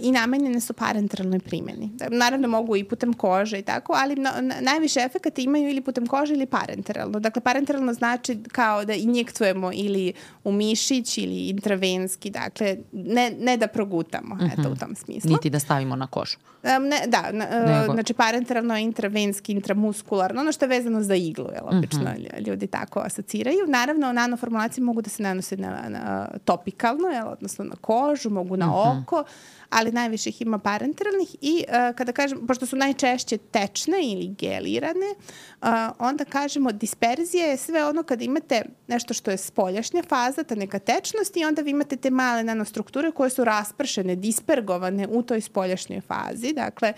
i 0.00 0.12
namenjene 0.12 0.60
su 0.60 0.72
parenteralnoj 0.72 1.38
primjeni. 1.38 1.90
Naravno 2.10 2.48
mogu 2.48 2.76
i 2.76 2.84
putem 2.84 3.12
kože 3.12 3.58
i 3.58 3.62
tako, 3.62 3.92
ali 3.96 4.14
na, 4.14 4.32
na, 4.40 4.54
najviše 4.60 5.00
efekata 5.00 5.40
imaju 5.40 5.68
ili 5.68 5.80
putem 5.80 6.06
kože 6.06 6.34
ili 6.34 6.46
parenteralno. 6.46 7.20
Dakle, 7.20 7.42
parenteralno 7.42 7.92
znači 7.92 8.38
kao 8.52 8.84
da 8.84 8.94
injektujemo 8.94 9.70
ili 9.74 10.12
u 10.44 10.52
mišić 10.52 11.18
ili 11.18 11.48
intravenski, 11.48 12.30
dakle, 12.30 12.76
ne, 12.92 13.30
ne 13.40 13.56
da 13.56 13.66
progutamo, 13.66 14.34
uh 14.34 14.40
-huh. 14.40 14.52
eto, 14.52 14.68
u 14.68 14.72
mhm. 14.72 14.80
tom 14.80 14.94
smislu. 14.94 15.30
Niti 15.30 15.50
da 15.50 15.58
stavimo 15.58 15.96
na 15.96 16.06
kožu. 16.06 16.36
Um, 16.62 16.88
ne, 16.88 17.00
da, 17.06 17.32
na, 17.32 17.46
Nego... 17.80 17.92
znači 17.94 18.14
parenteralno 18.14 18.78
intravenski, 18.78 19.52
intramuskularno, 19.52 20.40
ono 20.40 20.52
što 20.52 20.64
je 20.64 20.68
vezano 20.68 21.02
za 21.02 21.14
iglu, 21.14 21.46
jel, 21.54 21.78
obično 21.78 22.02
uh 22.02 22.08
mhm. 22.08 22.22
-huh. 22.22 22.46
ljudi 22.46 22.66
tako 22.66 23.00
asociraju. 23.00 23.66
Naravno, 23.66 24.12
nanoformulacije 24.12 24.84
mogu 24.84 25.02
da 25.02 25.10
se 25.10 25.22
nanose 25.22 25.56
na, 25.56 25.88
na 25.88 26.28
topikalno, 26.44 27.08
jel, 27.08 27.28
odnosno 27.28 27.64
na 27.64 27.76
kožu, 27.80 28.30
mogu 28.30 28.56
na 28.56 28.66
uh 28.66 28.96
mhm. 28.96 29.04
-huh. 29.04 29.24
Ali 29.70 29.92
najviše 29.92 30.28
ih 30.28 30.42
ima 30.42 30.58
parenteralnih 30.58 31.36
i 31.40 31.64
uh, 31.68 31.96
kada 31.96 32.12
kažem, 32.12 32.46
pošto 32.46 32.66
su 32.66 32.76
najčešće 32.76 33.38
tečne 33.38 33.96
ili 34.02 34.34
gelirane, 34.38 35.14
uh, 35.62 35.68
onda 35.98 36.24
kažemo 36.24 36.72
disperzija 36.72 37.46
je 37.46 37.56
sve 37.56 37.84
ono 37.84 38.02
kada 38.02 38.24
imate 38.24 38.62
nešto 38.88 39.14
što 39.14 39.30
je 39.30 39.36
spoljašnja 39.36 40.02
faza, 40.02 40.42
ta 40.42 40.54
neka 40.54 40.78
tečnost 40.78 41.36
i 41.36 41.44
onda 41.44 41.62
vi 41.62 41.70
imate 41.70 41.96
te 41.96 42.10
male 42.10 42.44
nanostrukture 42.44 43.10
koje 43.10 43.30
su 43.30 43.44
raspršene, 43.44 44.16
dispergovane 44.16 45.08
u 45.08 45.22
toj 45.22 45.40
spoljašnjoj 45.40 46.00
fazi. 46.00 46.52
Dakle, 46.52 46.92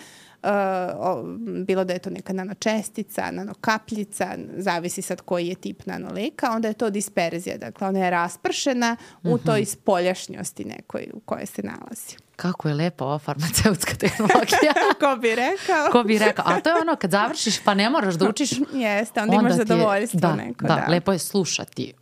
o, 0.99 1.23
bilo 1.67 1.85
da 1.85 1.93
je 1.93 1.99
to 1.99 2.11
neka 2.11 2.33
nanočestica, 2.33 3.31
nanokapljica, 3.31 4.37
zavisi 4.57 5.03
sad 5.03 5.21
koji 5.21 5.47
je 5.47 5.55
tip 5.55 5.87
nanoleka, 5.87 6.51
onda 6.51 6.69
je 6.69 6.75
to 6.75 6.91
disperzija. 6.91 7.59
Dakle, 7.59 7.89
ona 7.89 7.99
je 7.99 8.11
raspršena 8.11 8.97
uh 9.01 9.23
-huh. 9.23 9.33
u 9.33 9.37
mhm. 9.37 9.47
toj 9.47 9.65
spoljašnjosti 9.65 10.65
nekoj 10.65 11.11
u 11.13 11.21
kojoj 11.21 11.47
se 11.47 11.63
nalazi 11.63 12.17
kako 12.37 12.69
je 12.69 12.75
lepa 12.75 13.05
ova 13.05 13.19
farmaceutska 13.19 13.95
tehnologija. 14.05 14.73
Ko 15.01 15.17
bi 15.17 15.35
rekao. 15.35 15.93
Ko 15.93 16.03
bi 16.03 16.19
rekao. 16.19 16.45
A 16.49 16.61
to 16.61 16.69
je 16.71 16.77
ono 16.83 16.97
kad 16.97 17.11
završiš 17.11 17.65
pa 17.65 17.75
ne 17.75 17.91
moraš 17.91 18.15
da 18.15 18.29
učiš. 18.29 18.51
Jeste, 18.73 19.21
onda, 19.23 19.37
onda 19.37 19.49
imaš 19.49 19.53
zadovoljstvo 19.53 20.21
da, 20.21 20.35
neko. 20.35 20.67
Da, 20.67 20.75
da, 20.75 20.87
lepo 20.91 21.13
je 21.13 21.19
slušati 21.19 21.93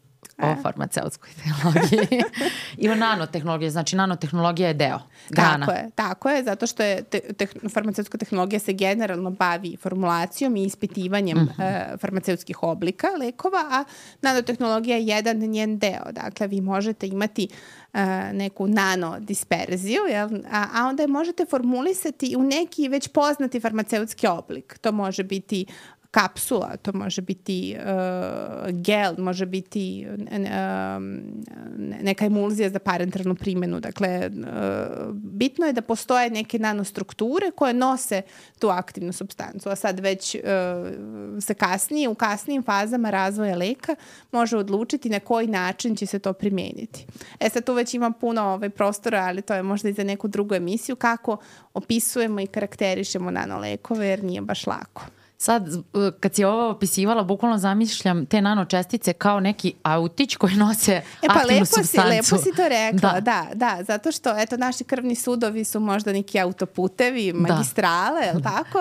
o 0.42 0.46
e. 0.46 0.56
farmaceutskoj 0.62 1.30
tehnologiji 1.44 2.22
i 2.82 2.90
o 2.90 2.94
nanotehnologiji. 2.94 3.70
Znači, 3.70 3.96
nanotehnologija 3.96 4.68
je 4.68 4.74
deo, 4.74 4.98
grana. 5.30 5.66
Tako 5.66 5.78
je, 5.78 5.90
tako 5.94 6.30
je, 6.30 6.44
zato 6.44 6.66
što 6.66 6.82
je 6.82 7.02
te, 7.02 7.20
te, 7.20 7.46
farmaceutska 7.74 8.18
tehnologija 8.18 8.60
se 8.60 8.72
generalno 8.72 9.30
bavi 9.30 9.76
formulacijom 9.76 10.56
i 10.56 10.64
ispitivanjem 10.64 11.38
mm 11.38 11.48
-hmm. 11.58 11.62
e, 11.64 11.96
farmaceutskih 11.98 12.62
oblika 12.62 13.06
lekova, 13.20 13.68
a 13.70 13.84
nanotehnologija 14.22 14.96
je 14.96 15.06
jedan 15.06 15.36
njen 15.36 15.78
deo. 15.78 16.12
Dakle, 16.12 16.46
vi 16.46 16.60
možete 16.60 17.06
imati 17.06 17.48
e, 17.92 18.32
neku 18.32 18.68
nanodisperziju, 18.68 20.00
jel? 20.10 20.28
A, 20.52 20.66
a 20.74 20.86
onda 20.86 21.02
je 21.02 21.08
možete 21.08 21.44
formulisati 21.44 22.34
u 22.38 22.42
neki 22.42 22.88
već 22.88 23.08
poznati 23.08 23.60
farmaceutski 23.60 24.26
oblik. 24.26 24.78
To 24.78 24.92
može 24.92 25.22
biti 25.22 25.66
kapsula, 26.10 26.76
to 26.76 26.92
može 26.92 27.22
biti 27.22 27.76
uh, 27.78 28.70
gel, 28.70 29.14
može 29.18 29.46
biti 29.46 30.06
uh, 30.08 30.40
neka 32.02 32.24
emulzija 32.24 32.70
za 32.70 32.78
parenteralnu 32.78 33.34
primjenu. 33.34 33.80
Dakle, 33.80 34.30
uh, 34.34 35.14
bitno 35.14 35.66
je 35.66 35.72
da 35.72 35.82
postoje 35.82 36.30
neke 36.30 36.58
nanostrukture 36.58 37.50
koje 37.50 37.74
nose 37.74 38.22
tu 38.58 38.68
aktivnu 38.68 39.12
substancu, 39.12 39.68
a 39.68 39.76
sad 39.76 40.00
već 40.00 40.34
uh, 40.34 40.40
se 41.40 41.54
kasnije, 41.54 42.08
u 42.08 42.14
kasnijim 42.14 42.62
fazama 42.62 43.10
razvoja 43.10 43.56
leka 43.56 43.94
može 44.32 44.56
odlučiti 44.56 45.10
na 45.10 45.20
koji 45.20 45.46
način 45.46 45.96
će 45.96 46.06
se 46.06 46.18
to 46.18 46.32
primeniti. 46.32 47.06
E 47.40 47.48
sad 47.48 47.64
tu 47.64 47.74
već 47.74 47.94
ima 47.94 48.10
puno 48.10 48.42
ovaj, 48.42 48.70
prostora, 48.70 49.18
ali 49.20 49.42
to 49.42 49.54
je 49.54 49.62
možda 49.62 49.88
i 49.88 49.92
za 49.92 50.04
neku 50.04 50.28
drugu 50.28 50.54
emisiju, 50.54 50.96
kako 50.96 51.36
opisujemo 51.74 52.40
i 52.40 52.46
karakterišemo 52.46 53.30
nanolekove, 53.30 54.06
jer 54.06 54.24
nije 54.24 54.40
baš 54.40 54.66
lako. 54.66 55.02
Sad, 55.42 55.68
kad 56.20 56.34
si 56.34 56.44
ovo 56.44 56.70
opisivala, 56.70 57.22
bukvalno 57.24 57.58
zamišljam 57.58 58.26
te 58.26 58.40
nanočestice 58.40 59.12
kao 59.12 59.40
neki 59.40 59.74
autić 59.82 60.36
koji 60.36 60.54
nose 60.54 60.92
e, 60.92 61.02
pa 61.26 61.32
aktivnu 61.32 61.54
lepo 61.54 61.66
substancu. 61.66 62.10
Si, 62.10 62.34
lepo 62.34 62.42
si 62.42 62.56
to 62.56 62.68
rekla, 62.68 63.12
da. 63.12 63.20
da, 63.20 63.46
da, 63.54 63.84
zato 63.84 64.12
što 64.12 64.38
eto, 64.38 64.56
naši 64.56 64.84
krvni 64.84 65.14
sudovi 65.14 65.64
su 65.64 65.80
možda 65.80 66.12
neki 66.12 66.40
autoputevi, 66.40 67.32
da. 67.32 67.38
magistrale, 67.38 68.20
da. 68.20 68.26
je 68.26 68.32
li 68.32 68.42
tako? 68.42 68.78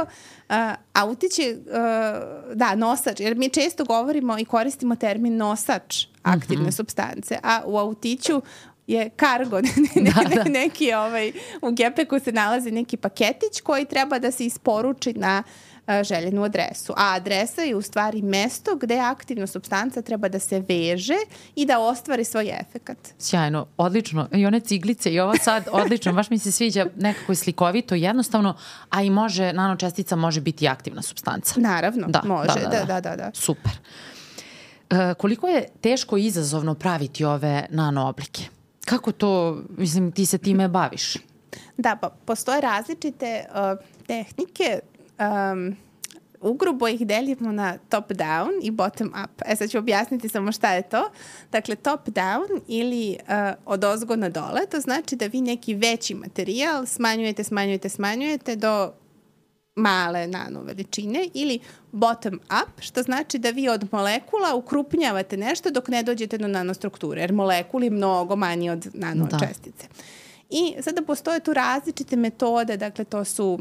Uh, 0.49 0.55
autić 0.93 1.39
je, 1.39 1.53
uh, 1.53 2.55
da, 2.55 2.75
nosač, 2.75 3.19
jer 3.19 3.35
mi 3.35 3.49
često 3.49 3.85
govorimo 3.85 4.39
i 4.39 4.45
koristimo 4.45 4.95
termin 4.95 5.37
nosač 5.37 6.05
aktivne 6.23 6.63
mhm. 6.63 6.71
-huh. 6.71 6.75
substance, 6.75 7.39
a 7.43 7.61
u 7.65 7.77
autiću 7.77 8.41
je 8.87 9.09
kargo, 9.09 9.61
ne, 9.61 9.71
ne, 9.95 10.11
da, 10.11 10.43
da. 10.43 10.49
neki 10.49 10.93
ovaj, 10.93 11.31
u 11.61 11.71
gepeku 11.71 12.19
se 12.19 12.31
nalazi 12.31 12.71
neki 12.71 12.97
paketić 12.97 13.61
koji 13.63 13.85
treba 13.85 14.19
da 14.19 14.31
se 14.31 14.45
isporuči 14.45 15.13
na 15.13 15.43
uh, 15.45 15.68
željenu 16.03 16.43
adresu. 16.43 16.93
A 16.97 17.13
adresa 17.15 17.61
je 17.61 17.75
u 17.75 17.81
stvari 17.81 18.21
mesto 18.21 18.75
gde 18.75 18.99
aktivna 18.99 19.47
substanca 19.47 20.01
treba 20.01 20.29
da 20.29 20.39
se 20.39 20.59
veže 20.59 21.17
i 21.55 21.65
da 21.65 21.79
ostvari 21.79 22.23
svoj 22.23 22.51
efekat. 22.59 22.97
Sjajno, 23.19 23.67
odlično. 23.77 24.27
I 24.33 24.45
one 24.45 24.59
ciglice 24.59 25.13
i 25.13 25.19
ovo 25.19 25.33
sad 25.41 25.67
odlično, 25.81 26.13
baš 26.13 26.29
mi 26.29 26.39
se 26.39 26.51
sviđa 26.51 26.85
nekako 26.95 27.31
je 27.31 27.35
slikovito, 27.35 27.95
jednostavno, 27.95 28.55
a 28.89 29.01
i 29.01 29.09
može, 29.09 29.53
nanočestica 29.53 30.15
može 30.15 30.41
biti 30.41 30.67
aktivna 30.67 31.01
substanca. 31.01 31.59
Naravno, 31.59 32.07
da, 32.07 32.21
može, 32.25 32.59
da, 32.59 32.69
da, 32.69 32.85
da. 32.85 32.85
da, 32.85 33.01
da, 33.01 33.15
da. 33.15 33.31
Super. 33.33 33.71
E, 34.89 35.13
koliko 35.13 35.47
je 35.47 35.67
teško 35.81 36.17
i 36.17 36.25
izazovno 36.25 36.75
praviti 36.75 37.25
ove 37.25 37.65
nanooblike? 37.69 38.43
Kako 38.85 39.11
to, 39.11 39.61
mislim, 39.77 40.11
ti 40.11 40.25
se 40.25 40.37
time 40.37 40.67
baviš? 40.67 41.17
Da, 41.77 41.97
pa 42.01 42.09
postoje 42.09 42.61
različite 42.61 43.45
uh, 43.49 43.85
tehnike. 44.07 44.79
Um, 45.19 45.75
ugrubo 46.41 46.87
ih 46.87 47.07
delimo 47.07 47.51
na 47.51 47.77
top 47.89 48.11
down 48.11 48.49
i 48.61 48.71
bottom 48.71 49.13
up. 49.23 49.41
E 49.45 49.55
sad 49.55 49.69
ću 49.69 49.77
objasniti 49.77 50.29
samo 50.29 50.51
šta 50.51 50.73
je 50.73 50.81
to. 50.81 51.09
Dakle, 51.51 51.75
top 51.75 52.07
down 52.07 52.61
ili 52.67 53.17
uh, 53.19 53.55
od 53.65 53.83
ozgo 53.83 54.15
na 54.15 54.29
dole, 54.29 54.61
to 54.71 54.79
znači 54.79 55.15
da 55.15 55.25
vi 55.25 55.41
neki 55.41 55.73
veći 55.73 56.15
materijal 56.15 56.85
smanjujete, 56.85 57.43
smanjujete, 57.43 57.89
smanjujete 57.89 58.55
do 58.55 58.91
male 59.75 60.27
nano 60.27 60.61
veličine 60.61 61.29
ili 61.33 61.59
bottom 61.91 62.33
up, 62.33 62.81
što 62.81 63.01
znači 63.01 63.37
da 63.37 63.49
vi 63.49 63.69
od 63.69 63.87
molekula 63.91 64.55
ukrupnjavate 64.55 65.37
nešto 65.37 65.71
dok 65.71 65.87
ne 65.87 66.03
dođete 66.03 66.37
do 66.37 66.47
nanostrukture, 66.47 67.21
jer 67.21 67.33
molekul 67.33 67.83
je 67.83 67.89
mnogo 67.89 68.35
manji 68.35 68.69
od 68.69 68.87
nanočestice. 68.93 69.87
Da. 69.87 70.03
I 70.49 70.75
sada 70.81 71.01
postoje 71.01 71.39
tu 71.39 71.53
različite 71.53 72.15
metode, 72.15 72.77
dakle 72.77 73.05
to 73.05 73.25
su 73.25 73.59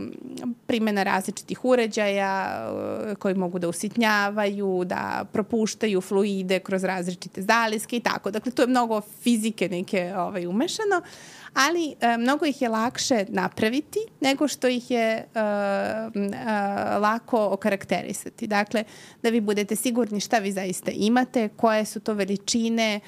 primjena 0.67 1.03
različitih 1.03 1.65
uređaja 1.65 2.67
uh, 2.71 3.17
koji 3.17 3.35
mogu 3.35 3.59
da 3.59 3.69
usitnjavaju, 3.69 4.85
da 4.85 5.25
propuštaju 5.33 6.01
fluide 6.01 6.61
kroz 6.61 6.85
različite 6.85 7.43
zaliske 7.43 7.97
i 7.97 8.01
tako. 8.01 8.31
Dakle, 8.31 8.53
tu 8.53 8.63
je 8.63 8.69
mnogo 8.69 9.01
fizike 9.01 9.69
neke 9.69 10.13
ovaj, 10.17 10.47
umešano, 10.47 11.03
ali 11.55 11.95
e, 12.01 12.17
mnogo 12.17 12.47
ih 12.47 12.63
je 12.63 12.69
lakše 12.69 13.25
napraviti 13.29 13.99
nego 14.21 14.49
što 14.49 14.69
ih 14.69 14.91
je 14.91 15.13
e, 15.13 15.25
e, 15.35 15.49
lako 16.99 17.49
okarakterisati. 17.53 18.47
Dakle, 18.47 18.85
da 19.23 19.29
vi 19.29 19.41
budete 19.41 19.77
sigurni 19.77 20.21
šta 20.21 20.39
vi 20.39 20.53
zaista 20.53 20.91
imate, 20.91 21.49
koje 21.49 21.85
su 21.85 22.01
to 22.01 22.15
veličine, 22.15 22.95
e, 22.95 23.01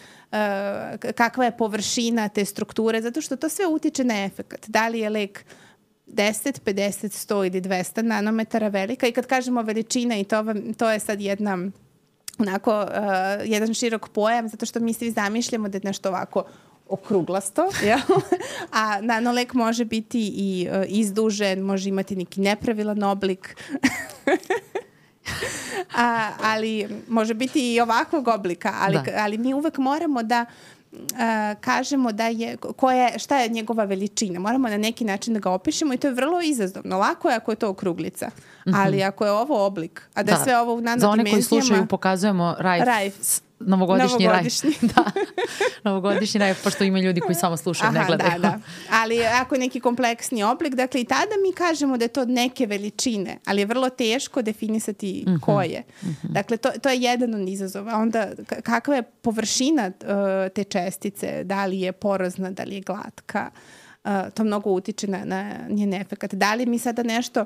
kakva 1.15 1.45
je 1.45 1.57
površina 1.57 2.29
te 2.29 2.45
strukture, 2.45 3.03
zato 3.03 3.21
što 3.21 3.37
to 3.37 3.49
sve 3.49 3.67
utiče 3.67 4.05
na 4.05 4.25
efekt. 4.25 4.69
Da 4.69 4.89
li 4.89 4.99
je 4.99 5.11
lek 5.11 5.45
10, 6.07 6.61
50, 6.65 7.33
100 7.33 7.47
ili 7.47 7.61
200 7.61 8.03
nanometara 8.03 8.69
velika 8.69 9.07
i 9.07 9.13
kad 9.13 9.27
kažemo 9.27 9.63
veličina 9.63 10.17
i 10.17 10.25
to, 10.25 10.45
to 10.77 10.91
je 10.91 11.01
sad 11.01 11.21
jedna 11.21 11.59
onako 12.39 12.81
uh, 12.81 12.87
jedan 13.45 13.75
širok 13.75 14.09
pojam 14.09 14.49
zato 14.49 14.67
što 14.67 14.81
mi 14.81 14.93
svi 14.93 15.11
zamišljamo 15.11 15.69
da 15.69 15.77
je 15.77 15.83
nešto 15.85 16.09
ovako 16.09 16.45
okruglasto, 16.89 17.69
ja? 17.91 18.01
a 18.73 19.01
nanolek 19.01 19.55
može 19.55 19.85
biti 19.85 20.33
i 20.35 20.69
uh, 20.71 20.85
izdužen, 20.89 21.61
može 21.61 21.89
imati 21.89 22.17
neki 22.17 22.41
nepravilan 22.41 23.03
oblik. 23.03 23.57
a, 25.97 26.29
ali 26.43 26.89
može 27.09 27.35
biti 27.35 27.75
i 27.75 27.81
ovakvog 27.81 28.29
oblika, 28.29 28.75
ali, 28.81 28.95
da. 28.95 29.13
ali 29.17 29.39
mi 29.39 29.55
uvek 29.55 29.79
moramo 29.79 30.23
da 30.23 30.47
a, 31.19 31.55
kažemo 31.61 32.13
da 32.13 32.27
je, 32.27 32.57
koja, 32.57 33.19
šta 33.19 33.39
je 33.39 33.49
njegova 33.49 33.85
veličina. 33.85 34.41
Moramo 34.41 34.69
na 34.69 34.79
neki 34.79 35.05
način 35.05 35.35
da 35.35 35.41
ga 35.41 35.51
opišemo 35.51 35.95
i 35.95 35.97
to 35.97 36.07
je 36.07 36.15
vrlo 36.15 36.41
izazovno. 36.43 36.99
Lako 36.99 37.29
je 37.29 37.37
ako 37.37 37.53
je 37.53 37.57
to 37.57 37.69
okruglica, 37.69 38.31
-hmm. 38.65 38.73
ali 38.77 39.03
ako 39.03 39.25
je 39.25 39.33
ovo 39.33 39.67
oblik, 39.67 40.03
a 40.15 40.23
da, 40.23 40.33
da. 40.33 40.45
sve 40.45 40.59
ovo 40.59 40.75
u 40.75 40.81
nanodimenzijama... 40.81 41.17
Za 41.17 41.21
one 41.21 41.31
koji 41.31 41.43
slušaju 41.43 41.87
pokazujemo 41.87 42.57
Rajf, 42.59 42.85
Rajf 42.85 43.15
novogodišnji, 43.61 44.27
novogodišnji. 44.27 44.71
raj. 44.83 44.91
da, 44.95 45.05
novogodišnji 45.85 46.41
raj, 46.41 46.55
pošto 46.55 46.85
ima 46.85 47.01
ljudi 47.01 47.21
koji 47.21 47.35
samo 47.35 47.57
slušaju, 47.57 47.91
Aha, 47.91 47.99
ne 47.99 48.07
gledaju. 48.07 48.41
Da, 48.41 48.49
da. 48.49 48.59
Ali 48.91 49.25
ako 49.25 49.55
je 49.55 49.59
neki 49.59 49.81
kompleksni 49.81 50.43
oblik, 50.43 50.75
dakle 50.75 51.01
i 51.01 51.05
tada 51.05 51.35
mi 51.47 51.53
kažemo 51.53 51.97
da 51.97 52.05
je 52.05 52.09
to 52.09 52.25
neke 52.25 52.67
veličine, 52.67 53.39
ali 53.47 53.61
je 53.61 53.67
vrlo 53.67 53.89
teško 53.91 54.43
definisati 54.43 55.25
mm 55.27 55.31
-hmm. 55.31 55.41
koje. 55.41 55.83
Mm 56.03 56.09
-hmm. 56.09 56.33
Dakle, 56.33 56.57
to, 56.57 56.71
to 56.83 56.89
je 56.89 57.01
jedan 57.01 57.35
od 57.35 57.49
izazova. 57.49 57.97
Onda, 57.97 58.29
kakva 58.63 58.97
je 58.97 59.03
površina 59.03 59.87
uh, 59.87 60.09
te 60.55 60.65
čestice, 60.65 61.45
da 61.45 61.67
li 61.67 61.81
je 61.81 61.93
porozna, 61.93 62.51
da 62.51 62.63
li 62.63 62.75
je 62.75 62.81
glatka, 62.81 63.51
uh, 64.05 64.11
to 64.35 64.45
mnogo 64.45 64.71
utiče 64.71 65.07
na, 65.07 65.25
na 65.25 65.55
njen 65.69 65.95
efekt. 65.95 66.35
Da 66.35 66.55
li 66.55 66.67
mi 66.67 66.79
sada 66.79 67.03
nešto 67.03 67.45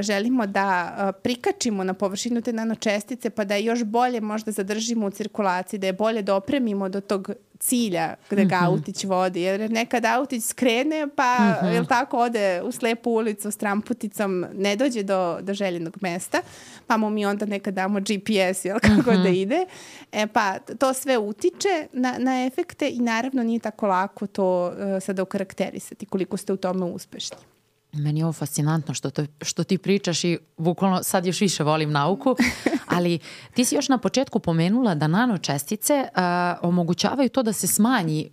želimo 0.00 0.46
da 0.46 1.12
prikačimo 1.22 1.84
na 1.84 1.94
površinu 1.94 2.40
te 2.40 2.52
nanočestice 2.52 3.30
pa 3.30 3.44
da 3.44 3.54
je 3.54 3.64
još 3.64 3.84
bolje 3.84 4.20
možda 4.20 4.52
zadržimo 4.52 5.06
u 5.06 5.10
cirkulaciji, 5.10 5.80
da 5.80 5.86
je 5.86 5.92
bolje 5.92 6.22
dopremimo 6.22 6.88
do 6.88 7.00
tog 7.00 7.30
cilja 7.58 8.14
gde 8.30 8.44
ga 8.44 8.56
mm 8.56 8.60
-hmm. 8.60 8.66
autić 8.66 9.04
vodi. 9.04 9.40
Jer 9.40 9.70
nekad 9.70 10.04
autić 10.04 10.44
skrene 10.44 11.08
pa, 11.16 11.38
mm 11.38 11.66
-hmm. 11.66 11.72
jel 11.72 11.86
tako, 11.86 12.18
ode 12.18 12.62
u 12.62 12.72
slepu 12.72 13.10
ulicu 13.10 13.50
s 13.50 13.56
tramputicom, 13.56 14.46
ne 14.54 14.76
dođe 14.76 15.02
do, 15.02 15.38
do 15.40 15.54
željenog 15.54 15.96
mesta, 16.00 16.40
pa 16.86 16.96
mu 16.96 17.10
mi 17.10 17.26
onda 17.26 17.46
nekad 17.46 17.74
damo 17.74 18.00
GPS, 18.00 18.64
jel, 18.64 18.78
kako 18.80 19.10
mm 19.10 19.14
-hmm. 19.14 19.22
da 19.22 19.28
ide. 19.28 19.66
E, 20.12 20.26
pa 20.26 20.58
to 20.58 20.94
sve 20.94 21.18
utiče 21.18 21.86
na, 21.92 22.14
na 22.18 22.46
efekte 22.46 22.88
i 22.88 22.98
naravno 22.98 23.42
nije 23.42 23.60
tako 23.60 23.86
lako 23.86 24.26
to 24.26 24.66
uh, 24.66 25.02
sada 25.02 25.22
okarakterisati 25.22 26.06
koliko 26.06 26.36
ste 26.36 26.52
u 26.52 26.56
tome 26.56 26.84
uspešni. 26.84 27.57
Meni 27.92 28.20
je 28.20 28.24
ovo 28.24 28.32
fascinantno 28.32 28.94
što, 28.94 29.10
to, 29.10 29.24
što 29.42 29.64
ti 29.64 29.78
pričaš 29.78 30.24
i 30.24 30.38
bukvalno 30.56 31.02
sad 31.02 31.26
još 31.26 31.40
više 31.40 31.64
volim 31.64 31.92
nauku, 31.92 32.36
ali 32.96 33.18
ti 33.54 33.64
si 33.64 33.74
još 33.74 33.88
na 33.88 33.98
početku 33.98 34.38
pomenula 34.38 34.94
da 34.94 35.06
nanočestice 35.06 36.08
uh, 36.08 36.20
omogućavaju 36.62 37.28
to 37.28 37.42
da 37.42 37.52
se 37.52 37.66
smanji 37.66 38.30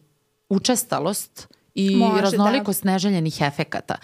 učestalost 0.49 1.48
i 1.76 1.95
Može, 1.95 2.22
raznolikost 2.22 2.84
da. 2.84 2.91
neželjenih 2.91 3.41
efekata. 3.41 3.95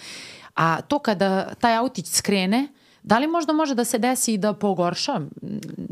A 0.56 0.82
to 0.82 0.99
kada 0.99 1.53
taj 1.53 1.76
autić 1.76 2.07
skrene, 2.07 2.68
da 3.03 3.19
li 3.19 3.28
možda 3.28 3.53
može 3.53 3.76
da 3.76 3.86
se 3.86 3.98
desi 3.98 4.34
i 4.34 4.38
da 4.38 4.53
pogorša 4.53 5.22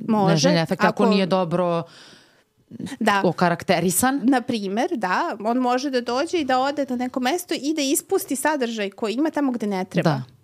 Može, 0.07 0.33
neželjene 0.33 0.61
efekte 0.61 0.87
ako, 0.87 1.03
ako 1.03 1.11
nije 1.11 1.25
dobro 1.25 1.83
da. 2.99 3.21
okarakterisan. 3.25 4.21
Na 4.23 4.41
primer, 4.41 4.89
da, 4.95 5.37
on 5.43 5.57
može 5.57 5.89
da 5.89 6.01
dođe 6.01 6.37
i 6.37 6.45
da 6.45 6.59
ode 6.59 6.85
na 6.89 6.95
neko 6.95 7.19
mesto 7.19 7.53
i 7.61 7.73
da 7.75 7.81
ispusti 7.81 8.35
sadržaj 8.35 8.89
koji 8.89 9.13
ima 9.13 9.29
tamo 9.29 9.51
gde 9.51 9.67
ne 9.67 9.85
treba. 9.85 10.09
Da 10.09 10.38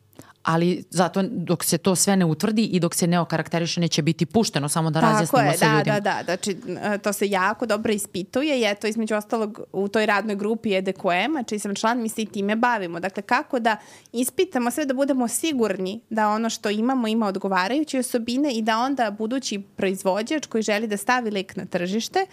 ali 0.45 0.83
zato 0.89 1.23
dok 1.23 1.63
se 1.63 1.77
to 1.77 1.95
sve 1.95 2.15
ne 2.15 2.25
utvrdi 2.25 2.63
i 2.63 2.79
dok 2.79 2.95
se 2.95 3.07
ne 3.07 3.19
okarakteriše 3.19 3.81
neće 3.81 4.01
biti 4.01 4.25
pušteno, 4.25 4.69
samo 4.69 4.89
da 4.89 5.01
Tako 5.01 5.13
razjasnimo 5.13 5.43
je, 5.43 5.57
sa 5.57 5.65
da, 5.65 5.77
ljudima. 5.77 5.99
Da, 5.99 5.99
da, 5.99 6.17
da, 6.17 6.23
znači 6.23 6.57
to 7.03 7.13
se 7.13 7.29
jako 7.29 7.65
dobro 7.65 7.93
ispituje 7.93 8.59
i 8.59 8.63
eto 8.65 8.87
između 8.87 9.15
ostalog 9.15 9.59
u 9.73 9.87
toj 9.87 10.05
radnoj 10.05 10.35
grupi 10.35 10.75
EDQM-a, 10.75 11.43
čiji 11.43 11.59
sam 11.59 11.75
član, 11.75 12.01
mi 12.01 12.09
se 12.09 12.21
i 12.21 12.25
time 12.25 12.55
bavimo. 12.55 12.99
Dakle, 12.99 13.23
kako 13.23 13.59
da 13.59 13.77
ispitamo 14.11 14.71
sve 14.71 14.85
da 14.85 14.93
budemo 14.93 15.27
sigurni 15.27 16.01
da 16.09 16.29
ono 16.29 16.49
što 16.49 16.69
imamo 16.69 17.07
ima 17.07 17.27
odgovarajuće 17.27 17.99
osobine 17.99 18.53
i 18.53 18.61
da 18.61 18.79
onda 18.79 19.11
budući 19.11 19.61
proizvođač 19.75 20.45
koji 20.45 20.61
želi 20.61 20.87
da 20.87 20.97
stavi 20.97 21.31
lek 21.31 21.55
na 21.55 21.65
tržište, 21.65 22.25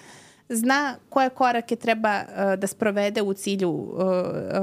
zna 0.48 0.97
koje 1.09 1.31
korake 1.31 1.77
treba 1.77 2.20
uh, 2.20 2.59
da 2.59 2.66
sprovede 2.66 3.23
u 3.23 3.35
cilju 3.35 3.70
uh, 3.70 4.02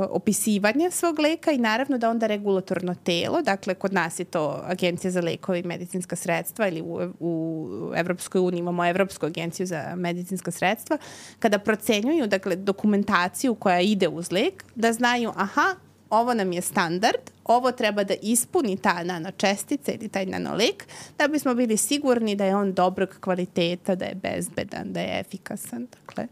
opisivanja 0.10 0.91
svog 0.91 1.19
leka 1.19 1.51
i 1.51 1.57
naravno 1.57 1.97
da 1.97 2.10
onda 2.10 2.27
regulatorno 2.27 2.95
telo, 3.03 3.41
dakle 3.41 3.73
kod 3.73 3.93
nas 3.93 4.19
je 4.19 4.26
to 4.26 4.61
Agencija 4.65 5.11
za 5.11 5.22
lekove 5.22 5.60
i 5.60 5.64
medicinska 5.64 6.15
sredstva 6.15 6.68
ili 6.68 6.81
u, 6.81 6.99
u 7.19 7.91
Evropskoj 7.95 8.41
uniji 8.41 8.60
imamo 8.60 8.85
Evropsku 8.85 9.26
agenciju 9.26 9.65
za 9.65 9.95
medicinska 9.95 10.51
sredstva, 10.51 10.97
kada 11.39 11.60
procenjuju 11.60 12.27
dakle, 12.27 12.56
dokumentaciju 12.56 13.56
koja 13.56 13.80
ide 13.80 14.07
uz 14.07 14.31
lek, 14.31 14.65
da 14.76 14.93
znaju 14.93 15.31
aha, 15.35 15.76
ovo 16.10 16.34
nam 16.34 16.52
je 16.52 16.61
standard, 16.61 17.31
ovo 17.45 17.72
treba 17.72 18.03
da 18.03 18.14
ispuni 18.22 18.77
ta 18.77 19.03
nanočestica 19.03 19.91
ili 19.91 20.10
taj 20.10 20.26
nanolek, 20.26 20.88
da 21.18 21.27
bismo 21.27 21.56
bili 21.56 21.77
sigurni 21.77 22.36
da 22.36 22.45
je 22.45 22.56
on 22.56 22.73
dobrog 22.73 23.10
kvaliteta, 23.19 23.95
da 23.95 24.06
je 24.06 24.15
bezbedan, 24.15 24.94
da 24.94 24.99
je 24.99 25.19
efikasan. 25.19 25.88
Dakle, 26.06 26.27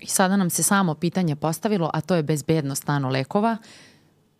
I 0.00 0.06
sada 0.06 0.36
nam 0.36 0.50
se 0.50 0.62
samo 0.62 0.94
pitanje 0.94 1.36
postavilo, 1.36 1.90
a 1.94 2.00
to 2.00 2.14
je 2.14 2.22
bezbednost 2.22 2.86
nanolekova. 2.86 3.56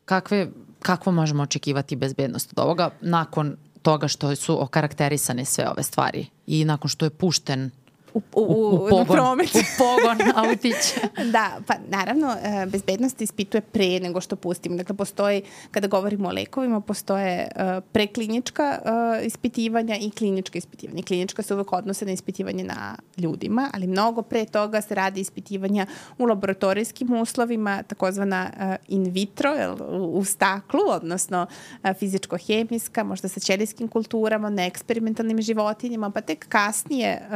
Kakve, 0.05 0.49
kakvo 0.83 1.13
možemo 1.13 1.43
očekivati 1.43 1.97
bezbednost 1.97 2.53
od 2.53 2.59
ovoga 2.65 2.91
nakon 3.01 3.57
toga 3.83 4.09
što 4.09 4.37
su 4.37 4.63
okarakterisane 4.63 5.45
sve 5.45 5.69
ove 5.69 5.83
stvari 5.83 6.27
i 6.47 6.65
nakon 6.65 6.89
što 6.89 7.07
je 7.07 7.11
pušten 7.11 7.71
u, 8.15 8.23
u, 8.35 8.43
u, 8.43 8.87
u 8.87 8.89
pogon, 8.89 9.07
promet. 9.07 9.55
u 9.55 9.61
pogon 9.79 10.33
autića. 10.35 11.01
da, 11.35 11.59
pa 11.67 11.75
naravno 11.89 12.37
e, 12.43 12.67
bezbednost 12.67 13.21
ispituje 13.21 13.61
pre 13.61 14.01
nego 14.01 14.21
što 14.21 14.37
pustimo. 14.37 14.77
Dakle, 14.77 14.97
postoji, 14.97 15.43
kada 15.71 15.87
govorimo 15.87 16.29
o 16.29 16.33
lekovima, 16.33 16.81
postoje 16.81 17.49
e, 17.57 17.81
preklinička 17.93 18.79
e, 18.85 19.27
ispitivanja 19.27 19.97
i 19.97 20.11
klinička 20.11 20.59
ispitivanja. 20.59 21.03
Klinička 21.03 21.43
se 21.43 21.55
uvek 21.55 21.73
odnose 21.73 22.05
na 22.05 22.13
ispitivanje 22.13 22.65
na 22.65 22.97
ljudima, 23.17 23.71
ali 23.75 23.87
mnogo 23.87 24.23
pre 24.23 24.45
toga 24.45 24.81
se 24.81 24.95
radi 24.95 25.21
ispitivanja 25.21 25.87
u 26.19 26.25
laboratorijskim 26.25 27.13
uslovima, 27.13 27.83
takozvana 27.83 28.51
in 28.89 29.05
vitro, 29.05 29.51
u 29.91 30.25
staklu, 30.25 30.81
odnosno 30.89 31.47
fizičko-hemijska, 31.85 33.05
možda 33.05 33.29
sa 33.29 33.41
ćelijskim 33.41 33.89
kulturama, 33.89 34.51
na 34.51 34.67
eksperimentalnim 34.67 35.43
životinjama, 35.43 36.11
pa 36.11 36.21
tek 36.21 36.49
kasnije 36.49 37.29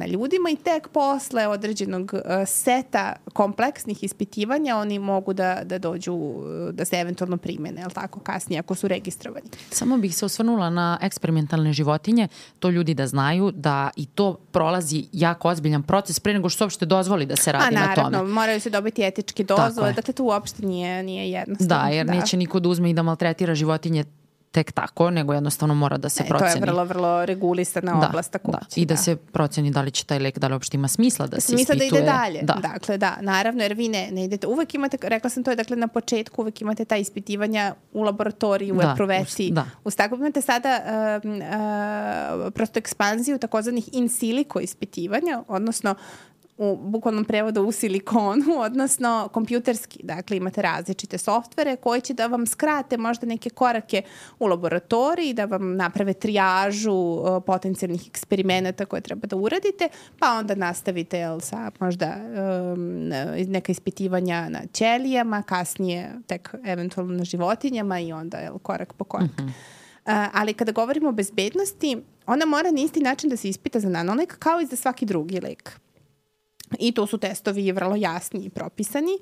na 0.00 0.06
ljudima 0.06 0.50
i 0.50 0.56
tek 0.56 0.88
posle 0.88 1.46
određenog 1.46 2.14
e, 2.14 2.46
seta 2.46 3.12
kompleksnih 3.32 4.04
ispitivanja 4.04 4.76
oni 4.76 4.98
mogu 4.98 5.32
da, 5.32 5.60
da 5.64 5.78
dođu, 5.78 6.14
e, 6.68 6.72
da 6.72 6.84
se 6.84 6.96
eventualno 6.96 7.36
primene, 7.36 7.80
jel 7.80 7.90
tako, 7.90 8.20
kasnije 8.20 8.58
ako 8.58 8.74
su 8.74 8.88
registrovani. 8.88 9.46
Samo 9.70 9.98
bih 9.98 10.16
se 10.16 10.24
osvrnula 10.24 10.70
na 10.70 10.98
eksperimentalne 11.02 11.72
životinje, 11.72 12.28
to 12.58 12.70
ljudi 12.70 12.94
da 12.94 13.06
znaju 13.06 13.50
da 13.50 13.90
i 13.96 14.06
to 14.06 14.34
prolazi 14.50 15.04
jako 15.12 15.48
ozbiljan 15.48 15.82
proces 15.82 16.20
pre 16.20 16.32
nego 16.32 16.48
što 16.48 16.64
uopšte 16.64 16.86
dozvoli 16.86 17.26
da 17.26 17.36
se 17.36 17.52
radi 17.52 17.76
A, 17.76 17.80
naravno, 17.80 18.10
na 18.10 18.18
tome. 18.18 18.32
moraju 18.32 18.60
se 18.60 18.70
dobiti 18.70 19.02
etičke 19.02 19.44
dozvole, 19.44 19.92
dakle 19.92 20.14
to 20.14 20.24
uopšte 20.24 20.66
nije, 20.66 21.02
nije 21.02 21.30
jednostavno. 21.30 21.82
Da, 21.82 21.88
jer 21.88 22.06
da. 22.06 22.12
neće 22.12 22.36
niko 22.36 22.60
da 22.60 22.68
uzme 22.68 22.90
i 22.90 22.94
da 22.94 23.02
maltretira 23.02 23.54
životinje 23.54 24.04
tek 24.50 24.72
tako, 24.72 25.10
nego 25.10 25.32
jednostavno 25.32 25.74
mora 25.74 25.96
da 25.96 26.08
se 26.08 26.22
e, 26.22 26.28
proceni. 26.28 26.50
To 26.52 26.56
je 26.56 26.60
vrlo, 26.60 26.84
vrlo 26.84 27.26
regulisana 27.26 28.00
da, 28.00 28.08
oblast 28.08 28.32
tako 28.32 28.52
da. 28.52 28.58
I 28.76 28.86
da, 28.86 28.94
da 28.94 29.00
se 29.00 29.16
proceni 29.16 29.70
da 29.70 29.82
li 29.82 29.90
će 29.90 30.04
taj 30.04 30.18
lek, 30.18 30.38
da 30.38 30.46
li 30.46 30.54
uopšte 30.54 30.76
ima 30.76 30.88
smisla 30.88 31.26
da 31.26 31.40
se 31.40 31.46
smisla 31.46 31.74
ispituje. 31.74 32.02
Da 32.02 32.06
ide 32.06 32.06
dalje. 32.06 32.42
Da. 32.42 32.54
Dakle, 32.54 32.98
da, 32.98 33.16
naravno, 33.20 33.62
jer 33.62 33.74
vi 33.74 33.88
ne, 33.88 34.08
ne 34.12 34.24
idete, 34.24 34.46
uvek 34.46 34.74
imate, 34.74 34.96
rekla 35.02 35.30
sam 35.30 35.44
to 35.44 35.50
je, 35.50 35.56
dakle, 35.56 35.76
na 35.76 35.88
početku 35.88 36.42
uvek 36.42 36.60
imate 36.60 36.84
ta 36.84 36.96
ispitivanja 36.96 37.74
u 37.92 38.02
laboratoriju, 38.02 38.74
u 38.74 38.78
da, 38.78 38.90
epruveti. 38.92 39.50
Da. 39.52 39.66
U 39.84 39.90
staklu 39.90 40.18
imate 40.18 40.40
sada 40.40 40.80
uh, 41.24 41.30
uh, 41.30 42.52
prosto 42.52 42.78
ekspanziju 42.78 43.38
takozvanih 43.38 43.88
in 43.92 44.08
silico 44.08 44.60
ispitivanja, 44.60 45.42
odnosno 45.48 45.94
u 46.60 46.76
bukvalnom 46.76 47.24
prevodu 47.24 47.62
u 47.62 47.72
silikonu, 47.72 48.44
odnosno 48.66 49.28
kompjuterski. 49.32 50.00
Dakle, 50.02 50.36
imate 50.36 50.62
različite 50.62 51.18
softvere 51.18 51.76
koji 51.76 52.00
će 52.00 52.14
da 52.14 52.26
vam 52.26 52.46
skrate 52.46 52.96
možda 52.96 53.26
neke 53.26 53.50
korake 53.50 54.02
u 54.38 54.46
laboratoriji, 54.46 55.34
da 55.34 55.44
vam 55.44 55.76
naprave 55.76 56.12
trijažu 56.12 57.22
potencijalnih 57.46 58.08
eksperimenata 58.08 58.86
koje 58.86 59.00
treba 59.00 59.26
da 59.26 59.36
uradite, 59.36 59.88
pa 60.18 60.32
onda 60.32 60.54
nastavite 60.54 61.18
jel, 61.18 61.40
sa 61.40 61.70
možda 61.80 62.16
um, 62.72 63.08
neka 63.48 63.72
ispitivanja 63.72 64.48
na 64.48 64.60
ćelijama, 64.72 65.42
kasnije 65.42 66.12
tek 66.26 66.54
eventualno 66.64 67.14
na 67.14 67.24
životinjama 67.24 68.00
i 68.00 68.12
onda 68.12 68.38
jel, 68.38 68.58
korak 68.58 68.92
po 68.92 69.04
korak. 69.04 69.38
Mm 69.38 69.42
-hmm. 69.42 69.52
Uh, 70.06 70.12
ali 70.32 70.54
kada 70.54 70.72
govorimo 70.72 71.08
o 71.08 71.12
bezbednosti, 71.12 72.02
ona 72.26 72.46
mora 72.46 72.70
na 72.70 72.80
isti 72.80 73.00
način 73.00 73.30
da 73.30 73.36
se 73.36 73.48
ispita 73.48 73.80
za 73.80 73.88
nanolek 73.88 74.38
kao 74.38 74.60
i 74.60 74.66
za 74.66 74.76
svaki 74.76 75.06
drugi 75.06 75.40
lek. 75.40 75.80
I 76.78 76.92
tu 76.92 77.06
su 77.06 77.18
testovi 77.18 77.72
vrlo 77.72 77.96
jasni 77.96 78.40
i 78.44 78.50
propisani. 78.50 79.18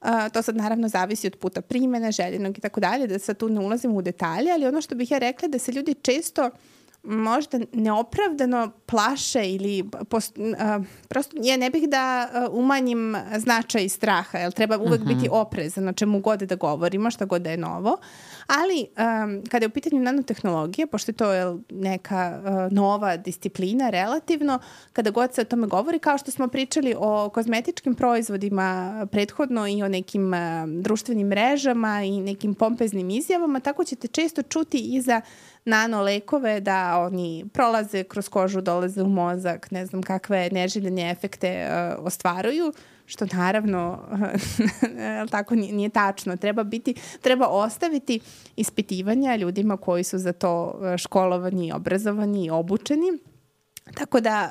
Uh, 0.00 0.08
to 0.32 0.42
sad 0.42 0.56
naravno 0.56 0.88
zavisi 0.88 1.26
od 1.26 1.36
puta 1.36 1.60
primene, 1.60 2.12
željenog 2.12 2.58
i 2.58 2.60
tako 2.60 2.80
dalje, 2.80 3.06
da 3.06 3.18
sad 3.18 3.36
tu 3.36 3.48
ne 3.48 3.60
ulazimo 3.60 3.94
u 3.94 4.02
detalje, 4.02 4.52
ali 4.52 4.66
ono 4.66 4.80
što 4.80 4.94
bih 4.94 5.10
ja 5.10 5.18
rekla 5.18 5.48
da 5.48 5.58
se 5.58 5.72
ljudi 5.72 5.94
često 5.94 6.50
možda 7.08 7.58
neopravdano 7.72 8.70
plaše 8.86 9.50
ili 9.50 9.90
post, 10.08 10.38
uh, 10.38 10.84
prosto 11.08 11.36
ja 11.42 11.56
ne 11.56 11.70
bih 11.70 11.88
da 11.88 12.28
uh, 12.32 12.58
umanjim 12.58 13.16
značaj 13.38 13.88
straha, 13.88 14.38
jer 14.38 14.52
treba 14.52 14.78
uvek 14.78 15.00
uh 15.00 15.06
-huh. 15.06 15.14
biti 15.14 15.26
mhm. 15.26 15.36
oprezan 15.36 15.84
na 15.84 15.92
čemu 15.92 16.20
god 16.20 16.40
da 16.40 16.54
govorimo, 16.54 17.10
šta 17.10 17.24
god 17.24 17.42
da 17.42 17.50
je 17.50 17.56
novo, 17.56 17.98
Ali, 18.48 18.86
um, 18.96 19.42
kada 19.48 19.64
je 19.64 19.68
u 19.68 19.70
pitanju 19.70 20.00
nanotehnologije, 20.00 20.86
pošto 20.86 21.10
je 21.10 21.16
to 21.16 21.32
je 21.32 21.56
neka 21.70 22.40
uh, 22.40 22.72
nova 22.72 23.16
disciplina 23.16 23.90
relativno, 23.90 24.58
kada 24.92 25.10
god 25.10 25.34
se 25.34 25.40
o 25.40 25.44
tome 25.44 25.66
govori, 25.66 25.98
kao 25.98 26.18
što 26.18 26.30
smo 26.30 26.48
pričali 26.48 26.94
o 26.98 27.30
kozmetičkim 27.34 27.94
proizvodima 27.94 29.06
prethodno 29.12 29.68
i 29.68 29.82
o 29.82 29.88
nekim 29.88 30.32
uh, 30.32 30.38
društvenim 30.82 31.26
mrežama 31.26 32.02
i 32.02 32.20
nekim 32.20 32.54
pompeznim 32.54 33.10
izjavama, 33.10 33.60
tako 33.60 33.84
ćete 33.84 34.08
često 34.08 34.42
čuti 34.42 34.78
i 34.78 35.00
za 35.00 35.20
nanolekove 35.68 36.60
da 36.60 36.98
oni 36.98 37.44
prolaze 37.52 38.04
kroz 38.04 38.28
kožu, 38.28 38.60
dolaze 38.60 39.02
u 39.02 39.08
mozak, 39.08 39.70
ne 39.70 39.86
znam 39.86 40.02
kakve 40.02 40.48
neželjene 40.52 41.10
efekte 41.10 41.68
uh, 41.68 42.06
ostvaruju 42.06 42.72
što 43.08 43.26
naravno 43.32 43.98
tako 45.30 45.54
nije, 45.54 45.72
nije 45.72 45.88
tačno. 45.88 46.36
Treba 46.36 46.64
biti, 46.64 46.94
treba 47.20 47.46
ostaviti 47.46 48.20
ispitivanja 48.56 49.36
ljudima 49.36 49.76
koji 49.76 50.04
su 50.04 50.18
za 50.18 50.32
to 50.32 50.80
e, 50.82 50.98
školovani, 50.98 51.72
obrazovani 51.72 52.44
i 52.44 52.50
obučeni 52.50 53.18
Tako 53.94 54.20
da, 54.20 54.50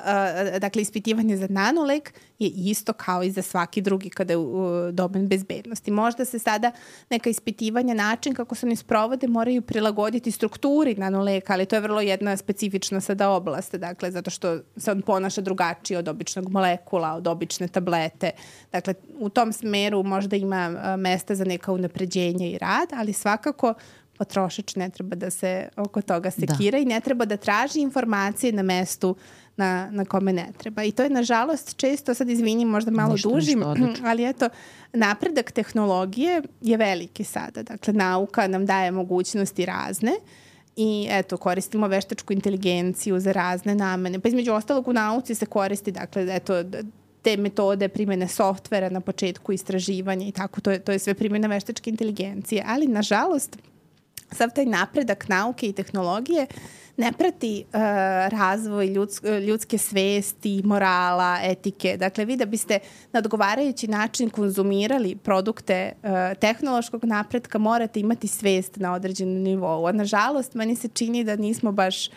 uh, 0.52 0.58
dakle, 0.58 0.82
ispitivanje 0.82 1.36
za 1.36 1.46
nanolek 1.50 2.12
je 2.38 2.48
isto 2.48 2.92
kao 2.92 3.22
i 3.22 3.30
za 3.30 3.42
svaki 3.42 3.80
drugi 3.80 4.10
kada 4.10 4.32
je 4.32 4.36
uh, 4.36 4.90
domen 4.92 5.28
bezbednosti. 5.28 5.90
Možda 5.90 6.24
se 6.24 6.38
sada 6.38 6.72
neka 7.10 7.30
ispitivanja, 7.30 7.94
način 7.94 8.34
kako 8.34 8.54
se 8.54 8.66
oni 8.66 8.76
sprovode, 8.76 9.28
moraju 9.28 9.62
prilagoditi 9.62 10.30
strukturi 10.30 10.94
nanoleka, 10.94 11.52
ali 11.52 11.66
to 11.66 11.76
je 11.76 11.80
vrlo 11.80 12.00
jedna 12.00 12.36
specifična 12.36 13.00
sada 13.00 13.30
oblast, 13.30 13.74
dakle, 13.74 14.10
zato 14.10 14.30
što 14.30 14.58
se 14.76 14.90
on 14.90 15.02
ponaša 15.02 15.40
drugačije 15.40 15.98
od 15.98 16.08
običnog 16.08 16.50
molekula, 16.50 17.14
od 17.14 17.26
obične 17.26 17.68
tablete. 17.68 18.30
Dakle, 18.72 18.94
u 19.18 19.28
tom 19.28 19.52
smeru 19.52 20.02
možda 20.02 20.36
ima 20.36 20.70
uh, 20.70 21.00
mesta 21.00 21.34
za 21.34 21.44
neka 21.44 21.72
unapređenja 21.72 22.46
i 22.46 22.58
rad, 22.58 22.88
ali 22.92 23.12
svakako 23.12 23.74
potrošač 24.18 24.76
ne 24.76 24.90
treba 24.90 25.16
da 25.16 25.30
se 25.30 25.68
oko 25.76 26.02
toga 26.02 26.30
sekira 26.30 26.78
da. 26.78 26.82
i 26.82 26.84
ne 26.84 27.00
treba 27.00 27.24
da 27.24 27.36
traži 27.36 27.80
informacije 27.80 28.52
na 28.52 28.62
mestu 28.62 29.16
na, 29.58 29.88
na 29.90 30.04
kome 30.04 30.32
ne 30.32 30.48
treba. 30.58 30.82
I 30.82 30.92
to 30.92 31.02
je 31.02 31.10
nažalost 31.10 31.76
često, 31.76 32.14
sad 32.14 32.30
izvinim, 32.30 32.68
možda 32.68 32.90
malo 32.90 33.12
ništa, 33.12 33.28
dužim, 33.28 33.64
ništa 33.76 34.02
ali 34.10 34.28
eto, 34.28 34.48
napredak 34.92 35.52
tehnologije 35.52 36.42
je 36.60 36.76
veliki 36.76 37.24
sada. 37.24 37.62
Dakle, 37.62 37.92
nauka 37.92 38.46
nam 38.46 38.66
daje 38.66 38.90
mogućnosti 38.90 39.66
razne 39.66 40.12
i 40.76 41.08
eto, 41.10 41.36
koristimo 41.36 41.88
veštačku 41.88 42.32
inteligenciju 42.32 43.20
za 43.20 43.32
razne 43.32 43.74
namene. 43.74 44.20
Pa 44.20 44.28
između 44.28 44.52
ostalog 44.52 44.88
u 44.88 44.92
nauci 44.92 45.34
se 45.34 45.46
koristi, 45.46 45.92
dakle, 45.92 46.26
eto, 46.30 46.64
te 47.22 47.36
metode 47.36 47.88
primene 47.88 48.28
softvera 48.28 48.88
na 48.90 49.00
početku 49.00 49.52
istraživanja 49.52 50.26
i 50.26 50.32
tako, 50.32 50.60
to 50.60 50.70
je, 50.70 50.78
to 50.78 50.92
je 50.92 50.98
sve 50.98 51.14
primjena 51.14 51.48
veštačke 51.48 51.90
inteligencije. 51.90 52.64
Ali, 52.66 52.86
nažalost, 52.86 53.56
sav 54.32 54.50
taj 54.54 54.64
napredak 54.64 55.28
nauke 55.28 55.68
i 55.68 55.72
tehnologije 55.72 56.46
ne 56.98 57.12
prati 57.12 57.64
uh, 57.66 57.80
razvoj 58.38 58.86
ljudsk, 58.86 59.24
ljudske 59.46 59.78
svesti, 59.78 60.62
morala, 60.64 61.38
etike. 61.42 61.96
Dakle, 61.96 62.24
vi 62.24 62.36
da 62.36 62.46
biste 62.46 62.78
na 63.12 63.18
odgovarajući 63.18 63.88
način 63.88 64.30
konzumirali 64.30 65.16
produkte 65.16 65.92
uh, 66.02 66.10
tehnološkog 66.40 67.04
napretka, 67.04 67.58
morate 67.58 68.00
imati 68.00 68.28
svest 68.28 68.76
na 68.76 68.94
određenom 68.94 69.42
nivou. 69.42 69.86
A 69.86 69.92
nažalost, 69.92 70.54
meni 70.54 70.76
se 70.76 70.88
čini 70.88 71.24
da 71.24 71.36
nismo 71.36 71.72
baš 71.72 72.08
uh, 72.08 72.14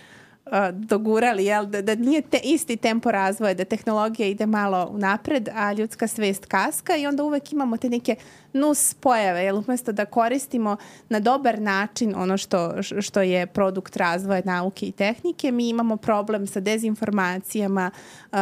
dogurali, 0.73 1.45
jel, 1.45 1.65
da, 1.65 1.81
da 1.81 1.95
nije 1.95 2.21
te, 2.21 2.39
isti 2.43 2.77
tempo 2.77 3.11
razvoja, 3.11 3.53
da 3.53 3.65
tehnologija 3.65 4.27
ide 4.27 4.45
malo 4.45 4.93
napred, 4.97 5.49
a 5.53 5.73
ljudska 5.73 6.07
svest 6.07 6.45
kaska 6.45 6.97
i 6.97 7.07
onda 7.07 7.23
uvek 7.23 7.53
imamo 7.53 7.77
te 7.77 7.89
neke 7.89 8.15
nus 8.53 8.93
pojave, 8.93 9.43
jel, 9.43 9.57
umesto 9.57 9.91
da 9.91 10.05
koristimo 10.05 10.77
na 11.09 11.19
dobar 11.19 11.61
način 11.61 12.13
ono 12.15 12.37
što, 12.37 12.83
što 13.01 13.21
je 13.21 13.47
produkt 13.47 13.97
razvoja 13.97 14.41
nauke 14.45 14.85
i 14.85 14.91
tehnike, 14.91 15.51
mi 15.51 15.69
imamo 15.69 15.97
problem 15.97 16.47
sa 16.47 16.59
dezinformacijama, 16.59 17.91
uh, 18.31 18.37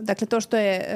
dakle 0.00 0.26
to 0.26 0.40
što 0.40 0.56
je, 0.56 0.86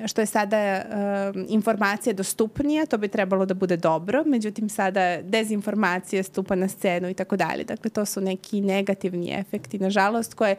uh, 0.00 0.06
što 0.06 0.20
je 0.20 0.26
sada 0.26 0.82
uh, 0.84 1.42
informacija 1.48 2.12
dostupnija, 2.12 2.86
to 2.86 2.98
bi 2.98 3.08
trebalo 3.08 3.46
da 3.46 3.54
bude 3.54 3.76
dobro, 3.76 4.22
međutim 4.26 4.68
sada 4.68 5.22
dezinformacija 5.22 6.22
stupa 6.22 6.54
na 6.54 6.68
scenu 6.68 7.08
i 7.08 7.14
tako 7.14 7.36
dalje, 7.36 7.64
dakle 7.64 7.90
to 7.90 8.04
su 8.04 8.20
neki 8.20 8.60
negativni 8.60 9.32
efekti, 9.32 9.78
nažalost, 9.78 10.34
koje 10.34 10.56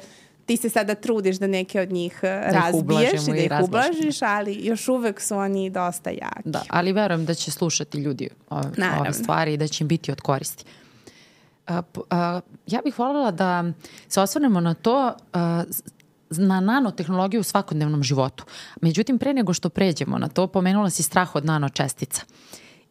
ti 0.49 0.57
se 0.57 0.69
sada 0.69 0.95
trudiš 0.95 1.37
da 1.37 1.47
neke 1.47 1.81
od 1.81 1.91
njih 1.91 2.19
da 2.21 2.49
razbiješ 2.49 3.27
i 3.27 3.47
da 3.47 3.59
ih 3.59 3.63
ublažiš, 3.63 4.21
ali 4.21 4.57
još 4.63 4.87
uvek 4.87 5.21
su 5.21 5.35
oni 5.35 5.69
dosta 5.69 6.09
jaki. 6.09 6.49
Da, 6.49 6.63
ali 6.69 6.93
verujem 6.93 7.25
da 7.25 7.33
će 7.33 7.51
slušati 7.51 7.97
ljudi 7.97 8.29
ove, 8.49 8.71
ove 8.99 9.13
stvari 9.13 9.53
i 9.53 9.57
da 9.57 9.67
će 9.67 9.83
im 9.83 9.87
biti 9.87 10.11
od 10.11 10.21
koristi. 10.21 10.65
A, 11.67 11.81
a, 12.09 12.39
ja 12.67 12.81
bih 12.83 12.99
voljela 12.99 13.31
da 13.31 13.63
se 14.07 14.21
osvrnemo 14.21 14.59
na 14.59 14.73
to 14.73 15.13
a, 15.33 15.63
na 16.29 16.59
nanotehnologiju 16.59 17.41
u 17.41 17.43
svakodnevnom 17.43 18.03
životu. 18.03 18.45
Međutim, 18.81 19.19
pre 19.19 19.33
nego 19.33 19.53
što 19.53 19.69
pređemo 19.69 20.17
na 20.17 20.27
to, 20.27 20.47
pomenula 20.47 20.89
si 20.89 21.03
strah 21.03 21.35
od 21.35 21.45
nanočestica. 21.45 22.21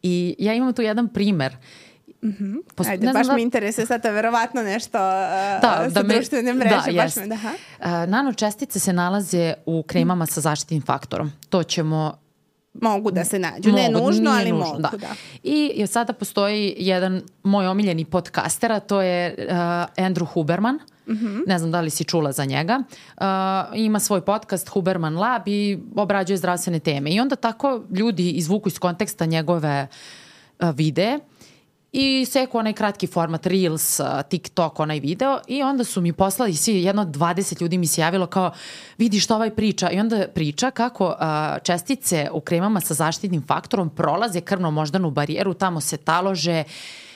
I 0.03 0.37
ja 0.39 0.55
imam 0.55 0.73
tu 0.73 0.83
jedan 0.83 1.09
primer 1.09 1.57
Mm 2.23 2.29
-hmm. 2.29 2.63
Post, 2.75 2.91
Ajde, 2.91 3.13
baš 3.13 3.27
da... 3.27 3.33
me 3.33 3.43
interesuje 3.43 3.87
sad, 3.87 4.03
to 4.03 4.13
verovatno 4.13 4.63
nešto 4.63 4.99
uh, 4.99 5.61
da, 5.63 5.85
sa 5.85 5.89
da 5.89 6.03
me, 6.03 6.15
društvene 6.15 6.55
mreže. 6.55 6.93
Da, 6.93 7.03
baš 7.03 7.17
me, 7.17 7.27
da, 7.27 7.37
ha? 7.37 7.51
Uh, 7.79 8.11
nanočestice 8.11 8.81
se 8.81 8.93
nalaze 8.93 9.55
u 9.67 9.83
kremama 9.83 10.27
sa 10.27 10.41
zaštitnim 10.41 10.83
faktorom. 10.83 11.33
To 11.49 11.63
ćemo 11.63 12.19
Mogu 12.81 13.11
da 13.11 13.25
se 13.25 13.39
nađu. 13.39 13.71
Mogu, 13.71 13.83
ne 13.83 13.89
nužno, 13.89 14.31
ali 14.31 14.53
nužno, 14.53 14.67
mogu, 14.67 14.79
da. 14.83 14.91
da. 14.97 15.09
I 15.43 15.87
sada 15.87 16.13
postoji 16.13 16.75
jedan 16.79 17.23
moj 17.43 17.67
omiljeni 17.67 18.05
podcaster, 18.05 18.73
a 18.73 18.81
to 18.81 19.03
je 19.03 19.35
uh, 19.39 19.55
Andrew 20.05 20.27
Huberman. 20.27 20.75
Mm 20.75 21.13
-hmm. 21.13 21.43
Ne 21.47 21.59
znam 21.59 21.71
da 21.71 21.81
li 21.81 21.91
si 21.91 22.05
čula 22.05 22.33
za 22.33 22.45
njega. 22.45 22.83
Uh, 23.17 23.25
ima 23.75 24.01
svoj 24.01 24.21
podcast 24.21 24.69
Huberman 24.69 25.17
Lab 25.17 25.49
i 25.49 25.79
obrađuje 25.97 26.37
zdravstvene 26.37 26.79
teme. 26.79 27.11
I 27.11 27.21
onda 27.21 27.37
tako 27.37 27.83
ljudi 27.91 28.31
izvuku 28.31 28.69
iz 28.69 28.79
konteksta 28.79 29.27
njegove 29.27 29.87
uh, 30.61 30.71
videe 30.75 31.19
i 31.93 32.27
seku 32.31 32.59
onaj 32.59 32.73
kratki 32.73 33.07
format 33.07 33.47
Reels, 33.47 34.01
TikTok, 34.29 34.81
onaj 34.81 35.01
video 35.01 35.39
i 35.47 35.63
onda 35.63 35.85
su 35.85 36.01
mi 36.01 36.13
poslali 36.13 36.55
svi, 36.55 36.83
jedno 36.83 37.05
20 37.05 37.63
ljudi 37.63 37.79
mi 37.79 37.87
se 37.87 38.01
javilo 38.01 38.27
kao 38.27 38.51
vidi 38.99 39.21
što 39.21 39.35
ovaj 39.35 39.51
priča 39.51 39.91
i 39.91 40.01
onda 40.01 40.27
priča 40.35 40.71
kako 40.71 41.17
a, 41.19 41.59
čestice 41.63 42.29
u 42.33 42.41
kremama 42.41 42.81
sa 42.81 42.95
zaštitnim 42.95 43.45
faktorom 43.47 43.91
prolaze 43.91 44.41
krvno-moždanu 44.41 45.11
barijeru, 45.11 45.55
tamo 45.55 45.81
se 45.81 45.97
talože 45.97 46.65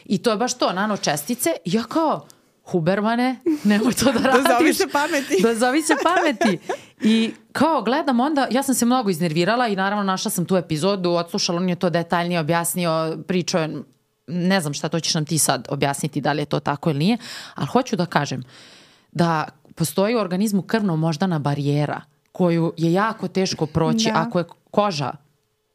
i 0.05 0.19
to 0.19 0.31
je 0.31 0.37
baš 0.37 0.59
to, 0.59 0.73
nano 0.73 0.97
čestice 0.97 1.51
i 1.65 1.73
ja 1.73 1.83
kao 1.83 2.27
Hubermane, 2.65 3.37
nemoj 3.65 3.93
to 3.93 4.13
da 4.13 4.19
radiš. 4.29 4.45
da 4.45 4.57
zovi 4.59 4.75
se 4.75 4.89
pameti. 4.93 5.43
da 5.43 5.55
zovi 5.55 5.83
se 5.83 5.95
pameti. 6.03 6.59
I 7.01 7.35
kao 7.53 7.83
gledam 7.83 8.21
onda, 8.21 8.49
ja 8.51 8.63
sam 8.63 8.75
se 8.75 8.87
mnogo 8.87 9.11
iznervirala 9.11 9.69
i 9.69 9.77
naravno 9.77 10.05
našla 10.05 10.31
sam 10.31 10.45
tu 10.45 10.57
epizodu, 10.57 11.11
odslušala, 11.11 11.59
on 11.59 11.69
je 11.69 11.77
to 11.77 11.91
detaljnije 11.91 12.41
objasnio, 12.41 13.19
pričao 13.27 13.61
je 13.61 13.83
ne 14.27 14.61
znam 14.61 14.75
šta 14.75 14.89
to 14.89 15.01
ćeš 15.01 15.15
nam 15.15 15.25
ti 15.25 15.39
sad 15.39 15.67
objasniti 15.71 16.21
da 16.21 16.33
li 16.33 16.43
je 16.43 16.47
to 16.47 16.61
tako 16.61 16.91
ili 16.91 16.99
nije, 16.99 17.19
ali 17.55 17.67
hoću 17.67 17.97
da 17.97 18.07
kažem 18.07 18.43
da 19.13 19.49
postoji 19.75 20.15
u 20.15 20.19
organizmu 20.19 20.63
krvno-moždana 20.63 21.39
barijera 21.39 22.01
koju 22.33 22.73
je 22.77 22.93
jako 22.93 23.29
teško 23.29 23.67
proći 23.67 24.11
da. 24.15 24.21
ako 24.21 24.39
je 24.39 24.45
koža 24.71 25.13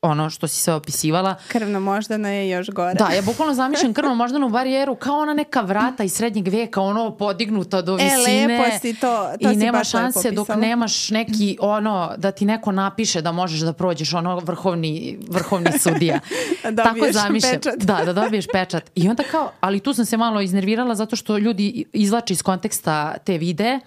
ono 0.07 0.29
što 0.29 0.47
si 0.47 0.61
sve 0.61 0.73
opisivala. 0.73 1.35
Krvno 1.47 1.79
moždano 1.79 2.29
je 2.29 2.49
još 2.49 2.69
gore. 2.69 2.93
Da, 2.93 3.09
ja 3.15 3.21
bukvalno 3.21 3.53
zamišljam 3.53 3.93
krvno 3.93 4.15
moždanu 4.15 4.49
barijeru 4.49 4.95
kao 4.95 5.19
ona 5.19 5.33
neka 5.33 5.61
vrata 5.61 6.03
iz 6.03 6.13
srednjeg 6.13 6.47
veka, 6.47 6.81
ono 6.81 7.17
podignuta 7.17 7.81
do 7.81 7.95
visine. 7.95 8.43
E, 8.43 8.47
lepo 8.47 8.79
si 8.81 8.93
to, 8.93 9.29
to 9.41 9.49
I 9.49 9.53
si 9.53 9.59
nema 9.59 9.83
šanse 9.83 10.31
dok 10.31 10.47
nemaš 10.55 11.09
neki, 11.09 11.57
ono, 11.61 12.13
da 12.17 12.31
ti 12.31 12.45
neko 12.45 12.71
napiše 12.71 13.21
da 13.21 13.31
možeš 13.31 13.59
da 13.59 13.73
prođeš, 13.73 14.13
ono, 14.13 14.39
vrhovni, 14.39 15.19
vrhovni 15.29 15.79
sudija. 15.79 16.19
da 16.71 16.83
Tako 16.83 17.07
zamišljam. 17.11 17.53
pečat. 17.53 17.75
Da, 17.77 18.01
da 18.05 18.13
dobiješ 18.13 18.45
pečat. 18.53 18.91
I 18.95 19.09
onda 19.09 19.23
kao, 19.31 19.51
ali 19.59 19.79
tu 19.79 19.93
sam 19.93 20.05
se 20.05 20.17
malo 20.17 20.41
iznervirala 20.41 20.95
zato 20.95 21.15
što 21.15 21.37
ljudi 21.37 21.85
izlače 21.93 22.33
iz 22.33 22.43
konteksta 22.43 23.17
te 23.17 23.37
videe 23.37 23.79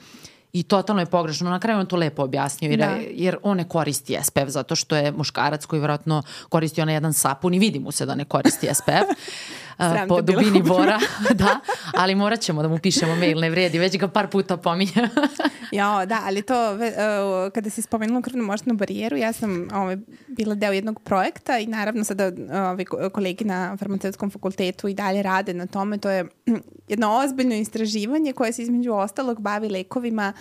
I 0.52 0.62
totalno 0.62 1.02
je 1.02 1.06
pogrešno. 1.06 1.50
Na 1.50 1.58
kraju 1.58 1.80
on 1.80 1.86
to 1.86 1.96
lepo 1.96 2.22
objasnio 2.22 2.70
jer, 2.70 2.78
da. 2.78 2.96
jer 3.10 3.36
on 3.42 3.56
ne 3.56 3.68
koristi 3.68 4.18
SPF 4.22 4.46
zato 4.46 4.76
što 4.76 4.96
je 4.96 5.12
muškarac 5.12 5.66
koji 5.66 5.80
vjerojatno 5.80 6.22
koristi 6.48 6.82
onaj 6.82 6.94
jedan 6.94 7.12
sapun 7.12 7.54
i 7.54 7.58
vidi 7.58 7.78
mu 7.78 7.92
se 7.92 8.06
da 8.06 8.14
ne 8.14 8.24
koristi 8.24 8.68
SPF. 8.74 9.18
Po 10.08 10.22
dubini 10.22 10.62
bora, 10.62 10.98
da, 11.40 11.60
ali 11.94 12.14
morat 12.14 12.40
ćemo 12.40 12.62
da 12.62 12.68
mu 12.68 12.78
pišemo 12.78 13.16
mail, 13.16 13.40
ne 13.40 13.50
vredi, 13.50 13.78
već 13.78 13.98
ga 13.98 14.08
par 14.08 14.28
puta 14.28 14.56
pominjem. 14.56 15.08
ja, 15.72 16.06
da, 16.06 16.20
ali 16.24 16.42
to, 16.42 16.72
uh, 16.74 17.52
kada 17.52 17.70
si 17.70 17.82
spomenula 17.82 18.22
krvnu 18.22 18.44
moždanu 18.44 18.76
barijeru, 18.76 19.16
ja 19.16 19.32
sam 19.32 19.68
ovaj, 19.74 19.96
bila 20.28 20.54
deo 20.54 20.72
jednog 20.72 21.00
projekta 21.02 21.58
i 21.58 21.66
naravno 21.66 22.04
sada 22.04 22.32
ovaj, 22.52 22.84
kolegi 23.12 23.44
na 23.44 23.76
farmaceutskom 23.76 24.30
fakultetu 24.30 24.88
i 24.88 24.94
dalje 24.94 25.22
rade 25.22 25.54
na 25.54 25.66
tome, 25.66 25.98
to 25.98 26.10
je 26.10 26.24
jedno 26.92 27.12
ozbiljno 27.12 27.54
istraživanje 27.54 28.32
koje 28.32 28.52
se 28.52 28.62
između 28.62 28.92
ostalog 28.92 29.40
bavi 29.40 29.68
lekovima 29.68 30.32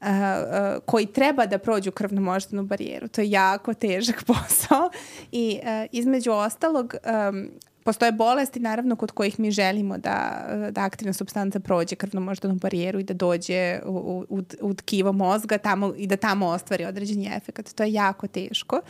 Uh, 0.00 0.10
uh, 0.10 0.82
koji 0.86 1.06
treba 1.06 1.46
da 1.46 1.58
prođu 1.58 1.90
krvnu 1.90 2.20
moždanu 2.20 2.62
barijeru. 2.62 3.08
To 3.08 3.20
je 3.20 3.30
jako 3.30 3.74
težak 3.74 4.24
posao 4.26 4.90
i 5.32 5.60
uh, 5.62 5.68
između 5.92 6.32
ostalog 6.32 6.94
um, 7.30 7.50
Postoje 7.84 8.12
bolesti 8.12 8.60
naravno 8.60 8.96
kod 8.96 9.10
kojih 9.10 9.40
mi 9.40 9.50
želimo 9.50 9.98
da, 9.98 10.46
da 10.70 10.80
aktivna 10.84 11.12
substanca 11.12 11.60
prođe 11.60 11.96
krvno-moždanu 11.96 12.54
barijeru 12.54 13.00
i 13.00 13.04
da 13.04 13.14
dođe 13.14 13.80
u, 13.86 14.24
u, 14.28 14.42
u 14.60 14.74
tkivo 14.74 15.12
mozga 15.12 15.58
tamo, 15.58 15.94
i 15.96 16.06
da 16.06 16.16
tamo 16.16 16.46
ostvari 16.46 16.84
određeni 16.84 17.30
efekt. 17.36 17.74
To 17.74 17.82
je 17.82 17.92
jako 17.92 18.26
teško. 18.26 18.80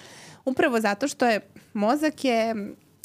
Upravo 0.45 0.81
zato 0.81 1.09
što 1.09 1.27
je 1.27 1.41
mozak 1.73 2.25
je 2.25 2.55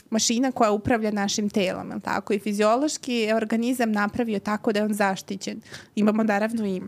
mašina 0.10 0.52
koja 0.52 0.72
upravlja 0.72 1.12
našim 1.12 1.50
telom, 1.50 2.02
tako? 2.02 2.34
I 2.34 2.40
fiziološki 2.40 3.32
organizam 3.36 3.92
napravio 3.92 4.40
tako 4.40 4.72
da 4.72 4.80
je 4.80 4.86
on 4.86 4.94
zaštićen. 4.94 5.62
Imamo 5.96 6.24
naravno 6.24 6.68
i 6.68 6.82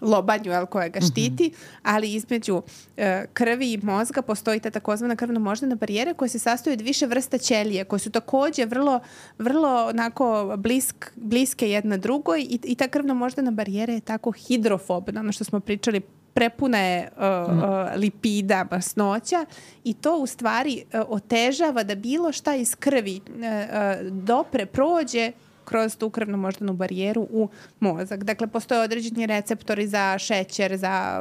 lobanju 0.00 0.52
el, 0.52 0.66
koja 0.66 0.88
ga 0.88 0.98
mhm. 0.98 1.06
štiti, 1.06 1.44
mm 1.48 1.50
-hmm. 1.50 1.78
ali 1.82 2.14
između 2.14 2.62
e, 2.96 3.26
krvi 3.32 3.72
i 3.72 3.78
mozga 3.82 4.22
postoji 4.22 4.60
ta 4.60 4.70
takozvana 4.70 5.16
krvno-moždana 5.16 5.74
barijera 5.74 6.14
koja 6.14 6.28
se 6.28 6.38
sastoji 6.38 6.74
od 6.74 6.80
više 6.80 7.06
vrsta 7.06 7.38
ćelije 7.38 7.84
koje 7.84 8.00
su 8.00 8.10
takođe 8.10 8.64
vrlo, 8.64 9.00
vrlo 9.38 9.86
onako 9.86 10.54
blisk, 10.58 11.12
bliske 11.16 11.70
jedna 11.70 11.96
drugoj 11.96 12.40
i, 12.40 12.58
i 12.64 12.74
ta 12.74 12.88
krvno-moždana 12.88 13.50
barijera 13.50 13.92
je 13.92 14.00
tako 14.00 14.30
hidrofobna, 14.30 15.20
ono 15.20 15.32
što 15.32 15.44
smo 15.44 15.60
pričali 15.60 16.00
prepuna 16.36 16.78
je 16.78 17.08
uh, 17.16 17.22
uh, 17.22 17.62
lipida, 17.96 18.66
masnoća 18.70 19.46
i 19.84 19.94
to 19.94 20.18
u 20.18 20.26
stvari 20.26 20.84
uh, 20.84 21.00
otežava 21.08 21.82
da 21.82 21.94
bilo 21.94 22.32
šta 22.32 22.54
iz 22.54 22.74
krvi 22.74 23.20
uh, 23.28 23.34
uh, 23.34 24.12
dopre 24.12 24.66
prođe 24.66 25.32
kroz 25.66 25.96
tu 25.96 26.10
krvnu 26.10 26.36
moždanu 26.36 26.72
barijeru 26.72 27.26
u 27.30 27.48
mozak. 27.80 28.24
Dakle, 28.24 28.46
postoje 28.46 28.80
određeni 28.80 29.26
receptori 29.26 29.86
za 29.86 30.18
šećer, 30.18 30.76
za 30.76 31.20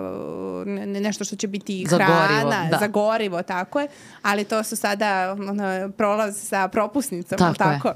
nešto 0.85 1.23
što 1.23 1.35
će 1.35 1.47
biti 1.47 1.85
za 1.89 1.95
hrana, 1.95 2.27
gorivo, 2.27 2.67
da. 2.71 2.77
za 2.77 2.87
gorivo, 2.87 3.43
tako 3.43 3.79
je, 3.79 3.87
ali 4.21 4.43
to 4.43 4.63
su 4.63 4.75
sada 4.75 5.35
ono, 5.39 5.89
prolaz 5.97 6.37
sa 6.37 6.67
propusnicom, 6.67 7.37
tako, 7.37 7.55
tako. 7.57 7.87
Je. 7.87 7.93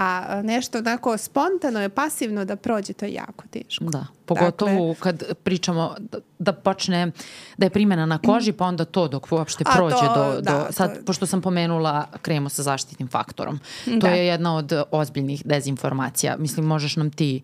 A 0.00 0.40
nešto 0.44 0.78
onako 0.78 1.16
spontano 1.18 1.80
je 1.80 1.88
pasivno 1.88 2.44
da 2.44 2.56
prođe, 2.56 2.92
to 2.92 3.04
je 3.04 3.12
jako 3.12 3.44
teško. 3.50 3.84
Da, 3.84 4.06
pogotovo 4.26 4.88
dakle, 4.88 4.94
kad 5.00 5.34
pričamo 5.42 5.94
da, 5.98 6.18
da 6.38 6.52
počne, 6.52 7.10
da 7.56 7.66
je 7.66 7.70
primjena 7.70 8.06
na 8.06 8.18
koži, 8.18 8.52
pa 8.52 8.64
onda 8.64 8.84
to 8.84 9.08
dok 9.08 9.32
uopšte 9.32 9.64
prođe 9.64 9.96
to, 9.96 10.14
do, 10.14 10.40
da, 10.40 10.52
do 10.52 10.72
sad, 10.72 10.98
to... 10.98 11.04
pošto 11.04 11.26
sam 11.26 11.42
pomenula 11.42 12.06
kremu 12.22 12.48
sa 12.48 12.62
zaštitnim 12.62 13.08
faktorom. 13.08 13.58
To 13.84 13.96
da. 13.96 14.08
je 14.08 14.26
jedna 14.26 14.56
od 14.56 14.72
ozbiljnih 14.90 15.42
dezinformacija. 15.44 16.36
Mislim, 16.38 16.66
možeš 16.66 16.96
nam 16.96 17.10
ti 17.10 17.42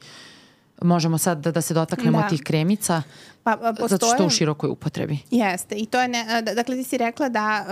možemo 0.83 1.19
sad 1.19 1.39
da, 1.39 1.53
da 1.53 1.61
se 1.61 1.75
dotaknemo 1.75 2.21
da. 2.21 2.29
tih 2.29 2.43
kremica 2.43 3.03
pa, 3.43 3.57
pa 3.57 3.73
postoje, 3.73 3.89
zato 3.89 4.07
što 4.15 4.27
u 4.27 4.31
širokoj 4.31 4.71
upotrebi. 4.71 5.19
Jeste 5.31 5.75
i 5.75 5.87
to 5.87 6.01
je, 6.01 6.09
ne, 6.09 6.43
dakle 6.43 6.77
ti 6.77 6.85
si 6.85 6.99
rekla 6.99 7.29
da 7.29 7.65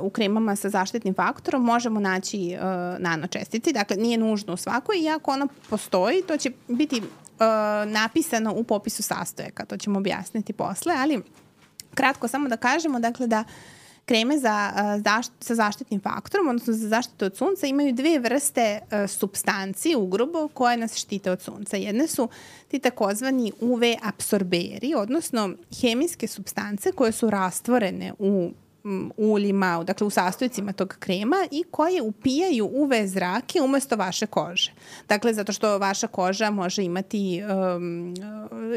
uh, 0.00 0.06
u 0.06 0.10
kremama 0.10 0.56
sa 0.56 0.68
zaštitnim 0.68 1.14
faktorom 1.14 1.64
možemo 1.64 2.00
naći 2.00 2.56
uh, 2.56 2.62
nanočestice, 2.98 3.72
dakle 3.72 3.96
nije 3.96 4.18
nužno 4.18 4.52
u 4.54 4.56
svakoj, 4.56 4.96
iako 5.02 5.30
ona 5.30 5.46
postoji, 5.70 6.22
to 6.22 6.36
će 6.36 6.52
biti 6.68 7.00
uh, 7.00 7.92
napisano 7.92 8.52
u 8.52 8.64
popisu 8.64 9.02
sastojaka, 9.02 9.64
to 9.64 9.76
ćemo 9.76 9.98
objasniti 9.98 10.52
posle, 10.52 10.94
ali 10.98 11.22
kratko 11.94 12.28
samo 12.28 12.48
da 12.48 12.56
kažemo 12.56 13.00
dakle 13.00 13.26
da 13.26 13.40
uh, 13.40 13.46
kreme 14.04 14.38
za, 14.38 14.72
zašt, 15.04 15.32
sa 15.40 15.54
zaštitnim 15.54 16.00
faktorom, 16.00 16.48
odnosno 16.48 16.72
za 16.72 16.88
zaštitu 16.88 17.24
od 17.24 17.36
sunca, 17.36 17.66
imaju 17.66 17.92
dve 17.92 18.18
vrste 18.18 18.80
substanci 19.08 19.94
ugrubo 19.96 20.48
koje 20.48 20.76
nas 20.76 20.96
štite 20.96 21.30
od 21.30 21.42
sunca. 21.42 21.76
Jedne 21.76 22.06
su 22.06 22.28
ti 22.68 22.78
takozvani 22.78 23.52
UV 23.60 23.82
absorberi, 24.02 24.94
odnosno 24.96 25.50
hemijske 25.80 26.26
substance 26.26 26.92
koje 26.92 27.12
su 27.12 27.30
rastvorene 27.30 28.12
u 28.18 28.50
uljima, 29.16 29.84
dakle 29.84 30.06
u 30.06 30.10
sastojcima 30.10 30.72
tog 30.72 30.96
krema 30.98 31.36
i 31.50 31.64
koje 31.70 32.02
upijaju 32.02 32.70
UV 32.72 32.90
zrake 33.04 33.60
umesto 33.60 33.96
vaše 33.96 34.26
kože. 34.26 34.72
Dakle, 35.08 35.34
zato 35.34 35.52
što 35.52 35.78
vaša 35.78 36.06
koža 36.06 36.50
može 36.50 36.84
imati, 36.84 37.42
um, 37.76 38.14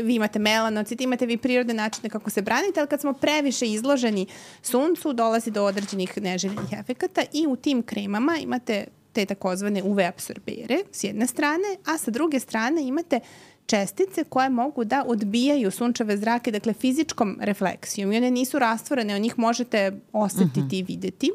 vi 0.03 0.15
imate 0.15 0.40
melanocit, 0.40 1.02
imate 1.02 1.26
vi 1.26 1.38
prirodne 1.38 1.73
načine 1.73 2.10
kako 2.10 2.30
se 2.30 2.41
branite, 2.41 2.80
ali 2.80 2.90
kad 2.90 3.02
smo 3.02 3.14
previše 3.14 3.65
izloženi 3.65 4.27
suncu, 4.61 5.14
dolazi 5.14 5.52
do 5.52 5.64
određenih 5.64 6.18
neželjenih 6.22 6.73
efekata 6.80 7.22
i 7.34 7.48
u 7.48 7.56
tim 7.56 7.84
kremama 7.84 8.38
imate 8.38 8.86
te 9.14 9.26
takozvane 9.26 9.84
UV 9.84 9.99
absorbere 9.99 10.77
s 10.91 11.03
jedne 11.03 11.27
strane, 11.27 11.77
a 11.86 11.98
sa 11.98 12.11
druge 12.11 12.40
strane 12.40 12.88
imate 12.88 13.19
čestice 13.65 14.23
koje 14.23 14.49
mogu 14.49 14.83
da 14.83 15.03
odbijaju 15.07 15.71
sunčeve 15.71 16.17
zrake, 16.17 16.51
dakle 16.51 16.73
fizičkom 16.73 17.37
refleksijom 17.41 18.11
i 18.11 18.17
one 18.17 18.31
nisu 18.31 18.59
rastvorene, 18.59 19.15
o 19.15 19.19
njih 19.19 19.39
možete 19.39 19.99
osetiti 20.13 20.59
uh 20.59 20.65
-huh. 20.65 20.79
i 20.79 20.83
videti 20.83 21.31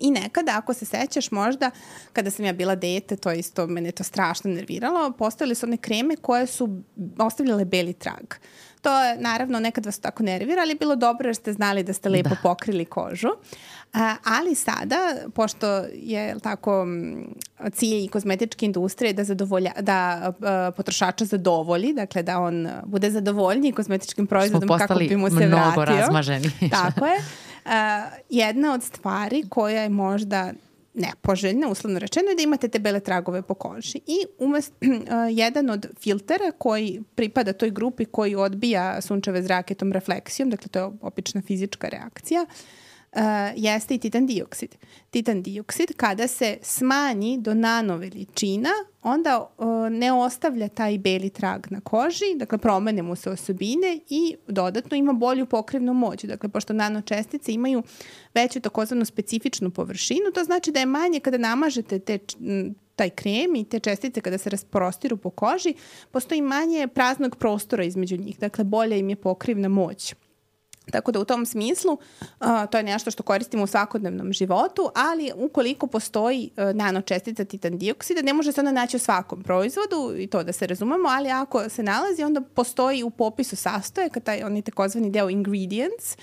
I 0.00 0.10
nekada, 0.10 0.52
ako 0.56 0.74
se 0.74 0.84
sećaš 0.84 1.30
možda, 1.30 1.70
kada 2.12 2.30
sam 2.30 2.44
ja 2.44 2.52
bila 2.52 2.74
dete, 2.74 3.16
to 3.16 3.32
isto, 3.32 3.66
mene 3.66 3.92
to 3.92 4.04
strašno 4.04 4.50
nerviralo, 4.50 5.12
postojale 5.12 5.54
su 5.54 5.66
one 5.66 5.76
kreme 5.76 6.16
koje 6.16 6.46
su 6.46 6.82
ostavljale 7.18 7.64
beli 7.64 7.92
trag. 7.92 8.34
To 8.82 9.02
je, 9.02 9.16
naravno, 9.18 9.60
nekad 9.60 9.86
vas 9.86 9.98
tako 9.98 10.22
nervira, 10.22 10.62
ali 10.62 10.70
je 10.70 10.74
bilo 10.74 10.96
dobro 10.96 11.28
jer 11.28 11.36
ste 11.36 11.52
znali 11.52 11.82
da 11.82 11.92
ste 11.92 12.08
lepo 12.08 12.28
da. 12.28 12.36
pokrili 12.42 12.84
kožu. 12.84 13.28
A, 13.28 13.34
ali 14.24 14.54
sada, 14.54 14.98
pošto 15.34 15.66
je 15.92 16.38
tako 16.38 16.86
cilj 17.72 18.08
kozmetičke 18.08 18.66
industrije 18.66 19.12
da, 19.12 19.24
zadovolja, 19.24 19.72
da 19.80 20.32
a, 20.40 20.70
potrošača 20.76 21.24
zadovolji, 21.24 21.92
dakle 21.92 22.22
da 22.22 22.38
on 22.38 22.68
bude 22.84 23.10
zadovoljniji 23.10 23.72
kozmetičkim 23.72 24.26
proizvodom 24.26 24.78
kako 24.78 24.94
bi 24.94 25.16
mu 25.16 25.30
se 25.30 25.34
vratio. 25.34 25.48
Smo 25.48 25.64
postali 25.64 25.86
mnogo 25.86 26.00
razmaženi. 26.00 26.50
Tako 26.70 27.06
je. 27.06 27.18
A, 27.64 28.04
jedna 28.30 28.74
od 28.74 28.82
stvari 28.82 29.44
koja 29.48 29.82
je 29.82 29.88
možda 29.88 30.52
nepoželjna, 30.94 31.68
uslovno 31.68 31.98
rečeno, 31.98 32.28
je 32.28 32.34
da 32.34 32.42
imate 32.42 32.68
te 32.68 32.78
bele 32.78 33.00
tragove 33.00 33.42
po 33.42 33.54
koži. 33.54 34.00
I 34.06 34.26
umest, 34.38 34.72
uh, 34.82 34.88
jedan 35.44 35.70
od 35.70 35.86
filtera 36.00 36.52
koji 36.58 37.02
pripada 37.14 37.52
toj 37.52 37.70
grupi 37.70 38.04
koji 38.04 38.34
odbija 38.34 39.00
sunčeve 39.00 39.42
zrake 39.42 39.74
tom 39.74 39.92
refleksijom, 39.92 40.50
dakle 40.50 40.68
to 40.68 40.78
je 40.78 40.90
opična 41.00 41.42
fizička 41.42 41.88
reakcija, 41.88 42.46
uh, 42.48 42.54
uh, 43.12 43.20
jeste 43.56 43.94
i 43.94 43.98
titan 43.98 44.26
dioksid. 44.26 44.76
Titan 45.10 45.42
dioksid 45.42 45.92
kada 45.96 46.28
se 46.28 46.58
smanji 46.62 47.38
do 47.38 47.54
nano 47.54 47.96
veličina, 47.96 48.70
onda 49.02 49.50
uh, 49.58 49.66
ne 49.90 50.12
ostavlja 50.12 50.68
taj 50.68 50.98
beli 50.98 51.30
trag 51.30 51.66
na 51.70 51.80
koži, 51.80 52.34
dakle 52.36 52.58
promene 52.58 53.02
mu 53.02 53.16
se 53.16 53.30
osobine 53.30 54.00
i 54.08 54.36
dodatno 54.48 54.96
ima 54.96 55.12
bolju 55.12 55.46
pokrivnu 55.46 55.94
moć. 55.94 56.24
Dakle, 56.24 56.48
pošto 56.48 56.72
nanočestice 56.72 57.52
imaju 57.52 57.82
veću 58.34 58.60
takozvanu 58.60 59.04
specifičnu 59.04 59.70
površinu, 59.70 60.32
to 60.34 60.44
znači 60.44 60.72
da 60.72 60.80
je 60.80 60.86
manje 60.86 61.20
kada 61.20 61.38
namažete 61.38 61.98
te 61.98 62.18
taj 62.96 63.10
krem 63.10 63.56
i 63.56 63.64
te 63.64 63.78
čestice 63.78 64.20
kada 64.20 64.38
se 64.38 64.50
rasprostiru 64.50 65.16
po 65.16 65.30
koži, 65.30 65.74
postoji 66.10 66.42
manje 66.42 66.88
praznog 66.94 67.36
prostora 67.36 67.84
između 67.84 68.16
njih. 68.16 68.38
Dakle, 68.38 68.64
bolja 68.64 68.96
im 68.96 69.08
je 69.08 69.16
pokrivna 69.16 69.68
moć. 69.68 70.14
Tako 70.90 71.12
da 71.12 71.20
u 71.20 71.24
tom 71.24 71.46
smislu 71.46 71.98
to 72.70 72.78
je 72.78 72.82
nešto 72.82 73.10
što 73.10 73.22
koristimo 73.22 73.62
u 73.62 73.66
svakodnevnom 73.66 74.32
životu, 74.32 74.90
ali 74.94 75.32
ukoliko 75.36 75.86
postoji 75.86 76.50
uh, 76.56 76.76
nanočestica 76.76 77.44
titan 77.44 77.78
dioksida, 77.78 78.22
ne 78.22 78.32
može 78.32 78.52
se 78.52 78.60
ona 78.60 78.72
naći 78.72 78.96
u 78.96 79.00
svakom 79.00 79.42
proizvodu 79.42 80.14
i 80.18 80.26
to 80.26 80.42
da 80.42 80.52
se 80.52 80.66
razumemo, 80.66 81.08
ali 81.08 81.30
ako 81.30 81.68
se 81.68 81.82
nalazi, 81.82 82.22
onda 82.22 82.40
postoji 82.40 83.02
u 83.02 83.10
popisu 83.10 83.56
sastojaka, 83.56 84.20
taj 84.20 84.42
onaj 84.42 84.62
takozvani 84.62 85.10
deo 85.10 85.30
ingredients, 85.30 86.16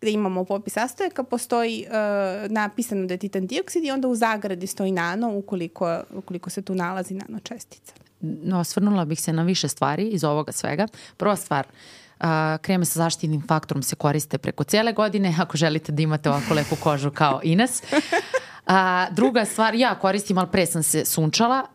gde 0.00 0.10
imamo 0.10 0.44
popis 0.44 0.72
sastojaka, 0.72 1.22
postoji 1.22 1.86
uh, 1.86 2.50
napisano 2.50 3.06
da 3.06 3.14
je 3.14 3.18
titan 3.18 3.46
dioksid 3.46 3.84
i 3.84 3.90
onda 3.90 4.08
u 4.08 4.14
zagradi 4.14 4.66
stoji 4.66 4.92
nano 4.92 5.36
ukoliko, 5.36 6.00
ukoliko 6.14 6.50
se 6.50 6.62
tu 6.62 6.74
nalazi 6.74 7.14
nanočestica. 7.14 7.92
No, 8.20 8.60
osvrnula 8.60 9.04
bih 9.04 9.20
se 9.20 9.32
na 9.32 9.42
više 9.42 9.68
stvari 9.68 10.08
iz 10.08 10.24
ovoga 10.24 10.52
svega. 10.52 10.86
Prva 11.16 11.36
stvar, 11.36 11.66
uh, 11.66 12.03
A, 12.20 12.58
kreme 12.62 12.84
sa 12.84 12.98
zaštitnim 12.98 13.42
faktorom 13.48 13.82
se 13.82 13.96
koriste 13.96 14.38
preko 14.38 14.64
cijele 14.64 14.92
godine 14.92 15.34
ako 15.40 15.56
želite 15.56 15.92
da 15.92 16.02
imate 16.02 16.30
ovako 16.30 16.54
lepu 16.54 16.76
kožu 16.76 17.10
kao 17.10 17.40
Ines. 17.42 17.82
A, 18.66 19.06
druga 19.10 19.44
stvar, 19.44 19.74
ja 19.74 19.94
koristim, 19.94 20.38
ali 20.38 20.48
pre 20.52 20.66
sam 20.66 20.82
se 20.82 21.04
sunčala 21.04 21.66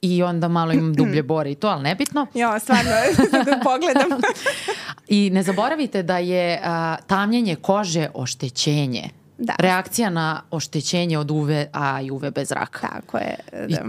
i 0.00 0.22
onda 0.22 0.48
malo 0.48 0.72
imam 0.72 0.94
dublje 0.94 1.22
bore 1.22 1.50
i 1.50 1.54
to, 1.54 1.68
ali 1.68 1.82
nebitno. 1.82 2.26
Jo, 2.34 2.58
stvarno, 2.58 2.90
da 3.46 3.60
pogledam. 3.62 4.20
I 5.08 5.30
ne 5.30 5.42
zaboravite 5.42 6.02
da 6.02 6.18
je 6.18 6.60
a, 6.64 6.96
tamljenje 7.06 7.56
kože 7.56 8.08
oštećenje. 8.14 9.17
Da. 9.38 9.54
Reakcija 9.58 10.10
na 10.10 10.42
oštećenje 10.50 11.18
od 11.18 11.30
UV 11.30 11.50
A 11.72 12.00
i 12.00 12.10
UVB 12.10 12.38
zraka. 12.44 12.88
Tako 12.88 13.18
je, 13.18 13.36
da. 13.68 13.84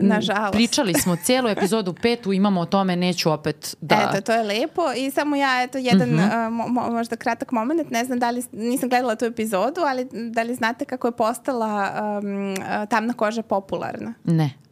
nažalost. 0.00 0.52
Pričali 0.52 0.94
smo 0.94 1.16
cijelu 1.16 1.48
epizodu 1.48 1.94
petu, 2.02 2.32
imamo 2.32 2.60
o 2.60 2.66
tome, 2.66 2.96
neću 2.96 3.30
opet 3.30 3.76
da... 3.80 4.10
Eto, 4.10 4.20
to 4.20 4.32
je 4.32 4.42
lepo 4.42 4.82
i 4.96 5.10
samo 5.10 5.36
ja, 5.36 5.62
eto, 5.62 5.78
jedan 5.78 6.14
uh 6.14 6.20
-huh. 6.20 6.46
uh, 6.46 6.52
mo, 6.52 6.90
možda 6.90 7.16
kratak 7.16 7.52
moment, 7.52 7.90
ne 7.90 8.04
znam 8.04 8.18
da 8.18 8.30
li, 8.30 8.42
nisam 8.52 8.88
gledala 8.88 9.16
tu 9.16 9.24
epizodu, 9.24 9.80
ali 9.80 10.08
da 10.30 10.42
li 10.42 10.54
znate 10.54 10.84
kako 10.84 11.08
je 11.08 11.12
postala 11.12 11.92
um, 12.22 12.56
tamna 12.88 13.12
koža 13.12 13.42
popularna? 13.42 14.14
Ne. 14.24 14.65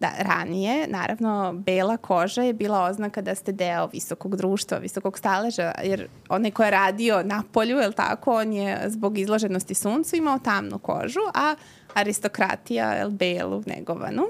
Da, 0.00 0.10
ranije, 0.18 0.86
naravno, 0.88 1.52
bela 1.52 1.96
koža 1.96 2.42
je 2.42 2.52
bila 2.52 2.82
oznaka 2.82 3.22
da 3.22 3.34
ste 3.34 3.52
deo 3.52 3.86
visokog 3.86 4.36
društva, 4.36 4.78
visokog 4.78 5.18
staleža, 5.18 5.72
jer 5.84 6.08
onaj 6.28 6.50
ko 6.50 6.64
je 6.64 6.70
radio 6.70 7.22
na 7.22 7.42
polju, 7.52 7.78
je 7.78 7.92
tako, 7.92 8.34
on 8.34 8.52
je 8.52 8.80
zbog 8.86 9.18
izloženosti 9.18 9.74
suncu 9.74 10.16
imao 10.16 10.38
tamnu 10.38 10.78
kožu, 10.78 11.20
a 11.34 11.54
aristokratija, 11.94 12.92
je 12.92 13.08
belu, 13.08 13.62
negovanu. 13.66 14.22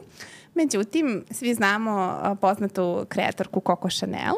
Međutim, 0.54 1.24
svi 1.30 1.54
znamo 1.54 2.18
poznatu 2.40 3.06
kreatorku 3.08 3.62
Coco 3.66 3.88
Chanel, 3.88 4.34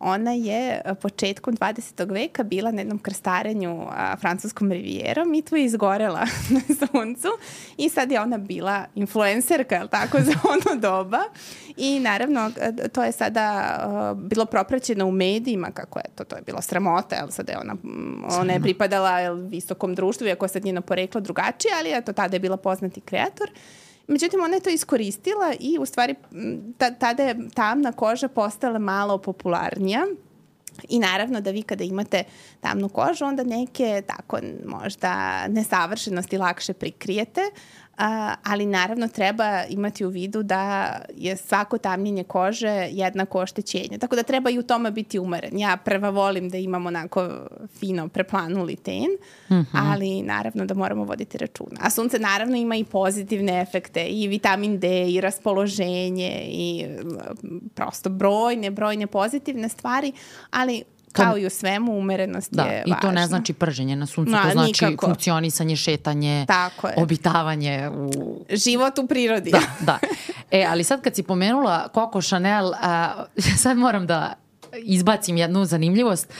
Ona 0.00 0.32
je 0.32 0.82
e, 0.84 0.94
početkom 0.94 1.56
20. 1.56 2.12
veka 2.12 2.42
bila 2.42 2.70
na 2.70 2.80
jednom 2.80 2.98
krstarenju 2.98 3.86
a, 3.90 4.16
francuskom 4.16 4.72
rivijerom 4.72 5.34
i 5.34 5.42
tu 5.42 5.56
je 5.56 5.64
izgorela 5.64 6.20
na 6.54 6.60
suncu 6.60 7.28
i 7.76 7.88
sad 7.88 8.10
je 8.10 8.20
ona 8.20 8.38
bila 8.38 8.84
influencerka, 8.94 9.74
je 9.74 9.88
tako, 9.88 10.18
za 10.28 10.32
ono 10.44 10.80
doba. 10.80 11.20
I 11.76 12.00
naravno, 12.00 12.50
e, 12.60 12.88
to 12.88 13.02
je 13.02 13.12
sada 13.12 13.76
a, 13.80 14.14
bilo 14.16 14.44
propraćeno 14.44 15.06
u 15.06 15.10
medijima 15.10 15.70
kako 15.70 15.98
je 15.98 16.04
to, 16.14 16.24
to 16.24 16.36
je 16.36 16.42
bilo 16.42 16.62
sramota, 16.62 17.16
jel 17.16 17.28
sada 17.30 17.52
je 17.52 17.58
ona, 17.58 17.76
ona 18.40 18.52
je 18.52 18.60
pripadala 18.60 19.20
jel, 19.20 19.34
visokom 19.34 19.94
društvu, 19.94 20.26
iako 20.26 20.44
je 20.44 20.48
sad 20.48 20.64
njeno 20.64 20.82
poreklo 20.82 21.20
drugačije, 21.20 21.72
ali 21.78 21.98
eto, 21.98 22.12
tada 22.12 22.36
je 22.36 22.40
bila 22.40 22.56
poznati 22.56 23.00
kreator. 23.00 23.50
Međutim, 24.08 24.40
ona 24.42 24.54
je 24.54 24.60
to 24.60 24.70
iskoristila 24.70 25.54
i 25.60 25.78
u 25.80 25.86
stvari 25.86 26.14
tada 26.98 27.22
je 27.22 27.48
tamna 27.54 27.92
koža 27.92 28.28
postala 28.28 28.78
malo 28.78 29.18
popularnija. 29.18 30.06
I 30.88 30.98
naravno 30.98 31.40
da 31.40 31.50
vi 31.50 31.62
kada 31.62 31.84
imate 31.84 32.24
tamnu 32.60 32.88
kožu, 32.88 33.24
onda 33.24 33.44
neke 33.44 34.02
tako 34.06 34.38
možda 34.66 35.44
nesavršenosti 35.48 36.38
lakše 36.38 36.72
prikrijete, 36.72 37.40
A, 37.98 38.34
ali 38.44 38.66
naravno 38.66 39.08
treba 39.08 39.64
imati 39.68 40.04
u 40.04 40.08
vidu 40.08 40.42
da 40.42 40.92
je 41.16 41.36
svako 41.36 41.78
tamnjenje 41.78 42.24
kože 42.24 42.88
jednako 42.90 43.40
oštećenje. 43.40 43.98
Tako 43.98 44.16
da 44.16 44.22
treba 44.22 44.50
i 44.50 44.58
u 44.58 44.62
tome 44.62 44.90
biti 44.90 45.18
umeren. 45.18 45.58
Ja 45.58 45.76
prva 45.76 46.10
volim 46.10 46.48
da 46.48 46.58
imam 46.58 46.86
onako 46.86 47.30
fino 47.78 48.08
preplanuli 48.08 48.76
ten, 48.76 49.08
mm 49.50 49.54
-hmm. 49.54 49.64
ali 49.72 50.22
naravno 50.22 50.64
da 50.64 50.74
moramo 50.74 51.04
voditi 51.04 51.38
računa. 51.38 51.80
A 51.80 51.90
sunce 51.90 52.18
naravno 52.18 52.56
ima 52.56 52.76
i 52.76 52.84
pozitivne 52.84 53.60
efekte, 53.60 54.06
i 54.06 54.28
vitamin 54.28 54.78
D, 54.78 55.10
i 55.10 55.20
raspoloženje, 55.20 56.42
i 56.46 56.86
prosto 57.74 58.10
brojne, 58.10 58.70
brojne 58.70 59.06
pozitivne 59.06 59.68
stvari, 59.68 60.12
ali 60.50 60.84
Kao 61.22 61.38
i 61.38 61.46
u 61.46 61.50
svemu, 61.50 61.98
umerenost 61.98 62.54
da, 62.54 62.62
je 62.62 62.78
važna. 62.78 62.96
I 62.98 63.00
to 63.00 63.12
ne 63.12 63.26
znači 63.26 63.52
prženje 63.52 63.96
na 63.96 64.06
suncu, 64.06 64.32
no, 64.32 64.38
to 64.44 64.50
znači 64.50 64.84
nikako. 64.84 65.06
funkcionisanje, 65.06 65.76
šetanje, 65.76 66.44
Tako 66.48 66.88
je. 66.88 66.94
obitavanje. 66.96 67.90
U... 67.90 68.44
Život 68.50 68.98
u 68.98 69.06
prirodi. 69.06 69.50
Da, 69.50 69.60
da. 69.80 69.98
E, 70.50 70.66
ali 70.68 70.84
sad 70.84 71.02
kad 71.02 71.14
si 71.14 71.22
pomenula 71.22 71.88
Coco 71.94 72.22
Chanel, 72.22 72.72
a, 72.82 73.24
sad 73.62 73.76
moram 73.76 74.06
da 74.06 74.34
izbacim 74.84 75.36
jednu 75.36 75.64
zanimljivost. 75.64 76.32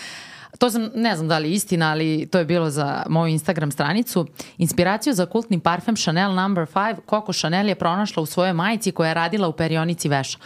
To 0.58 0.70
sam, 0.70 0.90
ne 0.94 1.16
znam 1.16 1.28
da 1.28 1.38
li 1.38 1.48
je 1.48 1.54
istina, 1.54 1.90
ali 1.90 2.28
to 2.32 2.38
je 2.38 2.44
bilo 2.44 2.70
za 2.70 3.02
moju 3.08 3.32
Instagram 3.32 3.70
stranicu. 3.70 4.26
Inspiraciju 4.58 5.14
za 5.14 5.26
kultni 5.26 5.60
parfem 5.60 5.96
Chanel 5.96 6.34
No. 6.34 6.42
5 6.42 6.96
Coco 7.10 7.32
Chanel 7.32 7.68
je 7.68 7.74
pronašla 7.74 8.22
u 8.22 8.26
svojoj 8.26 8.52
majici 8.52 8.92
koja 8.92 9.08
je 9.08 9.14
radila 9.14 9.48
u 9.48 9.52
perionici 9.52 10.08
veša. 10.08 10.38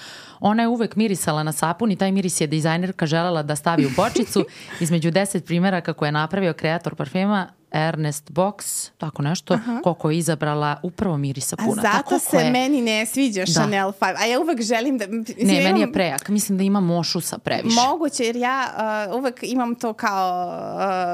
Ona 0.45 0.63
je 0.63 0.69
uvek 0.69 0.97
mirisala 0.97 1.43
na 1.43 1.53
sapun 1.53 1.93
i 1.93 1.97
taj 1.97 2.13
miris 2.13 2.41
je 2.41 2.47
dizajnerka 2.47 3.07
želela 3.07 3.43
da 3.43 3.57
stavi 3.57 3.87
u 3.87 3.91
bočicu. 3.97 4.45
Između 4.81 5.11
deset 5.11 5.45
primjera 5.45 5.81
kako 5.81 6.07
je 6.07 6.13
napravio 6.13 6.53
kreator 6.53 6.95
parfema 6.95 7.49
Ernest 7.73 8.31
Box, 8.31 8.89
tako 8.99 9.23
nešto, 9.23 9.55
Aha. 9.55 9.81
koliko 9.83 10.11
je 10.11 10.19
izabrala 10.19 10.81
upravo 10.83 11.17
mirisa 11.17 11.57
puna. 11.57 11.71
A 11.71 11.75
zato 11.75 11.89
tako 11.97 12.19
se 12.19 12.37
je... 12.37 12.51
meni 12.51 12.83
ne 12.83 13.07
sviđa 13.07 13.45
da. 13.45 13.53
Chanel 13.53 13.93
5. 14.01 14.15
A 14.19 14.25
ja 14.25 14.41
uvek 14.41 14.63
želim 14.63 14.99
da... 14.99 15.07
Mislim, 15.07 15.47
ne, 15.47 15.65
meni 15.65 15.81
je 15.81 15.93
prejak. 15.93 16.29
Mislim 16.29 16.59
da 16.59 16.65
ima 16.65 16.81
mošusa 16.81 17.39
previše. 17.39 17.81
Moguće, 17.89 18.25
jer 18.25 18.37
ja 18.37 18.75
uh, 19.09 19.19
uvek 19.19 19.39
imam 19.43 19.75
to 19.75 19.93
kao 19.93 20.49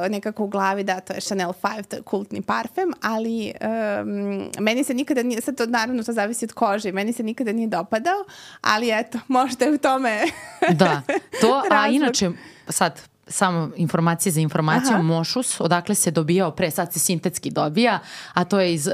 uh, 0.04 0.10
nekako 0.10 0.44
u 0.44 0.48
glavi 0.48 0.84
da 0.84 1.00
to 1.00 1.12
je 1.12 1.20
Chanel 1.20 1.52
5, 1.62 1.84
to 1.84 1.96
je 1.96 2.02
kultni 2.02 2.42
parfem, 2.42 2.92
ali 3.02 3.52
um, 4.00 4.50
meni 4.58 4.84
se 4.84 4.94
nikada 4.94 5.22
nije, 5.22 5.40
sad 5.40 5.56
to 5.56 5.66
naravno 5.66 6.02
to 6.02 6.12
zavisi 6.12 6.44
od 6.44 6.52
kože, 6.52 6.92
meni 6.92 7.12
se 7.12 7.22
nikada 7.22 7.52
nije 7.52 7.68
dopadao, 7.68 8.24
ali 8.60 8.90
eto, 8.92 9.18
možda 9.28 9.64
je 9.64 9.74
u 9.74 9.78
tome 9.78 10.22
Da, 10.70 11.02
to, 11.40 11.62
a 11.76 11.88
inače, 11.88 12.30
sad, 12.68 13.00
samo 13.28 13.70
informacije 13.76 14.32
za 14.32 14.40
informacijom, 14.40 14.94
Aha. 14.94 15.02
mošus, 15.02 15.60
odakle 15.60 15.94
se 15.94 16.10
dobijao 16.10 16.50
pre, 16.50 16.70
sad 16.70 16.92
se 16.92 16.98
sintetski 16.98 17.50
dobija, 17.50 17.98
a 18.34 18.44
to 18.44 18.60
je 18.60 18.74
iz 18.74 18.86
uh, 18.86 18.92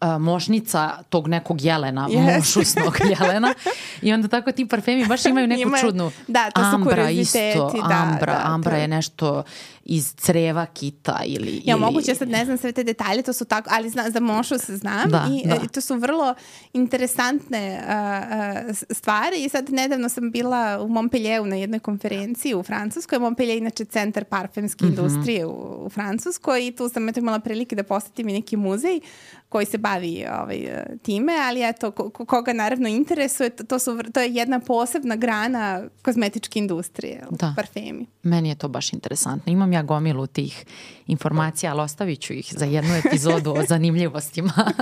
uh, 0.00 0.20
mošnica 0.20 0.90
tog 1.08 1.28
nekog 1.28 1.62
jelena, 1.62 2.08
yes. 2.08 2.36
mošusnog 2.36 2.98
jelena. 3.20 3.54
I 4.02 4.12
onda 4.12 4.28
tako 4.28 4.52
ti 4.52 4.68
parfemi 4.68 5.06
baš 5.06 5.26
imaju 5.30 5.46
neku 5.46 5.62
Ima, 5.62 5.78
čudnu 5.78 6.10
da, 6.26 6.50
to 6.50 6.60
ambra 6.60 7.10
isto, 7.10 7.72
da, 7.88 7.94
ambra, 7.94 8.32
da, 8.32 8.42
ambra 8.44 8.76
je 8.76 8.88
nešto 8.88 9.42
iz 9.84 10.14
creva 10.14 10.66
kita 10.66 11.20
ili... 11.24 11.62
Ja, 11.64 11.74
ili... 11.74 11.80
moguće, 11.80 12.14
sad 12.14 12.28
ne 12.28 12.44
znam 12.44 12.58
sve 12.58 12.72
te 12.72 12.84
detalje, 12.84 13.22
to 13.22 13.32
su 13.32 13.44
tako, 13.44 13.68
ali 13.72 13.90
zna, 13.90 14.10
za 14.10 14.20
Mošu 14.20 14.58
se 14.58 14.76
znam 14.76 15.10
Da, 15.10 15.26
i, 15.30 15.48
da. 15.48 15.56
i 15.64 15.68
to 15.68 15.80
su 15.80 15.94
vrlo 15.94 16.34
interesantne 16.72 17.82
uh, 17.86 18.76
stvari 18.90 19.44
i 19.44 19.48
sad 19.48 19.70
nedavno 19.70 20.08
sam 20.08 20.30
bila 20.30 20.82
u 20.82 20.88
Montpellieru 20.88 21.46
na 21.46 21.56
jednoj 21.56 21.80
konferenciji 21.80 22.54
u 22.54 22.62
Francuskoj. 22.62 23.18
Montpellier 23.18 23.55
je 23.56 23.60
inače 23.60 23.84
centar 23.86 24.24
parfemske 24.24 24.84
Mhm. 24.84 24.92
industrije 24.92 25.46
u, 25.46 25.50
u 25.80 25.90
Francuskoj 25.90 26.26
i 26.62 26.72
tu 26.72 26.88
sam 26.88 27.08
eto 27.08 27.20
imala 27.20 27.38
prilike 27.38 27.76
da 27.76 27.82
posetim 27.84 28.28
i 28.28 28.34
neki 28.34 28.56
muzej 28.56 29.00
koji 29.48 29.66
se 29.66 29.78
bavi 29.78 30.24
ovaj, 30.32 30.58
time, 30.98 31.32
ali 31.38 31.62
eto, 31.62 31.90
ko, 31.90 32.10
ko- 32.10 32.24
koga 32.26 32.52
naravno 32.52 32.88
interesuje, 32.90 33.50
to, 33.50 33.64
to, 33.64 33.78
su, 33.78 33.98
to 34.04 34.20
je 34.20 34.30
jedna 34.30 34.60
posebna 34.60 35.16
grana 35.16 35.56
kozmetičke 36.02 36.58
industrije, 36.58 37.22
Da. 37.30 37.52
parfemi. 37.56 38.06
Meni 38.22 38.48
je 38.48 38.54
to 38.54 38.68
baš 38.68 38.92
interesantno. 38.92 39.52
Imam 39.52 39.72
ja 39.72 39.82
gomilu 39.82 40.26
tih 40.26 40.64
informacija, 41.06 41.72
ali 41.72 41.80
ostavit 41.80 42.20
ću 42.20 42.32
ih 42.32 42.46
za 42.50 42.64
jednu 42.64 42.94
epizodu 42.96 43.50
o 43.52 43.62
zanimljivostima. 43.68 44.52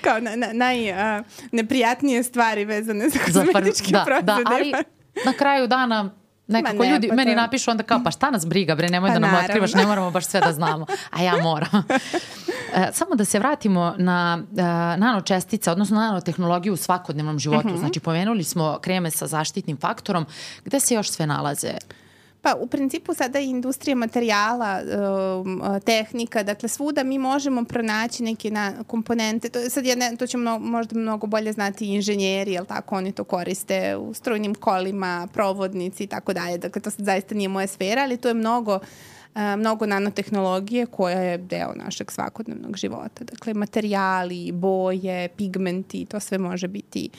kao 0.00 0.20
na, 0.20 0.36
na, 0.36 0.52
naj, 0.52 0.92
a, 0.92 1.22
neprijatnije 1.52 2.22
stvari 2.22 2.64
vezane 2.64 3.08
za 3.08 3.18
kozmetičke 3.20 3.92
da, 3.92 4.04
proizvode. 4.04 4.22
da, 4.24 4.42
ali 4.46 4.72
na 5.24 5.32
kraju 5.32 5.66
dana 5.66 6.14
nekako 6.48 6.82
ne, 6.82 6.90
ljudi 6.90 7.08
pa 7.08 7.14
meni 7.14 7.30
to- 7.30 7.36
napišu 7.36 7.70
onda 7.70 7.82
kao 7.82 8.00
pa 8.04 8.10
šta 8.10 8.30
nas 8.30 8.46
briga 8.46 8.74
bre, 8.74 8.88
nemoj 8.88 9.08
Pa 9.08 9.14
da 9.14 9.18
nam 9.18 9.30
naravno. 9.30 9.44
otkrivaš, 9.44 9.74
ne 9.74 9.86
moramo 9.86 10.10
baš 10.10 10.26
sve 10.26 10.40
da 10.40 10.52
znamo, 10.52 10.86
a 11.10 11.22
ja 11.22 11.36
moram. 11.36 11.82
E, 12.74 12.88
samo 12.92 13.14
da 13.14 13.24
se 13.24 13.38
vratimo 13.38 13.94
na 13.98 14.38
uh, 14.42 14.56
nanočestice, 14.96 15.70
odnosno 15.70 15.96
nanotehnologiju 15.96 16.72
u 16.72 16.76
svakodnevnom 16.76 17.38
životu. 17.38 17.68
Mhm. 17.68 17.76
Znači 17.76 18.00
pomenuli 18.00 18.44
smo 18.44 18.78
kreme 18.80 19.10
sa 19.10 19.26
zaštitnim 19.26 19.76
faktorom, 19.76 20.26
gde 20.64 20.80
se 20.80 20.94
još 20.94 21.10
sve 21.10 21.26
nalaze? 21.26 21.70
Pa 22.46 22.54
u 22.60 22.66
principu 22.66 23.14
sada 23.14 23.40
i 23.40 23.50
industrija 23.50 23.96
materijala, 23.96 24.80
um, 25.40 25.62
tehnika, 25.84 26.42
dakle 26.42 26.68
svuda 26.68 27.04
mi 27.04 27.18
možemo 27.18 27.64
pronaći 27.64 28.22
neke 28.22 28.50
na, 28.50 28.72
komponente, 28.86 29.48
to, 29.48 29.58
je 29.58 29.70
sad 29.70 29.86
ja 29.86 29.94
ne, 29.96 30.16
to 30.18 30.26
će 30.26 30.38
možda 30.60 30.98
mnogo 30.98 31.26
bolje 31.26 31.52
znati 31.52 31.86
inženjeri, 31.86 32.52
jel 32.52 32.64
tako, 32.64 32.96
oni 32.96 33.12
to 33.12 33.24
koriste 33.24 33.96
u 33.96 34.14
strojnim 34.14 34.54
kolima, 34.54 35.28
provodnici 35.32 36.04
i 36.04 36.06
tako 36.06 36.32
dalje, 36.32 36.58
dakle 36.58 36.82
to 36.82 36.90
sad 36.90 37.04
zaista 37.04 37.34
nije 37.34 37.48
moja 37.48 37.66
sfera, 37.66 38.02
ali 38.02 38.16
to 38.16 38.28
je 38.28 38.34
mnogo 38.34 38.78
a, 39.34 39.56
mnogo 39.56 39.86
nanotehnologije 39.86 40.86
koja 40.86 41.20
je 41.20 41.38
deo 41.38 41.72
našeg 41.74 42.10
svakodnevnog 42.10 42.76
života. 42.76 43.24
Dakle, 43.24 43.54
materijali, 43.54 44.52
boje, 44.52 45.28
pigmenti, 45.28 46.04
to 46.04 46.20
sve 46.20 46.38
može 46.38 46.68
biti 46.68 47.10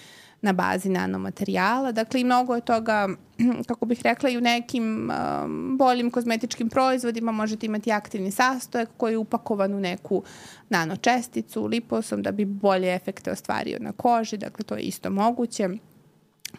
na 0.41 0.53
bazi 0.53 0.89
nanomaterijala. 0.89 1.91
Dakle, 1.91 2.21
i 2.21 2.23
mnogo 2.23 2.55
je 2.55 2.61
toga, 2.61 3.07
kako 3.67 3.85
bih 3.85 4.01
rekla, 4.03 4.29
i 4.29 4.37
u 4.37 4.41
nekim 4.41 5.11
um, 5.11 5.77
boljim 5.77 6.11
kozmetičkim 6.11 6.69
proizvodima 6.69 7.31
možete 7.31 7.65
imati 7.65 7.91
aktivni 7.91 8.31
sastojak 8.31 8.89
koji 8.97 9.13
je 9.13 9.17
upakovan 9.17 9.73
u 9.73 9.79
neku 9.79 10.23
nanočesticu, 10.69 11.65
liposom, 11.65 12.21
da 12.23 12.31
bi 12.31 12.45
bolje 12.45 12.95
efekte 12.95 13.31
ostvario 13.31 13.77
na 13.79 13.91
koži. 13.91 14.37
Dakle, 14.37 14.65
to 14.65 14.75
je 14.75 14.81
isto 14.81 15.09
moguće 15.09 15.69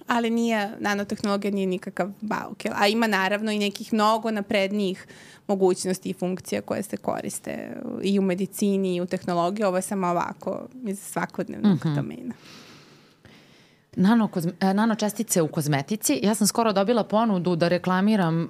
ali 0.06 0.30
nije, 0.30 0.70
nanotehnologija 0.80 1.50
nije 1.50 1.66
nikakav 1.66 2.10
bauk. 2.20 2.64
jel? 2.64 2.74
A 2.76 2.86
ima 2.86 3.06
naravno 3.06 3.52
i 3.52 3.58
nekih 3.58 3.92
mnogo 3.92 4.30
naprednijih 4.30 5.06
mogućnosti 5.46 6.10
i 6.10 6.14
funkcija 6.14 6.60
koje 6.60 6.82
se 6.82 6.96
koriste 6.96 7.76
i 8.02 8.18
u 8.18 8.22
medicini 8.22 8.96
i 8.96 9.00
u 9.00 9.06
tehnologiji. 9.06 9.64
Ovo 9.64 9.76
je 9.76 9.82
samo 9.82 10.06
ovako 10.06 10.68
iz 10.86 11.00
svakodnevnog 11.00 11.72
mm 11.72 11.88
-hmm. 11.88 11.94
domena. 11.94 12.34
Nano, 13.98 14.28
kozme, 14.28 14.52
e, 14.60 14.74
nanočestice 14.74 15.42
u 15.42 15.48
kozmetici. 15.48 16.20
Ja 16.22 16.34
sam 16.34 16.46
skoro 16.46 16.72
dobila 16.72 17.04
ponudu 17.04 17.56
da 17.56 17.68
reklamiram 17.68 18.42
uh, 18.42 18.48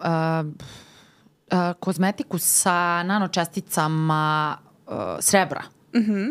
uh, 1.52 1.74
kozmetiku 1.80 2.38
sa 2.38 3.02
nanočesticama 3.02 4.56
uh, 4.86 4.92
srebra. 5.20 5.62
Mhm. 5.96 6.24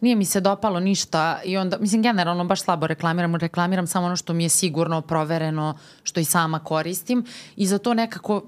Nije 0.00 0.16
mi 0.16 0.24
se 0.24 0.40
dopalo 0.40 0.80
ništa 0.80 1.40
i 1.44 1.56
onda, 1.56 1.78
mislim, 1.78 2.02
generalno 2.02 2.44
baš 2.44 2.62
slabo 2.62 2.86
reklamiram, 2.86 3.34
reklamiram 3.34 3.86
samo 3.86 4.06
ono 4.06 4.16
što 4.16 4.32
mi 4.32 4.42
je 4.42 4.48
sigurno, 4.48 5.00
provereno, 5.00 5.78
što 6.02 6.20
i 6.20 6.24
sama 6.24 6.58
koristim 6.58 7.24
i 7.56 7.66
za 7.66 7.78
to 7.78 7.94
nekako 7.94 8.42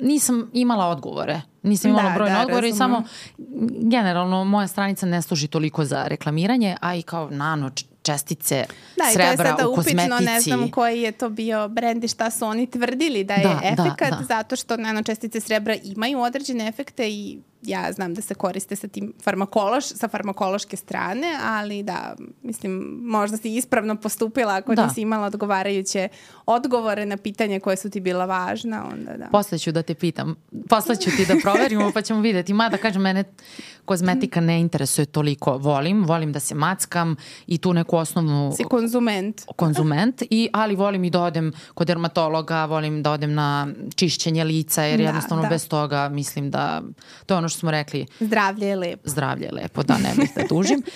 nisam 0.00 0.50
imala 0.52 0.86
odgovore. 0.86 1.40
Nisam 1.62 1.90
imala 1.90 2.08
Da, 2.08 2.14
brojne 2.14 2.34
da, 2.34 2.40
odgovore 2.40 2.68
i 2.68 2.70
razumem. 2.70 3.04
samo 3.04 3.04
generalno 3.90 4.44
moja 4.44 4.66
stranica 4.66 5.06
ne 5.06 5.22
služi 5.22 5.48
toliko 5.48 5.84
za 5.84 6.04
reklamiranje, 6.04 6.76
a 6.80 6.94
i 6.94 7.02
kao 7.02 7.30
nano 7.30 7.70
čestice 8.08 8.64
Da, 8.96 9.04
i 9.04 9.14
to 9.14 9.20
je 9.20 9.28
srebra 9.28 9.50
sada 9.50 9.68
u 9.68 9.72
upitno, 9.72 9.84
kozmetici. 9.84 10.24
ne 10.24 10.40
znam 10.40 10.70
koji 10.70 11.00
je 11.00 11.12
to 11.12 11.28
bio 11.30 11.68
brend 11.68 12.04
i 12.04 12.08
šta 12.08 12.30
su 12.30 12.44
oni 12.44 12.66
tvrdili 12.66 13.24
da 13.24 13.34
je 13.34 13.42
Da, 13.42 13.48
da, 13.54 13.82
efekat, 13.84 14.10
da. 14.10 14.24
zato 14.26 14.56
što 14.56 14.76
nanočestice 14.76 15.40
srebra 15.40 15.74
imaju 15.76 16.20
određene 16.20 16.68
efekte 16.68 17.08
i 17.08 17.38
ja 17.62 17.92
znam 17.92 18.14
da 18.14 18.22
se 18.22 18.34
koriste 18.34 18.76
sa 18.76 18.88
tim 18.88 19.12
farmakološ, 19.22 19.84
sa 19.86 20.08
farmakološke 20.08 20.76
strane, 20.76 21.26
ali 21.42 21.82
da, 21.82 22.14
mislim, 22.42 22.72
možda 23.00 23.36
si 23.36 23.56
ispravno 23.56 23.96
postupila 23.96 24.54
ako 24.54 24.74
Da. 24.74 24.86
nisi 24.86 25.00
imala 25.00 25.26
odgovarajuće 25.26 26.08
odgovore 26.46 27.06
na 27.06 27.16
pitanje 27.16 27.60
koje 27.60 27.76
su 27.76 27.90
ti 27.90 28.00
bila 28.00 28.24
važna, 28.24 28.84
onda 28.86 29.12
da. 29.14 29.26
Posle 29.26 29.58
ću 29.58 29.72
da 29.72 29.82
te 29.82 29.94
pitam, 29.94 30.36
posle 30.68 30.96
ću 30.96 31.10
ti 31.10 31.26
da 31.26 31.34
proverimo 31.42 31.90
pa 31.94 32.02
ćemo 32.02 32.20
videti. 32.20 32.52
Mada 32.52 32.76
kažem, 32.76 33.02
mene 33.02 33.24
kozmetika 33.88 34.40
ne 34.42 34.60
interesuje 34.60 35.06
toliko. 35.06 35.56
Volim, 35.58 36.04
volim 36.04 36.32
da 36.32 36.40
se 36.40 36.54
mackam 36.56 37.16
i 37.46 37.58
tu 37.58 37.72
neku 37.72 37.96
osnovnu 37.96 38.52
Si 38.52 38.64
konzument. 38.64 39.42
konzument, 39.48 40.22
i, 40.22 40.48
ali 40.52 40.76
volim 40.76 41.04
i 41.04 41.10
da 41.10 41.22
odem 41.22 41.52
kod 41.74 41.86
dermatologa, 41.86 42.64
volim 42.64 43.02
da 43.02 43.12
odem 43.12 43.34
na 43.34 43.66
čišćenje 43.96 44.44
lica, 44.44 44.82
jer 44.82 44.98
Da, 44.98 45.04
jednostavno 45.04 45.42
da. 45.42 45.48
bez 45.48 45.68
toga 45.68 46.08
mislim 46.10 46.50
da, 46.50 46.82
to 47.26 47.34
je 47.34 47.38
ono 47.38 47.48
što 47.48 47.58
smo 47.58 47.70
rekli, 47.70 48.06
Zdravlje 48.20 48.66
je 48.66 48.76
lepo. 48.76 49.02
zdravlje 49.04 49.44
je 49.44 49.52
lepo, 49.52 49.82
da 49.82 49.94
ne 49.96 50.12
bih 50.16 50.30
da 50.36 50.42
dužim. 50.48 50.82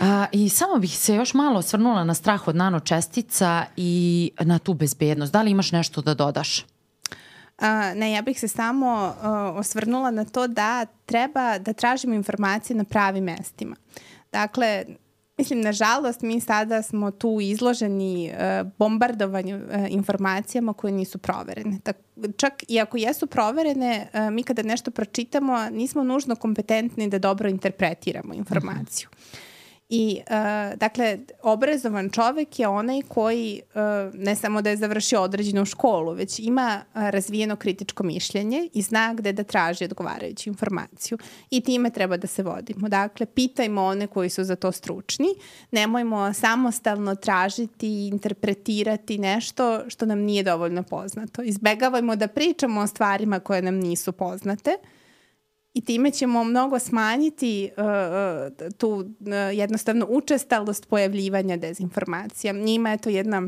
A, 0.00 0.26
I 0.32 0.48
samo 0.48 0.76
bih 0.76 0.98
se 0.98 1.14
još 1.14 1.34
malo 1.34 1.58
osvrnula 1.58 2.04
na 2.04 2.14
strah 2.14 2.48
od 2.48 2.56
nanočestica 2.56 3.64
i 3.76 3.92
na 4.40 4.58
tu 4.58 4.74
bezbednost. 4.74 5.32
Da 5.32 5.42
li 5.42 5.50
imaš 5.50 5.72
nešto 5.72 6.00
da 6.02 6.14
dodaš? 6.14 6.64
Ne, 7.94 8.12
ja 8.12 8.22
bih 8.22 8.40
se 8.40 8.48
samo 8.48 9.14
uh, 9.20 9.58
osvrnula 9.58 10.10
na 10.10 10.24
to 10.24 10.46
da 10.46 10.86
treba 11.06 11.58
da 11.58 11.72
tražimo 11.72 12.14
informacije 12.14 12.76
na 12.76 12.84
pravim 12.84 13.24
mestima. 13.24 13.76
Dakle, 14.32 14.84
mislim, 15.38 15.60
nažalost, 15.60 16.22
mi 16.22 16.40
sada 16.40 16.82
smo 16.82 17.10
tu 17.10 17.38
izloženi 17.40 18.30
uh, 18.32 18.70
bombardovanju 18.78 19.56
uh, 19.56 19.62
informacijama 19.88 20.72
koje 20.72 20.92
nisu 20.92 21.18
proverene. 21.18 21.78
Tak, 21.82 21.96
čak 22.36 22.64
i 22.68 22.80
ako 22.80 22.96
jesu 22.96 23.26
proverene, 23.26 24.08
uh, 24.14 24.30
mi 24.30 24.42
kada 24.42 24.62
nešto 24.62 24.90
pročitamo, 24.90 25.70
nismo 25.70 26.04
nužno 26.04 26.36
kompetentni 26.36 27.08
da 27.08 27.18
dobro 27.18 27.48
interpretiramo 27.48 28.34
informaciju. 28.34 29.08
I, 29.90 30.20
uh, 30.20 30.78
dakle, 30.78 31.18
obrazovan 31.42 32.10
čovek 32.10 32.58
je 32.58 32.68
onaj 32.68 33.02
koji 33.08 33.62
uh, 33.74 34.14
ne 34.14 34.36
samo 34.36 34.62
da 34.62 34.70
je 34.70 34.76
završio 34.76 35.22
određenu 35.22 35.64
školu, 35.64 36.12
već 36.12 36.38
ima 36.38 36.80
uh, 36.94 37.02
razvijeno 37.02 37.56
kritičko 37.56 38.02
mišljenje 38.02 38.68
i 38.74 38.82
zna 38.82 39.14
gde 39.14 39.32
da 39.32 39.44
traži 39.44 39.84
odgovarajuću 39.84 40.50
informaciju. 40.50 41.18
I 41.50 41.60
time 41.60 41.90
treba 41.90 42.16
da 42.16 42.26
se 42.26 42.42
vodimo. 42.42 42.88
Dakle, 42.88 43.26
pitajmo 43.26 43.84
one 43.84 44.06
koji 44.06 44.30
su 44.30 44.44
za 44.44 44.56
to 44.56 44.72
stručni. 44.72 45.28
Nemojmo 45.70 46.32
samostalno 46.32 47.14
tražiti 47.14 47.88
i 47.88 48.08
interpretirati 48.08 49.18
nešto 49.18 49.80
što 49.88 50.06
nam 50.06 50.18
nije 50.18 50.42
dovoljno 50.42 50.82
poznato. 50.82 51.42
Izbegavajmo 51.42 52.16
da 52.16 52.28
pričamo 52.28 52.80
o 52.80 52.86
stvarima 52.86 53.40
koje 53.40 53.62
nam 53.62 53.74
nisu 53.74 54.12
poznate 54.12 54.70
i 55.78 55.80
time 55.80 56.10
ćemo 56.10 56.44
mnogo 56.44 56.78
smanjiti 56.78 57.70
uh, 57.76 57.84
uh, 57.84 58.72
tu 58.78 58.88
uh, 58.90 59.06
jednostavno 59.52 60.06
učestalost 60.08 60.88
pojavljivanja 60.88 61.56
dezinformacija. 61.56 62.52
Njima 62.52 62.90
je 62.90 62.98
to 62.98 63.10
jedna 63.10 63.42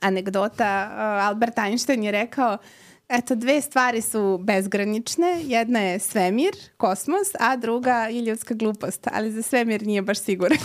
anegdota. 0.00 0.90
Uh, 0.92 0.98
Albert 1.28 1.58
Einstein 1.58 2.04
je 2.04 2.10
rekao 2.10 2.58
Eto, 3.12 3.34
dve 3.34 3.60
stvari 3.60 4.00
su 4.00 4.38
bezgranične. 4.42 5.42
Jedna 5.44 5.80
je 5.80 5.98
svemir, 5.98 6.52
kosmos, 6.76 7.28
a 7.40 7.56
druga 7.56 7.94
je 7.96 8.22
ljudska 8.22 8.54
glupost. 8.54 9.06
Ali 9.12 9.32
za 9.32 9.42
svemir 9.42 9.86
nije 9.86 10.02
baš 10.02 10.18
siguran. 10.18 10.58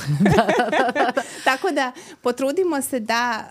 Tako 1.45 1.71
da 1.71 1.91
potrudimo 2.21 2.81
se 2.81 2.99
da, 2.99 3.43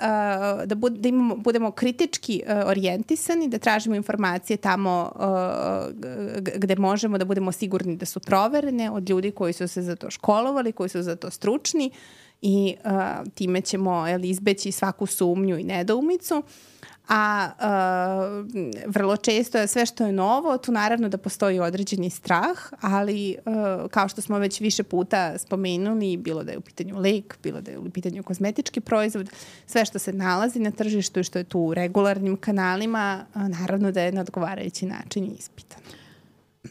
uh, 0.61 0.67
da, 0.67 0.75
bud, 0.75 0.93
da 0.93 1.09
imamo, 1.09 1.37
budemo 1.37 1.71
kritički 1.71 2.43
uh, 2.47 2.69
orijentisani, 2.69 3.49
da 3.49 3.59
tražimo 3.59 3.97
informacije 3.97 4.57
tamo 4.57 5.13
uh, 5.15 5.95
g- 6.41 6.53
gde 6.57 6.77
možemo 6.77 7.19
da 7.19 7.25
budemo 7.25 7.53
sigurni 7.53 7.97
da 7.97 8.07
su 8.07 8.21
proverene 8.21 8.91
od 8.91 9.11
ljudi 9.11 9.31
koji 9.31 9.53
su 9.53 9.69
se 9.69 9.83
za 9.83 9.97
to 9.97 10.11
školovali, 10.11 10.73
koji 10.73 10.89
su 10.89 11.03
za 11.03 11.17
to 11.17 11.31
stručni 11.31 11.91
i 12.43 12.77
uh, 12.85 12.93
time 13.35 13.61
ćemo 13.61 14.07
jel, 14.07 14.25
izbeći 14.25 14.73
svaku 14.73 15.07
sumnju 15.07 15.59
i 15.59 15.65
nedoumicu. 15.65 16.43
A 17.09 17.51
uh, 17.59 18.47
vrlo 18.87 19.17
često 19.17 19.59
je 19.59 19.67
sve 19.67 19.87
što 19.87 20.07
je 20.07 20.13
novo, 20.13 20.59
tu 20.59 20.73
naravno 20.73 21.09
da 21.09 21.19
postoji 21.19 21.61
određeni 21.61 22.11
strah, 22.11 22.59
ali 22.81 23.37
uh, 23.47 23.91
kao 23.91 24.09
što 24.09 24.21
smo 24.21 24.39
već 24.39 24.61
više 24.61 24.83
puta 24.83 25.39
spomenuli, 25.39 26.17
bilo 26.17 26.45
da 26.45 26.53
je 26.53 26.59
u 26.59 26.61
pitanju 26.61 26.99
lek, 26.99 27.39
bilo 27.43 27.61
da 27.61 27.71
je 27.71 27.79
u 27.79 27.91
pitanju 27.91 28.23
kozmetički 28.23 28.81
proizvod, 28.81 29.31
sve 29.67 29.85
što 29.85 29.99
se 29.99 30.13
nalazi 30.13 30.59
na 30.59 30.71
tržištu 30.71 31.21
i 31.21 31.25
što 31.25 31.39
je 31.39 31.45
tu 31.45 31.61
u 31.61 31.75
regularnim 31.75 32.37
kanalima, 32.37 33.25
uh, 33.35 33.43
naravno 33.49 33.93
da 33.93 34.03
je 34.03 34.13
na 34.13 34.21
odgovarajući 34.21 34.87
način 34.87 35.35
ispitano 35.39 35.85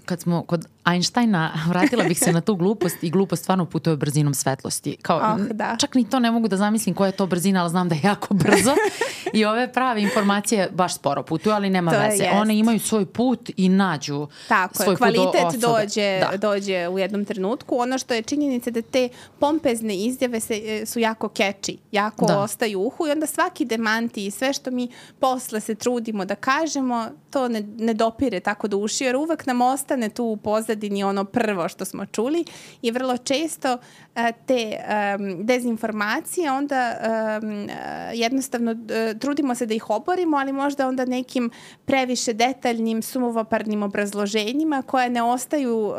kad 0.05 0.21
smo 0.21 0.43
kod 0.43 0.67
Einsteina, 0.85 1.53
vratila 1.69 2.03
bih 2.03 2.19
se 2.19 2.31
na 2.31 2.41
tu 2.41 2.55
glupost 2.55 3.03
i 3.03 3.09
glupost 3.09 3.43
stvarno 3.43 3.65
putuje 3.65 3.97
brzinom 3.97 4.33
svetlosti. 4.33 4.97
Kao, 5.01 5.17
oh, 5.17 5.47
da. 5.51 5.75
Čak 5.79 5.95
ni 5.95 6.09
to 6.09 6.19
ne 6.19 6.31
mogu 6.31 6.47
da 6.47 6.57
zamislim 6.57 6.95
koja 6.95 7.07
je 7.07 7.11
to 7.11 7.25
brzina, 7.25 7.61
ali 7.61 7.69
znam 7.69 7.89
da 7.89 7.95
je 7.95 8.01
jako 8.03 8.33
brzo. 8.33 8.75
I 9.33 9.45
ove 9.45 9.73
prave 9.73 10.01
informacije 10.01 10.69
baš 10.73 10.95
sporo 10.95 11.23
putuju, 11.23 11.53
ali 11.53 11.69
nema 11.69 11.91
to 11.91 11.99
veze. 11.99 12.23
Jest. 12.23 12.35
One 12.35 12.57
imaju 12.57 12.79
svoj 12.79 13.05
put 13.05 13.49
i 13.57 13.69
nađu 13.69 14.27
Tako 14.47 14.83
svoj 14.83 14.93
je, 14.93 14.97
kvalitet 14.97 15.41
put 15.51 15.61
do 15.61 15.67
dođe, 15.67 16.19
da. 16.31 16.37
dođe 16.37 16.87
u 16.87 16.99
jednom 16.99 17.25
trenutku. 17.25 17.77
Ono 17.77 17.97
što 17.97 18.13
je 18.13 18.21
činjenica 18.21 18.71
da 18.71 18.81
te 18.81 19.09
pompezne 19.39 19.95
izjave 19.95 20.39
se, 20.39 20.61
e, 20.65 20.85
su 20.85 20.99
jako 20.99 21.27
catchy, 21.27 21.77
jako 21.91 22.25
da. 22.25 22.39
ostaju 22.39 22.81
uhu 22.81 23.07
i 23.07 23.11
onda 23.11 23.25
svaki 23.25 23.65
demanti 23.65 24.25
i 24.25 24.31
sve 24.31 24.53
što 24.53 24.71
mi 24.71 24.87
posle 25.19 25.59
se 25.59 25.75
trudimo 25.75 26.25
da 26.25 26.35
kažemo, 26.35 27.07
to 27.29 27.47
ne, 27.47 27.63
ne 27.77 27.93
dopire 27.93 28.39
tako 28.39 28.67
do 28.67 28.77
uši, 28.77 29.03
jer 29.03 29.15
uvek 29.15 29.45
nam 29.45 29.61
ostane 29.61 30.09
tu 30.09 30.23
u 30.23 30.37
pozadini 30.73 31.03
ono 31.03 31.25
prvo 31.25 31.69
što 31.69 31.85
smo 31.85 32.05
čuli 32.05 32.45
i 32.81 32.91
vrlo 32.91 33.17
često 33.17 33.77
a, 34.15 34.31
te 34.31 34.77
um, 34.77 35.45
dezinformacije 35.45 36.51
onda 36.51 36.95
um, 37.41 37.67
jednostavno 38.13 38.71
uh, 38.71 39.19
trudimo 39.19 39.55
se 39.55 39.65
da 39.65 39.73
ih 39.73 39.89
oborimo, 39.89 40.37
ali 40.37 40.53
možda 40.53 40.87
onda 40.87 41.05
nekim 41.05 41.49
previše 41.85 42.33
detaljnim, 42.33 43.01
sumovoparnim 43.01 43.83
obrazloženjima 43.83 44.81
koje 44.81 45.09
ne 45.09 45.23
ostaju 45.23 45.77
uh, 45.77 45.95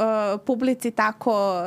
publici 0.46 0.90
tako, 0.90 1.62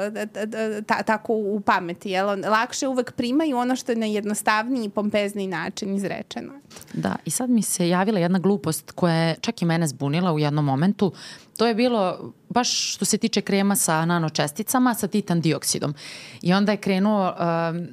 ta, 0.88 1.04
tako 1.04 1.34
u 1.34 1.60
pameti. 1.60 2.10
Jel? 2.10 2.28
Lakše 2.28 2.88
uvek 2.88 3.12
primaju 3.12 3.58
ono 3.58 3.76
što 3.76 3.92
je 3.92 3.96
na 3.96 4.06
jednostavniji 4.06 4.86
i 4.86 4.90
pompezniji 4.90 5.48
način 5.48 5.96
izrečeno. 5.96 6.54
Da, 6.94 7.16
i 7.26 7.30
sad 7.30 7.50
mi 7.50 7.62
se 7.62 7.90
javila 7.90 8.20
jedna 8.20 8.40
glupost 8.40 8.92
koja 8.92 9.14
je 9.14 9.36
čak 9.42 9.62
i 9.62 9.66
mene 9.66 9.88
zbunila 9.88 10.34
u 10.34 10.40
jednom 10.40 10.66
momentu. 10.66 11.12
To 11.58 11.68
je 11.68 11.76
bilo 11.76 12.34
baš 12.50 12.94
što 12.94 13.06
se 13.06 13.18
tiče 13.18 13.42
krema 13.42 13.76
sa 13.76 14.06
nanočesticama, 14.06 14.94
sa 14.94 15.08
titan 15.08 15.42
dioksidom. 15.42 15.94
I 16.42 16.54
onda 16.54 16.72
je 16.72 16.78
krenuo 16.78 17.34
um, 17.34 17.88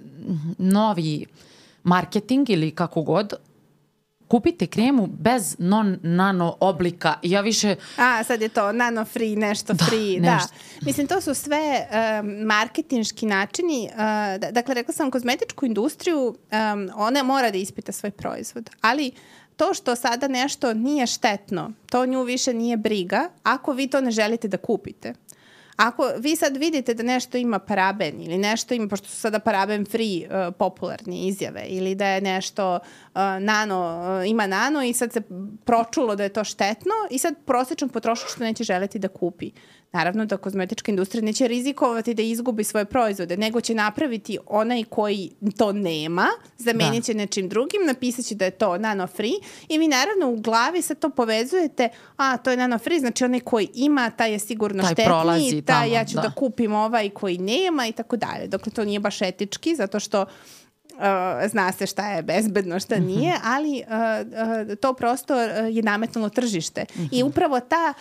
novi 0.59 1.27
marketing 1.83 2.51
ili 2.51 2.71
kako 2.71 3.03
god, 3.03 3.35
kupite 4.29 4.67
kremu 4.67 5.07
bez 5.07 5.57
non-nano 5.59 6.57
oblika. 6.61 7.15
Ja 7.23 7.41
više... 7.41 7.77
A, 7.97 8.25
sad 8.25 8.43
je 8.43 8.49
to 8.49 8.73
nano 8.73 9.05
free, 9.05 9.37
nešto 9.37 9.73
da, 9.73 9.85
free. 9.85 10.21
Nešto. 10.21 10.55
Da. 10.81 10.87
Mislim, 10.87 11.07
to 11.07 11.21
su 11.21 11.35
sve 11.35 11.87
um, 11.87 12.31
marketinški 12.47 13.27
načini. 13.27 13.89
Uh, 13.93 14.53
dakle, 14.53 14.75
rekla 14.75 14.95
sam, 14.95 15.11
kozmetičku 15.11 15.67
industriju, 15.67 16.27
um, 16.27 16.91
ona 16.95 17.23
mora 17.23 17.51
da 17.51 17.59
ispita 17.59 17.93
svoj 17.93 18.11
proizvod. 18.11 18.71
Ali 18.81 19.13
to 19.57 19.75
što 19.75 19.97
sada 19.97 20.29
nešto 20.29 20.75
nije 20.75 21.07
štetno, 21.07 21.73
to 21.91 22.07
nju 22.07 22.23
više 22.23 22.55
nije 22.55 22.77
briga, 22.77 23.29
ako 23.43 23.73
vi 23.73 23.87
to 23.87 24.01
ne 24.01 24.11
želite 24.11 24.49
da 24.49 24.57
kupite. 24.57 25.15
Ako 25.77 26.11
vi 26.19 26.37
sad 26.37 26.57
vidite 26.57 26.95
da 26.95 27.03
nešto 27.03 27.39
ima 27.39 27.59
paraben 27.59 28.23
ili 28.23 28.39
nešto 28.39 28.75
ima, 28.75 28.89
pošto 28.89 29.09
su 29.09 29.17
sada 29.17 29.39
paraben 29.39 29.87
free 29.87 30.27
uh, 30.27 30.55
popularne 30.59 31.27
izjave 31.27 31.65
ili 31.69 31.95
da 31.95 32.07
je 32.07 32.21
nešto 32.21 32.79
nano, 33.41 34.01
uh, 34.21 34.31
ima 34.31 34.47
nano 34.47 34.83
i 34.83 34.93
sad 34.93 35.13
se 35.13 35.23
pročulo 35.65 36.17
da 36.17 36.23
je 36.23 36.29
to 36.29 36.45
štetno 36.45 36.93
i 37.11 37.19
sad 37.19 37.35
prosječan 37.45 37.89
potrošač 37.89 38.31
što 38.31 38.45
neće 38.45 38.65
želeti 38.65 38.99
da 38.99 39.09
kupi. 39.09 39.51
Naravno 39.93 40.25
da 40.27 40.37
kozmetička 40.37 40.93
industrija 40.93 41.25
neće 41.25 41.49
rizikovati 41.49 42.15
da 42.15 42.23
izgubi 42.23 42.65
svoje 42.65 42.85
proizvode, 42.85 43.37
nego 43.37 43.61
će 43.61 43.75
napraviti 43.75 44.39
onaj 44.47 44.85
koji 44.85 45.31
to 45.57 45.73
nema, 45.73 46.27
zamenit 46.59 47.05
će 47.05 47.13
da. 47.13 47.19
nečim 47.19 47.49
drugim, 47.49 47.81
napisat 47.87 48.25
će 48.25 48.35
da 48.35 48.45
je 48.45 48.51
to 48.51 48.79
nano 48.79 49.07
free 49.07 49.33
i 49.69 49.79
vi 49.79 49.89
naravno 49.89 50.31
u 50.31 50.37
glavi 50.37 50.83
sad 50.83 50.99
to 50.99 51.11
povezujete, 51.11 51.89
a 52.17 52.37
to 52.37 52.51
je 52.51 52.57
nano 52.57 52.79
free, 52.79 52.99
znači 52.99 53.25
onaj 53.25 53.41
koji 53.41 53.69
ima, 53.75 54.11
taj 54.11 54.33
je 54.33 54.39
sigurno 54.39 54.83
taj 54.83 54.93
štetniji, 54.93 55.07
prolazi, 55.07 55.63
taj 55.63 55.83
tamo, 55.83 55.95
ja 55.95 56.05
ću 56.05 56.15
da. 56.15 56.23
da 56.23 56.31
kupim 56.31 56.73
ovaj 56.75 57.11
koji 57.11 57.39
nema 57.39 57.87
i 57.87 57.93
tako 57.93 58.17
dalje. 58.17 58.47
Dokle 58.47 58.73
to 58.73 58.85
nije 58.85 59.01
baš 59.01 59.23
etički, 59.23 59.77
zato 59.77 60.01
što 60.01 60.27
Uh, 60.95 61.51
zna 61.51 61.73
se 61.73 61.87
šta 61.87 62.09
je 62.09 62.23
bezbedno, 62.23 62.81
šta 62.81 62.97
mhm. 62.97 63.07
nije, 63.07 63.35
ali 63.45 63.83
uh, 63.87 64.69
uh, 64.69 64.77
to 64.77 64.93
prosto 64.93 65.41
je 65.41 65.83
nametnulo 65.83 66.29
tržište. 66.29 66.85
I 67.11 67.19
mhm. 67.19 67.29
upravo 67.29 67.61
ta 67.61 67.95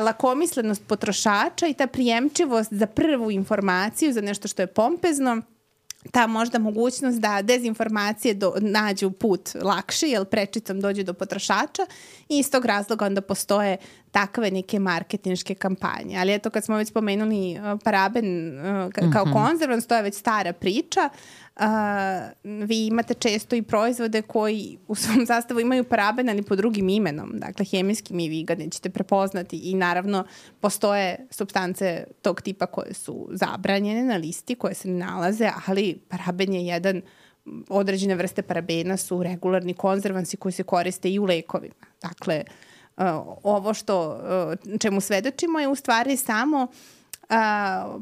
lakomislenost 0.00 0.82
potrošača 0.86 1.66
i 1.66 1.74
ta 1.74 1.86
prijemčivost 1.86 2.72
za 2.72 2.86
prvu 2.86 3.30
informaciju, 3.30 4.12
za 4.12 4.20
nešto 4.20 4.48
što 4.48 4.62
je 4.62 4.66
pompezno, 4.66 5.42
ta 6.10 6.26
možda 6.26 6.58
mogućnost 6.58 7.18
da 7.18 7.42
dezinformacije 7.42 8.34
do, 8.34 8.54
nađu 8.60 9.10
put 9.10 9.50
lakše, 9.62 10.06
jer 10.06 10.24
prečicom 10.24 10.80
dođe 10.80 11.02
do 11.02 11.14
potrošača 11.14 11.82
i 12.28 12.38
iz 12.38 12.50
tog 12.50 12.64
razloga 12.64 13.06
onda 13.06 13.20
postoje 13.20 13.76
takve 14.10 14.50
neke 14.50 14.78
marketinške 14.78 15.54
kampanje. 15.54 16.16
Ali 16.18 16.34
eto 16.34 16.50
kad 16.50 16.64
smo 16.64 16.76
već 16.76 16.88
spomenuli 16.88 17.58
uh, 17.58 17.80
paraben 17.84 18.58
uh, 18.58 18.92
ka, 18.92 19.10
kao 19.12 19.24
mm 19.24 19.28
-hmm. 19.28 19.32
konzervans, 19.32 19.86
to 19.86 19.96
je 19.96 20.02
već 20.02 20.14
stara 20.14 20.52
priča. 20.52 21.08
Uh, 21.56 21.64
vi 22.44 22.86
imate 22.86 23.14
često 23.14 23.56
i 23.56 23.62
proizvode 23.62 24.22
koji 24.22 24.78
u 24.88 24.94
svom 24.94 25.26
sastavu 25.26 25.60
imaju 25.60 25.84
paraben, 25.84 26.28
ali 26.28 26.42
po 26.42 26.56
drugim 26.56 26.88
imenom. 26.88 27.32
Dakle, 27.34 27.64
hemijskim 27.64 28.20
i 28.20 28.28
vi 28.28 28.44
ga 28.44 28.54
nećete 28.54 28.90
prepoznati. 28.90 29.56
I 29.58 29.74
naravno, 29.74 30.24
postoje 30.60 31.26
substance 31.30 32.04
tog 32.22 32.40
tipa 32.40 32.66
koje 32.66 32.94
su 32.94 33.28
zabranjene 33.32 34.04
na 34.04 34.16
listi, 34.16 34.54
koje 34.54 34.74
se 34.74 34.88
ne 34.88 35.06
nalaze, 35.06 35.50
ali 35.66 36.00
paraben 36.08 36.52
je 36.52 36.66
jedan 36.66 37.02
određene 37.68 38.14
vrste 38.14 38.42
parabena 38.42 38.96
su 38.96 39.22
regularni 39.22 39.74
konzervansi 39.74 40.36
koji 40.36 40.52
se 40.52 40.62
koriste 40.62 41.10
i 41.10 41.18
u 41.18 41.24
lekovima. 41.24 41.74
Dakle, 42.02 42.44
uh, 42.46 42.52
Uh, 42.52 42.67
ovo 43.42 43.74
što 43.74 44.20
uh, 44.72 44.78
čemu 44.80 45.00
svedočimo 45.00 45.60
je 45.60 45.68
u 45.68 45.74
stvari 45.74 46.16
samo 46.16 46.66
a, 47.28 47.98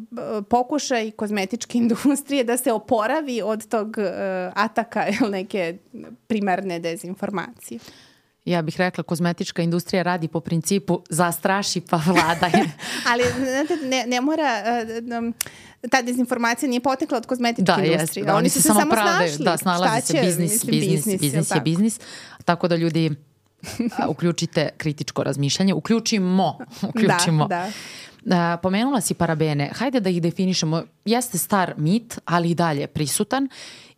pokušaj 0.50 1.10
kozmetičke 1.10 1.78
industrije 1.84 2.44
da 2.44 2.56
se 2.56 2.72
oporavi 2.72 3.42
od 3.42 3.68
tog 3.68 3.88
uh, 3.88 4.04
ataka 4.54 5.06
ili 5.20 5.30
neke 5.30 5.78
primarne 6.26 6.78
dezinformacije. 6.78 7.80
Ja 8.44 8.62
bih 8.62 8.76
rekla 8.78 9.04
kozmetička 9.04 9.62
industrija 9.62 10.02
radi 10.02 10.28
po 10.28 10.40
principu 10.40 11.02
zastraši 11.10 11.80
pa 11.80 11.96
vladaj. 12.06 12.50
Ali 13.10 13.24
znate, 13.24 13.76
ne, 13.86 14.04
ne 14.06 14.20
mora 14.20 14.62
uh, 15.20 15.34
ta 15.90 16.02
dezinformacija 16.02 16.68
nije 16.68 16.80
potekla 16.80 17.18
od 17.18 17.26
kozmetičke 17.26 17.72
da, 17.76 17.84
industrije. 17.84 18.24
Da, 18.24 18.32
oni, 18.32 18.38
oni 18.38 18.48
su 18.48 18.62
se 18.62 18.68
samo 18.68 18.90
pravdaju. 18.90 19.28
snašli. 19.28 19.44
Da, 19.44 19.56
snalazi 19.56 20.06
se 20.06 20.20
biznis, 20.20 20.52
mislim, 20.52 20.70
biznis, 20.70 21.04
biznis, 21.04 21.20
biznis 21.20 21.50
je 21.50 21.60
biznis. 21.60 22.00
Tako 22.44 22.68
da 22.68 22.76
ljudi 22.76 23.10
uključite 24.08 24.68
kritičko 24.76 25.22
razmišljanje. 25.22 25.74
Uključimo. 25.74 26.58
Uključimo. 26.88 27.46
Da, 27.46 27.70
da. 28.24 28.54
Uh, 28.54 28.60
pomenula 28.62 29.00
si 29.00 29.14
parabene. 29.14 29.70
Hajde 29.74 30.00
da 30.00 30.10
ih 30.10 30.22
definišemo. 30.22 30.82
Jeste 31.04 31.38
star 31.38 31.74
mit, 31.76 32.18
ali 32.24 32.50
i 32.50 32.54
dalje 32.54 32.86
prisutan. 32.86 33.48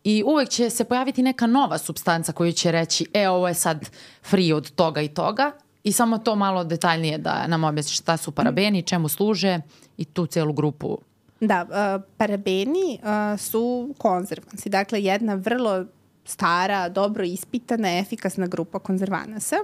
I 0.03 0.23
uvek 0.25 0.49
će 0.49 0.69
se 0.69 0.83
pojaviti 0.83 1.23
neka 1.23 1.47
nova 1.47 1.77
substanca 1.77 2.31
koju 2.31 2.51
će 2.51 2.71
reći 2.71 3.05
e, 3.13 3.29
ovo 3.29 3.47
je 3.47 3.53
sad 3.53 3.89
free 4.23 4.53
od 4.53 4.71
toga 4.71 5.01
i 5.01 5.07
toga. 5.07 5.51
I 5.83 5.91
samo 5.91 6.17
to 6.17 6.35
malo 6.35 6.63
detaljnije 6.63 7.17
da 7.17 7.47
nam 7.47 7.63
objasni 7.63 7.95
šta 7.95 8.17
su 8.17 8.31
parabeni, 8.31 8.83
čemu 8.83 9.07
služe 9.07 9.59
i 9.97 10.05
tu 10.05 10.25
celu 10.25 10.53
grupu 10.53 10.97
Da, 11.41 11.65
uh, 11.69 12.03
parabeni 12.17 12.99
uh, 13.01 13.39
su 13.39 13.95
konzervansi. 13.97 14.69
Dakle, 14.69 15.03
jedna 15.03 15.33
vrlo 15.33 15.85
stara, 16.29 16.89
dobro 16.89 17.23
ispitana, 17.23 17.97
efikasna 17.99 18.47
grupa 18.47 18.79
konzervanasa. 18.79 19.55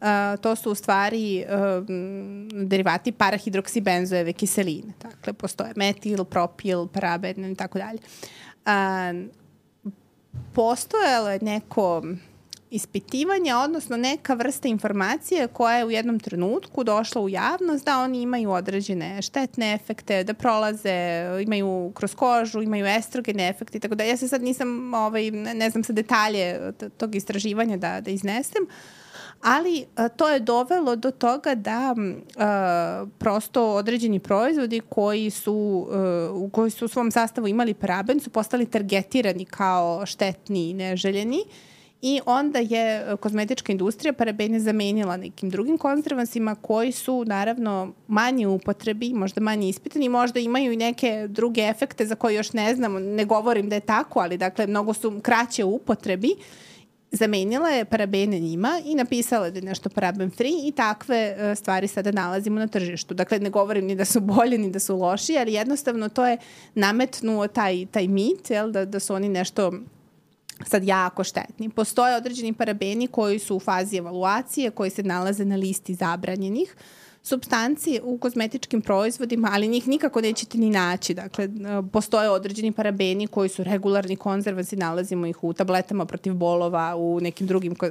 Uh, 0.00 0.40
to 0.40 0.56
su 0.56 0.70
u 0.70 0.74
stvari 0.74 1.44
uh, 1.44 1.86
derivati 2.66 3.12
parahidroksibenzoeve 3.12 4.32
kiseline. 4.32 4.92
Dakle, 5.02 5.32
postoje 5.32 5.72
metil, 5.76 6.24
propil, 6.24 6.86
paraben 6.86 7.52
i 7.52 7.56
tako 7.56 7.78
dalje. 7.78 7.98
Uh, 8.66 9.28
postojalo 10.52 11.30
je 11.30 11.38
neko 11.42 12.02
ispitivanja, 12.70 13.58
odnosno 13.58 13.96
neka 13.96 14.34
vrsta 14.34 14.68
informacije 14.68 15.46
koja 15.46 15.76
je 15.76 15.84
u 15.84 15.90
jednom 15.90 16.20
trenutku 16.20 16.84
došla 16.84 17.22
u 17.22 17.28
javnost 17.28 17.84
da 17.84 17.98
oni 17.98 18.22
imaju 18.22 18.50
određene 18.50 19.22
štetne 19.22 19.74
efekte, 19.74 20.24
da 20.24 20.34
prolaze, 20.34 21.24
imaju 21.42 21.92
kroz 21.94 22.14
kožu, 22.14 22.62
imaju 22.62 22.86
estrogene 22.86 23.48
efekte 23.48 23.78
i 23.78 23.80
tako 23.80 23.94
da. 23.94 24.04
Ja 24.04 24.16
se 24.16 24.28
sad 24.28 24.42
nisam, 24.42 24.94
ovaj, 24.94 25.30
ne 25.30 25.70
znam 25.70 25.84
sa 25.84 25.92
detalje 25.92 26.72
tog 26.96 27.14
istraživanja 27.14 27.76
da, 27.76 28.00
da 28.00 28.10
iznesem, 28.10 28.66
ali 29.42 29.84
a, 29.96 30.08
to 30.08 30.28
je 30.28 30.40
dovelo 30.40 30.96
do 30.96 31.10
toga 31.10 31.54
da 31.54 31.94
a, 32.36 33.06
prosto 33.18 33.74
određeni 33.74 34.18
proizvodi 34.18 34.80
koji 34.88 35.30
su, 35.30 35.88
a, 35.92 36.30
u 36.32 36.50
koji 36.50 36.70
su 36.70 36.84
u 36.84 36.88
svom 36.88 37.10
sastavu 37.10 37.48
imali 37.48 37.74
paraben 37.74 38.20
su 38.20 38.30
postali 38.30 38.66
targetirani 38.66 39.44
kao 39.44 40.06
štetni 40.06 40.70
i 40.70 40.74
neželjeni 40.74 41.44
I 42.02 42.20
onda 42.26 42.58
je 42.58 42.96
e, 42.96 43.16
kozmetička 43.16 43.72
industrija 43.72 44.12
parabene 44.12 44.60
zamenila 44.60 45.16
nekim 45.16 45.50
drugim 45.50 45.78
konzervansima 45.78 46.54
koji 46.54 46.92
su 46.92 47.24
naravno 47.26 47.92
manje 48.08 48.46
upotrebi, 48.46 49.12
možda 49.14 49.40
manje 49.40 49.68
ispitani, 49.68 50.08
možda 50.08 50.40
imaju 50.40 50.72
i 50.72 50.76
neke 50.76 51.26
druge 51.28 51.60
efekte 51.60 52.06
za 52.06 52.14
koje 52.14 52.34
još 52.34 52.52
ne 52.52 52.74
znamo, 52.74 52.98
ne 52.98 53.24
govorim 53.24 53.68
da 53.68 53.74
je 53.74 53.80
tako, 53.80 54.20
ali 54.20 54.38
dakle 54.38 54.66
mnogo 54.66 54.94
su 54.94 55.20
kraće 55.22 55.64
u 55.64 55.74
upotrebi 55.74 56.36
zamenila 57.12 57.68
je 57.68 57.84
parabene 57.84 58.38
njima 58.38 58.80
i 58.84 58.94
napisala 58.94 59.50
da 59.50 59.58
je 59.58 59.64
nešto 59.64 59.88
paraben 59.88 60.30
free 60.30 60.52
i 60.64 60.72
takve 60.72 61.36
uh, 61.36 61.58
stvari 61.58 61.88
sada 61.88 62.10
nalazimo 62.10 62.58
na 62.58 62.66
tržištu. 62.66 63.14
Dakle, 63.14 63.38
ne 63.38 63.50
govorim 63.50 63.86
ni 63.86 63.96
da 63.96 64.04
su 64.04 64.20
bolje 64.20 64.58
ni 64.58 64.70
da 64.70 64.78
su 64.78 64.96
loši, 64.96 65.36
ali 65.38 65.52
jednostavno 65.52 66.08
to 66.08 66.26
je 66.26 66.38
nametnuo 66.74 67.48
taj, 67.48 67.86
taj 67.86 68.08
mit, 68.08 68.50
jel, 68.50 68.70
da, 68.70 68.84
da 68.84 69.00
su 69.00 69.14
oni 69.14 69.28
nešto 69.28 69.72
sad 70.66 70.84
jako 70.84 71.24
štetni. 71.24 71.68
Postoje 71.68 72.16
određeni 72.16 72.52
parabeni 72.52 73.06
koji 73.06 73.38
su 73.38 73.56
u 73.56 73.60
fazi 73.60 73.96
evaluacije, 73.96 74.70
koji 74.70 74.90
se 74.90 75.02
nalaze 75.02 75.44
na 75.44 75.56
listi 75.56 75.94
zabranjenih. 75.94 76.76
Uh, 76.76 76.99
substanci 77.22 78.00
u 78.02 78.18
kozmetičkim 78.18 78.82
proizvodima, 78.82 79.48
ali 79.52 79.68
njih 79.68 79.88
nikako 79.88 80.20
nećete 80.20 80.58
ni 80.58 80.70
naći. 80.70 81.14
Dakle, 81.14 81.48
postoje 81.92 82.30
određeni 82.30 82.72
parabeni 82.72 83.26
koji 83.26 83.48
su 83.48 83.64
regularni 83.64 84.16
konzervansi, 84.16 84.76
nalazimo 84.76 85.26
ih 85.26 85.44
u 85.44 85.52
tabletama 85.52 86.04
protiv 86.04 86.34
bolova, 86.34 86.96
u 86.96 87.20
nekim 87.20 87.46
drugim 87.46 87.72
uh, 87.72 87.88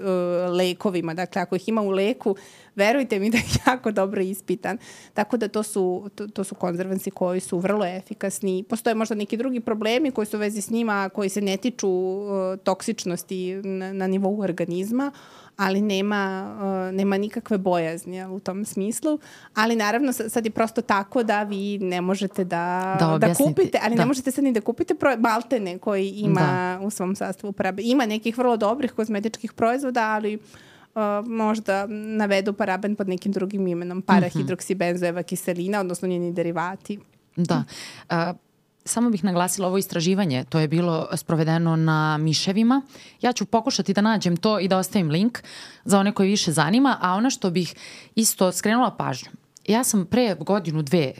lekovima. 0.55 1.13
Dakle, 1.13 1.41
ako 1.41 1.55
ih 1.55 1.69
ima 1.69 1.81
u 1.81 1.89
leku, 1.89 2.35
verujte 2.75 3.19
mi 3.19 3.29
da 3.29 3.37
je 3.37 3.43
jako 3.67 3.91
dobro 3.91 4.21
ispitan. 4.21 4.77
Tako 5.13 5.37
da 5.37 5.47
to 5.47 5.63
su, 5.63 6.09
to, 6.15 6.27
to 6.27 6.43
su 6.43 6.55
konzervansi 6.55 7.11
koji 7.11 7.39
su 7.39 7.59
vrlo 7.59 7.85
efikasni. 7.85 8.63
Postoje 8.69 8.95
možda 8.95 9.15
neki 9.15 9.37
drugi 9.37 9.59
problemi 9.59 10.11
koji 10.11 10.25
su 10.25 10.37
u 10.37 10.39
vezi 10.39 10.61
s 10.61 10.69
njima, 10.69 11.09
koji 11.09 11.29
se 11.29 11.41
ne 11.41 11.57
tiču 11.57 11.89
uh, 11.89 12.59
toksičnosti 12.63 13.53
na, 13.63 13.93
na 13.93 14.07
nivou 14.07 14.41
organizma, 14.41 15.11
ali 15.59 15.81
nema, 15.81 16.55
uh, 16.55 16.95
nema 16.95 17.17
nikakve 17.17 17.57
bojazni 17.57 18.25
u 18.25 18.39
tom 18.39 18.65
smislu. 18.65 19.19
Ali 19.53 19.75
naravno 19.75 20.13
sad 20.13 20.45
je 20.45 20.51
prosto 20.51 20.81
tako 20.81 21.23
da 21.23 21.43
vi 21.43 21.77
ne 21.77 22.01
možete 22.01 22.43
da, 22.43 22.97
da, 22.99 23.17
da 23.27 23.33
kupite, 23.33 23.79
ali 23.83 23.95
da. 23.95 24.01
ne 24.01 24.05
možete 24.05 24.31
sad 24.31 24.43
ni 24.43 24.51
da 24.51 24.61
kupite 24.61 24.95
pro, 24.95 25.17
maltene 25.17 25.77
koji 25.77 26.09
ima 26.09 26.77
da. 26.79 26.85
u 26.85 26.89
svom 26.89 27.15
sastavu 27.15 27.53
parabe. 27.53 27.81
Ima 27.85 28.05
nekih 28.05 28.37
vrlo 28.37 28.57
dobrih 28.57 28.91
kozmetičkih 28.91 29.53
proizvoda, 29.53 30.09
ali 30.09 30.35
uh, 30.35 31.01
možda 31.27 31.85
navedu 31.89 32.53
paraben 32.53 32.95
pod 32.95 33.09
nekim 33.09 33.31
drugim 33.31 33.67
imenom, 33.67 34.01
parahidroksibenzoeva 34.01 35.23
kiselina, 35.23 35.79
odnosno 35.79 36.07
njeni 36.07 36.33
derivati. 36.33 36.99
Da. 37.35 37.63
Uh, 38.09 38.48
Samo 38.85 39.09
bih 39.09 39.23
naglasila 39.23 39.67
ovo 39.67 39.77
istraživanje, 39.77 40.43
to 40.49 40.59
je 40.59 40.67
bilo 40.67 41.07
sprovedeno 41.15 41.75
na 41.75 42.17
miševima. 42.17 42.81
Ja 43.21 43.33
ću 43.33 43.45
pokušati 43.45 43.93
da 43.93 44.01
nađem 44.01 44.37
to 44.37 44.59
i 44.59 44.67
da 44.67 44.77
ostavim 44.77 45.09
link 45.09 45.39
za 45.85 45.99
one 45.99 46.11
koje 46.11 46.27
više 46.27 46.51
zanima, 46.51 46.97
a 47.01 47.13
ono 47.13 47.29
što 47.29 47.51
bih 47.51 47.75
isto 48.15 48.51
skrenula 48.51 48.91
pažnju. 48.91 49.29
Ja 49.67 49.83
sam 49.83 50.05
pre 50.05 50.35
godinu, 50.39 50.81
dve 50.81 51.13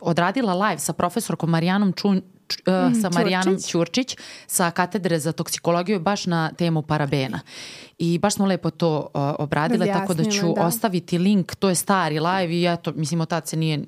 odradila 0.00 0.54
live 0.54 0.78
sa 0.78 0.92
profesorkom 0.92 1.50
Marijanom 1.50 1.92
Čun, 1.92 2.16
uh, 2.16 3.00
sa 3.02 3.10
Marijanom 3.10 3.54
Ćurčić. 3.54 3.70
Ćurčić 3.70 4.16
sa 4.46 4.70
katedre 4.70 5.18
za 5.18 5.32
toksikologiju 5.32 6.00
baš 6.00 6.26
na 6.26 6.52
temu 6.52 6.82
parabena. 6.82 7.40
I 7.98 8.18
baš 8.18 8.34
smo 8.34 8.46
lepo 8.46 8.70
to 8.70 8.98
uh, 8.98 9.20
obradile, 9.38 9.86
tako 9.86 10.14
da 10.14 10.24
ću 10.24 10.52
da. 10.54 10.66
ostaviti 10.66 11.18
link, 11.18 11.54
to 11.54 11.68
je 11.68 11.74
stari 11.74 12.20
live 12.20 12.54
i 12.54 12.66
eto, 12.66 12.92
mislim, 12.96 13.20
od 13.20 13.28
tad 13.28 13.48
se 13.48 13.56
nije 13.56 13.84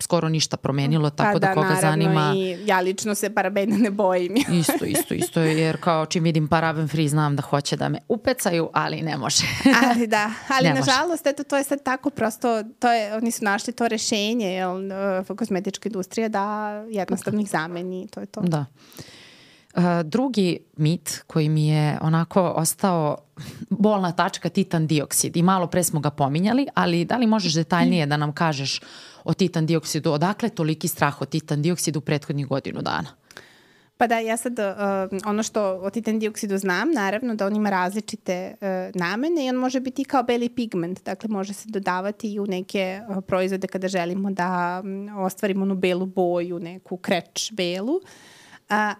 skoro 0.00 0.28
ništa 0.28 0.56
promenilo, 0.56 1.10
tako 1.10 1.32
pa, 1.32 1.38
da, 1.38 1.46
da 1.46 1.54
koga 1.54 1.68
naravno, 1.68 1.90
zanima... 1.90 2.34
i 2.36 2.66
ja 2.66 2.80
lično 2.80 3.14
se 3.14 3.34
parabena 3.34 3.76
ne 3.76 3.90
bojim. 3.90 4.34
isto, 4.60 4.84
isto, 4.84 5.14
isto, 5.14 5.40
jer 5.40 5.80
kao 5.80 6.06
čim 6.06 6.24
vidim 6.24 6.48
paraben 6.48 6.88
free 6.88 7.08
znam 7.08 7.36
da 7.36 7.42
hoće 7.42 7.76
da 7.76 7.88
me 7.88 7.98
upecaju, 8.08 8.70
ali 8.72 9.02
ne 9.02 9.16
može. 9.16 9.42
ali 9.90 10.06
da, 10.06 10.30
ali 10.48 10.68
ne 10.68 10.74
nažalost, 10.74 11.26
eto, 11.26 11.44
to 11.44 11.56
je 11.56 11.64
sad 11.64 11.82
tako 11.82 12.10
prosto, 12.10 12.62
to 12.78 12.92
je, 12.92 13.16
oni 13.16 13.30
su 13.30 13.44
našli 13.44 13.72
to 13.72 13.88
rešenje, 13.88 14.46
jel, 14.46 14.76
kozmetička 15.38 15.88
industrija 15.88 16.28
da 16.28 16.70
jednostavno 16.90 17.40
ih 17.40 17.48
zameni, 17.50 18.08
to 18.08 18.20
je 18.20 18.26
to. 18.26 18.40
Da. 18.40 18.66
Uh, 19.76 19.82
drugi 20.04 20.58
mit 20.76 21.22
koji 21.26 21.48
mi 21.48 21.68
je 21.68 21.98
onako 22.02 22.42
ostao 22.42 23.16
bolna 23.70 24.12
tačka 24.12 24.48
titan 24.48 24.86
dioksid 24.86 25.36
i 25.36 25.42
malo 25.42 25.66
pre 25.66 25.84
smo 25.84 26.00
ga 26.00 26.10
pominjali, 26.10 26.66
ali 26.74 27.04
da 27.04 27.16
li 27.16 27.26
možeš 27.26 27.54
detaljnije 27.54 28.06
da 28.06 28.16
nam 28.16 28.32
kažeš 28.32 28.80
o 29.24 29.34
titan 29.34 29.66
dioksidu. 29.66 30.12
Odakle 30.12 30.48
toliki 30.48 30.88
strah 30.88 31.22
o 31.22 31.24
titan 31.24 31.62
dioksidu 31.62 31.98
u 31.98 32.02
prethodnih 32.02 32.46
godinu 32.46 32.82
dana? 32.82 33.20
Pa 34.00 34.06
da, 34.06 34.18
ja 34.18 34.36
sad 34.36 34.58
uh, 34.58 35.18
ono 35.26 35.42
što 35.42 35.62
o 35.62 35.90
titan 35.90 36.18
dioksidu 36.18 36.58
znam, 36.58 36.92
naravno 36.92 37.34
da 37.34 37.46
on 37.46 37.56
ima 37.56 37.70
različite 37.70 38.54
uh, 38.60 39.00
namene 39.00 39.46
i 39.46 39.48
on 39.48 39.56
može 39.56 39.80
biti 39.80 40.04
kao 40.04 40.22
beli 40.22 40.48
pigment, 40.48 41.04
dakle 41.04 41.28
može 41.28 41.52
se 41.52 41.68
dodavati 41.68 42.32
i 42.32 42.40
u 42.40 42.46
neke 42.46 43.00
uh, 43.08 43.24
proizvode 43.26 43.66
kada 43.66 43.88
želimo 43.88 44.30
da 44.30 44.80
um, 44.84 45.08
ostvarimo 45.18 45.62
onu 45.62 45.74
belu 45.74 46.06
boju, 46.06 46.58
neku 46.58 46.96
kreč 46.96 47.52
belu. 47.52 47.94
Uh, 47.94 48.00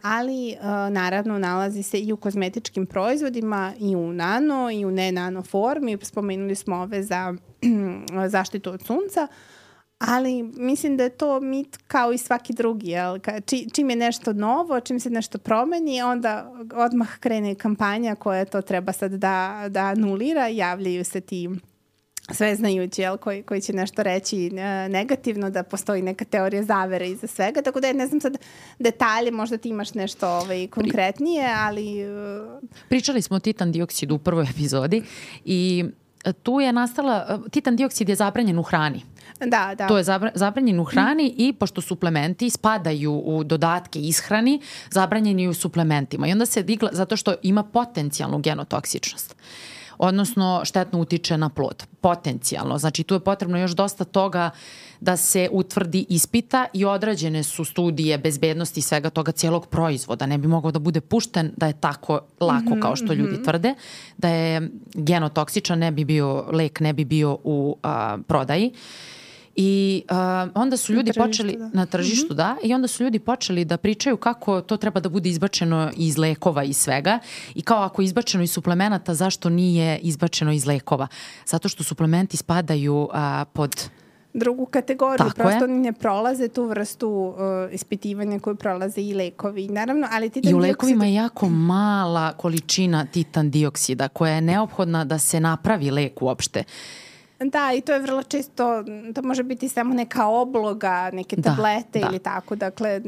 ali 0.03 0.57
naravno 0.91 1.39
nalazi 1.39 1.83
se 1.83 2.01
i 2.01 2.13
u 2.13 2.17
kozmetičkim 2.17 2.87
proizvodima 2.87 3.73
i 3.79 3.97
u 3.97 4.13
nano 4.13 4.71
i 4.71 4.85
u 4.85 4.91
ne 4.91 5.13
nano 5.13 5.43
formi. 5.43 5.99
Spomenuli 6.03 6.55
smo 6.55 6.77
ove 6.77 7.03
za 7.03 7.35
zaštitu 8.35 8.71
od 8.71 8.83
sunca. 8.87 9.29
Ali 10.01 10.43
mislim 10.43 10.97
da 10.97 11.03
je 11.03 11.11
to 11.11 11.41
mit 11.41 11.79
kao 11.87 12.13
i 12.13 12.19
svaki 12.19 12.53
drugi. 12.53 12.91
Jel? 12.91 13.19
Či, 13.47 13.69
čim 13.73 13.91
je 13.91 13.97
nešto 13.97 14.33
novo, 14.33 14.81
čim 14.81 15.01
se 15.01 15.11
nešto 15.11 15.39
promeni, 15.39 16.03
onda 16.03 16.53
odmah 16.75 17.19
krene 17.19 17.55
kampanja 17.55 18.15
koja 18.15 18.45
to 18.45 18.63
treba 18.63 18.93
sad 18.93 19.13
da, 19.13 19.67
da 19.69 19.81
anulira. 19.81 20.49
Javljaju 20.49 21.05
se 21.05 21.21
ti 21.21 21.49
sveznajući 22.33 23.03
jel, 23.03 23.17
koji, 23.17 23.43
koji 23.43 23.61
će 23.61 23.73
nešto 23.73 24.03
reći 24.03 24.47
e, 24.47 24.89
negativno, 24.89 25.51
da 25.51 25.63
postoji 25.63 26.03
neka 26.03 26.25
teorija 26.25 26.63
zavere 26.63 27.09
iza 27.09 27.27
svega, 27.27 27.63
tako 27.63 27.81
da 27.81 27.87
ja 27.87 27.93
ne 27.93 28.07
znam 28.07 28.21
sad 28.21 28.37
detalje, 28.79 29.31
možda 29.31 29.57
ti 29.57 29.69
imaš 29.69 29.95
nešto 29.95 30.29
ovaj, 30.29 30.67
konkretnije, 30.67 31.49
ali... 31.57 32.01
E, 32.01 32.09
Pričali 32.89 33.23
smo 33.23 33.37
o 33.37 33.41
titan 33.41 33.73
dioksidu 33.73 34.15
u 34.15 34.19
prvoj 34.19 34.47
epizodi 34.51 35.03
i 35.45 35.85
tu 36.43 36.61
je 36.61 36.73
nastala, 36.73 37.43
titan 37.51 37.77
dioksid 37.77 38.09
je 38.09 38.15
zabranjen 38.15 38.59
u 38.59 38.63
hrani. 38.63 39.03
Da, 39.47 39.75
da. 39.79 39.87
To 39.89 39.99
je 39.99 40.05
zabranjen 40.35 40.81
u 40.81 40.85
hrani 40.85 41.35
i 41.37 41.53
pošto 41.53 41.81
suplementi 41.81 42.51
spadaju 42.51 43.23
u 43.25 43.45
dodatke 43.45 44.01
ishrani, 44.01 44.61
zabranjeni 44.91 45.49
u 45.49 45.55
suplementima. 45.55 46.27
I 46.29 46.33
onda 46.33 46.47
se 46.47 46.63
digla, 46.63 46.91
zato 46.93 47.17
što 47.17 47.35
ima 47.43 47.63
potencijalnu 47.63 48.39
genotoksičnost 48.39 49.37
odnosno 50.03 50.61
štetno 50.65 51.01
utiče 51.01 51.37
na 51.37 51.49
plod, 51.49 51.85
potencijalno. 52.01 52.79
Znači 52.79 53.03
tu 53.03 53.15
je 53.15 53.21
potrebno 53.21 53.59
još 53.59 53.71
dosta 53.71 54.05
toga 54.05 54.51
da 55.01 55.17
se 55.17 55.49
utvrdi 55.53 56.07
ispita 56.09 56.67
i 56.73 56.85
odrađene 56.85 57.43
su 57.43 57.65
studije 57.65 58.19
bezbednosti 58.19 58.83
svega 58.83 59.11
toga 59.11 59.33
cijelog 59.33 59.67
proizvoda. 59.67 60.27
Ne 60.27 60.39
bi 60.39 60.49
mogao 60.49 60.71
da 60.71 60.79
bude 60.79 61.01
pušten 61.01 61.53
da 61.57 61.67
je 61.67 61.81
tako 61.81 62.21
lako 62.41 62.77
kao 62.83 62.97
što 62.97 63.13
ljudi 63.13 63.33
mhm. 63.33 63.43
tvrde, 63.43 63.75
da 64.19 64.29
je 64.29 64.71
genotoksičan, 64.95 65.79
ne 65.79 65.91
bi 65.91 66.05
bio, 66.05 66.45
lek 66.53 66.81
ne 66.81 66.93
bi 66.93 67.05
bio 67.05 67.39
u 67.45 67.77
a, 67.83 68.19
prodaji. 68.29 68.73
I 69.57 70.03
uh, 70.11 70.17
onda 70.55 70.77
su 70.77 70.93
ljudi 70.93 71.13
na 71.17 71.25
počeli 71.25 71.57
da. 71.57 71.71
na 71.73 71.87
tržištu, 71.87 72.27
mm 72.27 72.31
-hmm. 72.31 72.37
da, 72.37 72.57
i 72.63 72.75
onda 72.75 72.89
su 72.89 73.03
ljudi 73.03 73.19
počeli 73.19 73.65
da 73.65 73.77
pričaju 73.77 74.17
kako 74.17 74.61
to 74.61 74.77
treba 74.77 75.01
da 75.01 75.09
bude 75.09 75.29
izbačeno 75.29 75.91
iz 75.97 76.19
lekova 76.19 76.65
i 76.65 76.73
svega 76.73 77.19
i 77.55 77.63
kao 77.63 77.83
ako 77.83 78.03
je 78.03 78.05
izbačeno 78.05 78.45
iz 78.45 78.53
suplemenata, 78.53 79.15
zašto 79.15 79.49
nije 79.49 79.99
izbačeno 79.99 80.53
iz 80.53 80.67
lekova? 80.67 81.07
Zato 81.47 81.69
što 81.69 81.85
suplementi 81.85 82.37
spadaju 82.37 82.97
uh, 82.97 83.11
pod 83.53 83.91
drugu 84.35 84.67
kategoriju, 84.67 85.19
Tako 85.19 85.35
prosto 85.35 85.59
je. 85.59 85.65
oni 85.65 85.79
ne 85.79 85.93
prolaze 85.93 86.49
tu 86.49 86.65
vrstu 86.65 87.09
uh, 87.09 87.75
ispitivanja 87.75 88.39
koju 88.39 88.57
prolaze 88.57 89.01
i 89.01 89.15
lekovi. 89.15 89.69
Naravno, 89.69 90.09
ali 90.11 90.31
titan 90.31 90.51
I 90.51 90.55
u 90.55 90.59
lekovima 90.59 91.07
je 91.07 91.15
jako 91.15 91.49
mala 91.49 92.33
količina 92.33 93.07
titan 93.07 93.51
dioksida 93.51 94.09
koja 94.09 94.35
je 94.35 94.41
neophodna 94.41 95.05
da 95.05 95.19
se 95.19 95.41
napravi 95.41 95.91
lek 95.91 96.23
uopšte. 96.23 96.65
Da, 97.45 97.73
i 97.73 97.81
to 97.81 97.93
je 97.93 97.99
vrlo 97.99 98.23
često, 98.23 98.85
to 99.15 99.23
može 99.23 99.43
biti 99.43 99.69
samo 99.69 99.95
neka 99.95 100.27
obloga, 100.27 101.11
neke 101.13 101.37
da, 101.37 101.43
tablete 101.43 101.99
da, 101.99 102.07
ili 102.09 102.19
tako. 102.19 102.57
Dakle, 102.57 103.01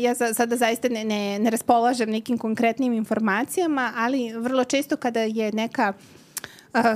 ja 0.00 0.14
za, 0.14 0.34
sada 0.34 0.56
zaista 0.56 0.88
ne, 0.88 1.04
ne, 1.04 1.38
ne 1.38 1.50
raspolažem 1.50 2.10
nekim 2.10 2.38
konkretnim 2.38 2.92
informacijama, 2.92 3.92
ali 3.96 4.32
vrlo 4.32 4.64
često 4.64 4.96
kada 4.96 5.20
je 5.20 5.52
neka 5.52 5.92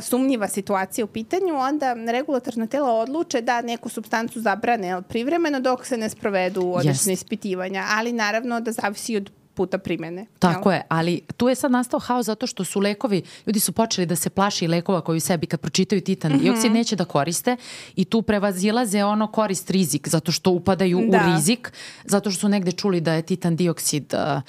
sumnjiva 0.00 0.48
situacija 0.48 1.04
u 1.04 1.08
pitanju, 1.08 1.54
onda 1.54 1.94
regulatorna 1.94 2.66
tela 2.66 2.92
odluče 2.92 3.40
da 3.40 3.62
neku 3.62 3.88
substancu 3.88 4.40
zabrane 4.40 5.02
privremeno 5.02 5.60
dok 5.60 5.86
se 5.86 5.96
ne 5.96 6.10
sprovedu 6.10 6.72
određene 6.74 7.12
yes. 7.12 7.12
ispitivanja, 7.12 7.84
ali 7.90 8.12
naravno 8.12 8.60
da 8.60 8.72
zavisi 8.72 9.16
od 9.16 9.30
puta 9.54 9.78
primene. 9.78 10.26
Tako 10.38 10.70
jel? 10.70 10.78
je, 10.78 10.86
ali 10.88 11.20
tu 11.36 11.48
je 11.48 11.54
sad 11.54 11.70
nastao 11.70 12.00
haos 12.00 12.26
zato 12.26 12.46
što 12.46 12.64
su 12.64 12.80
lekovi, 12.80 13.22
ljudi 13.46 13.60
su 13.60 13.72
počeli 13.72 14.06
da 14.06 14.16
se 14.16 14.30
plaši 14.30 14.66
lekova 14.66 15.00
koji 15.00 15.16
u 15.16 15.20
sebi 15.20 15.46
kad 15.46 15.60
pročitaju 15.60 16.00
titan 16.00 16.32
mm 16.32 16.34
-hmm. 16.34 16.42
dioksid 16.42 16.72
neće 16.72 16.96
da 16.96 17.04
koriste 17.04 17.56
i 17.96 18.04
tu 18.04 18.22
prevazilaze 18.22 19.04
ono 19.04 19.26
korist 19.26 19.70
rizik 19.70 20.08
zato 20.08 20.32
što 20.32 20.50
upadaju 20.50 20.98
da. 21.08 21.18
u 21.18 21.34
rizik, 21.34 21.72
zato 22.04 22.30
što 22.30 22.40
su 22.40 22.48
negde 22.48 22.72
čuli 22.72 23.00
da 23.00 23.12
je 23.12 23.22
titan 23.22 23.56
dioksid 23.56 24.14
uh, 24.14 24.42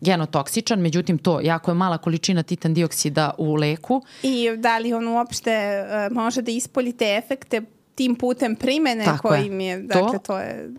genotoksičan, 0.00 0.80
međutim 0.80 1.18
to 1.18 1.40
jako 1.40 1.70
je 1.70 1.74
mala 1.74 1.98
količina 1.98 2.42
titan 2.42 2.74
dioksida 2.74 3.30
u 3.38 3.54
leku. 3.54 4.02
I 4.22 4.56
da 4.56 4.78
li 4.78 4.92
on 4.92 5.08
uopšte 5.08 5.84
uh, 6.10 6.16
može 6.16 6.42
da 6.42 6.50
ispolji 6.50 6.92
te 6.92 7.16
efekte 7.16 7.62
tim 7.94 8.14
putem 8.14 8.56
primene 8.56 9.04
Tako 9.04 9.28
kojim 9.28 9.60
je, 9.60 9.66
je 9.66 9.82
dakle 9.82 10.12
to, 10.12 10.18
to 10.18 10.38
je 10.38 10.70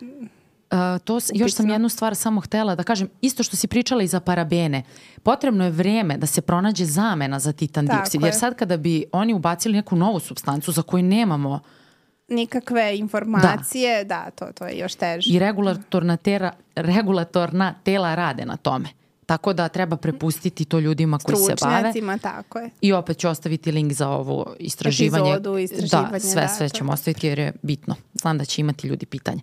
to, 1.04 1.20
još 1.34 1.54
sam 1.54 1.70
jednu 1.70 1.90
stvar 1.90 2.16
samo 2.16 2.42
htela 2.42 2.76
da 2.76 2.84
kažem, 2.84 3.10
isto 3.22 3.44
što 3.44 3.56
si 3.56 3.68
pričala 3.68 4.04
i 4.04 4.08
za 4.08 4.20
parabene, 4.20 4.84
potrebno 5.24 5.64
je 5.64 5.72
vreme 5.72 6.18
da 6.18 6.28
se 6.28 6.42
pronađe 6.42 6.86
zamena 6.86 7.40
za 7.40 7.54
titan 7.54 7.88
Tako 7.88 7.98
dioksid, 7.98 8.22
jer 8.22 8.34
sad 8.36 8.56
kada 8.56 8.78
bi 8.78 9.06
oni 9.12 9.34
ubacili 9.34 9.76
neku 9.76 9.96
novu 9.96 10.20
substancu 10.20 10.72
za 10.72 10.82
koju 10.82 11.04
nemamo 11.04 11.60
nikakve 12.28 12.98
informacije, 12.98 14.04
da, 14.04 14.26
da 14.26 14.32
to, 14.32 14.54
to 14.54 14.66
je 14.66 14.78
još 14.78 14.96
teže. 14.96 15.34
I 15.34 15.40
regulatorna, 15.40 16.18
tera, 16.18 16.52
regulatorna 16.76 17.76
tela 17.84 18.16
rade 18.16 18.46
na 18.46 18.58
tome. 18.58 18.90
Tako 19.26 19.54
da 19.54 19.68
treba 19.68 19.98
prepustiti 19.98 20.66
to 20.66 20.80
ljudima 20.80 21.18
koji 21.18 21.38
se 21.38 21.56
bave. 21.62 21.94
tako 22.22 22.60
je. 22.60 22.70
I 22.82 22.94
opet 22.94 23.18
ću 23.18 23.30
ostaviti 23.30 23.72
link 23.72 23.94
za 23.94 24.10
ovo 24.10 24.56
istraživanje. 24.60 25.32
Epizodu, 25.32 25.58
istraživanje. 25.58 26.10
Da, 26.12 26.20
sve, 26.20 26.48
sve 26.58 26.70
ćemo 26.70 26.92
ostaviti 26.92 27.28
jer 27.28 27.40
je 27.40 27.54
bitno. 27.62 27.96
Znam 28.14 28.38
da 28.38 28.46
će 28.46 28.62
imati 28.62 28.88
ljudi 28.88 29.06
pitanje. 29.06 29.42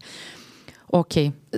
Ok, 0.92 1.12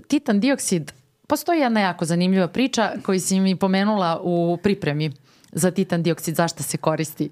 titan 0.09 0.41
dioksid, 0.41 0.93
postoji 1.27 1.61
jedna 1.61 1.81
jako 1.81 2.05
zanimljiva 2.05 2.49
priča 2.49 2.93
koju 3.03 3.21
si 3.21 3.41
mi 3.41 3.57
pomenula 3.57 4.21
u 4.23 4.59
pripremi 4.63 5.13
za 5.53 5.71
titan 5.71 6.03
dioksid, 6.03 6.35
zašto 6.37 6.63
se 6.63 6.77
koristi. 6.77 7.31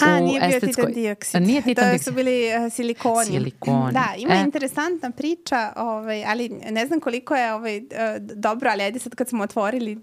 A, 0.00 0.20
nije 0.20 0.40
bio 0.40 0.60
titan 0.60 0.92
dioksid. 0.92 1.42
Nije 1.42 1.62
titan 1.62 1.84
dioksid. 1.90 2.04
To 2.04 2.10
su 2.10 2.14
bili 2.16 2.48
uh, 2.66 2.72
silikoni. 2.72 3.26
Silikoni. 3.26 3.92
Da, 3.92 4.14
ima 4.18 4.34
e. 4.34 4.40
interesantna 4.40 5.10
priča, 5.10 5.72
ovaj, 5.76 6.24
ali 6.24 6.48
ne 6.48 6.86
znam 6.86 7.00
koliko 7.00 7.34
je 7.34 7.54
ovaj, 7.54 7.82
dobro, 8.20 8.70
ali 8.70 8.82
ajde 8.82 8.98
sad 8.98 9.14
kad 9.14 9.28
smo 9.28 9.44
otvorili 9.44 9.98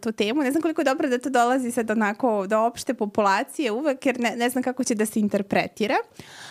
tu 0.00 0.12
temu, 0.12 0.42
ne 0.42 0.50
znam 0.50 0.62
koliko 0.62 0.80
je 0.80 0.84
dobro 0.84 1.08
da 1.08 1.18
to 1.18 1.30
dolazi 1.30 1.70
sad 1.70 1.90
onako 1.90 2.46
do 2.46 2.60
opšte 2.60 2.94
populacije 2.94 3.72
uvek, 3.72 4.06
jer 4.06 4.20
ne, 4.20 4.36
ne 4.36 4.50
znam 4.50 4.62
kako 4.62 4.84
će 4.84 4.94
da 4.94 5.06
se 5.06 5.20
interpretira. 5.20 5.96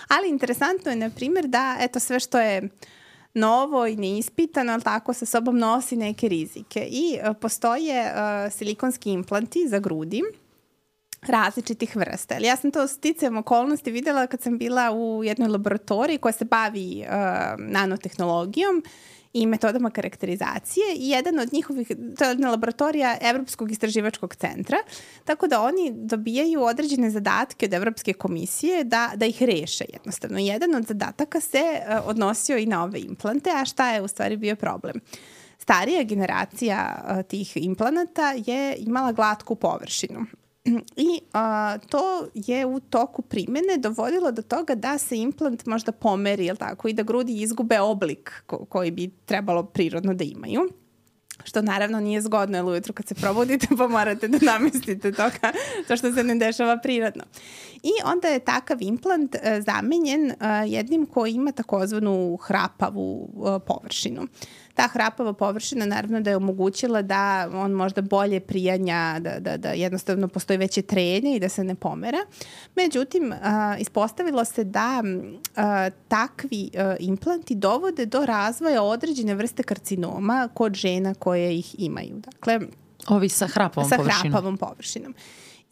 Ali 0.08 0.30
interesantno 0.30 0.91
je, 0.91 0.95
na 0.98 1.10
primjer, 1.10 1.48
da 1.48 1.78
eto 1.80 2.00
sve 2.00 2.20
što 2.20 2.40
je 2.40 2.62
uh, 2.64 2.70
novo 3.34 3.88
i 3.88 3.95
neispitano, 3.95 4.73
ali 4.73 4.84
tako 4.84 5.14
sa 5.14 5.26
sobom 5.26 5.57
nosi 5.57 5.95
neke 5.95 6.30
rizike. 6.30 6.88
I 6.89 7.18
uh, 7.18 7.35
postoje 7.41 8.05
uh, 8.05 8.53
silikonski 8.53 9.11
implanti 9.11 9.68
za 9.68 9.80
grudi, 9.80 10.22
različitih 11.22 11.95
vrsta. 11.95 12.35
Ali 12.35 12.47
ja 12.47 12.55
sam 12.55 12.72
to 12.72 12.88
sticajem 12.88 13.38
okolnosti 13.38 13.91
videla 13.91 14.27
kad 14.27 14.41
sam 14.41 14.57
bila 14.57 14.91
u 14.91 15.23
jednoj 15.23 15.47
laboratoriji 15.47 16.18
koja 16.18 16.31
se 16.31 16.45
bavi 16.45 17.05
uh, 17.07 17.14
nanotehnologijom 17.57 18.84
i 19.34 19.45
metodama 19.45 19.89
karakterizacije 19.89 20.85
i 20.95 21.10
jedan 21.10 21.39
od 21.39 21.53
njihovih, 21.53 21.91
to 22.18 22.26
je 22.26 22.35
laboratorija 22.35 23.18
Evropskog 23.22 23.72
istraživačkog 23.72 24.35
centra, 24.35 24.77
tako 25.26 25.47
da 25.47 25.61
oni 25.61 25.91
dobijaju 25.95 26.61
određene 26.61 27.10
zadatke 27.10 27.65
od 27.65 27.73
Evropske 27.73 28.14
komisije 28.14 28.84
da, 28.84 29.11
da 29.15 29.26
ih 29.26 29.43
reše 29.43 29.85
jednostavno. 29.93 30.39
Jedan 30.39 30.76
od 30.76 30.85
zadataka 30.85 31.39
se 31.39 31.60
uh, 31.60 32.07
odnosio 32.10 32.57
i 32.57 32.65
na 32.65 32.84
ove 32.84 32.99
implante, 32.99 33.49
a 33.55 33.65
šta 33.65 33.91
je 33.91 34.01
u 34.01 34.07
stvari 34.07 34.38
bio 34.38 34.55
problem? 34.55 35.01
Starija 35.57 36.03
generacija 36.03 37.03
uh, 37.03 37.23
tih 37.27 37.57
implanata 37.57 38.34
je 38.45 38.76
imala 38.77 39.11
glatku 39.11 39.55
površinu 39.55 40.26
I 40.95 41.19
a, 41.34 41.77
to 41.90 42.27
je 42.34 42.65
u 42.65 42.80
toku 42.80 43.22
primene 43.22 43.77
dovodilo 43.77 44.31
do 44.31 44.41
toga 44.41 44.76
da 44.76 44.98
se 44.98 45.18
implant 45.18 45.65
možda 45.65 45.91
pomeri, 45.91 46.45
jel 46.45 46.56
tako, 46.56 46.88
i 46.88 46.94
da 46.94 47.03
grudi 47.03 47.41
izgube 47.41 47.80
oblik 47.80 48.44
ko, 48.45 48.65
koji 48.65 48.91
bi 48.91 49.11
trebalo 49.26 49.64
prirodno 49.64 50.14
da 50.14 50.23
imaju 50.23 50.69
što 51.44 51.61
naravno 51.61 51.99
nije 51.99 52.22
zgodno, 52.22 52.57
jer 52.57 52.65
ujutru 52.65 52.94
kad 52.94 53.07
se 53.07 53.15
probudite 53.15 53.68
pa 53.77 53.88
morate 53.88 54.27
da 54.27 54.38
namestite 54.41 55.11
toga, 55.11 55.52
to 55.88 55.98
što 55.98 56.14
se 56.14 56.23
ne 56.23 56.35
dešava 56.35 56.77
prirodno. 56.77 57.23
I 57.84 57.91
onda 58.06 58.27
je 58.27 58.40
takav 58.40 58.77
implant 58.81 59.35
e, 59.35 59.61
zamenjen 59.61 60.31
e, 60.31 60.35
jednim 60.68 61.06
koji 61.06 61.34
ima 61.34 61.52
takozvanu 61.52 62.38
hrapavu 62.38 63.30
e, 63.30 63.60
površinu. 63.65 64.22
Uh, 64.22 64.27
ta 64.74 64.88
hrapava 64.88 65.34
površina 65.34 65.86
naravno 65.86 66.22
da 66.22 66.30
je 66.30 66.36
omogućila 66.36 67.02
da 67.02 67.50
on 67.54 67.72
možda 67.72 68.02
bolje 68.02 68.40
prijanja, 68.40 69.20
da, 69.20 69.40
da, 69.40 69.58
da 69.58 69.70
jednostavno 69.70 70.28
postoji 70.28 70.58
veće 70.58 70.82
trenje 70.82 71.36
i 71.36 71.40
da 71.40 71.50
se 71.50 71.64
ne 71.64 71.76
pomera. 71.76 72.18
Međutim, 72.76 73.34
a, 73.44 73.76
ispostavilo 73.80 74.45
se 74.45 74.64
da 74.64 75.04
a, 75.56 75.90
takvi 76.08 76.70
a, 76.78 76.95
implanti 77.00 77.56
dovode 77.56 78.06
do 78.06 78.26
razvoja 78.26 78.84
određene 78.84 79.36
vrste 79.36 79.64
karcinoma 79.64 80.50
kod 80.54 80.74
žena 80.74 81.14
koje 81.14 81.58
ih 81.58 81.76
imaju. 81.78 82.16
Dakle, 82.16 82.60
Ovi 83.08 83.30
sa 83.30 83.48
hrapavom 83.48 83.90
sa 83.90 83.98
površinom. 83.98 84.22
Sa 84.22 84.30
hrapavom 84.30 84.58
površinom. 84.58 85.14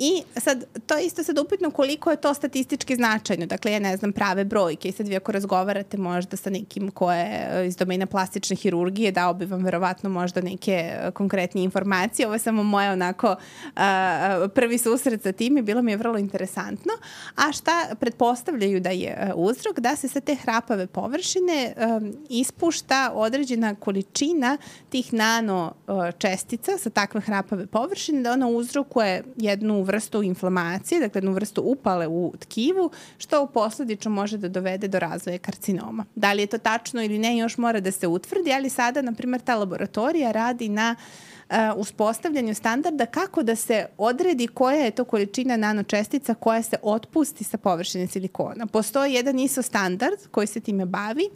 I 0.04 0.24
sad, 0.38 0.66
to 0.86 0.98
je 0.98 1.06
isto 1.06 1.24
sad 1.24 1.40
upitno 1.40 1.72
koliko 1.72 2.12
je 2.12 2.22
to 2.22 2.34
statistički 2.34 2.96
značajno. 2.96 3.46
Dakle, 3.46 3.72
ja 3.72 3.80
ne 3.80 3.98
znam 3.98 4.12
prave 4.12 4.44
brojke 4.46 4.90
i 4.90 4.92
sad 4.92 5.08
vi 5.08 5.16
ako 5.16 5.32
razgovarate 5.32 5.98
možda 5.98 6.38
sa 6.38 6.50
nekim 6.50 6.92
ko 6.92 7.12
je 7.12 7.48
e, 7.52 7.68
iz 7.68 7.76
domena 7.76 8.06
plastične 8.06 8.56
hirurgije, 8.56 9.12
dao 9.12 9.34
bi 9.34 9.46
vam 9.46 9.64
verovatno 9.64 10.10
možda 10.10 10.42
neke 10.42 10.72
e, 10.72 11.12
konkretnije 11.12 11.64
informacije. 11.64 12.26
Ovo 12.26 12.36
je 12.36 12.40
samo 12.40 12.64
moja 12.64 12.92
onako 12.92 13.36
a, 13.76 14.48
prvi 14.56 14.78
susret 14.78 15.24
sa 15.24 15.32
tim 15.32 15.58
i 15.58 15.62
bilo 15.62 15.82
mi 15.82 15.92
je 15.92 15.98
vrlo 15.98 16.18
interesantno. 16.18 16.94
A 17.36 17.52
šta 17.52 17.96
pretpostavljaju 18.00 18.80
da 18.80 18.90
je 18.90 19.32
uzrok? 19.36 19.80
Da 19.80 19.96
se 19.96 20.08
sa 20.08 20.20
te 20.20 20.36
hrapave 20.36 20.88
površine 20.88 21.74
um, 21.78 22.14
ispušta 22.30 23.12
određena 23.14 23.76
količina 23.76 24.58
tih 24.90 25.14
nano 25.14 25.74
čestica 26.18 26.78
sa 26.78 26.90
takve 26.90 27.22
hrapave 27.22 27.68
površine, 27.68 28.22
da 28.22 28.32
ona 28.32 28.48
uzrokuje 28.48 29.24
jednu 29.38 29.91
vrstu 29.92 30.24
inflamacije, 30.24 31.00
dakle 31.00 31.20
jednu 31.20 31.32
vrstu 31.32 31.62
upale 31.62 32.08
u 32.08 32.34
tkivu, 32.40 32.92
što 33.18 33.44
u 33.44 33.48
posledično 33.48 34.12
može 34.12 34.38
da 34.38 34.50
dovede 34.50 34.88
do 34.88 35.00
razvoja 35.00 35.38
karcinoma. 35.38 36.06
Da 36.16 36.34
li 36.34 36.42
je 36.42 36.48
to 36.48 36.58
tačno 36.58 37.04
ili 37.04 37.20
ne, 37.20 37.38
još 37.38 37.58
mora 37.58 37.80
da 37.80 37.92
se 37.92 38.08
utvrdi, 38.08 38.54
ali 38.54 38.70
sada, 38.70 39.02
na 39.02 39.14
primjer, 39.14 39.42
ta 39.42 39.56
laboratorija 39.56 40.32
radi 40.32 40.70
na 40.70 40.96
uh, 40.96 41.56
uspostavljanju 41.76 42.56
standarda 42.56 43.06
kako 43.06 43.44
da 43.44 43.56
se 43.56 43.86
odredi 43.98 44.48
koja 44.48 44.86
je 44.86 44.92
to 44.92 45.04
količina 45.04 45.58
nanočestica 45.58 46.34
koja 46.34 46.64
se 46.64 46.78
otpusti 46.82 47.44
sa 47.44 47.58
površine 47.58 48.08
silikona. 48.08 48.66
Postoji 48.66 49.14
jedan 49.14 49.40
ISO 49.40 49.62
standard 49.62 50.28
koji 50.32 50.48
se 50.48 50.60
time 50.60 50.86
bavi, 50.86 51.30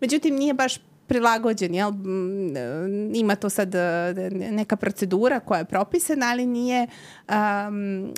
međutim 0.00 0.34
nije 0.34 0.54
baš 0.54 0.78
prilagođen, 1.06 1.74
jel? 1.74 1.92
Ima 3.14 3.34
to 3.34 3.50
sad 3.50 3.74
e, 3.74 4.14
neka 4.50 4.76
procedura 4.76 5.40
koja 5.40 5.58
je 5.58 5.64
propisana, 5.64 6.30
ali 6.30 6.46
nije, 6.46 6.86
um, 7.28 7.34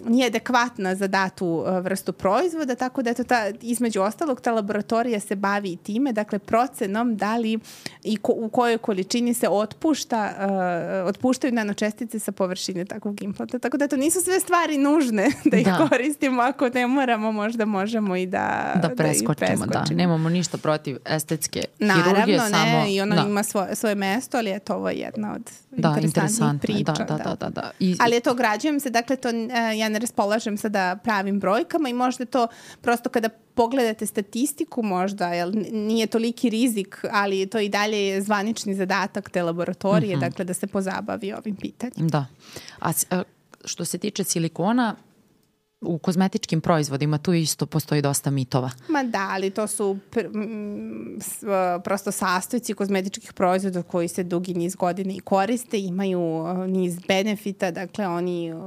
nije 0.06 0.26
adekvatna 0.26 0.94
za 0.94 1.06
datu 1.06 1.64
e, 1.66 1.80
vrstu 1.80 2.12
proizvoda, 2.12 2.74
tako 2.74 3.02
da 3.02 3.10
eto 3.10 3.24
ta, 3.24 3.52
između 3.60 4.00
ostalog 4.02 4.40
ta 4.40 4.52
laboratorija 4.52 5.20
se 5.20 5.36
bavi 5.36 5.72
i 5.72 5.76
time, 5.76 6.12
dakle 6.12 6.38
procenom 6.38 7.16
da 7.16 7.36
li 7.36 7.58
i 8.04 8.16
ko, 8.16 8.32
u 8.36 8.48
kojoj 8.48 8.78
količini 8.78 9.34
se 9.34 9.48
otpušta, 9.48 10.34
uh, 11.02 11.08
otpuštaju 11.08 11.52
nanočestice 11.52 12.18
sa 12.18 12.32
površine 12.32 12.84
takvog 12.84 13.22
implanta. 13.22 13.58
Tako 13.58 13.76
da 13.76 13.88
to 13.88 13.96
nisu 13.96 14.20
sve 14.20 14.40
stvari 14.40 14.78
nužne 14.78 15.28
da 15.50 15.56
ih 15.56 15.66
da. 15.66 15.88
koristimo, 15.90 16.42
ako 16.42 16.68
ne 16.68 16.86
moramo, 16.86 17.32
možda 17.32 17.64
možemo 17.64 18.16
i 18.16 18.26
da, 18.26 18.72
da 18.82 18.88
preskočimo. 18.88 19.34
Da, 19.34 19.46
preskočimo. 19.46 19.84
da. 19.88 19.94
Nemamo 19.94 20.28
ništa 20.28 20.58
protiv 20.58 20.96
estetske 21.04 21.64
Naravno, 21.78 22.14
hirurgije, 22.14 22.38
ne, 22.38 22.48
samo 22.48 22.77
i 22.86 23.00
ona 23.00 23.16
da. 23.16 23.28
ima 23.28 23.42
svoje, 23.42 23.76
svoje 23.76 23.94
mesto, 23.94 24.38
ali 24.38 24.50
je 24.50 24.58
to 24.58 24.74
ovo 24.74 24.90
jedna 24.90 25.34
od 25.34 25.50
da, 25.70 25.96
interesantnih 26.02 26.60
priča. 26.60 26.92
Da, 26.92 27.04
da, 27.04 27.16
da. 27.16 27.34
da, 27.34 27.48
da. 27.48 27.70
I, 27.80 27.96
ali 28.00 28.14
je 28.14 28.20
to 28.20 28.34
građujem 28.34 28.80
se, 28.80 28.90
dakle 28.90 29.16
to, 29.16 29.28
uh, 29.28 29.78
ja 29.78 29.88
ne 29.88 29.98
raspolažem 29.98 30.56
sada 30.56 30.96
pravim 31.04 31.40
brojkama 31.40 31.88
i 31.88 31.92
možda 31.92 32.24
to 32.24 32.46
prosto 32.80 33.08
kada 33.08 33.28
pogledate 33.54 34.06
statistiku 34.06 34.82
možda, 34.82 35.28
jel, 35.28 35.52
nije 35.72 36.06
toliki 36.06 36.50
rizik, 36.50 37.04
ali 37.12 37.46
to 37.46 37.58
i 37.58 37.68
dalje 37.68 38.06
je 38.06 38.22
zvanični 38.22 38.74
zadatak 38.74 39.30
te 39.30 39.42
laboratorije, 39.42 40.16
mm 40.16 40.20
-hmm. 40.20 40.28
dakle 40.28 40.44
da 40.44 40.54
se 40.54 40.66
pozabavi 40.66 41.32
ovim 41.32 41.56
pitanjem. 41.56 42.08
Da. 42.08 42.26
A, 42.80 42.92
a 43.10 43.22
što 43.64 43.84
se 43.84 43.98
tiče 43.98 44.24
silikona, 44.24 44.96
u 45.80 45.98
kozmetičkim 45.98 46.60
proizvodima 46.60 47.18
tu 47.18 47.32
isto 47.32 47.66
postoji 47.66 48.02
dosta 48.02 48.30
mitova. 48.30 48.70
Ma 48.88 49.02
da, 49.02 49.28
ali 49.30 49.50
to 49.50 49.66
su 49.66 49.98
pr 50.10 50.26
prosto 51.84 52.12
sastojci 52.12 52.74
kozmetičkih 52.74 53.32
proizvoda 53.32 53.82
koji 53.82 54.08
se 54.08 54.22
dugi 54.22 54.54
niz 54.54 54.76
godina 54.76 55.12
i 55.12 55.20
koriste, 55.20 55.80
imaju 55.80 56.20
niz 56.66 56.98
benefita, 57.08 57.70
dakle 57.70 58.06
oni 58.08 58.52
uh, 58.52 58.60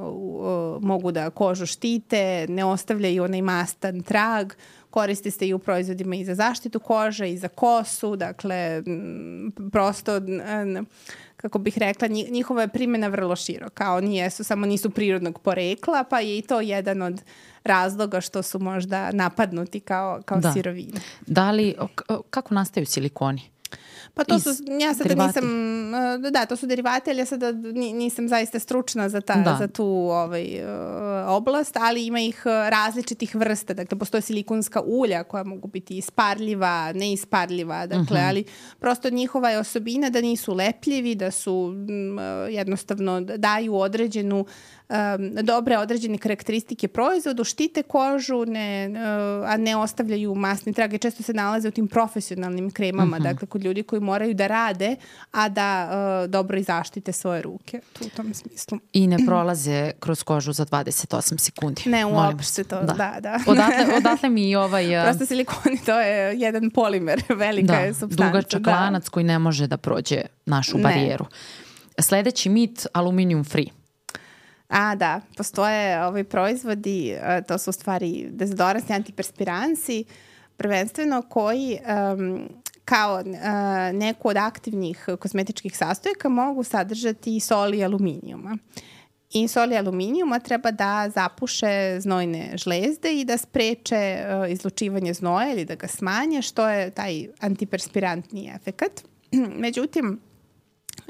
mogu 0.81 1.11
da 1.11 1.29
kožu 1.29 1.65
štite, 1.65 2.45
ne 2.49 2.65
ostavljaju 2.65 3.23
onaj 3.23 3.41
mastan 3.41 4.01
trag 4.01 4.53
koriste 4.91 5.31
se 5.31 5.47
i 5.47 5.53
u 5.53 5.59
proizvodima 5.59 6.15
i 6.15 6.25
za 6.25 6.35
zaštitu 6.35 6.79
kože 6.79 7.31
i 7.31 7.37
za 7.37 7.47
kosu, 7.47 8.15
dakle 8.15 8.83
prosto 9.71 10.11
kako 11.41 11.59
bih 11.59 11.77
rekla, 11.77 12.07
njihova 12.07 12.61
je 12.61 12.67
primjena 12.67 13.07
vrlo 13.07 13.35
široka. 13.35 13.93
Oni 13.93 14.17
jesu, 14.17 14.43
samo 14.43 14.65
nisu 14.65 14.89
prirodnog 14.89 15.39
porekla, 15.39 16.03
pa 16.03 16.19
je 16.19 16.37
i 16.37 16.41
to 16.41 16.61
jedan 16.61 17.01
od 17.01 17.21
razloga 17.63 18.21
što 18.21 18.43
su 18.43 18.59
možda 18.59 19.11
napadnuti 19.11 19.79
kao, 19.79 20.21
kao 20.25 20.39
da. 20.39 20.53
sirovine. 20.53 20.99
Da 21.27 21.51
li, 21.51 21.75
kako 22.29 22.53
nastaju 22.53 22.85
silikoni? 22.85 23.41
Pa 24.23 24.33
to 24.33 24.39
su, 24.39 24.49
ja 24.79 24.93
sada 24.93 25.07
derivati. 25.07 25.27
nisam, 25.27 25.95
e, 26.25 26.31
da, 26.31 26.45
to 26.45 26.55
su 26.55 26.65
derivati, 26.65 27.09
ali 27.09 27.19
ja 27.19 27.25
sada 27.25 27.51
nisam 27.93 28.27
zaista 28.27 28.59
stručna 28.59 29.09
za, 29.09 29.21
ta, 29.21 29.35
da. 29.35 29.55
za 29.59 29.67
tu 29.67 29.85
ovaj, 29.85 30.43
e, 30.43 30.65
oblast, 31.27 31.77
ali 31.77 32.05
ima 32.05 32.19
ih 32.19 32.43
e, 32.45 32.69
različitih 32.69 33.35
vrsta. 33.35 33.73
Dakle, 33.73 33.99
postoje 33.99 34.21
silikonska 34.21 34.81
ulja 34.85 35.23
koja 35.23 35.43
mogu 35.43 35.67
biti 35.67 35.97
isparljiva, 35.97 36.93
neisparljiva, 36.93 37.85
dakle, 37.87 37.97
uh 37.97 38.05
mhm. 38.05 38.15
-huh. 38.15 38.27
ali 38.27 38.43
prosto 38.79 39.09
njihova 39.09 39.49
je 39.49 39.59
osobina 39.59 40.09
da 40.09 40.21
nisu 40.21 40.53
lepljivi, 40.53 41.15
da 41.15 41.31
su 41.31 41.73
jednostavno 42.49 43.21
daju 43.21 43.75
određenu 43.75 44.45
um, 44.91 45.45
dobre 45.45 45.77
određene 45.77 46.17
karakteristike 46.17 46.87
proizvodu, 46.87 47.43
štite 47.43 47.83
kožu, 47.83 48.45
ne, 48.45 48.89
uh, 48.89 49.49
a 49.49 49.57
ne 49.57 49.75
ostavljaju 49.77 50.35
masne 50.35 50.73
trage. 50.73 50.97
Često 50.97 51.23
se 51.23 51.33
nalaze 51.33 51.67
u 51.67 51.71
tim 51.71 51.87
profesionalnim 51.87 52.71
kremama, 52.71 53.17
mhm. 53.17 53.25
-huh. 53.25 53.31
dakle 53.31 53.47
kod 53.47 53.63
ljudi 53.63 53.83
koji 53.83 53.99
moraju 53.99 54.33
da 54.33 54.47
rade, 54.47 54.95
a 55.31 55.49
da 55.49 55.89
uh, 56.23 56.29
dobro 56.29 56.57
i 56.57 56.63
zaštite 56.63 57.11
svoje 57.11 57.41
ruke 57.41 57.79
u 58.01 58.09
tom 58.09 58.33
smislu. 58.33 58.79
I 58.93 59.07
ne 59.07 59.17
prolaze 59.25 59.91
kroz 59.99 60.23
kožu 60.23 60.53
za 60.53 60.65
28 60.65 61.37
sekundi. 61.37 61.81
Ne, 61.85 62.05
uopšte 62.05 62.63
to, 62.63 62.81
da, 62.81 62.93
da. 62.93 63.17
da. 63.19 63.39
Odatle, 63.47 63.95
odatle 63.97 64.29
mi 64.29 64.49
i 64.49 64.55
ovaj... 64.55 64.97
Uh, 64.97 65.03
Prosto 65.03 65.25
silikoni, 65.25 65.77
to 65.85 65.99
je 65.99 66.39
jedan 66.39 66.69
polimer, 66.69 67.23
velika 67.45 67.73
da, 67.73 67.79
je 67.79 67.93
substanca. 67.93 68.31
Dugačak 68.31 68.61
da. 68.61 68.71
lanac 68.71 69.09
koji 69.09 69.23
ne 69.23 69.39
može 69.39 69.67
da 69.67 69.77
prođe 69.77 70.21
našu 70.45 70.77
barijeru. 70.77 71.25
Ne. 71.25 72.03
Sledeći 72.03 72.49
mit, 72.49 72.87
aluminium 72.93 73.43
free. 73.43 73.80
A, 74.71 74.95
da, 74.95 75.21
postoje 75.37 76.05
ovi 76.05 76.23
proizvodi, 76.23 77.11
e, 77.11 77.41
to 77.47 77.57
su 77.57 77.69
u 77.69 77.73
stvari 77.73 78.27
dezodoransi, 78.31 78.93
antiperspiransi, 78.93 80.05
prvenstveno 80.57 81.21
koji 81.21 81.77
um, 82.17 82.49
kao 82.85 83.15
uh, 83.15 83.25
neku 83.93 84.29
od 84.29 84.37
aktivnih 84.37 85.05
kozmetičkih 85.19 85.77
sastojaka 85.77 86.29
mogu 86.29 86.63
sadržati 86.63 87.39
soli 87.39 87.83
aluminijuma. 87.83 88.57
I 89.33 89.47
soli 89.47 89.77
aluminijuma 89.77 90.39
treba 90.39 90.71
da 90.71 91.09
zapuše 91.15 91.99
znojne 91.99 92.57
žlezde 92.57 93.13
i 93.13 93.25
da 93.25 93.37
spreče 93.37 94.17
uh, 94.19 94.51
izlučivanje 94.51 95.13
znoja 95.13 95.51
ili 95.51 95.65
da 95.65 95.75
ga 95.75 95.87
smanje, 95.87 96.41
što 96.41 96.69
je 96.69 96.91
taj 96.91 97.27
antiperspirantni 97.39 98.51
efekat. 98.55 99.03
Međutim, 99.63 100.19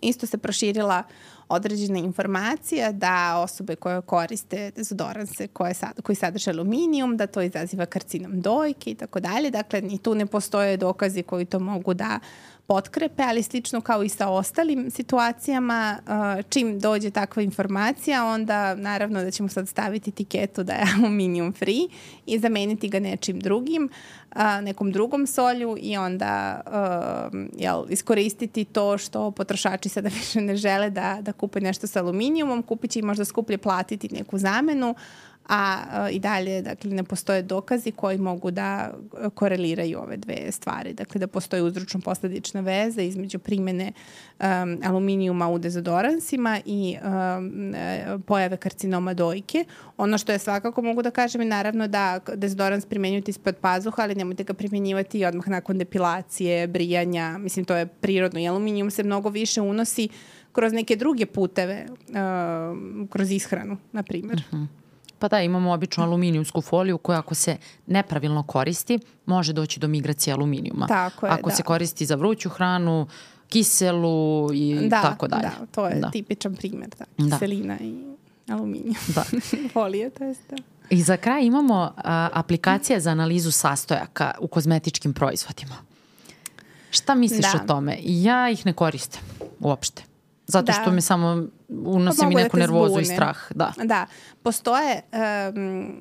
isto 0.02 0.28
se 0.28 0.38
proširila 0.38 1.04
određena 1.52 2.00
informacija 2.00 2.92
da 2.92 3.38
osobe 3.38 3.76
koje 3.76 4.02
koriste 4.02 4.72
dezodoranse 4.76 5.48
koje 5.48 5.74
sad, 5.74 6.02
koji 6.02 6.16
sadrže 6.16 6.52
aluminijum, 6.52 7.18
da 7.18 7.28
to 7.28 7.42
izaziva 7.42 7.86
karcinom 7.86 8.42
dojke 8.42 8.92
i 8.92 8.96
tako 8.96 9.20
dalje. 9.20 9.52
Dakle, 9.52 9.82
ni 9.82 9.98
tu 9.98 10.16
ne 10.16 10.26
postoje 10.26 10.78
dokazi 10.78 11.24
koji 11.24 11.46
to 11.46 11.60
mogu 11.60 11.94
da 11.94 12.20
potkrepe, 12.72 13.24
ali 13.24 13.44
slično 13.44 13.82
kao 13.82 14.04
i 14.04 14.10
sa 14.10 14.30
ostalim 14.30 14.92
situacijama, 14.92 15.98
uh, 16.00 16.46
čim 16.50 16.80
dođe 16.80 17.12
takva 17.12 17.44
informacija, 17.44 18.26
onda 18.26 18.76
naravno 18.76 19.24
da 19.24 19.32
ćemo 19.32 19.50
sad 19.50 19.68
staviti 19.68 20.10
etiketu 20.10 20.64
da 20.64 20.74
je 20.74 20.86
aluminium 20.98 21.54
free 21.54 21.88
i 22.26 22.40
zameniti 22.40 22.90
ga 22.90 23.00
nečim 23.00 23.40
drugim, 23.40 23.90
uh, 24.36 24.42
nekom 24.62 24.92
drugom 24.92 25.28
solju 25.28 25.78
i 25.82 25.98
onda 25.98 26.62
uh, 26.66 27.40
jel, 27.58 27.84
iskoristiti 27.90 28.66
to 28.66 28.98
što 28.98 29.32
potrošači 29.32 29.90
sada 29.90 30.10
više 30.20 30.42
ne 30.42 30.56
žele 30.56 30.90
da, 30.90 31.18
da 31.22 31.34
kupe 31.34 31.62
nešto 31.62 31.88
sa 31.88 32.00
aluminijumom, 32.00 32.64
kupit 32.64 32.92
će 32.92 33.00
i 33.00 33.04
možda 33.04 33.26
skuplje 33.26 33.58
platiti 33.58 34.10
neku 34.12 34.38
zamenu, 34.38 34.96
a 35.50 36.10
i 36.12 36.20
dalje 36.20 36.62
dakle, 36.62 36.92
ne 36.92 37.04
postoje 37.04 37.42
dokazi 37.42 37.92
koji 37.92 38.18
mogu 38.18 38.52
da 38.52 38.94
koreliraju 39.34 40.00
ove 40.00 40.18
dve 40.18 40.52
stvari. 40.52 40.94
Dakle, 40.94 41.20
da 41.20 41.28
postoje 41.28 41.64
uzročno-posledična 41.64 42.62
veza 42.62 43.02
između 43.02 43.40
primene 43.40 43.92
um, 44.40 44.46
aluminijuma 44.84 45.50
u 45.50 45.60
dezodoransima 45.60 46.60
i 46.66 46.98
um, 47.04 47.74
pojave 48.26 48.58
karcinoma 48.58 49.14
dojke. 49.14 49.66
Ono 49.98 50.18
što 50.18 50.32
je 50.32 50.40
svakako 50.40 50.82
mogu 50.82 51.02
da 51.02 51.12
kažem 51.12 51.42
je 51.42 51.48
naravno 51.48 51.88
da 51.88 52.20
dezodorans 52.36 52.86
primenjujete 52.86 53.32
ispod 53.32 53.56
pazuha, 53.56 54.02
ali 54.04 54.16
nemojte 54.16 54.44
ga 54.44 54.54
primenjivati 54.54 55.26
odmah 55.26 55.48
nakon 55.48 55.78
depilacije, 55.78 56.68
brijanja. 56.68 57.38
Mislim, 57.38 57.66
to 57.66 57.76
je 57.76 57.86
prirodno 57.86 58.40
i 58.40 58.48
aluminijum 58.48 58.92
se 58.92 59.04
mnogo 59.04 59.30
više 59.30 59.62
unosi 59.62 60.10
kroz 60.52 60.74
neke 60.74 60.96
druge 60.96 61.26
puteve, 61.26 61.86
uh, 61.90 63.10
kroz 63.10 63.32
ishranu, 63.32 63.78
na 63.92 64.04
primjer. 64.04 64.44
Uh 64.52 64.58
mhm. 64.60 64.64
-huh. 64.64 64.81
Pa 65.22 65.28
da, 65.28 65.42
imamo 65.42 65.74
običnu 65.74 66.04
aluminijumsku 66.04 66.62
foliju 66.62 66.98
koja 66.98 67.20
ako 67.20 67.36
se 67.36 67.58
nepravilno 67.88 68.44
koristi, 68.44 69.00
može 69.26 69.54
doći 69.54 69.80
do 69.80 69.88
migracije 69.88 70.34
aluminijuma. 70.34 70.88
Tako 70.88 71.26
je, 71.26 71.32
Ako 71.32 71.50
da. 71.50 71.56
se 71.56 71.64
koristi 71.64 72.06
za 72.06 72.16
vruću 72.16 72.50
hranu, 72.50 73.08
kiselu 73.50 74.50
i 74.54 74.88
da, 74.90 75.02
tako 75.02 75.28
dalje. 75.28 75.42
Da, 75.60 75.66
to 75.66 75.88
je 75.88 75.96
da. 75.96 76.12
tipičan 76.12 76.56
primjer, 76.56 76.90
da. 77.00 77.06
da. 77.18 77.36
Kiselina 77.36 77.78
da. 77.78 77.84
i 77.84 78.04
aluminijum. 78.48 78.96
Da. 79.16 79.24
Folije, 79.74 80.10
to 80.10 80.24
je 80.24 80.36
da. 80.50 80.58
I 80.90 81.02
za 81.02 81.18
kraj 81.18 81.46
imamo 81.46 81.94
a, 81.98 82.30
aplikacije 82.34 83.00
za 83.00 83.10
analizu 83.10 83.52
sastojaka 83.52 84.32
u 84.40 84.48
kozmetičkim 84.48 85.14
proizvodima. 85.14 85.76
Šta 86.90 87.16
misliš 87.16 87.52
da. 87.54 87.60
o 87.64 87.68
tome? 87.68 87.98
Ja 88.04 88.50
ih 88.50 88.66
ne 88.66 88.74
koristim 88.74 89.22
uopšte. 89.60 90.04
Zato 90.48 90.66
da. 90.66 90.74
što 90.74 90.92
mi 90.92 91.02
samo 91.02 91.48
unosi 91.70 92.20
pa 92.22 92.28
mi 92.28 92.36
neku 92.36 92.58
da 92.58 92.62
nervozu 92.62 92.90
zbune. 92.90 93.02
i 93.02 93.06
strah. 93.06 93.38
Da. 93.56 93.74
da. 93.84 94.06
Postoje 94.44 95.02
um, 95.56 96.00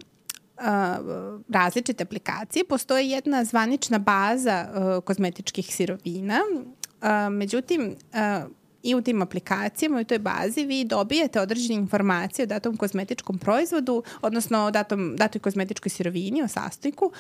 uh, 0.61 1.41
različite 1.49 2.03
aplikacije. 2.03 2.65
Postoji 2.65 3.11
jedna 3.11 3.45
zvanična 3.45 3.99
baza 3.99 4.69
uh, 4.75 5.05
kozmetičkih 5.05 5.75
sirovina. 5.75 6.39
Uh, 6.53 7.33
međutim, 7.33 7.97
uh, 8.13 8.51
i 8.83 8.95
u 8.95 9.03
tim 9.03 9.23
aplikacijama 9.23 9.99
i 9.99 10.03
u 10.03 10.05
toj 10.05 10.19
bazi 10.19 10.65
vi 10.65 10.85
dobijete 10.85 11.41
određene 11.41 11.75
informacije 11.75 12.43
o 12.43 12.47
datom 12.47 12.77
kozmetičkom 12.77 13.39
proizvodu, 13.39 14.03
odnosno 14.23 14.65
o 14.65 14.71
datom, 14.71 15.17
datoj 15.17 15.41
kozmetičkoj 15.41 15.91
sirovini, 15.91 16.43
o 16.43 16.49
sastojku, 16.49 17.13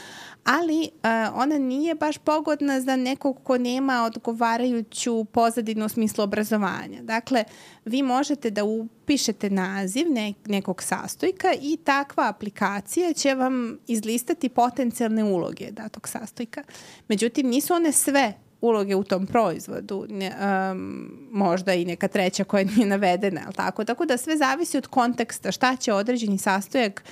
ali 0.44 0.80
uh, 0.80 1.10
ona 1.34 1.58
nije 1.58 1.94
baš 1.94 2.18
pogodna 2.18 2.80
za 2.80 2.96
nekog 2.96 3.38
ko 3.44 3.58
nema 3.58 4.04
odgovarajuću 4.04 5.24
pozadinu 5.24 5.86
u 5.86 5.88
smislu 5.88 6.24
obrazovanja. 6.24 7.02
Dakle, 7.02 7.44
vi 7.84 8.02
možete 8.02 8.50
da 8.50 8.64
upišete 8.64 9.50
naziv 9.50 10.06
ne, 10.10 10.34
nekog 10.46 10.82
sastojka 10.82 11.48
i 11.62 11.76
takva 11.84 12.28
aplikacija 12.28 13.12
će 13.12 13.34
vam 13.34 13.78
izlistati 13.86 14.48
potencijalne 14.48 15.24
uloge 15.24 15.70
datog 15.70 16.08
sastojka. 16.08 16.62
Međutim, 17.08 17.48
nisu 17.48 17.74
one 17.74 17.92
sve 17.92 18.34
uloge 18.60 18.94
u 18.94 19.04
tom 19.04 19.26
proizvodu, 19.26 20.06
ne, 20.08 20.32
um, 20.72 21.10
možda 21.30 21.74
i 21.74 21.84
neka 21.84 22.08
treća 22.08 22.44
koja 22.44 22.64
nije 22.64 22.86
navedena, 22.86 23.40
ali 23.44 23.54
tako? 23.54 23.84
Tako 23.84 24.04
da 24.04 24.16
sve 24.16 24.36
zavisi 24.36 24.78
od 24.78 24.86
konteksta 24.86 25.52
šta 25.52 25.76
će 25.76 25.92
određeni 25.92 26.38
sastojak 26.38 27.04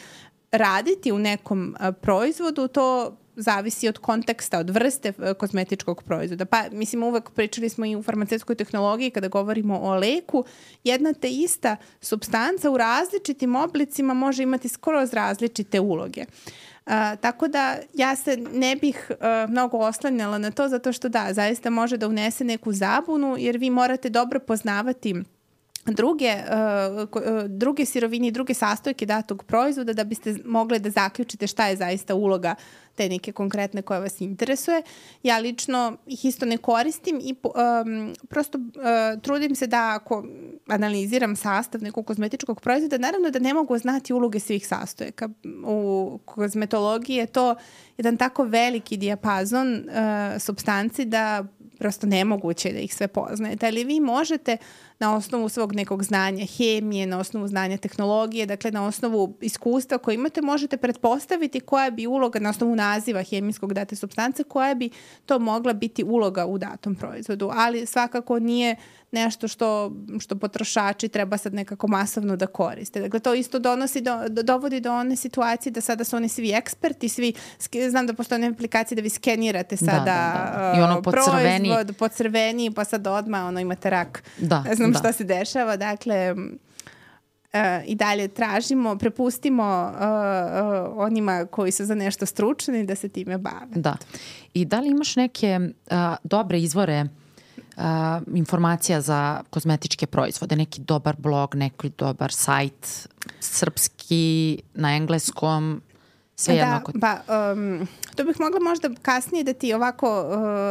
raditi 0.53 1.13
u 1.13 1.19
nekom 1.19 1.77
uh, 1.81 1.95
proizvodu, 2.01 2.69
to 2.69 3.17
zavisi 3.37 3.89
od 3.89 3.99
konteksta, 3.99 4.59
od 4.59 4.71
vrste 4.71 5.13
uh, 5.19 5.33
kozmetičkog 5.39 6.03
proizvoda. 6.03 6.45
Pa, 6.45 6.65
mislim, 6.73 7.03
uvek 7.03 7.31
pričali 7.31 7.69
smo 7.69 7.87
i 7.87 7.97
u 7.97 8.03
farmaceutskoj 8.03 8.57
tehnologiji 8.57 9.11
kada 9.11 9.29
govorimo 9.29 9.79
o 9.79 9.95
leku, 9.95 10.45
jedna 10.85 11.13
te 11.13 11.31
ista 11.31 11.77
substanca 12.01 12.71
u 12.71 12.77
različitim 12.77 13.57
oblicima 13.57 14.15
može 14.15 14.43
imati 14.43 14.69
skoro 14.69 15.07
različite 15.13 15.81
uloge. 15.81 16.21
Uh, 16.21 16.69
A, 16.89 17.17
tako 17.17 17.49
da 17.49 17.77
ja 17.95 18.17
se 18.17 18.37
ne 18.37 18.77
bih 18.77 19.11
uh, 19.11 19.51
mnogo 19.51 19.79
oslanjala 19.79 20.39
na 20.39 20.51
to 20.51 20.69
zato 20.69 20.93
što 20.93 21.09
da, 21.09 21.33
zaista 21.33 21.71
može 21.71 21.97
da 21.97 22.09
unese 22.09 22.45
neku 22.45 22.73
zabunu 22.73 23.37
jer 23.39 23.57
vi 23.57 23.71
morate 23.71 24.11
dobro 24.11 24.41
poznavati 24.41 25.15
druge, 25.95 26.35
uh, 26.35 27.45
druge 27.49 27.85
sirovine 27.85 28.29
i 28.29 28.31
druge 28.31 28.55
sastojke 28.55 29.07
datog 29.07 29.45
proizvoda 29.45 29.93
da 29.93 30.05
biste 30.05 30.37
mogli 30.45 30.79
da 30.79 30.91
zaključite 30.91 31.47
šta 31.47 31.67
je 31.67 31.77
zaista 31.77 32.15
uloga 32.15 32.55
te 32.95 33.09
neke 33.09 33.33
konkretne 33.33 33.83
koje 33.83 34.01
vas 34.01 34.21
interesuje. 34.21 34.83
Ja 35.23 35.39
lično 35.39 35.97
ih 36.07 36.25
isto 36.25 36.47
ne 36.47 36.57
koristim 36.57 37.21
i 37.23 37.35
um, 37.45 38.15
prosto 38.29 38.59
uh, 38.59 39.23
trudim 39.23 39.55
se 39.55 39.67
da 39.67 39.95
ako 39.95 40.25
analiziram 40.67 41.37
sastav 41.37 41.83
nekog 41.83 42.07
kozmetičkog 42.07 42.61
proizvoda, 42.61 42.99
naravno 42.99 43.31
da 43.31 43.39
ne 43.39 43.55
mogu 43.55 43.79
znati 43.79 44.13
uloge 44.13 44.41
svih 44.41 44.67
sastojaka. 44.67 45.29
U 45.67 46.19
kozmetologiji 46.25 47.17
je 47.17 47.27
to 47.27 47.55
jedan 47.97 48.17
tako 48.17 48.45
veliki 48.45 48.97
dijapazon 48.97 49.75
uh, 49.75 50.41
substanci 50.41 51.05
da 51.05 51.45
prosto 51.79 52.07
nemoguće 52.07 52.73
da 52.73 52.79
ih 52.79 52.95
sve 52.95 53.09
poznajete, 53.09 53.67
ali 53.67 53.85
vi 53.85 54.01
možete 54.01 54.57
na 55.01 55.17
osnovu 55.17 55.49
svog 55.49 55.75
nekog 55.75 56.03
znanja 56.03 56.47
hemije, 56.47 57.07
na 57.07 57.19
osnovu 57.19 57.49
znanja 57.49 57.77
tehnologije, 57.77 58.47
dakle 58.47 58.71
na 58.71 58.87
osnovu 58.87 59.37
iskustva 59.41 59.99
koje 59.99 60.15
imate 60.15 60.43
možete 60.43 60.77
pretpostaviti 60.77 61.61
koja 61.61 61.91
bi 61.91 62.07
uloga 62.07 62.39
na 62.39 62.51
osnovu 62.51 62.77
naziva 62.77 63.23
hemijskog 63.23 63.75
date 63.75 63.97
substance, 63.97 64.45
koja 64.45 64.75
bi 64.75 64.91
to 65.27 65.39
mogla 65.39 65.73
biti 65.73 66.05
uloga 66.05 66.47
u 66.47 66.59
datom 66.59 66.95
proizvodu, 66.95 67.51
ali 67.55 67.87
svakako 67.87 68.39
nije 68.39 68.77
nešto 69.13 69.49
što, 69.49 69.93
što 70.21 70.37
potrošači 70.37 71.09
treba 71.09 71.37
sad 71.39 71.55
nekako 71.55 71.89
masovno 71.89 72.37
da 72.37 72.47
koriste. 72.47 73.01
Dakle, 73.01 73.21
to 73.21 73.35
isto 73.35 73.59
donosi 73.59 74.01
do, 74.01 74.29
do, 74.29 74.43
dovodi 74.43 74.81
do 74.81 74.93
one 74.93 75.17
situacije 75.17 75.73
da 75.73 75.81
sada 75.81 76.05
su 76.05 76.17
oni 76.17 76.29
svi 76.29 76.53
eksperti, 76.53 77.09
svi, 77.09 77.33
znam 77.91 78.07
da 78.07 78.15
postoje 78.15 78.39
neke 78.39 78.53
aplikacije 78.55 78.97
da 78.97 79.03
vi 79.03 79.09
skenirate 79.09 79.77
da, 79.77 79.87
sada 79.87 80.05
da, 80.05 80.53
da, 80.57 80.73
da. 80.73 80.79
I 80.79 80.83
ono 80.83 81.03
po 81.03 81.13
crveni. 81.13 81.69
proizvod, 81.69 81.97
po 81.97 82.09
crveni, 82.09 82.71
pa 82.71 82.85
sad 82.85 83.07
odmah 83.07 83.47
ono, 83.47 83.61
imate 83.61 83.91
rak. 83.91 84.23
Da, 84.39 84.63
ne 84.63 84.75
znam 84.75 84.93
da. 84.93 84.99
šta 84.99 85.13
se 85.13 85.25
dešava. 85.25 85.77
Dakle, 85.77 86.35
Uh, 87.53 87.61
i 87.87 87.95
dalje 87.95 88.29
tražimo, 88.29 88.97
prepustimo 88.99 89.93
uh, 89.95 90.01
uh, 90.01 90.99
onima 90.99 91.47
koji 91.47 91.73
su 91.73 91.85
za 91.85 91.95
nešto 91.95 92.27
stručni 92.27 92.87
da 92.87 92.95
se 92.95 93.09
time 93.09 93.39
bave. 93.39 93.67
Da. 93.75 93.97
I 94.55 94.65
da 94.65 94.81
li 94.81 94.89
imaš 94.89 95.17
neke 95.17 95.59
uh, 95.61 95.97
dobre 96.25 96.61
izvore 96.61 97.03
uh, 97.03 97.28
informacija 98.35 99.01
za 99.01 99.43
kozmetičke 99.51 100.07
proizvode, 100.07 100.57
neki 100.57 100.81
dobar 100.81 101.17
blog, 101.19 101.55
neki 101.55 101.91
dobar 101.99 102.33
sajt, 102.33 103.09
srpski, 103.41 104.63
na 104.75 104.97
engleskom, 104.97 105.83
sve 106.37 106.55
da, 106.55 106.61
jednako. 106.61 106.93
Pa, 107.01 107.17
um, 107.53 107.89
to 108.17 108.25
bih 108.25 108.41
mogla 108.41 108.61
možda 108.61 108.91
kasnije 109.03 109.45
da 109.45 109.53
ti 109.53 109.75
ovako 109.75 110.25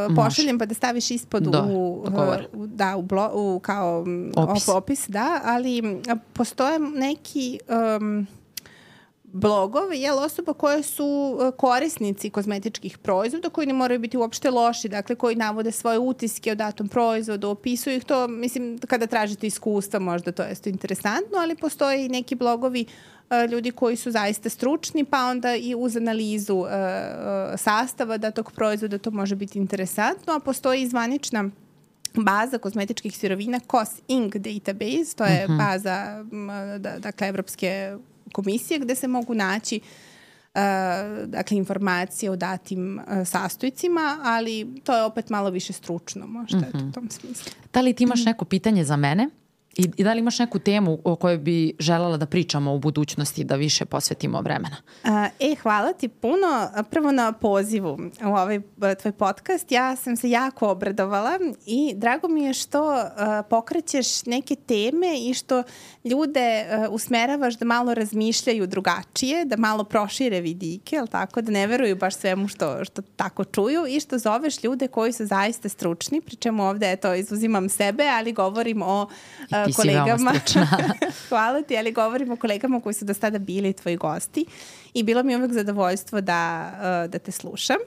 uh, 0.10 0.16
pošaljem 0.16 0.60
pa 0.60 0.66
da 0.66 0.74
staviš 0.74 1.12
ispod 1.12 1.44
da, 1.44 1.64
u, 1.64 2.04
uh, 2.08 2.66
da, 2.66 2.96
u, 2.96 3.02
blo, 3.02 3.32
u 3.34 3.60
kao 3.60 4.06
opis. 4.36 4.70
opis, 4.70 5.08
da, 5.08 5.42
ali 5.44 6.02
postoje 6.34 6.80
neki 6.80 7.60
um, 8.00 8.28
blogovi, 9.34 10.00
jel, 10.02 10.20
osoba 10.20 10.54
koje 10.54 10.84
su 10.84 11.40
e, 11.42 11.52
korisnici 11.58 12.30
kozmetičkih 12.30 12.98
proizvoda 12.98 13.50
koji 13.50 13.68
ne 13.68 13.74
moraju 13.74 14.00
biti 14.00 14.18
uopšte 14.18 14.52
loši, 14.52 14.90
dakle 14.90 15.16
koji 15.16 15.36
navode 15.36 15.72
svoje 15.72 16.00
utiske 16.00 16.52
o 16.52 16.56
datom 16.56 16.88
proizvodu, 16.88 17.50
opisuju 17.50 17.96
ih 17.96 18.06
to, 18.06 18.28
mislim, 18.28 18.80
kada 18.88 19.08
tražite 19.08 19.48
iskustva 19.48 20.00
možda 20.00 20.32
to 20.32 20.44
je 20.44 20.56
interesantno, 20.66 21.38
ali 21.38 21.56
postoje 21.56 22.06
i 22.06 22.10
neki 22.10 22.36
blogovi 22.36 22.86
uh, 22.86 23.52
ljudi 23.52 23.72
koji 23.72 23.96
su 23.96 24.12
zaista 24.12 24.50
stručni, 24.50 25.04
pa 25.06 25.26
onda 25.26 25.56
i 25.56 25.76
uz 25.78 25.98
analizu 25.98 26.56
uh, 26.56 26.66
uh, 26.66 26.70
sastava 27.58 28.18
datog 28.18 28.52
proizvoda 28.52 28.98
to 28.98 29.12
može 29.12 29.36
biti 29.36 29.60
interesantno, 29.60 30.34
a 30.34 30.40
postoji 30.40 30.82
i 30.82 30.88
zvanična 30.88 31.50
baza 32.14 32.58
kozmetičkih 32.58 33.18
sirovina 33.18 33.60
COS 33.72 34.02
Inc. 34.08 34.34
database, 34.34 35.16
to 35.16 35.26
je 35.26 35.46
uh 35.46 35.50
mhm. 35.52 35.60
-huh. 35.60 35.68
baza 35.68 36.24
da, 36.80 37.00
dakle 37.00 37.28
Evropske 37.28 37.98
komisije 38.32 38.80
gde 38.80 38.96
se 38.96 39.08
mogu 39.08 39.34
naći 39.34 39.80
Uh, 40.56 41.28
dakle, 41.28 41.58
informacije 41.58 42.32
o 42.32 42.36
datim 42.36 42.98
uh, 43.00 43.28
sastojcima, 43.28 44.20
ali 44.24 44.82
to 44.84 44.98
je 44.98 45.04
opet 45.04 45.30
malo 45.30 45.50
više 45.50 45.74
stručno 45.74 46.28
možda 46.28 46.58
mm 46.58 46.62
-hmm. 46.62 46.76
u 46.76 46.78
mhm. 46.78 46.92
tom 46.92 47.10
smislu. 47.10 47.52
Da 47.74 47.82
li 47.82 47.94
ti 47.94 48.04
imaš 48.04 48.26
neko 48.26 48.46
pitanje 48.46 48.84
za 48.84 48.96
mene? 48.96 49.30
I, 49.78 49.92
I 49.98 50.04
da 50.04 50.14
li 50.14 50.20
imaš 50.20 50.40
neku 50.40 50.60
temu 50.60 51.00
o 51.04 51.16
kojoj 51.16 51.38
bi 51.38 51.74
želala 51.80 52.18
da 52.18 52.26
pričamo 52.26 52.74
u 52.74 52.80
budućnosti, 52.80 53.44
da 53.44 53.56
više 53.56 53.86
posvetimo 53.86 54.42
vremena? 54.42 54.78
E, 55.40 55.56
hvala 55.62 55.94
ti 55.94 56.08
puno. 56.08 56.70
Prvo 56.90 57.12
na 57.12 57.32
pozivu 57.32 58.00
u 58.24 58.28
ovaj 58.28 58.56
e, 58.56 58.96
tvoj 59.02 59.12
podcast. 59.12 59.72
Ja 59.72 59.96
sam 59.96 60.18
se 60.18 60.30
jako 60.30 60.70
obradovala 60.70 61.40
i 61.66 61.94
drago 61.96 62.28
mi 62.28 62.44
je 62.44 62.54
što 62.54 62.94
uh, 62.94 63.02
pokrećeš 63.50 64.26
neke 64.26 64.56
teme 64.56 65.20
i 65.22 65.34
što 65.34 65.64
ljude 66.04 66.66
uh, 66.66 66.94
usmeravaš 66.94 67.58
da 67.58 67.66
malo 67.66 67.94
razmišljaju 67.94 68.68
drugačije, 68.68 69.46
da 69.46 69.58
malo 69.58 69.84
prošire 69.84 70.42
vidike, 70.42 70.98
ali 70.98 71.08
tako, 71.08 71.42
da 71.42 71.52
ne 71.52 71.68
veruju 71.68 71.96
baš 71.96 72.16
svemu 72.16 72.48
što, 72.48 72.86
što 72.86 73.02
tako 73.02 73.44
čuju 73.44 73.88
i 73.88 74.00
što 74.00 74.18
zoveš 74.18 74.64
ljude 74.64 74.88
koji 74.88 75.14
su 75.14 75.26
zaista 75.26 75.70
stručni, 75.70 76.22
pri 76.22 76.36
čemu 76.36 76.64
ovde, 76.64 76.92
eto, 76.92 77.14
izuzimam 77.14 77.70
sebe, 77.70 78.04
ali 78.08 78.34
govorim 78.34 78.82
o 78.82 79.08
ti 79.68 79.74
kolegama. 79.74 80.34
Hvala 81.30 81.62
ti, 81.62 81.78
ali 81.78 81.92
govorimo 81.92 82.34
o 82.34 82.38
kolegama 82.38 82.82
koji 82.82 82.94
su 82.94 83.06
do 83.06 83.14
sada 83.14 83.40
bili 83.40 83.74
tvoji 83.74 83.96
gosti 83.96 84.46
i 84.94 85.04
bilo 85.04 85.24
mi 85.24 85.36
uvek 85.36 85.54
zadovoljstvo 85.54 86.22
da, 86.22 86.72
uh, 86.74 87.12
da 87.12 87.20
te 87.20 87.32
slušam. 87.32 87.78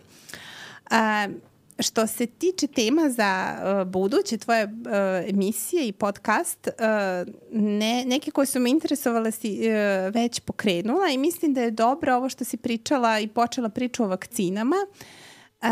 Uh, 0.91 1.51
što 1.83 2.07
se 2.07 2.27
tiče 2.27 2.67
tema 2.67 3.09
za 3.09 3.57
uh, 3.57 3.89
buduće 3.89 4.39
tvoje 4.39 4.65
uh, 4.65 4.71
emisije 5.29 5.89
i 5.89 5.93
podcast, 5.93 6.67
uh, 6.67 7.33
ne, 7.53 8.05
neke 8.07 8.31
koje 8.31 8.47
su 8.47 8.61
me 8.61 8.71
interesovale 8.71 9.31
si 9.31 9.61
uh, 9.61 10.15
već 10.15 10.41
pokrenula 10.41 11.09
i 11.09 11.19
mislim 11.19 11.55
da 11.55 11.61
je 11.61 11.71
dobro 11.71 12.15
ovo 12.15 12.29
što 12.29 12.45
si 12.45 12.57
pričala 12.57 13.21
i 13.21 13.29
počela 13.29 13.69
priču 13.69 14.05
o 14.05 14.09
vakcinama. 14.09 14.77
Uh, 15.63 15.69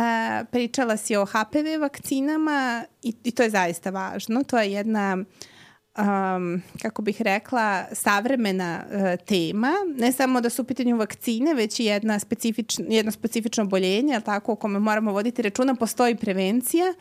pričala 0.50 0.96
si 0.96 1.16
o 1.16 1.24
HPV 1.24 1.80
vakcinama 1.80 2.84
i, 3.02 3.14
i 3.24 3.30
to 3.30 3.42
je 3.42 3.50
zaista 3.50 3.90
važno. 3.90 4.42
To 4.42 4.58
je 4.58 4.72
jedna 4.72 5.16
uh, 5.20 5.24
um, 5.98 6.62
kako 6.82 7.02
bih 7.02 7.22
rekla, 7.22 7.84
savremena 7.92 8.80
uh, 8.86 9.26
tema, 9.26 9.72
ne 9.96 10.12
samo 10.12 10.40
da 10.40 10.50
su 10.50 10.62
u 10.62 10.64
pitanju 10.64 10.96
vakcine, 10.96 11.54
već 11.54 11.80
i 11.80 11.84
jedna 11.84 12.18
specifična, 12.18 12.84
jedno 12.88 13.12
specifično 13.12 13.64
oboljenje, 13.64 14.20
tako, 14.20 14.52
o 14.52 14.56
kome 14.56 14.78
moramo 14.78 15.12
voditi 15.12 15.42
računa, 15.42 15.74
postoji 15.74 16.16
prevencija 16.16 16.94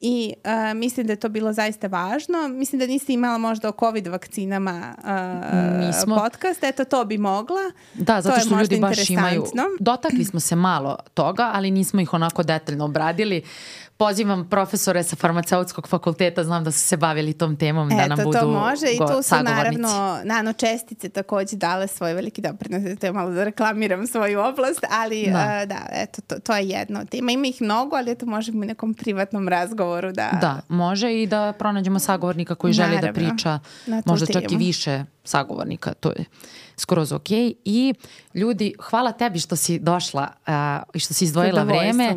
i 0.00 0.34
uh, 0.44 0.78
mislim 0.78 1.06
da 1.06 1.12
je 1.12 1.20
to 1.20 1.28
bilo 1.28 1.52
zaista 1.52 1.86
važno. 1.86 2.48
Mislim 2.48 2.78
da 2.78 2.86
niste 2.86 3.12
imala 3.12 3.38
možda 3.38 3.68
o 3.68 3.72
COVID 3.80 4.06
vakcinama 4.06 4.94
uh, 4.98 5.86
Nismo. 5.86 6.16
podcast, 6.16 6.64
eto 6.64 6.84
to 6.84 7.04
bi 7.04 7.18
mogla. 7.18 7.70
Da, 7.94 8.20
zato 8.20 8.40
što 8.40 8.60
ljudi 8.60 8.80
baš 8.80 9.10
imaju, 9.10 9.44
dotakli 9.80 10.24
smo 10.24 10.40
se 10.40 10.56
malo 10.56 10.96
toga, 11.14 11.50
ali 11.54 11.70
nismo 11.70 12.00
ih 12.00 12.14
onako 12.14 12.42
detaljno 12.42 12.84
obradili. 12.84 13.38
Uh, 13.38 13.83
pozivam 13.96 14.48
profesore 14.48 15.02
sa 15.02 15.16
farmaceutskog 15.16 15.88
fakulteta, 15.88 16.44
znam 16.44 16.64
da 16.64 16.72
su 16.72 16.78
se 16.78 16.96
bavili 16.96 17.32
tom 17.32 17.56
temom, 17.56 17.88
da 17.88 17.94
Eto, 17.94 18.02
da 18.02 18.16
nam 18.16 18.24
budu 18.24 18.38
to 18.38 18.48
može 18.48 18.86
i 18.86 18.98
tu 18.98 19.22
su 19.22 19.34
naravno 19.42 20.20
nanočestice 20.24 21.08
takođe 21.08 21.56
dale 21.56 21.86
svoj 21.86 22.14
veliki 22.14 22.40
doprinos, 22.40 22.98
to 23.00 23.06
je 23.06 23.12
malo 23.12 23.30
da 23.30 23.44
reklamiram 23.44 24.06
svoju 24.06 24.40
oblast, 24.40 24.84
ali 24.90 25.26
da, 25.26 25.60
uh, 25.62 25.68
da 25.68 25.86
eto, 25.92 26.22
to, 26.26 26.38
to 26.38 26.56
je 26.56 26.68
jedno 26.68 27.04
tema. 27.04 27.32
Ima 27.32 27.46
ih 27.46 27.62
mnogo, 27.62 27.96
ali 27.96 28.10
eto 28.10 28.26
možemo 28.26 28.60
u 28.62 28.64
nekom 28.64 28.94
privatnom 28.94 29.48
razgovoru 29.48 30.12
da... 30.12 30.30
Da, 30.40 30.60
može 30.68 31.22
i 31.22 31.26
da 31.26 31.52
pronađemo 31.58 31.98
sagovornika 31.98 32.54
koji 32.54 32.72
naravno, 32.72 33.00
želi 33.00 33.06
da 33.06 33.12
priča, 33.12 33.58
možda 34.06 34.26
temu. 34.26 34.40
čak 34.40 34.52
i 34.52 34.56
više 34.56 35.04
sagovornika, 35.24 35.94
to 35.94 36.08
je 36.08 36.24
skroz 36.76 37.12
ok. 37.12 37.30
I 37.64 37.94
ljudi, 38.34 38.74
hvala 38.80 39.12
tebi 39.12 39.38
što 39.38 39.56
si 39.56 39.78
došla 39.78 40.28
uh, 40.46 40.54
i 40.94 40.98
što 40.98 41.14
si 41.14 41.24
izdvojila 41.24 41.62
vreme 41.62 42.16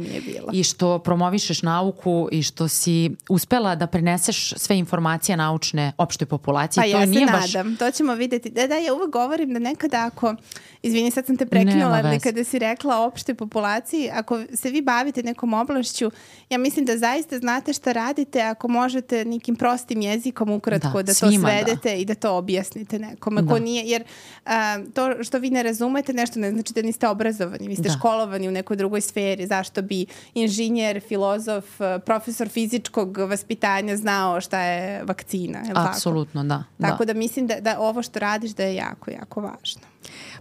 i 0.54 0.64
što 0.64 1.00
promovišeš 1.00 1.62
nauku 1.62 2.30
i 2.32 2.44
što 2.44 2.68
si 2.68 3.12
uspela 3.30 3.76
da 3.76 3.88
preneseš 3.88 4.54
sve 4.58 4.78
informacije 4.78 5.38
naučne 5.38 5.92
opštoj 5.98 6.26
populaciji. 6.26 6.82
Pa 6.82 6.92
to 6.92 7.00
ja 7.00 7.06
nije 7.06 7.28
se 7.28 7.34
baš... 7.34 7.54
nadam, 7.54 7.76
to 7.76 7.92
ćemo 7.92 8.16
videti. 8.16 8.50
Da, 8.50 8.68
da, 8.68 8.76
ja 8.76 8.94
uvek 8.94 9.10
govorim 9.10 9.54
da 9.54 9.60
nekada 9.60 10.06
ako, 10.06 10.36
izvini 10.82 11.12
sad 11.12 11.26
sam 11.26 11.38
te 11.38 11.46
prekinula, 11.46 12.02
ali 12.04 12.20
kada 12.20 12.44
si 12.44 12.60
rekla 12.60 13.06
opštoj 13.06 13.36
populaciji, 13.36 14.10
ako 14.14 14.42
se 14.54 14.70
vi 14.70 14.82
bavite 14.82 15.24
nekom 15.24 15.54
oblašću, 15.54 16.12
ja 16.50 16.58
mislim 16.58 16.86
da 16.86 16.98
zaista 16.98 17.40
znate 17.40 17.74
šta 17.74 17.92
radite 17.92 18.42
ako 18.42 18.68
možete 18.68 19.26
nekim 19.26 19.56
prostim 19.56 20.02
jezikom 20.02 20.50
ukratko 20.50 20.98
da, 20.98 21.04
da 21.04 21.14
to 21.14 21.28
svima, 21.28 21.50
svedete 21.50 21.90
da. 21.90 21.96
i 21.96 22.06
da 22.06 22.16
to 22.16 22.38
objasnite 22.38 22.97
nekome 23.00 23.42
da. 23.42 23.54
ko 23.54 23.60
nije, 23.60 23.84
jer 23.86 24.04
a, 24.46 24.78
to 24.94 25.24
što 25.24 25.40
vi 25.40 25.50
ne 25.50 25.64
razumete 25.64 26.14
nešto 26.14 26.40
ne 26.40 26.52
znači 26.52 26.74
da 26.74 26.82
niste 26.82 27.08
obrazovani, 27.08 27.68
vi 27.68 27.76
ste 27.76 27.90
da. 27.90 27.96
školovani 27.98 28.48
u 28.48 28.52
nekoj 28.52 28.78
drugoj 28.78 29.02
sferi, 29.02 29.48
zašto 29.48 29.82
bi 29.82 30.06
inženjer, 30.34 31.02
filozof, 31.08 31.66
profesor 32.06 32.50
fizičkog 32.50 33.18
vaspitanja 33.18 33.98
znao 33.98 34.42
šta 34.42 34.62
je 34.62 35.04
vakcina, 35.04 35.60
je 35.60 35.72
Apsolutno, 35.76 36.42
tako? 36.42 36.64
da. 36.78 36.88
Tako 36.88 37.06
da. 37.06 37.14
da 37.14 37.20
mislim 37.20 37.48
da, 37.48 37.60
da 37.60 37.80
ovo 37.80 38.04
što 38.04 38.20
radiš 38.20 38.52
da 38.52 38.64
je 38.64 38.76
jako, 38.76 39.12
jako 39.12 39.42
važno. 39.42 39.82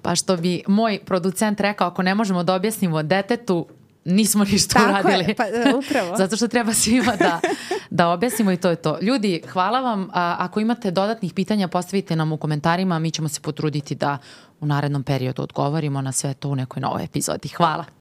Pa 0.03 0.15
što 0.15 0.37
bi 0.37 0.63
moj 0.67 0.99
producent 1.05 1.61
rekao, 1.61 1.89
ako 1.89 2.03
ne 2.03 2.15
možemo 2.15 2.43
da 2.43 2.55
objasnimo 2.55 3.03
detetu, 3.03 3.67
nismo 4.07 4.45
ništa 4.45 4.75
Tako 4.75 4.91
uradili. 4.91 5.25
Je, 5.29 5.35
pa 5.35 5.45
e, 5.45 5.75
upravo. 5.75 6.17
Zato 6.23 6.37
što 6.37 6.49
treba 6.49 6.73
svima 6.73 7.17
da, 7.17 7.41
da 7.91 8.09
objasnimo 8.09 8.53
i 8.53 8.57
to 8.57 8.71
je 8.71 8.77
to. 8.77 8.99
Ljudi, 9.03 9.43
hvala 9.53 9.81
vam. 9.81 10.09
A, 10.13 10.37
ako 10.39 10.61
imate 10.61 10.91
dodatnih 10.91 11.35
pitanja, 11.35 11.69
postavite 11.69 12.17
nam 12.17 12.33
u 12.33 12.37
komentarima. 12.37 12.99
Mi 12.99 13.11
ćemo 13.11 13.29
se 13.29 13.41
potruditi 13.41 13.95
da 13.95 14.19
u 14.61 14.67
narednom 14.67 15.03
periodu 15.03 15.43
odgovorimo 15.43 16.01
na 16.01 16.13
sve 16.13 16.35
to 16.35 16.49
u 16.49 16.57
nekoj 16.57 16.81
novoj 16.81 17.05
epizodi. 17.05 17.49
Hvala. 17.49 17.96